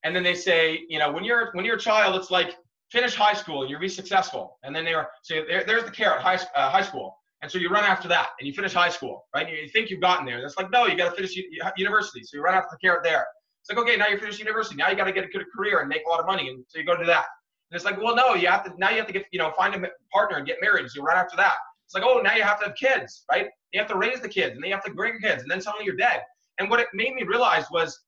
and 0.03 0.13
then 0.13 0.23
they 0.23 0.35
say, 0.35 0.81
you 0.89 0.99
know, 0.99 1.09
when 1.09 1.23
you're 1.23 1.51
when 1.53 1.63
you're 1.63 1.77
a 1.77 1.79
child, 1.79 2.17
it's 2.17 2.31
like 2.31 2.57
finish 2.91 3.15
high 3.15 3.33
school 3.33 3.61
and 3.61 3.71
you'll 3.71 3.79
be 3.79 3.87
successful, 3.87 4.59
and 4.63 4.75
then 4.75 4.83
they 4.83 4.93
are 4.93 5.07
so 5.21 5.45
there, 5.47 5.63
there's 5.63 5.85
the 5.85 5.91
carrot, 5.91 6.21
high 6.21 6.37
uh, 6.57 6.69
high 6.69 6.83
school 6.83 7.17
and 7.43 7.51
so 7.51 7.57
you 7.57 7.69
run 7.69 7.83
after 7.83 8.07
that 8.07 8.29
and 8.39 8.47
you 8.47 8.53
finish 8.53 8.73
high 8.73 8.89
school, 8.89 9.27
right? 9.35 9.49
You 9.49 9.67
think 9.67 9.89
you've 9.89 9.99
gotten 9.99 10.25
there. 10.25 10.41
That's 10.41 10.57
like, 10.57 10.71
no, 10.71 10.87
you 10.87 10.95
got 10.95 11.09
to 11.09 11.15
finish 11.15 11.35
university. 11.75 12.23
So 12.23 12.37
you 12.37 12.41
run 12.41 12.55
after 12.55 12.69
the 12.71 12.77
carrot 12.77 13.03
there. 13.03 13.25
It's 13.59 13.69
like, 13.69 13.77
okay, 13.85 13.97
now 13.97 14.07
you're 14.07 14.17
finished 14.17 14.39
university. 14.39 14.77
Now 14.77 14.89
you 14.89 14.95
got 14.95 15.03
to 15.03 15.11
get 15.11 15.25
a 15.25 15.27
good 15.27 15.45
career 15.53 15.81
and 15.81 15.89
make 15.89 16.03
a 16.07 16.09
lot 16.09 16.21
of 16.21 16.25
money. 16.25 16.47
And 16.47 16.63
so 16.69 16.79
you 16.79 16.85
go 16.85 16.95
do 16.95 17.05
that. 17.05 17.25
And 17.69 17.75
it's 17.75 17.83
like, 17.83 18.01
well, 18.01 18.15
no, 18.15 18.33
you 18.33 18.47
have 18.47 18.63
to, 18.63 18.71
now 18.77 18.91
you 18.91 18.97
have 18.97 19.07
to 19.07 19.13
get, 19.13 19.25
you 19.33 19.39
know, 19.39 19.51
find 19.57 19.75
a 19.75 19.89
partner 20.13 20.37
and 20.37 20.47
get 20.47 20.59
married. 20.61 20.89
So 20.89 21.01
you 21.01 21.03
run 21.05 21.17
after 21.17 21.35
that. 21.35 21.55
It's 21.85 21.93
like, 21.93 22.03
oh, 22.05 22.21
now 22.21 22.33
you 22.33 22.43
have 22.43 22.59
to 22.61 22.67
have 22.67 22.75
kids, 22.75 23.25
right? 23.29 23.49
You 23.73 23.79
have 23.81 23.89
to 23.89 23.97
raise 23.97 24.21
the 24.21 24.29
kids 24.29 24.55
and 24.55 24.63
then 24.63 24.69
you 24.69 24.75
have 24.75 24.85
to 24.85 24.93
bring 24.93 25.19
kids 25.19 25.41
and 25.41 25.51
then 25.51 25.59
suddenly 25.59 25.85
you're 25.85 25.97
dead. 25.97 26.21
And 26.59 26.69
what 26.69 26.79
it 26.79 26.87
made 26.93 27.13
me 27.13 27.23
realize 27.23 27.65
was, 27.71 27.99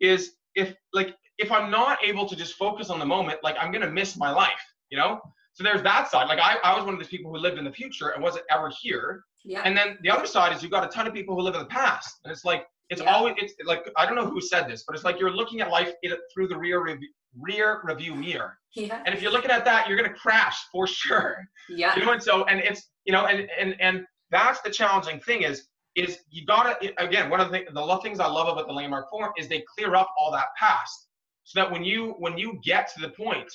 is 0.00 0.32
if 0.56 0.74
like, 0.92 1.14
if 1.38 1.52
I'm 1.52 1.70
not 1.70 1.98
able 2.02 2.28
to 2.28 2.34
just 2.34 2.54
focus 2.54 2.90
on 2.90 2.98
the 2.98 3.06
moment, 3.06 3.38
like 3.44 3.54
I'm 3.60 3.70
going 3.70 3.82
to 3.82 3.90
miss 3.90 4.16
my 4.16 4.32
life, 4.32 4.64
you 4.90 4.98
know? 4.98 5.20
So 5.54 5.62
there's 5.62 5.82
that 5.82 6.10
side. 6.10 6.28
Like 6.28 6.40
I, 6.40 6.56
I 6.64 6.76
was 6.76 6.84
one 6.84 6.94
of 6.94 7.00
those 7.00 7.08
people 7.08 7.30
who 7.30 7.38
lived 7.38 7.58
in 7.58 7.64
the 7.64 7.72
future 7.72 8.08
and 8.08 8.22
wasn't 8.22 8.44
ever 8.50 8.70
here. 8.80 9.24
Yeah. 9.44 9.62
And 9.64 9.76
then 9.76 9.98
the 10.02 10.10
other 10.10 10.26
side 10.26 10.54
is 10.54 10.62
you've 10.62 10.72
got 10.72 10.84
a 10.84 10.88
ton 10.88 11.06
of 11.06 11.14
people 11.14 11.34
who 11.34 11.42
live 11.42 11.54
in 11.54 11.60
the 11.60 11.66
past, 11.66 12.18
and 12.24 12.32
it's 12.32 12.44
like 12.44 12.66
it's 12.90 13.00
yeah. 13.00 13.14
always 13.14 13.34
it's 13.38 13.54
like 13.64 13.88
I 13.96 14.04
don't 14.04 14.16
know 14.16 14.26
who 14.26 14.40
said 14.40 14.68
this, 14.68 14.84
but 14.86 14.96
it's 14.96 15.04
like 15.04 15.20
you're 15.20 15.30
looking 15.30 15.60
at 15.60 15.70
life 15.70 15.92
through 16.32 16.48
the 16.48 16.56
rear 16.56 16.82
review, 16.82 17.08
rear 17.38 17.80
review 17.84 18.14
mirror. 18.14 18.58
Yeah. 18.74 19.02
And 19.06 19.14
if 19.14 19.22
you're 19.22 19.32
looking 19.32 19.50
at 19.50 19.64
that, 19.64 19.88
you're 19.88 19.96
gonna 19.96 20.12
crash 20.12 20.56
for 20.72 20.86
sure. 20.86 21.44
Yeah. 21.68 21.94
You 21.96 22.04
know, 22.04 22.12
and 22.12 22.22
so 22.22 22.44
and 22.44 22.60
it's 22.60 22.90
you 23.04 23.12
know, 23.12 23.26
and 23.26 23.48
and 23.58 23.76
and 23.80 24.04
that's 24.30 24.60
the 24.62 24.70
challenging 24.70 25.20
thing 25.20 25.42
is 25.42 25.68
is 25.94 26.18
you 26.30 26.44
gotta 26.44 26.76
again 26.98 27.30
one 27.30 27.40
of 27.40 27.52
the 27.52 27.64
the 27.72 28.00
things 28.02 28.18
I 28.18 28.26
love 28.26 28.48
about 28.48 28.66
the 28.66 28.72
landmark 28.72 29.08
forum 29.08 29.32
is 29.38 29.46
they 29.46 29.62
clear 29.76 29.94
up 29.94 30.12
all 30.18 30.32
that 30.32 30.46
past 30.58 31.06
so 31.44 31.60
that 31.60 31.70
when 31.70 31.84
you 31.84 32.14
when 32.18 32.36
you 32.36 32.58
get 32.64 32.92
to 32.94 33.00
the 33.00 33.10
point 33.10 33.50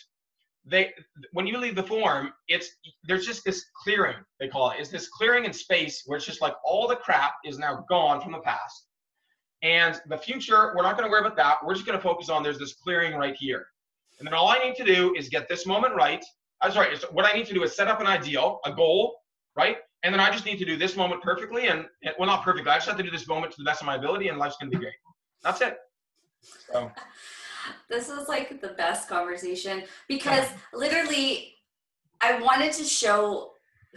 they 0.66 0.93
when 1.34 1.47
you 1.47 1.57
leave 1.57 1.76
the 1.76 1.84
form, 1.84 2.32
it's 2.47 2.70
there's 3.03 3.26
just 3.26 3.43
this 3.43 3.66
clearing 3.84 4.18
they 4.39 4.47
call 4.47 4.72
it. 4.72 4.78
It's 4.80 4.89
this 4.89 5.07
clearing 5.07 5.45
in 5.45 5.53
space 5.53 6.03
where 6.05 6.18
it's 6.18 6.26
just 6.26 6.41
like 6.41 6.53
all 6.64 6.88
the 6.88 6.95
crap 6.95 7.34
is 7.45 7.57
now 7.57 7.86
gone 7.89 8.22
from 8.22 8.34
the 8.34 8.39
past, 8.39 8.88
and 9.64 9.99
the 10.07 10.18
future 10.18 10.74
we're 10.76 10.84
not 10.84 10.97
going 10.97 11.07
to 11.07 11.12
worry 11.12 11.22
about 11.22 11.38
that. 11.38 11.57
We're 11.66 11.74
just 11.74 11.86
going 11.86 11.97
to 11.97 12.03
focus 12.03 12.30
on 12.30 12.43
there's 12.43 12.60
this 12.60 12.74
clearing 12.74 13.16
right 13.16 13.36
here, 13.36 13.66
and 14.20 14.28
then 14.28 14.34
all 14.34 14.49
I 14.49 14.60
need 14.60 14.76
to 14.76 14.84
do 14.84 15.14
is 15.18 15.30
get 15.30 15.47
this 15.47 15.66
moment 15.66 15.95
right. 15.95 16.24
I'm 16.62 16.72
sorry. 16.72 16.95
What 17.12 17.26
I 17.26 17.32
need 17.38 17.47
to 17.47 17.53
do 17.53 17.64
is 17.64 17.76
set 17.76 17.88
up 17.88 18.01
an 18.01 18.07
ideal, 18.07 18.60
a 18.66 18.74
goal, 18.74 19.16
right? 19.55 19.78
And 20.03 20.14
then 20.14 20.20
I 20.22 20.30
just 20.30 20.45
need 20.45 20.60
to 20.60 20.66
do 20.66 20.78
this 20.78 20.95
moment 20.95 21.22
perfectly, 21.22 21.68
and 21.68 21.86
well, 22.18 22.28
not 22.28 22.43
perfectly. 22.43 22.70
I 22.70 22.76
just 22.76 22.88
have 22.88 22.97
to 22.97 23.03
do 23.03 23.12
this 23.12 23.28
moment 23.28 23.53
to 23.53 23.57
the 23.57 23.66
best 23.66 23.82
of 23.82 23.88
my 23.88 23.95
ability, 23.95 24.28
and 24.28 24.38
life's 24.38 24.57
going 24.57 24.72
to 24.72 24.78
be 24.78 24.82
great. 24.82 24.93
That's 25.43 25.62
it. 25.62 25.78
So 26.41 26.91
this 27.89 28.10
is 28.10 28.28
like 28.28 28.62
the 28.62 28.70
best 28.70 29.10
conversation 29.10 29.84
because 30.07 30.45
literally 30.74 31.55
I 32.22 32.41
wanted 32.41 32.74
to 32.74 32.84
show 32.84 33.51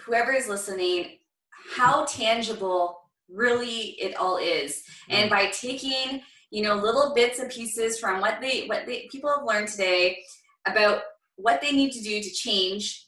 whoever 0.05 0.33
is 0.33 0.49
listening 0.49 1.19
how 1.75 2.05
tangible 2.07 3.01
really 3.29 3.97
it 4.01 4.17
all 4.17 4.37
is. 4.37 4.85
And 5.09 5.31
by 5.31 5.47
taking, 5.47 6.23
you 6.51 6.63
know, 6.63 6.75
little 6.75 7.13
bits 7.15 7.39
and 7.39 7.51
pieces 7.51 7.99
from 7.99 8.21
what 8.21 8.41
they 8.41 8.67
what 8.67 8.87
they 8.87 9.09
people 9.11 9.31
have 9.31 9.47
learned 9.47 9.69
today 9.69 10.23
about 10.67 11.03
what 11.37 11.61
they 11.61 11.73
need 11.73 11.93
to 11.93 12.03
do 12.03 12.23
to 12.23 12.31
change 12.31 13.07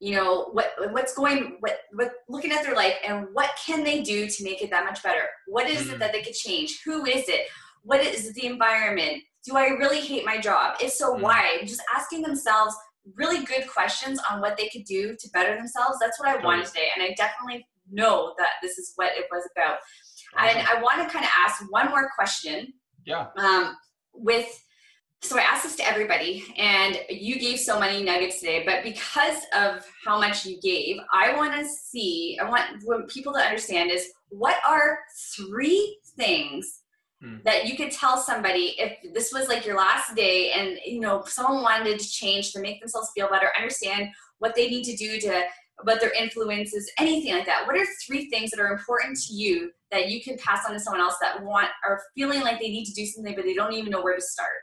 you 0.00 0.14
know 0.14 0.48
what 0.52 0.72
what's 0.92 1.14
going 1.14 1.58
what 1.60 1.80
what 1.92 2.12
looking 2.28 2.52
at 2.52 2.64
their 2.64 2.74
life 2.74 2.94
and 3.06 3.26
what 3.34 3.50
can 3.64 3.84
they 3.84 4.02
do 4.02 4.26
to 4.26 4.42
make 4.42 4.62
it 4.62 4.70
that 4.70 4.86
much 4.86 5.02
better? 5.02 5.24
What 5.46 5.68
is 5.68 5.86
mm. 5.86 5.92
it 5.92 5.98
that 5.98 6.12
they 6.12 6.22
could 6.22 6.34
change? 6.34 6.80
Who 6.84 7.04
is 7.04 7.28
it? 7.28 7.46
What 7.82 8.00
is 8.00 8.32
the 8.32 8.46
environment 8.46 9.22
do 9.44 9.56
I 9.56 9.68
really 9.68 10.00
hate 10.00 10.24
my 10.24 10.38
job? 10.38 10.76
If 10.80 10.92
so, 10.92 11.14
mm. 11.14 11.20
why? 11.20 11.60
Just 11.62 11.82
asking 11.94 12.22
themselves 12.22 12.74
really 13.14 13.44
good 13.44 13.66
questions 13.68 14.20
on 14.30 14.40
what 14.40 14.56
they 14.56 14.68
could 14.68 14.84
do 14.84 15.16
to 15.18 15.30
better 15.30 15.56
themselves. 15.56 15.98
That's 16.00 16.18
what 16.20 16.28
I 16.28 16.42
wanted 16.44 16.66
today. 16.66 16.88
And 16.94 17.02
I 17.02 17.14
definitely 17.16 17.66
know 17.90 18.34
that 18.38 18.50
this 18.62 18.78
is 18.78 18.92
what 18.96 19.12
it 19.16 19.26
was 19.30 19.48
about. 19.56 19.78
Awesome. 20.36 20.58
And 20.58 20.68
I 20.68 20.82
want 20.82 21.02
to 21.02 21.12
kind 21.12 21.24
of 21.24 21.30
ask 21.44 21.62
one 21.70 21.88
more 21.88 22.10
question. 22.16 22.72
Yeah. 23.04 23.28
Um, 23.36 23.76
with 24.12 24.48
so 25.22 25.38
I 25.38 25.42
asked 25.42 25.64
this 25.64 25.76
to 25.76 25.86
everybody, 25.86 26.42
and 26.56 26.98
you 27.10 27.38
gave 27.38 27.58
so 27.58 27.78
many 27.78 28.02
nuggets 28.02 28.40
today. 28.40 28.62
But 28.64 28.82
because 28.82 29.42
of 29.54 29.86
how 30.02 30.18
much 30.18 30.46
you 30.46 30.58
gave, 30.62 30.96
I 31.12 31.36
want 31.36 31.52
to 31.60 31.68
see. 31.68 32.38
I 32.40 32.48
want 32.48 33.08
people 33.08 33.34
to 33.34 33.38
understand 33.38 33.90
is 33.90 34.08
what 34.30 34.56
are 34.66 34.98
three 35.36 35.98
things 36.16 36.79
Hmm. 37.22 37.36
that 37.44 37.66
you 37.66 37.76
could 37.76 37.90
tell 37.90 38.16
somebody 38.16 38.76
if 38.78 38.96
this 39.12 39.30
was 39.30 39.46
like 39.46 39.66
your 39.66 39.76
last 39.76 40.16
day 40.16 40.52
and 40.52 40.78
you 40.86 41.00
know 41.00 41.22
someone 41.26 41.62
wanted 41.62 41.98
to 41.98 42.10
change 42.10 42.52
to 42.52 42.60
make 42.60 42.80
themselves 42.80 43.10
feel 43.14 43.28
better 43.28 43.50
understand 43.58 44.08
what 44.38 44.54
they 44.54 44.70
need 44.70 44.84
to 44.84 44.96
do 44.96 45.20
to 45.20 45.42
what 45.82 46.00
their 46.00 46.12
influences 46.12 46.90
anything 46.98 47.34
like 47.34 47.44
that. 47.44 47.66
What 47.66 47.76
are 47.76 47.84
three 48.06 48.30
things 48.30 48.50
that 48.50 48.60
are 48.60 48.72
important 48.72 49.18
to 49.26 49.34
you 49.34 49.70
that 49.90 50.08
you 50.08 50.22
can 50.22 50.38
pass 50.38 50.64
on 50.66 50.72
to 50.72 50.80
someone 50.80 51.02
else 51.02 51.16
that 51.20 51.42
want 51.42 51.68
are 51.84 52.00
feeling 52.14 52.40
like 52.40 52.58
they 52.58 52.68
need 52.68 52.86
to 52.86 52.94
do 52.94 53.04
something 53.04 53.34
but 53.34 53.44
they 53.44 53.54
don't 53.54 53.74
even 53.74 53.90
know 53.90 54.02
where 54.02 54.16
to 54.16 54.22
start? 54.22 54.56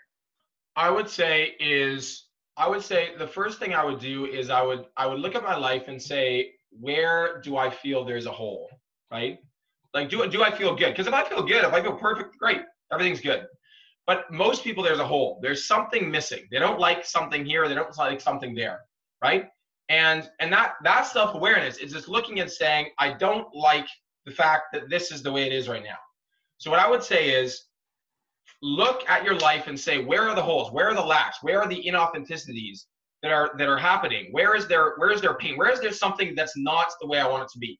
I 0.76 0.90
would 0.90 1.10
say 1.10 1.56
is 1.60 2.28
i 2.58 2.68
would 2.68 2.82
say 2.82 3.12
the 3.18 3.28
first 3.28 3.60
thing 3.60 3.74
i 3.74 3.84
would 3.84 4.00
do 4.00 4.26
is 4.26 4.50
i 4.50 4.62
would 4.62 4.86
i 4.98 5.06
would 5.06 5.20
look 5.20 5.36
at 5.36 5.44
my 5.44 5.56
life 5.56 5.88
and 5.88 6.02
say 6.02 6.52
where 6.72 7.40
do 7.42 7.58
i 7.58 7.70
feel 7.70 8.04
there's 8.04 8.26
a 8.26 8.32
hole 8.32 8.70
right 9.12 9.40
like, 9.98 10.10
do, 10.10 10.28
do 10.30 10.44
I 10.44 10.52
feel 10.52 10.76
good? 10.76 10.90
Because 10.92 11.08
if 11.08 11.14
I 11.14 11.24
feel 11.24 11.44
good, 11.44 11.64
if 11.64 11.74
I 11.74 11.82
feel 11.82 11.94
perfect, 11.94 12.38
great, 12.38 12.62
everything's 12.92 13.22
good. 13.22 13.48
But 14.06 14.32
most 14.32 14.64
people, 14.64 14.84
there's 14.84 15.00
a 15.00 15.08
hole. 15.08 15.40
There's 15.42 15.68
something 15.68 16.10
missing. 16.10 16.48
They 16.50 16.60
don't 16.60 16.80
like 16.80 17.06
something 17.06 17.46
here. 17.46 17.68
They 17.68 17.76
don't 17.76 17.96
like 17.98 18.22
something 18.22 18.56
there, 18.56 18.82
right? 19.22 19.48
And 19.90 20.30
and 20.40 20.52
that 20.54 20.74
that 20.84 21.08
self 21.08 21.36
awareness 21.36 21.78
is 21.78 21.92
just 21.94 22.08
looking 22.08 22.40
and 22.40 22.50
saying, 22.50 22.90
I 23.00 23.14
don't 23.14 23.48
like 23.54 23.88
the 24.26 24.32
fact 24.32 24.66
that 24.74 24.90
this 24.90 25.12
is 25.12 25.24
the 25.24 25.32
way 25.32 25.46
it 25.46 25.54
is 25.54 25.68
right 25.68 25.84
now. 25.84 25.98
So 26.58 26.70
what 26.72 26.80
I 26.80 26.90
would 26.90 27.04
say 27.04 27.30
is, 27.30 27.66
look 28.62 29.08
at 29.10 29.24
your 29.24 29.36
life 29.36 29.68
and 29.68 29.80
say, 29.80 30.04
where 30.04 30.28
are 30.28 30.36
the 30.36 30.42
holes? 30.42 30.72
Where 30.72 30.90
are 30.90 30.96
the 30.96 31.02
lacks? 31.02 31.38
Where 31.42 31.62
are 31.62 31.68
the 31.68 31.84
inauthenticities 31.84 32.86
that 33.24 33.32
are 33.32 33.52
that 33.58 33.68
are 33.68 33.78
happening? 33.78 34.28
Where 34.32 34.56
is 34.56 34.68
there 34.68 34.94
where 34.98 35.12
is 35.12 35.22
there 35.22 35.34
pain? 35.36 35.58
Where 35.58 35.72
is 35.72 35.82
there 35.82 35.92
something 35.92 36.36
that's 36.36 36.58
not 36.58 36.88
the 37.02 37.08
way 37.08 37.20
I 37.20 37.28
want 37.28 37.44
it 37.44 37.50
to 37.54 37.60
be? 37.60 37.80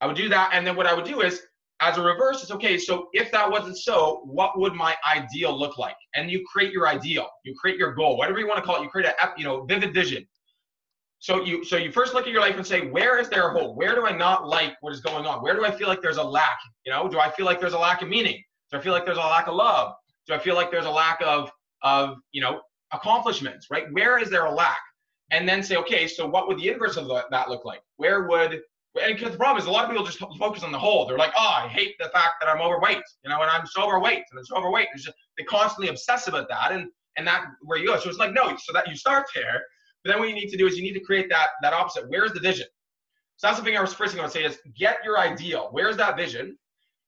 I 0.00 0.06
would 0.06 0.16
do 0.16 0.28
that, 0.28 0.50
and 0.52 0.66
then 0.66 0.76
what 0.76 0.86
I 0.86 0.94
would 0.94 1.04
do 1.04 1.22
is, 1.22 1.42
as 1.80 1.96
a 1.96 2.02
reverse, 2.02 2.42
it's 2.42 2.50
okay. 2.50 2.76
So 2.76 3.08
if 3.12 3.30
that 3.30 3.48
wasn't 3.48 3.78
so, 3.78 4.22
what 4.24 4.58
would 4.58 4.74
my 4.74 4.96
ideal 5.06 5.56
look 5.56 5.78
like? 5.78 5.96
And 6.14 6.30
you 6.30 6.44
create 6.52 6.72
your 6.72 6.88
ideal, 6.88 7.28
you 7.44 7.54
create 7.54 7.78
your 7.78 7.94
goal, 7.94 8.16
whatever 8.16 8.40
you 8.40 8.48
want 8.48 8.58
to 8.58 8.64
call 8.64 8.76
it. 8.76 8.82
You 8.82 8.88
create 8.88 9.08
a 9.08 9.14
you 9.36 9.44
know 9.44 9.64
vivid 9.64 9.94
vision. 9.94 10.26
So 11.20 11.44
you 11.44 11.64
so 11.64 11.76
you 11.76 11.90
first 11.90 12.14
look 12.14 12.26
at 12.26 12.32
your 12.32 12.40
life 12.40 12.56
and 12.56 12.66
say, 12.66 12.88
where 12.88 13.18
is 13.18 13.28
there 13.28 13.48
a 13.48 13.52
hole? 13.52 13.74
Where 13.74 13.94
do 13.94 14.06
I 14.06 14.16
not 14.16 14.46
like 14.46 14.76
what 14.80 14.92
is 14.92 15.00
going 15.00 15.26
on? 15.26 15.42
Where 15.42 15.54
do 15.54 15.64
I 15.64 15.70
feel 15.70 15.88
like 15.88 16.00
there's 16.00 16.16
a 16.16 16.22
lack? 16.22 16.58
You 16.86 16.92
know, 16.92 17.08
do 17.08 17.18
I 17.18 17.30
feel 17.30 17.46
like 17.46 17.60
there's 17.60 17.72
a 17.72 17.78
lack 17.78 18.02
of 18.02 18.08
meaning? 18.08 18.42
Do 18.70 18.78
I 18.78 18.80
feel 18.80 18.92
like 18.92 19.04
there's 19.04 19.18
a 19.18 19.20
lack 19.20 19.48
of 19.48 19.54
love? 19.54 19.94
Do 20.26 20.34
I 20.34 20.38
feel 20.38 20.54
like 20.54 20.70
there's 20.70 20.86
a 20.86 20.90
lack 20.90 21.20
of 21.24 21.50
of 21.82 22.16
you 22.32 22.40
know 22.40 22.60
accomplishments? 22.92 23.66
Right? 23.70 23.86
Where 23.92 24.18
is 24.18 24.30
there 24.30 24.46
a 24.46 24.52
lack? 24.52 24.78
And 25.30 25.46
then 25.48 25.62
say, 25.62 25.76
okay, 25.76 26.06
so 26.06 26.26
what 26.26 26.48
would 26.48 26.58
the 26.58 26.68
inverse 26.68 26.96
of 26.96 27.08
that 27.30 27.50
look 27.50 27.64
like? 27.64 27.82
Where 27.96 28.26
would 28.28 28.62
because 28.94 29.32
the 29.32 29.38
problem 29.38 29.60
is 29.60 29.66
a 29.66 29.70
lot 29.70 29.84
of 29.84 29.90
people 29.90 30.04
just 30.04 30.18
focus 30.38 30.62
on 30.62 30.72
the 30.72 30.78
whole. 30.78 31.06
They're 31.06 31.18
like, 31.18 31.32
oh, 31.36 31.60
I 31.64 31.68
hate 31.68 31.94
the 31.98 32.08
fact 32.08 32.34
that 32.40 32.48
I'm 32.48 32.60
overweight, 32.60 33.02
you 33.22 33.30
know, 33.30 33.40
and 33.40 33.50
I'm 33.50 33.66
so 33.66 33.82
overweight 33.82 34.22
and 34.30 34.38
I'm 34.38 34.44
so 34.44 34.56
overweight. 34.56 34.88
It's 34.94 35.04
just, 35.04 35.16
they 35.36 35.44
constantly 35.44 35.88
obsess 35.88 36.26
about 36.28 36.48
that, 36.48 36.72
and 36.72 36.88
and 37.16 37.26
that 37.26 37.44
where 37.62 37.78
you 37.78 37.86
go. 37.86 37.98
So 37.98 38.08
it's 38.08 38.18
like 38.18 38.32
no, 38.32 38.56
so 38.56 38.72
that 38.72 38.88
you 38.88 38.96
start 38.96 39.26
there, 39.34 39.62
but 40.02 40.10
then 40.10 40.18
what 40.18 40.28
you 40.28 40.34
need 40.34 40.48
to 40.48 40.56
do 40.56 40.66
is 40.66 40.76
you 40.76 40.82
need 40.82 40.94
to 40.94 41.04
create 41.04 41.28
that 41.30 41.48
that 41.62 41.72
opposite. 41.72 42.08
Where's 42.08 42.32
the 42.32 42.40
vision? 42.40 42.66
So 43.36 43.46
that's 43.46 43.58
the 43.58 43.64
thing 43.64 43.76
I 43.76 43.80
was 43.80 43.94
first 43.94 44.12
thing 44.12 44.20
I 44.20 44.24
would 44.24 44.32
say 44.32 44.44
is 44.44 44.58
get 44.76 44.98
your 45.04 45.18
ideal. 45.18 45.68
Where's 45.70 45.96
that 45.96 46.16
vision? 46.16 46.58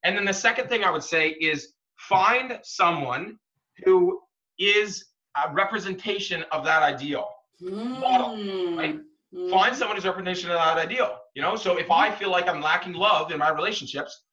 And 0.05 0.17
then 0.17 0.25
the 0.25 0.33
second 0.33 0.69
thing 0.69 0.85
I 0.85 0.91
would 0.91 1.03
say 1.03 1.31
is 1.41 1.73
find 1.97 2.59
someone 2.63 3.37
who 3.85 4.21
is 4.59 5.05
a 5.37 5.53
representation 5.53 6.45
of 6.53 6.65
that 6.65 6.83
ideal 6.83 7.29
mm. 7.63 8.01
model, 8.01 8.37
right? 8.77 8.99
Mm. 9.35 9.51
Find 9.51 9.77
someone 9.77 9.97
who's 9.97 10.05
a 10.05 10.09
representation 10.09 10.51
of 10.51 10.57
that 10.57 10.79
ideal. 10.79 11.19
You 11.35 11.43
know, 11.43 11.57
so 11.57 11.79
if 11.79 11.87
mm-hmm. 11.87 11.93
I 11.93 12.11
feel 12.11 12.31
like 12.31 12.49
I'm 12.49 12.61
lacking 12.61 12.95
love 12.95 13.31
in 13.31 13.39
my 13.39 13.51
relationships, 13.51 14.25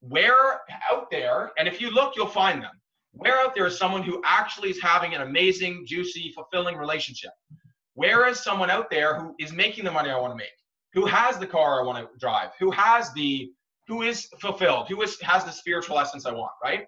where 0.00 0.60
out 0.90 1.10
there, 1.10 1.52
and 1.58 1.68
if 1.68 1.80
you 1.80 1.90
look, 1.90 2.16
you'll 2.16 2.26
find 2.26 2.62
them. 2.62 2.72
Where 3.12 3.38
out 3.38 3.54
there 3.54 3.66
is 3.66 3.78
someone 3.78 4.02
who 4.02 4.22
actually 4.24 4.70
is 4.70 4.80
having 4.80 5.14
an 5.14 5.20
amazing, 5.20 5.84
juicy, 5.86 6.32
fulfilling 6.34 6.76
relationship? 6.76 7.30
Where 7.94 8.26
is 8.26 8.40
someone 8.40 8.70
out 8.70 8.90
there 8.90 9.18
who 9.18 9.34
is 9.38 9.52
making 9.52 9.84
the 9.84 9.92
money 9.92 10.10
I 10.10 10.18
want 10.18 10.32
to 10.32 10.36
make? 10.36 10.48
Who 10.94 11.06
has 11.06 11.38
the 11.38 11.46
car 11.46 11.80
I 11.80 11.84
want 11.84 11.98
to 11.98 12.18
drive? 12.18 12.50
Who 12.58 12.70
has 12.70 13.12
the 13.12 13.52
who 13.86 14.02
is 14.02 14.28
fulfilled? 14.40 14.88
Who 14.88 15.02
is 15.02 15.20
has 15.20 15.44
the 15.44 15.50
spiritual 15.50 15.98
essence 15.98 16.24
I 16.24 16.32
want, 16.32 16.52
right? 16.62 16.86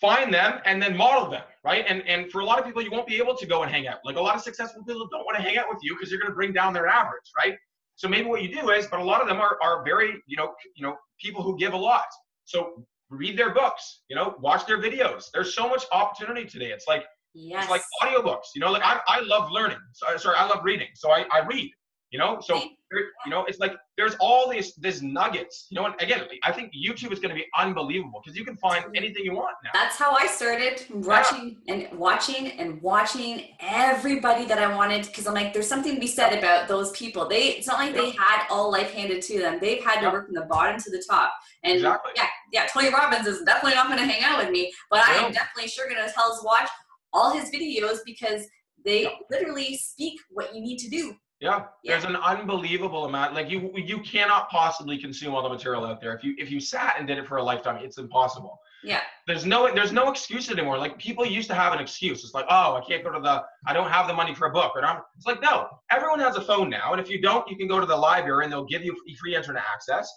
Find 0.00 0.32
them 0.32 0.60
and 0.64 0.82
then 0.82 0.96
model 0.96 1.30
them, 1.30 1.44
right? 1.64 1.84
And 1.88 2.06
and 2.08 2.30
for 2.30 2.40
a 2.40 2.44
lot 2.44 2.58
of 2.58 2.64
people, 2.64 2.82
you 2.82 2.90
won't 2.90 3.06
be 3.06 3.16
able 3.16 3.36
to 3.36 3.46
go 3.46 3.62
and 3.62 3.70
hang 3.70 3.86
out. 3.86 3.98
Like 4.04 4.16
a 4.16 4.20
lot 4.20 4.34
of 4.34 4.42
successful 4.42 4.82
people 4.84 5.08
don't 5.10 5.24
want 5.24 5.36
to 5.36 5.42
hang 5.42 5.56
out 5.56 5.66
with 5.68 5.78
you 5.82 5.94
because 5.94 6.10
you're 6.10 6.20
going 6.20 6.32
to 6.32 6.36
bring 6.36 6.52
down 6.52 6.72
their 6.72 6.88
average, 6.88 7.30
right? 7.36 7.56
So 8.00 8.08
maybe 8.08 8.28
what 8.28 8.40
you 8.42 8.48
do 8.48 8.70
is, 8.70 8.86
but 8.86 8.98
a 8.98 9.04
lot 9.04 9.20
of 9.20 9.28
them 9.28 9.40
are 9.40 9.58
are 9.62 9.84
very, 9.84 10.14
you 10.26 10.38
know, 10.38 10.54
you 10.74 10.82
know, 10.86 10.96
people 11.20 11.42
who 11.42 11.58
give 11.58 11.74
a 11.74 11.76
lot. 11.76 12.06
So 12.46 12.86
read 13.10 13.38
their 13.38 13.52
books, 13.52 14.04
you 14.08 14.16
know, 14.16 14.36
watch 14.40 14.66
their 14.66 14.80
videos. 14.80 15.26
There's 15.34 15.54
so 15.54 15.68
much 15.68 15.84
opportunity 15.92 16.46
today. 16.46 16.70
It's 16.72 16.86
like 16.88 17.04
Yes. 17.34 17.62
It's 17.62 17.70
like 17.70 17.82
audiobooks, 18.02 18.48
you 18.54 18.60
know, 18.60 18.72
like 18.72 18.82
I, 18.82 19.00
I 19.06 19.20
love 19.20 19.50
learning. 19.52 19.78
So, 19.92 20.16
sorry, 20.16 20.36
I 20.36 20.46
love 20.46 20.64
reading. 20.64 20.88
So 20.94 21.12
I, 21.12 21.26
I 21.30 21.40
read, 21.46 21.70
you 22.10 22.18
know, 22.18 22.40
so, 22.40 22.56
you 22.56 23.30
know, 23.30 23.44
it's 23.44 23.60
like 23.60 23.72
there's 23.96 24.16
all 24.18 24.50
these, 24.50 24.74
these 24.74 25.00
nuggets, 25.00 25.68
you 25.70 25.76
know, 25.76 25.86
and 25.86 25.94
again, 26.00 26.22
I 26.42 26.50
think 26.50 26.72
YouTube 26.74 27.12
is 27.12 27.20
going 27.20 27.28
to 27.28 27.36
be 27.36 27.46
unbelievable 27.56 28.20
because 28.22 28.36
you 28.36 28.44
can 28.44 28.56
find 28.56 28.84
anything 28.96 29.24
you 29.24 29.32
want 29.32 29.54
now. 29.62 29.70
That's 29.72 29.96
how 29.96 30.12
I 30.12 30.26
started 30.26 30.84
watching 30.90 31.56
yeah. 31.66 31.74
and 31.74 31.98
watching 31.98 32.48
and 32.48 32.82
watching 32.82 33.54
everybody 33.60 34.44
that 34.46 34.58
I 34.58 34.74
wanted 34.74 35.06
because 35.06 35.28
I'm 35.28 35.34
like, 35.34 35.52
there's 35.52 35.68
something 35.68 35.94
to 35.94 36.00
be 36.00 36.08
said 36.08 36.36
about 36.36 36.66
those 36.66 36.90
people. 36.90 37.28
They, 37.28 37.50
it's 37.50 37.68
not 37.68 37.78
like 37.78 37.94
yeah. 37.94 38.02
they 38.02 38.10
had 38.10 38.46
all 38.50 38.72
life 38.72 38.90
handed 38.92 39.22
to 39.22 39.38
them. 39.38 39.58
They've 39.60 39.84
had 39.84 40.00
to 40.00 40.06
yeah. 40.06 40.12
work 40.12 40.26
from 40.26 40.34
the 40.34 40.46
bottom 40.50 40.80
to 40.80 40.90
the 40.90 41.04
top. 41.08 41.32
And 41.62 41.76
exactly. 41.76 42.10
yeah, 42.16 42.26
yeah, 42.52 42.66
Tony 42.66 42.92
Robbins 42.92 43.28
is 43.28 43.42
definitely 43.42 43.76
not 43.76 43.86
going 43.86 43.98
to 43.98 44.04
hang 44.04 44.24
out 44.24 44.42
with 44.44 44.50
me, 44.50 44.72
but 44.90 45.00
I 45.08 45.14
am 45.14 45.30
definitely 45.30 45.68
sure 45.68 45.88
going 45.88 46.04
to 46.04 46.12
tell 46.12 46.32
us 46.32 46.42
watch 46.44 46.68
all 47.12 47.32
his 47.32 47.50
videos 47.50 47.98
because 48.04 48.46
they 48.84 49.08
literally 49.30 49.76
speak 49.76 50.18
what 50.30 50.54
you 50.54 50.60
need 50.60 50.78
to 50.78 50.88
do. 50.88 51.14
Yeah. 51.40 51.64
yeah, 51.82 51.92
there's 51.92 52.04
an 52.04 52.16
unbelievable 52.16 53.06
amount. 53.06 53.34
Like 53.34 53.48
you, 53.48 53.72
you 53.74 54.00
cannot 54.00 54.50
possibly 54.50 54.98
consume 54.98 55.34
all 55.34 55.42
the 55.42 55.48
material 55.48 55.86
out 55.86 55.98
there. 55.98 56.14
If 56.14 56.22
you 56.22 56.34
if 56.36 56.50
you 56.50 56.60
sat 56.60 56.96
and 56.98 57.08
did 57.08 57.16
it 57.16 57.26
for 57.26 57.38
a 57.38 57.42
lifetime, 57.42 57.82
it's 57.82 57.96
impossible. 57.96 58.60
Yeah. 58.84 59.00
There's 59.26 59.46
no 59.46 59.72
there's 59.74 59.92
no 59.92 60.10
excuse 60.10 60.50
anymore. 60.50 60.76
Like 60.76 60.98
people 60.98 61.24
used 61.24 61.48
to 61.48 61.54
have 61.54 61.72
an 61.72 61.80
excuse. 61.80 62.24
It's 62.24 62.34
like, 62.34 62.44
oh, 62.50 62.76
I 62.76 62.82
can't 62.86 63.02
go 63.02 63.10
to 63.10 63.20
the 63.20 63.42
I 63.66 63.72
don't 63.72 63.90
have 63.90 64.06
the 64.06 64.12
money 64.12 64.34
for 64.34 64.48
a 64.48 64.52
book. 64.52 64.72
Or 64.74 64.84
I'm, 64.84 65.00
it's 65.16 65.26
like, 65.26 65.40
no, 65.40 65.68
everyone 65.90 66.20
has 66.20 66.36
a 66.36 66.42
phone 66.42 66.68
now, 66.68 66.92
and 66.92 67.00
if 67.00 67.08
you 67.08 67.22
don't, 67.22 67.48
you 67.48 67.56
can 67.56 67.68
go 67.68 67.80
to 67.80 67.86
the 67.86 67.96
library 67.96 68.44
and 68.44 68.52
they'll 68.52 68.66
give 68.66 68.84
you 68.84 68.94
free 69.18 69.34
internet 69.34 69.64
access, 69.72 70.12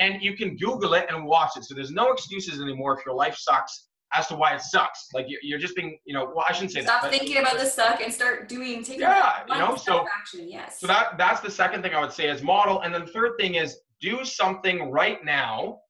and 0.00 0.20
you 0.22 0.36
can 0.36 0.56
Google 0.56 0.94
it 0.94 1.06
and 1.08 1.24
watch 1.24 1.56
it. 1.56 1.64
So 1.64 1.74
there's 1.74 1.92
no 1.92 2.10
excuses 2.10 2.60
anymore 2.60 2.98
if 2.98 3.06
your 3.06 3.14
life 3.14 3.36
sucks 3.36 3.88
as 4.14 4.26
to 4.28 4.36
why 4.36 4.54
it 4.54 4.60
sucks. 4.60 5.08
Like 5.12 5.26
you're 5.42 5.58
just 5.58 5.74
being, 5.74 5.98
you 6.04 6.14
know, 6.14 6.32
well, 6.34 6.44
I 6.48 6.52
shouldn't 6.52 6.72
say 6.72 6.82
Stop 6.82 7.02
that. 7.02 7.12
Stop 7.12 7.20
thinking 7.20 7.42
about 7.42 7.58
the 7.58 7.66
suck 7.66 8.00
and 8.00 8.12
start 8.12 8.48
doing, 8.48 8.82
taking 8.82 9.00
yeah, 9.00 9.40
you 9.48 9.58
know, 9.58 9.76
so 9.76 10.06
action. 10.16 10.48
Yes. 10.48 10.80
So 10.80 10.86
that 10.86 11.18
that's 11.18 11.40
the 11.40 11.50
second 11.50 11.82
thing 11.82 11.94
I 11.94 12.00
would 12.00 12.12
say 12.12 12.28
is 12.28 12.42
model, 12.42 12.80
and 12.80 12.94
then 12.94 13.04
the 13.04 13.12
third 13.12 13.32
thing 13.38 13.56
is 13.56 13.78
do 14.00 14.24
something 14.24 14.90
right 14.90 15.24
now 15.24 15.80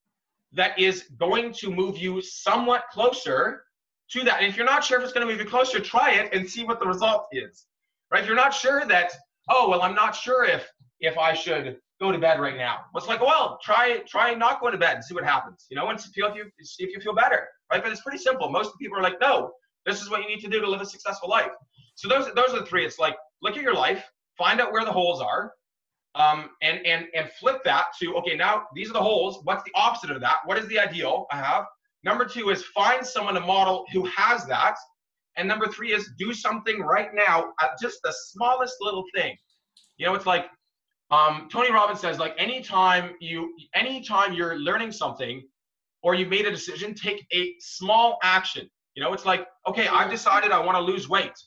that 0.52 0.78
is 0.78 1.04
going 1.18 1.52
to 1.52 1.70
move 1.70 1.98
you 1.98 2.20
somewhat 2.20 2.84
closer 2.90 3.64
to 4.10 4.22
that. 4.24 4.40
And 4.40 4.48
if 4.48 4.56
you're 4.56 4.66
not 4.66 4.84
sure 4.84 4.98
if 4.98 5.04
it's 5.04 5.12
going 5.12 5.26
to 5.26 5.32
move 5.32 5.40
you 5.42 5.48
closer, 5.48 5.80
try 5.80 6.12
it 6.12 6.32
and 6.32 6.48
see 6.48 6.64
what 6.64 6.80
the 6.80 6.86
result 6.86 7.26
is. 7.32 7.66
Right? 8.10 8.22
If 8.22 8.26
you're 8.26 8.36
not 8.36 8.54
sure 8.54 8.86
that, 8.86 9.12
oh 9.50 9.68
well, 9.68 9.82
I'm 9.82 9.94
not 9.94 10.14
sure 10.14 10.44
if 10.44 10.66
if 11.00 11.18
I 11.18 11.34
should 11.34 11.78
go 12.00 12.12
to 12.12 12.18
bed 12.18 12.40
right 12.40 12.56
now. 12.56 12.80
It's 12.94 13.06
like, 13.06 13.20
well, 13.20 13.58
try 13.62 13.98
try 14.08 14.34
not 14.34 14.60
going 14.60 14.72
to 14.72 14.78
bed 14.78 14.96
and 14.96 15.04
see 15.04 15.14
what 15.14 15.24
happens. 15.24 15.66
You 15.70 15.76
know, 15.76 15.88
and 15.88 16.00
see 16.00 16.10
if 16.16 16.34
you 16.34 16.44
see 16.62 16.84
if 16.84 16.90
you 16.90 17.00
feel 17.00 17.14
better 17.14 17.48
right? 17.72 17.82
But 17.82 17.92
it's 17.92 18.02
pretty 18.02 18.18
simple. 18.18 18.50
Most 18.50 18.78
people 18.80 18.98
are 18.98 19.02
like, 19.02 19.20
no, 19.20 19.52
this 19.86 20.00
is 20.00 20.10
what 20.10 20.22
you 20.22 20.28
need 20.28 20.40
to 20.40 20.48
do 20.48 20.60
to 20.60 20.68
live 20.68 20.80
a 20.80 20.86
successful 20.86 21.28
life. 21.28 21.50
So 21.96 22.08
those 22.08 22.32
those 22.34 22.52
are 22.52 22.60
the 22.60 22.66
three. 22.66 22.84
It's 22.84 22.98
like 22.98 23.16
look 23.42 23.56
at 23.56 23.62
your 23.62 23.74
life, 23.74 24.04
find 24.36 24.60
out 24.60 24.72
where 24.72 24.84
the 24.84 24.92
holes 24.92 25.20
are, 25.20 25.52
um, 26.14 26.50
and 26.62 26.84
and 26.86 27.06
and 27.14 27.30
flip 27.38 27.62
that 27.64 27.86
to 28.00 28.14
okay. 28.16 28.36
Now 28.36 28.64
these 28.74 28.90
are 28.90 28.94
the 28.94 29.02
holes. 29.02 29.40
What's 29.44 29.62
the 29.64 29.72
opposite 29.74 30.10
of 30.10 30.20
that? 30.20 30.38
What 30.44 30.58
is 30.58 30.66
the 30.68 30.78
ideal 30.78 31.26
I 31.30 31.36
have? 31.36 31.64
Number 32.02 32.24
two 32.24 32.50
is 32.50 32.64
find 32.64 33.06
someone 33.06 33.34
to 33.34 33.40
model 33.40 33.84
who 33.92 34.04
has 34.06 34.44
that. 34.46 34.76
And 35.36 35.48
number 35.48 35.66
three 35.66 35.92
is 35.92 36.10
do 36.16 36.32
something 36.32 36.78
right 36.80 37.08
now 37.12 37.46
at 37.60 37.70
just 37.80 37.98
the 38.04 38.14
smallest 38.28 38.76
little 38.80 39.02
thing. 39.16 39.36
You 39.96 40.06
know, 40.06 40.14
it's 40.14 40.26
like 40.26 40.46
um, 41.14 41.48
Tony 41.50 41.70
Robbins 41.70 42.00
says, 42.00 42.18
like 42.18 42.34
anytime 42.38 43.14
you 43.20 43.54
anytime 43.74 44.32
you're 44.32 44.58
learning 44.58 44.92
something, 44.92 45.42
or 46.02 46.14
you've 46.14 46.28
made 46.28 46.46
a 46.46 46.50
decision, 46.50 46.94
take 46.94 47.26
a 47.32 47.54
small 47.60 48.18
action. 48.22 48.68
You 48.94 49.02
know, 49.02 49.12
it's 49.12 49.24
like, 49.24 49.46
okay, 49.68 49.86
I've 49.88 50.10
decided 50.10 50.52
I 50.52 50.60
want 50.64 50.76
to 50.76 50.82
lose 50.82 51.08
weight. 51.08 51.38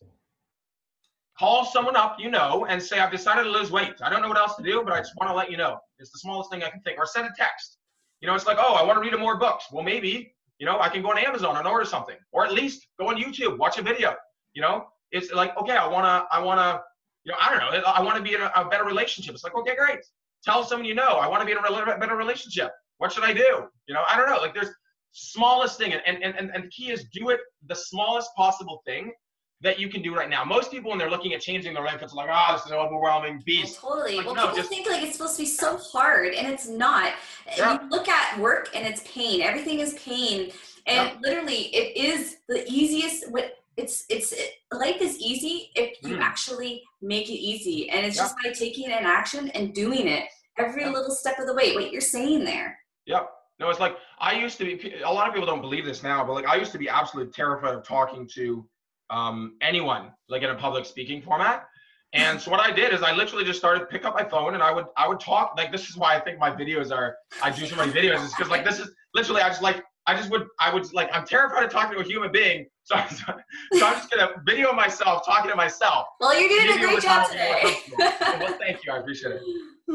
Call 1.38 1.66
someone 1.66 1.96
up 1.96 2.18
you 2.20 2.32
know 2.32 2.66
and 2.68 2.82
say, 2.82 3.00
I've 3.00 3.12
decided 3.12 3.44
to 3.44 3.52
lose 3.52 3.70
weight. 3.72 3.94
I 4.02 4.10
don't 4.10 4.22
know 4.22 4.28
what 4.28 4.38
else 4.38 4.56
to 4.56 4.64
do, 4.64 4.82
but 4.84 4.94
I 4.94 5.00
just 5.00 5.14
want 5.18 5.30
to 5.30 5.36
let 5.36 5.52
you 5.52 5.58
know. 5.58 5.78
It's 6.00 6.12
the 6.12 6.20
smallest 6.20 6.50
thing 6.50 6.64
I 6.64 6.70
can 6.70 6.82
think. 6.82 6.98
Or 6.98 7.06
send 7.06 7.28
a 7.28 7.34
text. 7.38 7.78
You 8.22 8.28
know, 8.28 8.36
it's 8.36 8.48
like, 8.48 8.58
oh, 8.60 8.74
I 8.74 8.84
want 8.84 8.98
to 8.98 9.02
read 9.02 9.18
more 9.20 9.38
books. 9.38 9.66
Well, 9.72 9.84
maybe, 9.84 10.34
you 10.60 10.66
know, 10.66 10.80
I 10.80 10.90
can 10.90 11.04
go 11.04 11.12
on 11.12 11.20
Amazon 11.20 11.56
and 11.58 11.68
order 11.68 11.86
something. 11.86 12.16
Or 12.32 12.46
at 12.46 12.54
least 12.54 12.88
go 13.00 13.10
on 13.10 13.18
YouTube, 13.18 13.58
watch 13.60 13.78
a 13.78 13.84
video. 13.84 14.16
You 14.54 14.64
know, 14.64 14.86
it's 15.12 15.32
like, 15.32 15.56
okay, 15.58 15.78
I 15.78 15.88
wanna, 15.88 16.26
I 16.32 16.42
wanna, 16.42 16.82
you 17.28 17.34
know, 17.34 17.40
I 17.42 17.52
don't 17.52 17.60
know, 17.60 17.82
I 17.86 18.02
want 18.02 18.16
to 18.16 18.24
be 18.24 18.36
in 18.36 18.42
a, 18.42 18.50
a 18.56 18.70
better 18.70 18.86
relationship. 18.86 19.34
It's 19.36 19.44
like, 19.44 19.54
okay, 19.54 19.76
great. 19.76 20.00
Tell 20.46 20.64
someone 20.64 20.86
you 20.86 20.96
know, 20.96 21.18
I 21.18 21.28
want 21.28 21.42
to 21.42 21.46
be 21.46 21.52
in 21.52 21.58
a 21.58 21.98
better 22.00 22.16
relationship. 22.16 22.72
What 23.00 23.12
should 23.12 23.26
I 23.26 23.34
do? 23.34 23.66
You 23.88 23.94
know, 23.94 24.04
I 24.10 24.16
don't 24.16 24.30
know. 24.30 24.38
Like 24.38 24.54
there's 24.54 24.70
smallest 25.12 25.78
thing. 25.78 25.92
And, 25.92 26.02
and, 26.08 26.24
and, 26.24 26.50
and 26.54 26.64
the 26.64 26.70
key 26.70 26.90
is 26.90 27.06
do 27.12 27.30
it 27.32 27.42
the 27.68 27.76
smallest 27.76 28.30
possible 28.38 28.82
thing 28.86 29.12
that 29.60 29.78
you 29.78 29.90
can 29.90 30.02
do 30.02 30.16
right 30.16 30.30
now. 30.30 30.46
Most 30.46 30.72
people, 30.72 30.92
when 30.92 31.00
they're 31.00 31.10
looking 31.10 31.34
at 31.34 31.42
changing 31.42 31.74
their 31.74 31.84
life, 31.84 32.02
it's 32.02 32.14
like, 32.14 32.30
oh, 32.32 32.54
this 32.54 32.66
is 32.66 32.72
an 32.72 32.78
overwhelming 32.78 33.44
beast. 33.46 33.80
Oh, 33.84 33.96
totally. 33.96 34.18
Like, 34.18 34.26
well, 34.26 34.36
no, 34.36 34.42
people 34.44 34.58
just, 34.58 34.70
think 34.70 34.88
like 34.88 35.04
it's 35.04 35.18
supposed 35.18 35.36
to 35.36 35.42
be 35.42 35.48
so 35.48 35.78
hard, 35.78 36.34
and 36.34 36.48
it's 36.48 36.70
not. 36.70 37.14
Yeah. 37.58 37.82
You 37.82 37.90
look 37.90 38.08
at 38.08 38.40
work, 38.40 38.70
and 38.74 38.88
it's 38.88 39.02
pain. 39.12 39.42
Everything 39.42 39.80
is 39.80 39.96
pain, 39.96 40.52
and 40.86 41.10
yeah. 41.10 41.18
literally, 41.22 41.76
it 41.76 41.98
is 41.98 42.38
the 42.48 42.64
easiest. 42.72 43.32
It's 43.78 44.06
it's 44.10 44.32
it, 44.32 44.52
life 44.74 45.02
is 45.02 45.18
easy 45.20 45.70
if 45.76 45.98
you 46.04 46.18
mm. 46.18 46.22
actually 46.22 46.82
make 47.02 47.30
it 47.30 47.34
easy, 47.34 47.90
and 47.90 48.06
it's 48.06 48.18
yeah. 48.18 48.24
just 48.24 48.36
by 48.44 48.52
taking 48.52 48.88
an 48.88 49.06
action 49.06 49.50
and 49.50 49.74
doing 49.74 50.08
it 50.08 50.26
every 50.58 50.86
little 50.86 51.12
step 51.12 51.38
of 51.40 51.48
the 51.48 51.54
way. 51.54 51.74
What 51.76 51.92
you're 51.92 52.02
saying 52.02 52.44
there. 52.44 52.78
Yep. 53.06 53.30
No, 53.60 53.70
it's 53.70 53.80
like 53.80 53.98
I 54.20 54.34
used 54.34 54.58
to 54.60 54.66
be. 54.66 55.02
A 55.04 55.12
lot 55.12 55.28
of 55.28 55.34
people 55.34 55.48
don't 55.48 55.62
believe 55.62 55.86
this 55.86 56.04
now, 56.04 56.24
but 56.26 56.34
like 56.34 56.48
I 56.48 56.56
used 56.56 56.72
to 56.74 56.78
be 56.78 56.90
absolutely 56.90 57.32
terrified 57.32 57.76
of 57.76 57.84
talking 57.84 58.28
to 58.36 58.68
um, 59.10 59.56
anyone, 59.62 60.12
like 60.30 60.44
in 60.44 60.50
a 60.50 60.56
public 60.56 60.86
speaking 60.86 61.22
format. 61.22 61.68
And 62.14 62.40
so 62.40 62.50
what 62.50 62.62
I 62.62 62.72
did 62.72 62.94
is 62.94 63.04
I 63.04 63.14
literally 63.14 63.44
just 63.44 63.60
started 63.60 63.82
to 63.82 63.86
pick 63.86 64.06
up 64.06 64.16
my 64.16 64.24
phone 64.24 64.54
and 64.54 64.64
I 64.64 64.72
would 64.72 64.86
I 64.96 65.08
would 65.08 65.20
talk 65.20 65.56
like 65.58 65.72
this 65.72 65.90
is 65.90 65.98
why 65.98 66.16
I 66.16 66.20
think 66.20 66.40
my 66.40 66.50
videos 66.50 66.92
are 66.92 67.18
I 67.44 67.52
do 67.52 67.66
so 67.66 67.76
many 67.76 67.92
videos 67.92 68.24
is 68.24 68.34
because 68.34 68.50
like 68.50 68.64
this 68.64 68.80
is 68.80 68.90
literally 69.14 69.42
I 69.42 69.50
just 69.50 69.62
like 69.62 69.84
I 70.08 70.16
just 70.16 70.32
would, 70.32 70.48
I 70.60 70.74
would 70.74 70.92
like, 70.94 71.10
I'm 71.14 71.26
terrified 71.26 71.64
of 71.66 71.70
talking 71.70 71.98
to 71.98 72.04
a 72.04 72.08
human 72.08 72.32
being. 72.32 72.66
So, 72.84 72.96
I'm, 72.96 73.10
so 73.74 73.86
I'm 73.86 73.94
just 73.96 74.10
gonna 74.10 74.30
video 74.46 74.72
myself 74.72 75.26
talking 75.26 75.52
to 75.52 75.56
myself. 75.58 76.08
Well, 76.22 76.40
you're 76.40 76.48
doing 76.48 76.78
a 76.78 76.82
great 76.82 77.02
job 77.02 77.30
today. 77.30 77.80
well, 78.00 78.58
thank 78.58 78.86
you. 78.86 78.94
I 78.94 79.00
appreciate 79.00 79.34
it. 79.34 79.42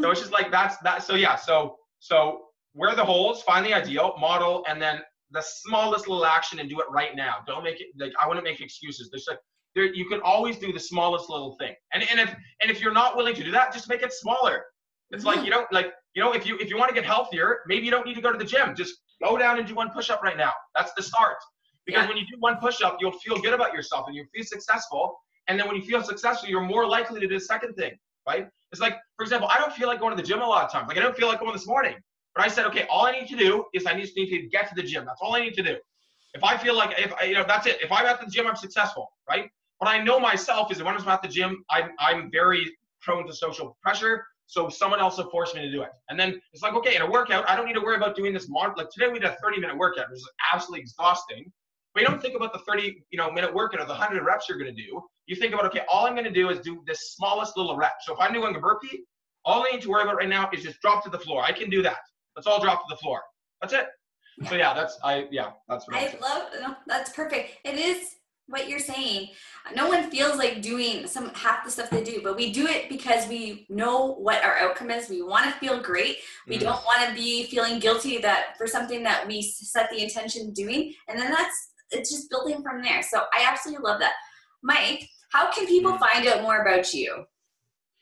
So 0.01 0.11
it's 0.11 0.21
just 0.21 0.33
like 0.33 0.51
that's 0.51 0.77
that. 0.79 1.03
So 1.03 1.15
yeah. 1.15 1.37
So 1.37 1.77
so 2.01 2.43
where 2.75 2.95
the 2.95 3.05
holes, 3.05 3.43
find 3.43 3.65
the 3.65 3.75
ideal 3.75 4.15
model, 4.19 4.65
and 4.69 4.81
then 4.81 5.01
the 5.31 5.43
smallest 5.43 6.09
little 6.09 6.27
action 6.27 6.59
and 6.59 6.69
do 6.69 6.81
it 6.81 6.87
right 6.91 7.17
now. 7.17 7.37
Don't 7.47 7.65
make 7.65 7.81
it 7.81 7.89
like 7.99 8.13
I 8.23 8.29
wouldn't 8.29 8.45
make 8.45 8.61
excuses. 8.61 9.09
There's 9.11 9.27
like 9.29 9.39
there 9.75 9.87
you 9.87 10.07
can 10.07 10.21
always 10.21 10.59
do 10.59 10.73
the 10.73 10.81
smallest 10.81 11.31
little 11.31 11.57
thing. 11.57 11.75
And 11.93 12.05
and 12.11 12.21
if 12.21 12.35
and 12.61 12.71
if 12.71 12.81
you're 12.81 12.93
not 12.93 13.17
willing 13.17 13.35
to 13.35 13.45
do 13.45 13.51
that, 13.53 13.73
just 13.73 13.89
make 13.89 14.03
it 14.03 14.13
smaller. 14.13 14.65
It's 15.11 15.25
like 15.25 15.37
mm-hmm. 15.37 15.45
you 15.47 15.51
don't 15.51 15.73
like 15.73 15.93
you 16.15 16.23
know 16.23 16.33
if 16.33 16.47
you 16.47 16.59
if 16.59 16.71
you 16.71 16.79
want 16.79 16.89
to 16.89 16.95
get 16.95 17.05
healthier, 17.05 17.61
maybe 17.67 17.85
you 17.85 17.91
don't 17.91 18.07
need 18.07 18.15
to 18.15 18.23
go 18.23 18.33
to 18.33 18.39
the 18.39 18.45
gym. 18.45 18.75
Just 18.75 18.95
go 19.23 19.39
down 19.39 19.59
and 19.59 19.67
do 19.67 19.75
one 19.75 19.91
push 19.91 20.11
up 20.11 20.23
right 20.23 20.37
now. 20.37 20.53
That's 20.75 20.93
the 20.95 21.03
start. 21.03 21.37
Because 21.87 22.03
yeah. 22.03 22.09
when 22.09 22.17
you 22.17 22.25
do 22.25 22.37
one 22.39 22.57
push 22.57 22.83
up, 22.83 22.99
you'll 23.01 23.19
feel 23.19 23.39
good 23.39 23.55
about 23.55 23.73
yourself 23.73 24.07
and 24.07 24.17
you'll 24.17 24.27
feel 24.35 24.45
successful. 24.45 25.17
And 25.49 25.59
then 25.59 25.67
when 25.67 25.77
you 25.77 25.83
feel 25.83 26.03
successful, 26.03 26.49
you're 26.49 26.61
more 26.61 26.87
likely 26.87 27.21
to 27.21 27.27
do 27.27 27.35
the 27.35 27.41
second 27.41 27.75
thing, 27.75 27.93
right? 28.27 28.47
It's 28.71 28.81
like, 28.81 28.99
for 29.17 29.23
example, 29.25 29.49
I 29.49 29.59
don't 29.59 29.73
feel 29.73 29.89
like 29.89 29.99
going 30.01 30.17
to 30.17 30.23
the 30.23 30.27
gym 30.27 30.41
a 30.41 30.47
lot 30.47 30.65
of 30.65 30.73
times. 30.73 30.89
Like 30.89 30.97
I 30.97 31.01
don't 31.01 31.17
feel 31.17 31.29
like 31.29 31.41
going 31.41 31.53
this 31.53 31.67
morning. 31.67 31.95
But 32.35 32.45
I 32.45 32.49
said, 32.49 32.67
okay, 32.67 32.87
all 32.89 33.07
I 33.07 33.13
need 33.13 33.29
to 33.29 33.37
do 33.37 33.65
is 33.75 33.85
I 33.85 33.99
just 33.99 34.17
need 34.17 34.31
to 34.31 34.49
get 34.49 34.69
to 34.69 34.75
the 34.75 34.83
gym. 34.83 35.05
That's 35.05 35.21
all 35.21 35.35
I 35.35 35.41
need 35.41 35.55
to 35.55 35.63
do. 35.63 35.77
If 36.35 36.43
I 36.43 36.57
feel 36.57 36.75
like 36.75 36.99
if 36.99 37.13
you 37.27 37.35
know 37.35 37.45
that's 37.47 37.67
it. 37.67 37.79
If 37.83 37.93
I'm 37.93 38.07
at 38.07 38.21
the 38.21 38.27
gym, 38.27 38.47
I'm 38.47 38.57
successful, 38.57 39.13
right? 39.29 39.51
What 39.79 39.91
I 39.91 40.03
know 40.03 40.19
myself 40.19 40.73
is 40.73 40.79
that 40.79 40.85
when 40.85 40.97
I'm 40.97 41.09
at 41.09 41.21
the 41.21 41.29
gym, 41.29 41.63
I'm 41.69 41.91
I'm 41.99 42.31
very 42.31 42.75
prone 43.03 43.27
to 43.27 43.35
social 43.35 43.77
pressure. 43.83 44.25
So 44.53 44.69
someone 44.69 45.01
else 45.01 45.17
will 45.17 45.31
force 45.31 45.55
me 45.55 45.63
to 45.63 45.71
do 45.71 45.81
it. 45.81 45.89
And 46.11 46.21
then 46.21 46.39
it's 46.53 46.63
like, 46.63 46.75
okay, 46.75 46.95
in 46.95 47.01
a 47.01 47.11
workout, 47.11 47.49
I 47.49 47.57
don't 47.57 47.65
need 47.65 47.73
to 47.73 47.81
worry 47.81 47.97
about 47.97 48.15
doing 48.15 48.35
this. 48.35 48.51
Mod- 48.51 48.77
like 48.77 48.91
today 48.91 49.09
we 49.11 49.19
did 49.19 49.31
a 49.31 49.37
30 49.43 49.59
minute 49.59 49.79
workout, 49.79 50.11
which 50.11 50.19
is 50.19 50.29
absolutely 50.53 50.81
exhausting. 50.81 51.51
But 51.95 52.03
you 52.03 52.09
don't 52.09 52.21
think 52.21 52.37
about 52.37 52.53
the 52.53 52.59
30, 52.59 53.03
you 53.11 53.17
know, 53.17 53.31
minute 53.31 53.53
workout 53.55 53.81
or 53.81 53.87
the 53.87 53.95
100 53.95 54.23
reps 54.23 54.51
you're 54.51 54.59
going 54.59 54.75
to 54.75 54.83
do. 54.83 55.01
You 55.25 55.37
think 55.37 55.55
about, 55.55 55.65
okay, 55.67 55.81
all 55.91 56.05
I'm 56.05 56.13
going 56.13 56.27
to 56.27 56.31
do 56.31 56.51
is 56.51 56.59
do 56.59 56.83
this 56.87 57.15
smallest 57.15 57.57
little 57.57 57.79
rep. 57.79 57.95
So 58.03 58.13
if 58.13 58.21
I'm 58.21 58.35
doing 58.35 58.55
a 58.55 58.61
burpee, 58.61 59.05
all 59.47 59.65
I 59.67 59.71
need 59.71 59.81
to 59.83 59.89
worry 59.89 60.03
about 60.03 60.17
right 60.17 60.29
now 60.29 60.51
is 60.53 60.63
just 60.63 60.79
drop 60.83 61.03
to 61.05 61.11
the 61.11 61.19
floor. 61.19 61.43
I 61.43 61.53
can 61.53 61.71
do 61.71 61.81
that. 61.81 61.97
Let's 62.37 62.47
all 62.47 62.61
drop 62.61 62.81
to 62.81 62.87
the 62.91 62.97
floor. 62.97 63.23
That's 63.63 63.73
it. 63.73 63.87
So 64.51 64.57
yeah, 64.57 64.75
that's 64.75 64.99
I 65.03 65.29
yeah, 65.31 65.53
that's 65.69 65.87
I, 65.91 66.09
I 66.09 66.19
love. 66.21 66.49
No, 66.61 66.77
that's 66.87 67.11
perfect. 67.11 67.59
It 67.65 67.77
is 67.77 68.17
what 68.49 68.69
you're 68.69 68.79
saying. 68.79 69.29
No 69.75 69.89
one 69.89 70.11
feels 70.11 70.37
like 70.37 70.61
doing 70.61 71.07
some 71.07 71.31
half 71.35 71.65
the 71.65 71.71
stuff 71.71 71.91
they 71.91 72.03
do, 72.03 72.21
but 72.23 72.37
we 72.37 72.53
do 72.53 72.67
it 72.67 72.89
because 72.89 73.29
we 73.29 73.67
know 73.69 74.15
what 74.15 74.45
our 74.45 74.57
outcome 74.59 74.91
is. 74.91 75.09
We 75.09 75.23
want 75.23 75.45
to 75.45 75.53
feel 75.53 75.81
great. 75.81 76.19
We 76.49 76.57
mm. 76.57 76.61
don't 76.61 76.85
want 76.85 77.09
to 77.09 77.15
be 77.15 77.45
feeling 77.45 77.79
guilty 77.79 78.19
that 78.19 78.57
for 78.59 78.67
something 78.67 79.03
that 79.05 79.27
we 79.27 79.43
set 79.43 79.89
the 79.91 80.03
intention 80.03 80.53
doing, 80.53 80.95
and 81.09 81.19
then 81.19 81.31
that's 81.31 81.71
it's 81.91 82.11
just 82.11 82.31
building 82.31 82.63
from 82.63 82.83
there. 82.83 83.03
So 83.03 83.21
I 83.33 83.47
absolutely 83.49 83.85
love 83.85 84.01
that. 84.01 84.15
Mike, 84.63 85.09
how 85.31 85.51
can 85.53 85.67
people 85.67 85.93
mm. 85.93 86.01
find 86.01 86.27
out 86.27 86.43
more 86.43 86.63
about 86.63 86.93
you? 86.93 87.25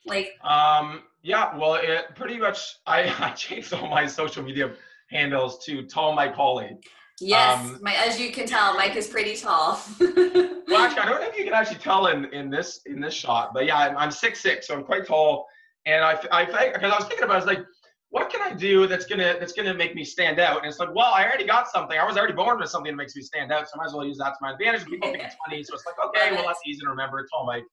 Like, 0.06 0.32
um, 0.42 1.02
yeah, 1.22 1.56
well, 1.56 1.74
it 1.74 2.14
pretty 2.14 2.38
much 2.38 2.76
I, 2.86 3.14
I 3.20 3.30
changed 3.32 3.72
all 3.72 3.88
my 3.88 4.06
social 4.06 4.42
media 4.42 4.72
handles 5.10 5.64
to 5.66 5.84
Tall 5.86 6.14
Mike 6.14 6.34
Hawley. 6.34 6.78
Yes, 7.20 7.58
um, 7.58 7.78
my, 7.82 7.94
as 7.94 8.18
you 8.18 8.32
can 8.32 8.46
tell, 8.46 8.74
Mike 8.74 8.96
is 8.96 9.06
pretty 9.06 9.36
tall. 9.36 9.80
well, 10.00 10.10
actually, 10.14 11.02
I 11.02 11.08
don't 11.08 11.20
know 11.20 11.28
if 11.28 11.36
you 11.36 11.44
can 11.44 11.52
actually 11.52 11.78
tell 11.78 12.06
in, 12.06 12.26
in 12.32 12.50
this 12.50 12.80
in 12.86 13.00
this 13.00 13.14
shot, 13.14 13.52
but 13.52 13.66
yeah, 13.66 13.76
I'm, 13.76 13.96
I'm 13.96 14.10
six 14.10 14.40
six, 14.40 14.66
so 14.66 14.74
I'm 14.74 14.84
quite 14.84 15.06
tall. 15.06 15.46
And 15.86 16.04
I 16.04 16.18
I 16.32 16.44
because 16.44 16.90
I 16.90 16.96
was 16.96 17.04
thinking 17.04 17.24
about, 17.24 17.34
it, 17.34 17.42
I 17.42 17.44
was 17.44 17.46
like, 17.46 17.66
what 18.10 18.30
can 18.30 18.40
I 18.42 18.54
do 18.54 18.86
that's 18.86 19.06
gonna 19.06 19.36
that's 19.38 19.52
gonna 19.52 19.74
make 19.74 19.94
me 19.94 20.04
stand 20.04 20.40
out? 20.40 20.58
And 20.58 20.66
it's 20.66 20.78
like, 20.78 20.94
well, 20.94 21.12
I 21.12 21.24
already 21.24 21.46
got 21.46 21.68
something. 21.68 21.98
I 21.98 22.04
was 22.04 22.16
already 22.16 22.32
born 22.32 22.58
with 22.58 22.70
something 22.70 22.92
that 22.92 22.96
makes 22.96 23.14
me 23.14 23.22
stand 23.22 23.52
out, 23.52 23.68
so 23.68 23.72
I 23.74 23.78
might 23.78 23.86
as 23.86 23.94
well 23.94 24.06
use 24.06 24.18
that 24.18 24.30
to 24.30 24.38
my 24.40 24.52
advantage. 24.52 24.86
People 24.86 25.10
think 25.10 25.22
it's 25.22 25.36
funny, 25.44 25.62
so 25.62 25.74
it's 25.74 25.84
like, 25.86 25.96
okay, 26.08 26.32
well, 26.32 26.44
that's 26.46 26.60
easy 26.66 26.80
to 26.80 26.88
remember. 26.88 27.20
It's 27.20 27.30
tall 27.30 27.46
Mike. 27.46 27.64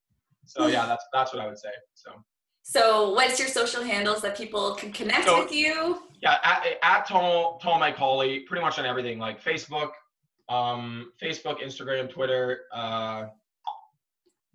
So 0.46 0.68
yeah, 0.68 0.86
that's 0.86 1.06
that's 1.14 1.34
what 1.34 1.42
I 1.42 1.48
would 1.48 1.60
say. 1.60 1.70
So. 1.94 2.12
So, 2.70 3.14
what's 3.14 3.40
your 3.40 3.48
social 3.48 3.82
handles 3.82 4.22
that 4.24 4.36
people 4.36 4.76
can 4.76 4.92
connect 4.92 5.24
so, 5.24 5.42
with 5.42 5.54
you? 5.54 6.02
Yeah, 6.22 6.38
at, 6.44 6.66
at 6.82 7.08
Tall, 7.08 7.60
Tall 7.60 7.80
Mike 7.80 7.96
Hawley, 7.96 8.42
pretty 8.42 8.64
much 8.64 8.80
on 8.80 8.86
everything 8.86 9.20
like 9.20 9.44
Facebook, 9.44 9.92
um, 10.50 11.12
Facebook, 11.22 11.62
Instagram, 11.62 12.10
Twitter. 12.10 12.62
Uh, 12.74 13.28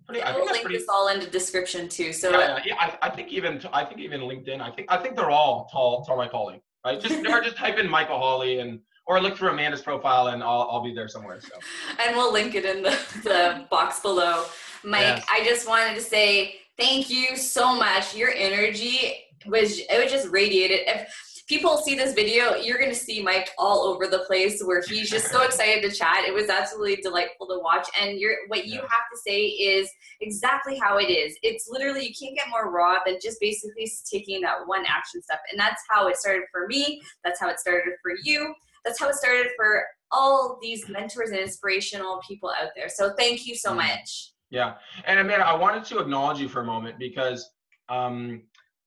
pretty, 0.05 0.21
I 0.21 0.35
will 0.35 0.45
link 0.45 0.61
pretty, 0.61 0.77
this 0.77 0.87
all 0.89 1.07
in 1.09 1.19
the 1.19 1.27
description 1.27 1.87
too. 1.87 2.11
So 2.13 2.31
yeah, 2.31 2.37
yeah, 2.37 2.59
yeah 2.65 2.75
I, 2.79 3.07
I, 3.07 3.09
think 3.09 3.29
even 3.29 3.61
I 3.71 3.85
think 3.85 3.99
even 3.99 4.21
LinkedIn. 4.21 4.61
I 4.61 4.71
think 4.71 4.91
I 4.91 4.97
think 4.97 5.15
they're 5.15 5.31
all 5.31 5.69
Tall 5.71 6.03
Tall 6.03 6.17
Mike 6.17 6.31
Hawley. 6.31 6.61
Right? 6.85 6.99
Just 6.99 7.25
or 7.25 7.41
just 7.41 7.55
type 7.55 7.77
in 7.77 7.89
Michael 7.89 8.17
Hawley 8.17 8.59
and 8.59 8.79
or 9.05 9.21
look 9.21 9.37
through 9.37 9.49
Amanda's 9.49 9.81
profile 9.81 10.27
and 10.27 10.43
I'll 10.43 10.67
I'll 10.69 10.83
be 10.83 10.93
there 10.93 11.07
somewhere. 11.07 11.39
So. 11.41 11.53
And 12.05 12.15
we'll 12.15 12.33
link 12.33 12.55
it 12.55 12.65
in 12.65 12.83
the 12.83 12.97
the 13.23 13.65
box 13.69 14.01
below. 14.01 14.45
Mike, 14.83 15.01
yes. 15.01 15.25
I 15.31 15.43
just 15.45 15.67
wanted 15.67 15.95
to 15.95 16.01
say 16.01 16.55
thank 16.77 17.09
you 17.09 17.37
so 17.37 17.73
much. 17.75 18.15
Your 18.15 18.31
energy 18.31 19.27
was 19.45 19.79
it 19.79 20.03
was 20.03 20.11
just 20.11 20.27
radiated. 20.29 20.81
If 20.87 21.32
people 21.47 21.77
see 21.77 21.95
this 21.95 22.13
video, 22.13 22.55
you're 22.55 22.79
gonna 22.79 22.95
see 22.95 23.21
Mike 23.21 23.51
all 23.57 23.83
over 23.83 24.07
the 24.07 24.19
place 24.19 24.61
where 24.63 24.81
he's 24.81 25.09
just 25.09 25.29
so 25.31 25.43
excited 25.43 25.83
to 25.83 25.95
chat. 25.95 26.23
It 26.25 26.33
was 26.33 26.49
absolutely 26.49 26.97
delightful 26.97 27.47
to 27.47 27.59
watch. 27.59 27.87
And 27.99 28.19
you're 28.19 28.35
what 28.47 28.65
you 28.65 28.75
yeah. 28.75 28.81
have 28.81 29.09
to 29.11 29.19
say 29.25 29.41
is 29.47 29.89
exactly 30.21 30.77
how 30.77 30.97
it 30.97 31.09
is. 31.09 31.37
It's 31.43 31.67
literally 31.69 32.07
you 32.07 32.13
can't 32.19 32.35
get 32.35 32.49
more 32.49 32.71
raw 32.71 32.97
than 33.05 33.17
just 33.21 33.39
basically 33.39 33.91
taking 34.11 34.41
that 34.41 34.65
one 34.65 34.85
action 34.87 35.21
step. 35.21 35.39
And 35.51 35.59
that's 35.59 35.81
how 35.89 36.07
it 36.07 36.17
started 36.17 36.43
for 36.51 36.67
me. 36.67 37.01
That's 37.23 37.39
how 37.39 37.49
it 37.49 37.59
started 37.59 37.93
for 38.01 38.13
you. 38.23 38.53
That's 38.85 38.99
how 38.99 39.09
it 39.09 39.15
started 39.15 39.47
for 39.55 39.85
all 40.11 40.59
these 40.61 40.87
mentors 40.87 41.31
and 41.31 41.39
inspirational 41.39 42.21
people 42.27 42.49
out 42.61 42.69
there. 42.75 42.89
So 42.89 43.13
thank 43.17 43.45
you 43.45 43.55
so 43.55 43.71
mm. 43.71 43.77
much. 43.77 44.33
Yeah, 44.49 44.75
and 45.05 45.19
Amanda, 45.19 45.47
I 45.47 45.55
wanted 45.55 45.83
to 45.85 45.97
acknowledge 45.97 46.39
you 46.39 46.47
for 46.47 46.61
a 46.61 46.65
moment 46.65 46.99
because 46.99 47.49
um, 47.89 48.43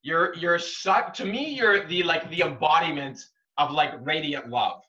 you're 0.06 0.32
you're 0.36 0.58
such 0.58 1.16
to 1.18 1.24
me 1.24 1.48
you're 1.48 1.84
the 1.88 2.04
like 2.04 2.30
the 2.30 2.42
embodiment 2.42 3.18
of 3.58 3.72
like 3.72 3.92
radiant 4.06 4.48
love. 4.48 4.80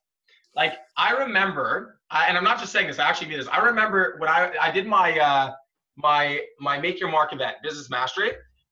Like 0.55 0.77
I 0.95 1.11
remember, 1.11 1.99
I, 2.11 2.27
and 2.27 2.37
I'm 2.37 2.43
not 2.43 2.59
just 2.59 2.71
saying 2.71 2.87
this. 2.87 2.99
I 2.99 3.09
actually 3.09 3.29
mean 3.29 3.39
this. 3.39 3.47
I 3.47 3.59
remember 3.59 4.17
when 4.19 4.29
I 4.29 4.53
I 4.61 4.69
did 4.69 4.85
my 4.85 5.17
uh, 5.17 5.53
my 5.95 6.41
my 6.59 6.79
Make 6.79 6.99
Your 6.99 7.09
Mark 7.09 7.33
event, 7.33 7.55
Business 7.63 7.89
Mastery, 7.89 8.31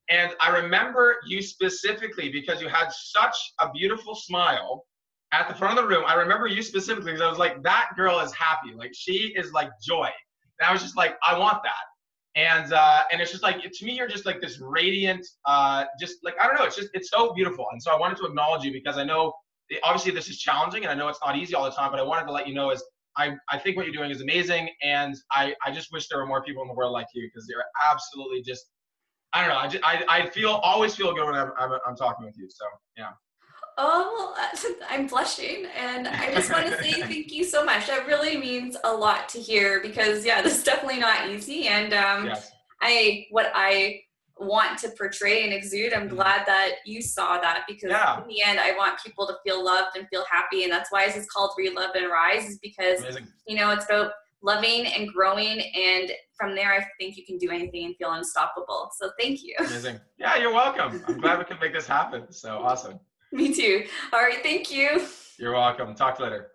and 0.09 0.33
I 0.39 0.55
remember 0.55 1.15
you 1.25 1.41
specifically 1.41 2.31
because 2.31 2.61
you 2.61 2.67
had 2.67 2.91
such 2.91 3.35
a 3.59 3.71
beautiful 3.71 4.13
smile 4.13 4.85
at 5.31 5.47
the 5.47 5.55
front 5.55 5.79
of 5.79 5.83
the 5.83 5.89
room. 5.89 6.03
I 6.05 6.13
remember 6.13 6.45
you 6.45 6.61
specifically 6.61 7.13
because 7.13 7.21
I 7.21 7.29
was 7.29 7.39
like, 7.39 7.63
that 7.63 7.89
girl 7.95 8.19
is 8.19 8.31
happy. 8.33 8.75
Like 8.75 8.91
she 8.93 9.33
is 9.35 9.51
like 9.51 9.69
joy. 9.81 10.09
And 10.59 10.69
I 10.69 10.71
was 10.71 10.83
just 10.83 10.95
like, 10.95 11.15
I 11.27 11.37
want 11.37 11.63
that 11.63 11.85
and 12.35 12.73
uh, 12.73 13.03
and 13.11 13.21
it's 13.21 13.31
just 13.31 13.43
like 13.43 13.61
to 13.61 13.85
me 13.85 13.93
you're 13.93 14.07
just 14.07 14.25
like 14.25 14.41
this 14.41 14.59
radiant 14.59 15.25
uh, 15.45 15.85
just 15.99 16.17
like 16.23 16.35
i 16.41 16.47
don't 16.47 16.55
know 16.55 16.65
it's 16.65 16.75
just 16.75 16.89
it's 16.93 17.09
so 17.09 17.33
beautiful. 17.33 17.65
And 17.71 17.81
so 17.81 17.91
i 17.91 17.97
wanted 17.97 18.17
to 18.17 18.25
acknowledge 18.25 18.63
you 18.63 18.71
because 18.71 18.97
i 18.97 19.03
know 19.03 19.33
obviously 19.83 20.11
this 20.11 20.29
is 20.29 20.37
challenging 20.37 20.83
and 20.83 20.91
i 20.91 20.95
know 20.95 21.07
it's 21.07 21.19
not 21.25 21.35
easy 21.35 21.55
all 21.55 21.63
the 21.63 21.71
time 21.71 21.91
but 21.91 21.99
i 21.99 22.03
wanted 22.03 22.25
to 22.25 22.31
let 22.31 22.47
you 22.47 22.53
know 22.53 22.69
is 22.71 22.83
i, 23.17 23.33
I 23.49 23.57
think 23.57 23.77
what 23.77 23.85
you're 23.85 23.95
doing 23.95 24.11
is 24.11 24.21
amazing 24.21 24.69
and 24.83 25.15
I, 25.31 25.55
I 25.65 25.71
just 25.71 25.91
wish 25.91 26.07
there 26.07 26.19
were 26.19 26.27
more 26.27 26.43
people 26.43 26.61
in 26.61 26.67
the 26.67 26.73
world 26.75 26.91
like 26.91 27.07
you 27.13 27.27
because 27.27 27.47
they're 27.47 27.65
absolutely 27.91 28.43
just 28.43 28.65
i 29.33 29.41
don't 29.41 29.49
know 29.49 29.59
i, 29.59 29.67
just, 29.67 29.83
I, 29.83 30.05
I 30.07 30.29
feel 30.29 30.51
always 30.51 30.95
feel 30.95 31.13
good 31.13 31.25
when 31.25 31.35
I'm, 31.35 31.51
I'm, 31.57 31.71
I'm 31.87 31.95
talking 31.95 32.25
with 32.25 32.37
you. 32.37 32.47
So 32.49 32.65
yeah 32.97 33.11
Oh, 33.77 34.35
I'm 34.89 35.07
blushing, 35.07 35.65
and 35.77 36.07
I 36.07 36.33
just 36.33 36.51
want 36.51 36.67
to 36.67 36.81
say 36.81 37.01
thank 37.01 37.31
you 37.33 37.43
so 37.43 37.63
much. 37.65 37.87
That 37.87 38.07
really 38.07 38.37
means 38.37 38.77
a 38.83 38.93
lot 38.93 39.27
to 39.29 39.39
hear 39.39 39.81
because, 39.81 40.25
yeah, 40.25 40.41
this 40.43 40.57
is 40.57 40.63
definitely 40.63 40.99
not 40.99 41.29
easy. 41.29 41.67
And 41.67 41.93
um, 41.93 42.25
yes. 42.27 42.51
I, 42.81 43.27
what 43.31 43.51
I 43.53 44.01
want 44.37 44.77
to 44.79 44.89
portray 44.97 45.43
and 45.43 45.53
exude, 45.53 45.93
I'm 45.93 46.07
mm-hmm. 46.07 46.15
glad 46.15 46.45
that 46.45 46.75
you 46.85 47.01
saw 47.01 47.39
that 47.39 47.65
because 47.67 47.91
yeah. 47.91 48.21
in 48.21 48.27
the 48.27 48.41
end, 48.41 48.59
I 48.59 48.75
want 48.77 48.99
people 49.03 49.27
to 49.27 49.35
feel 49.45 49.63
loved 49.63 49.97
and 49.97 50.07
feel 50.09 50.25
happy, 50.29 50.63
and 50.63 50.71
that's 50.71 50.91
why 50.91 51.07
this 51.07 51.17
is 51.17 51.27
called 51.27 51.51
Relove 51.59 51.95
and 51.95 52.09
Rise, 52.09 52.49
is 52.49 52.59
because 52.59 53.01
Amazing. 53.01 53.27
you 53.47 53.57
know 53.57 53.71
it's 53.71 53.85
about 53.85 54.11
loving 54.41 54.85
and 54.85 55.11
growing 55.11 55.59
and 55.75 56.11
from 56.37 56.53
there 56.53 56.71
i 56.71 56.85
think 56.99 57.17
you 57.17 57.25
can 57.25 57.37
do 57.37 57.49
anything 57.49 57.85
and 57.85 57.95
feel 57.95 58.11
unstoppable 58.11 58.91
so 58.95 59.09
thank 59.19 59.43
you 59.43 59.55
amazing 59.59 59.99
yeah 60.19 60.35
you're 60.35 60.53
welcome 60.53 61.01
i'm 61.07 61.19
glad 61.19 61.39
we 61.39 61.45
can 61.45 61.57
make 61.59 61.73
this 61.73 61.87
happen 61.87 62.31
so 62.31 62.59
awesome 62.59 62.99
Me 63.39 63.53
too. 63.53 63.85
All 64.13 64.21
right, 64.21 64.41
thank 64.41 64.71
you. 64.71 65.05
You're 65.37 65.51
welcome. 65.51 65.93
Talk 65.93 66.21
later. 66.21 66.51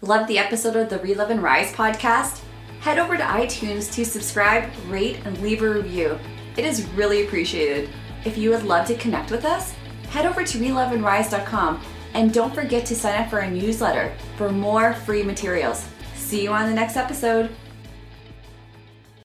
Love 0.00 0.26
the 0.26 0.36
episode 0.36 0.74
of 0.74 0.90
the 0.90 0.98
Relove 0.98 1.30
and 1.30 1.40
Rise 1.40 1.72
podcast? 1.72 2.40
Head 2.80 2.98
over 2.98 3.16
to 3.16 3.22
iTunes 3.22 3.92
to 3.94 4.04
subscribe, 4.04 4.68
rate, 4.88 5.20
and 5.24 5.40
leave 5.40 5.62
a 5.62 5.68
review. 5.70 6.18
It 6.56 6.64
is 6.64 6.88
really 6.90 7.24
appreciated. 7.24 7.88
If 8.24 8.36
you 8.36 8.50
would 8.50 8.64
love 8.64 8.86
to 8.88 8.96
connect 8.96 9.30
with 9.30 9.44
us, 9.44 9.74
head 10.10 10.26
over 10.26 10.42
to 10.42 10.58
reloveandrise.com 10.58 11.80
and 12.14 12.34
don't 12.34 12.52
forget 12.52 12.84
to 12.86 12.96
sign 12.96 13.22
up 13.22 13.30
for 13.30 13.40
our 13.40 13.50
newsletter 13.50 14.12
for 14.36 14.50
more 14.50 14.94
free 14.94 15.22
materials. 15.22 15.86
See 16.14 16.42
you 16.42 16.50
on 16.52 16.68
the 16.68 16.74
next 16.74 16.96
episode. 16.96 17.54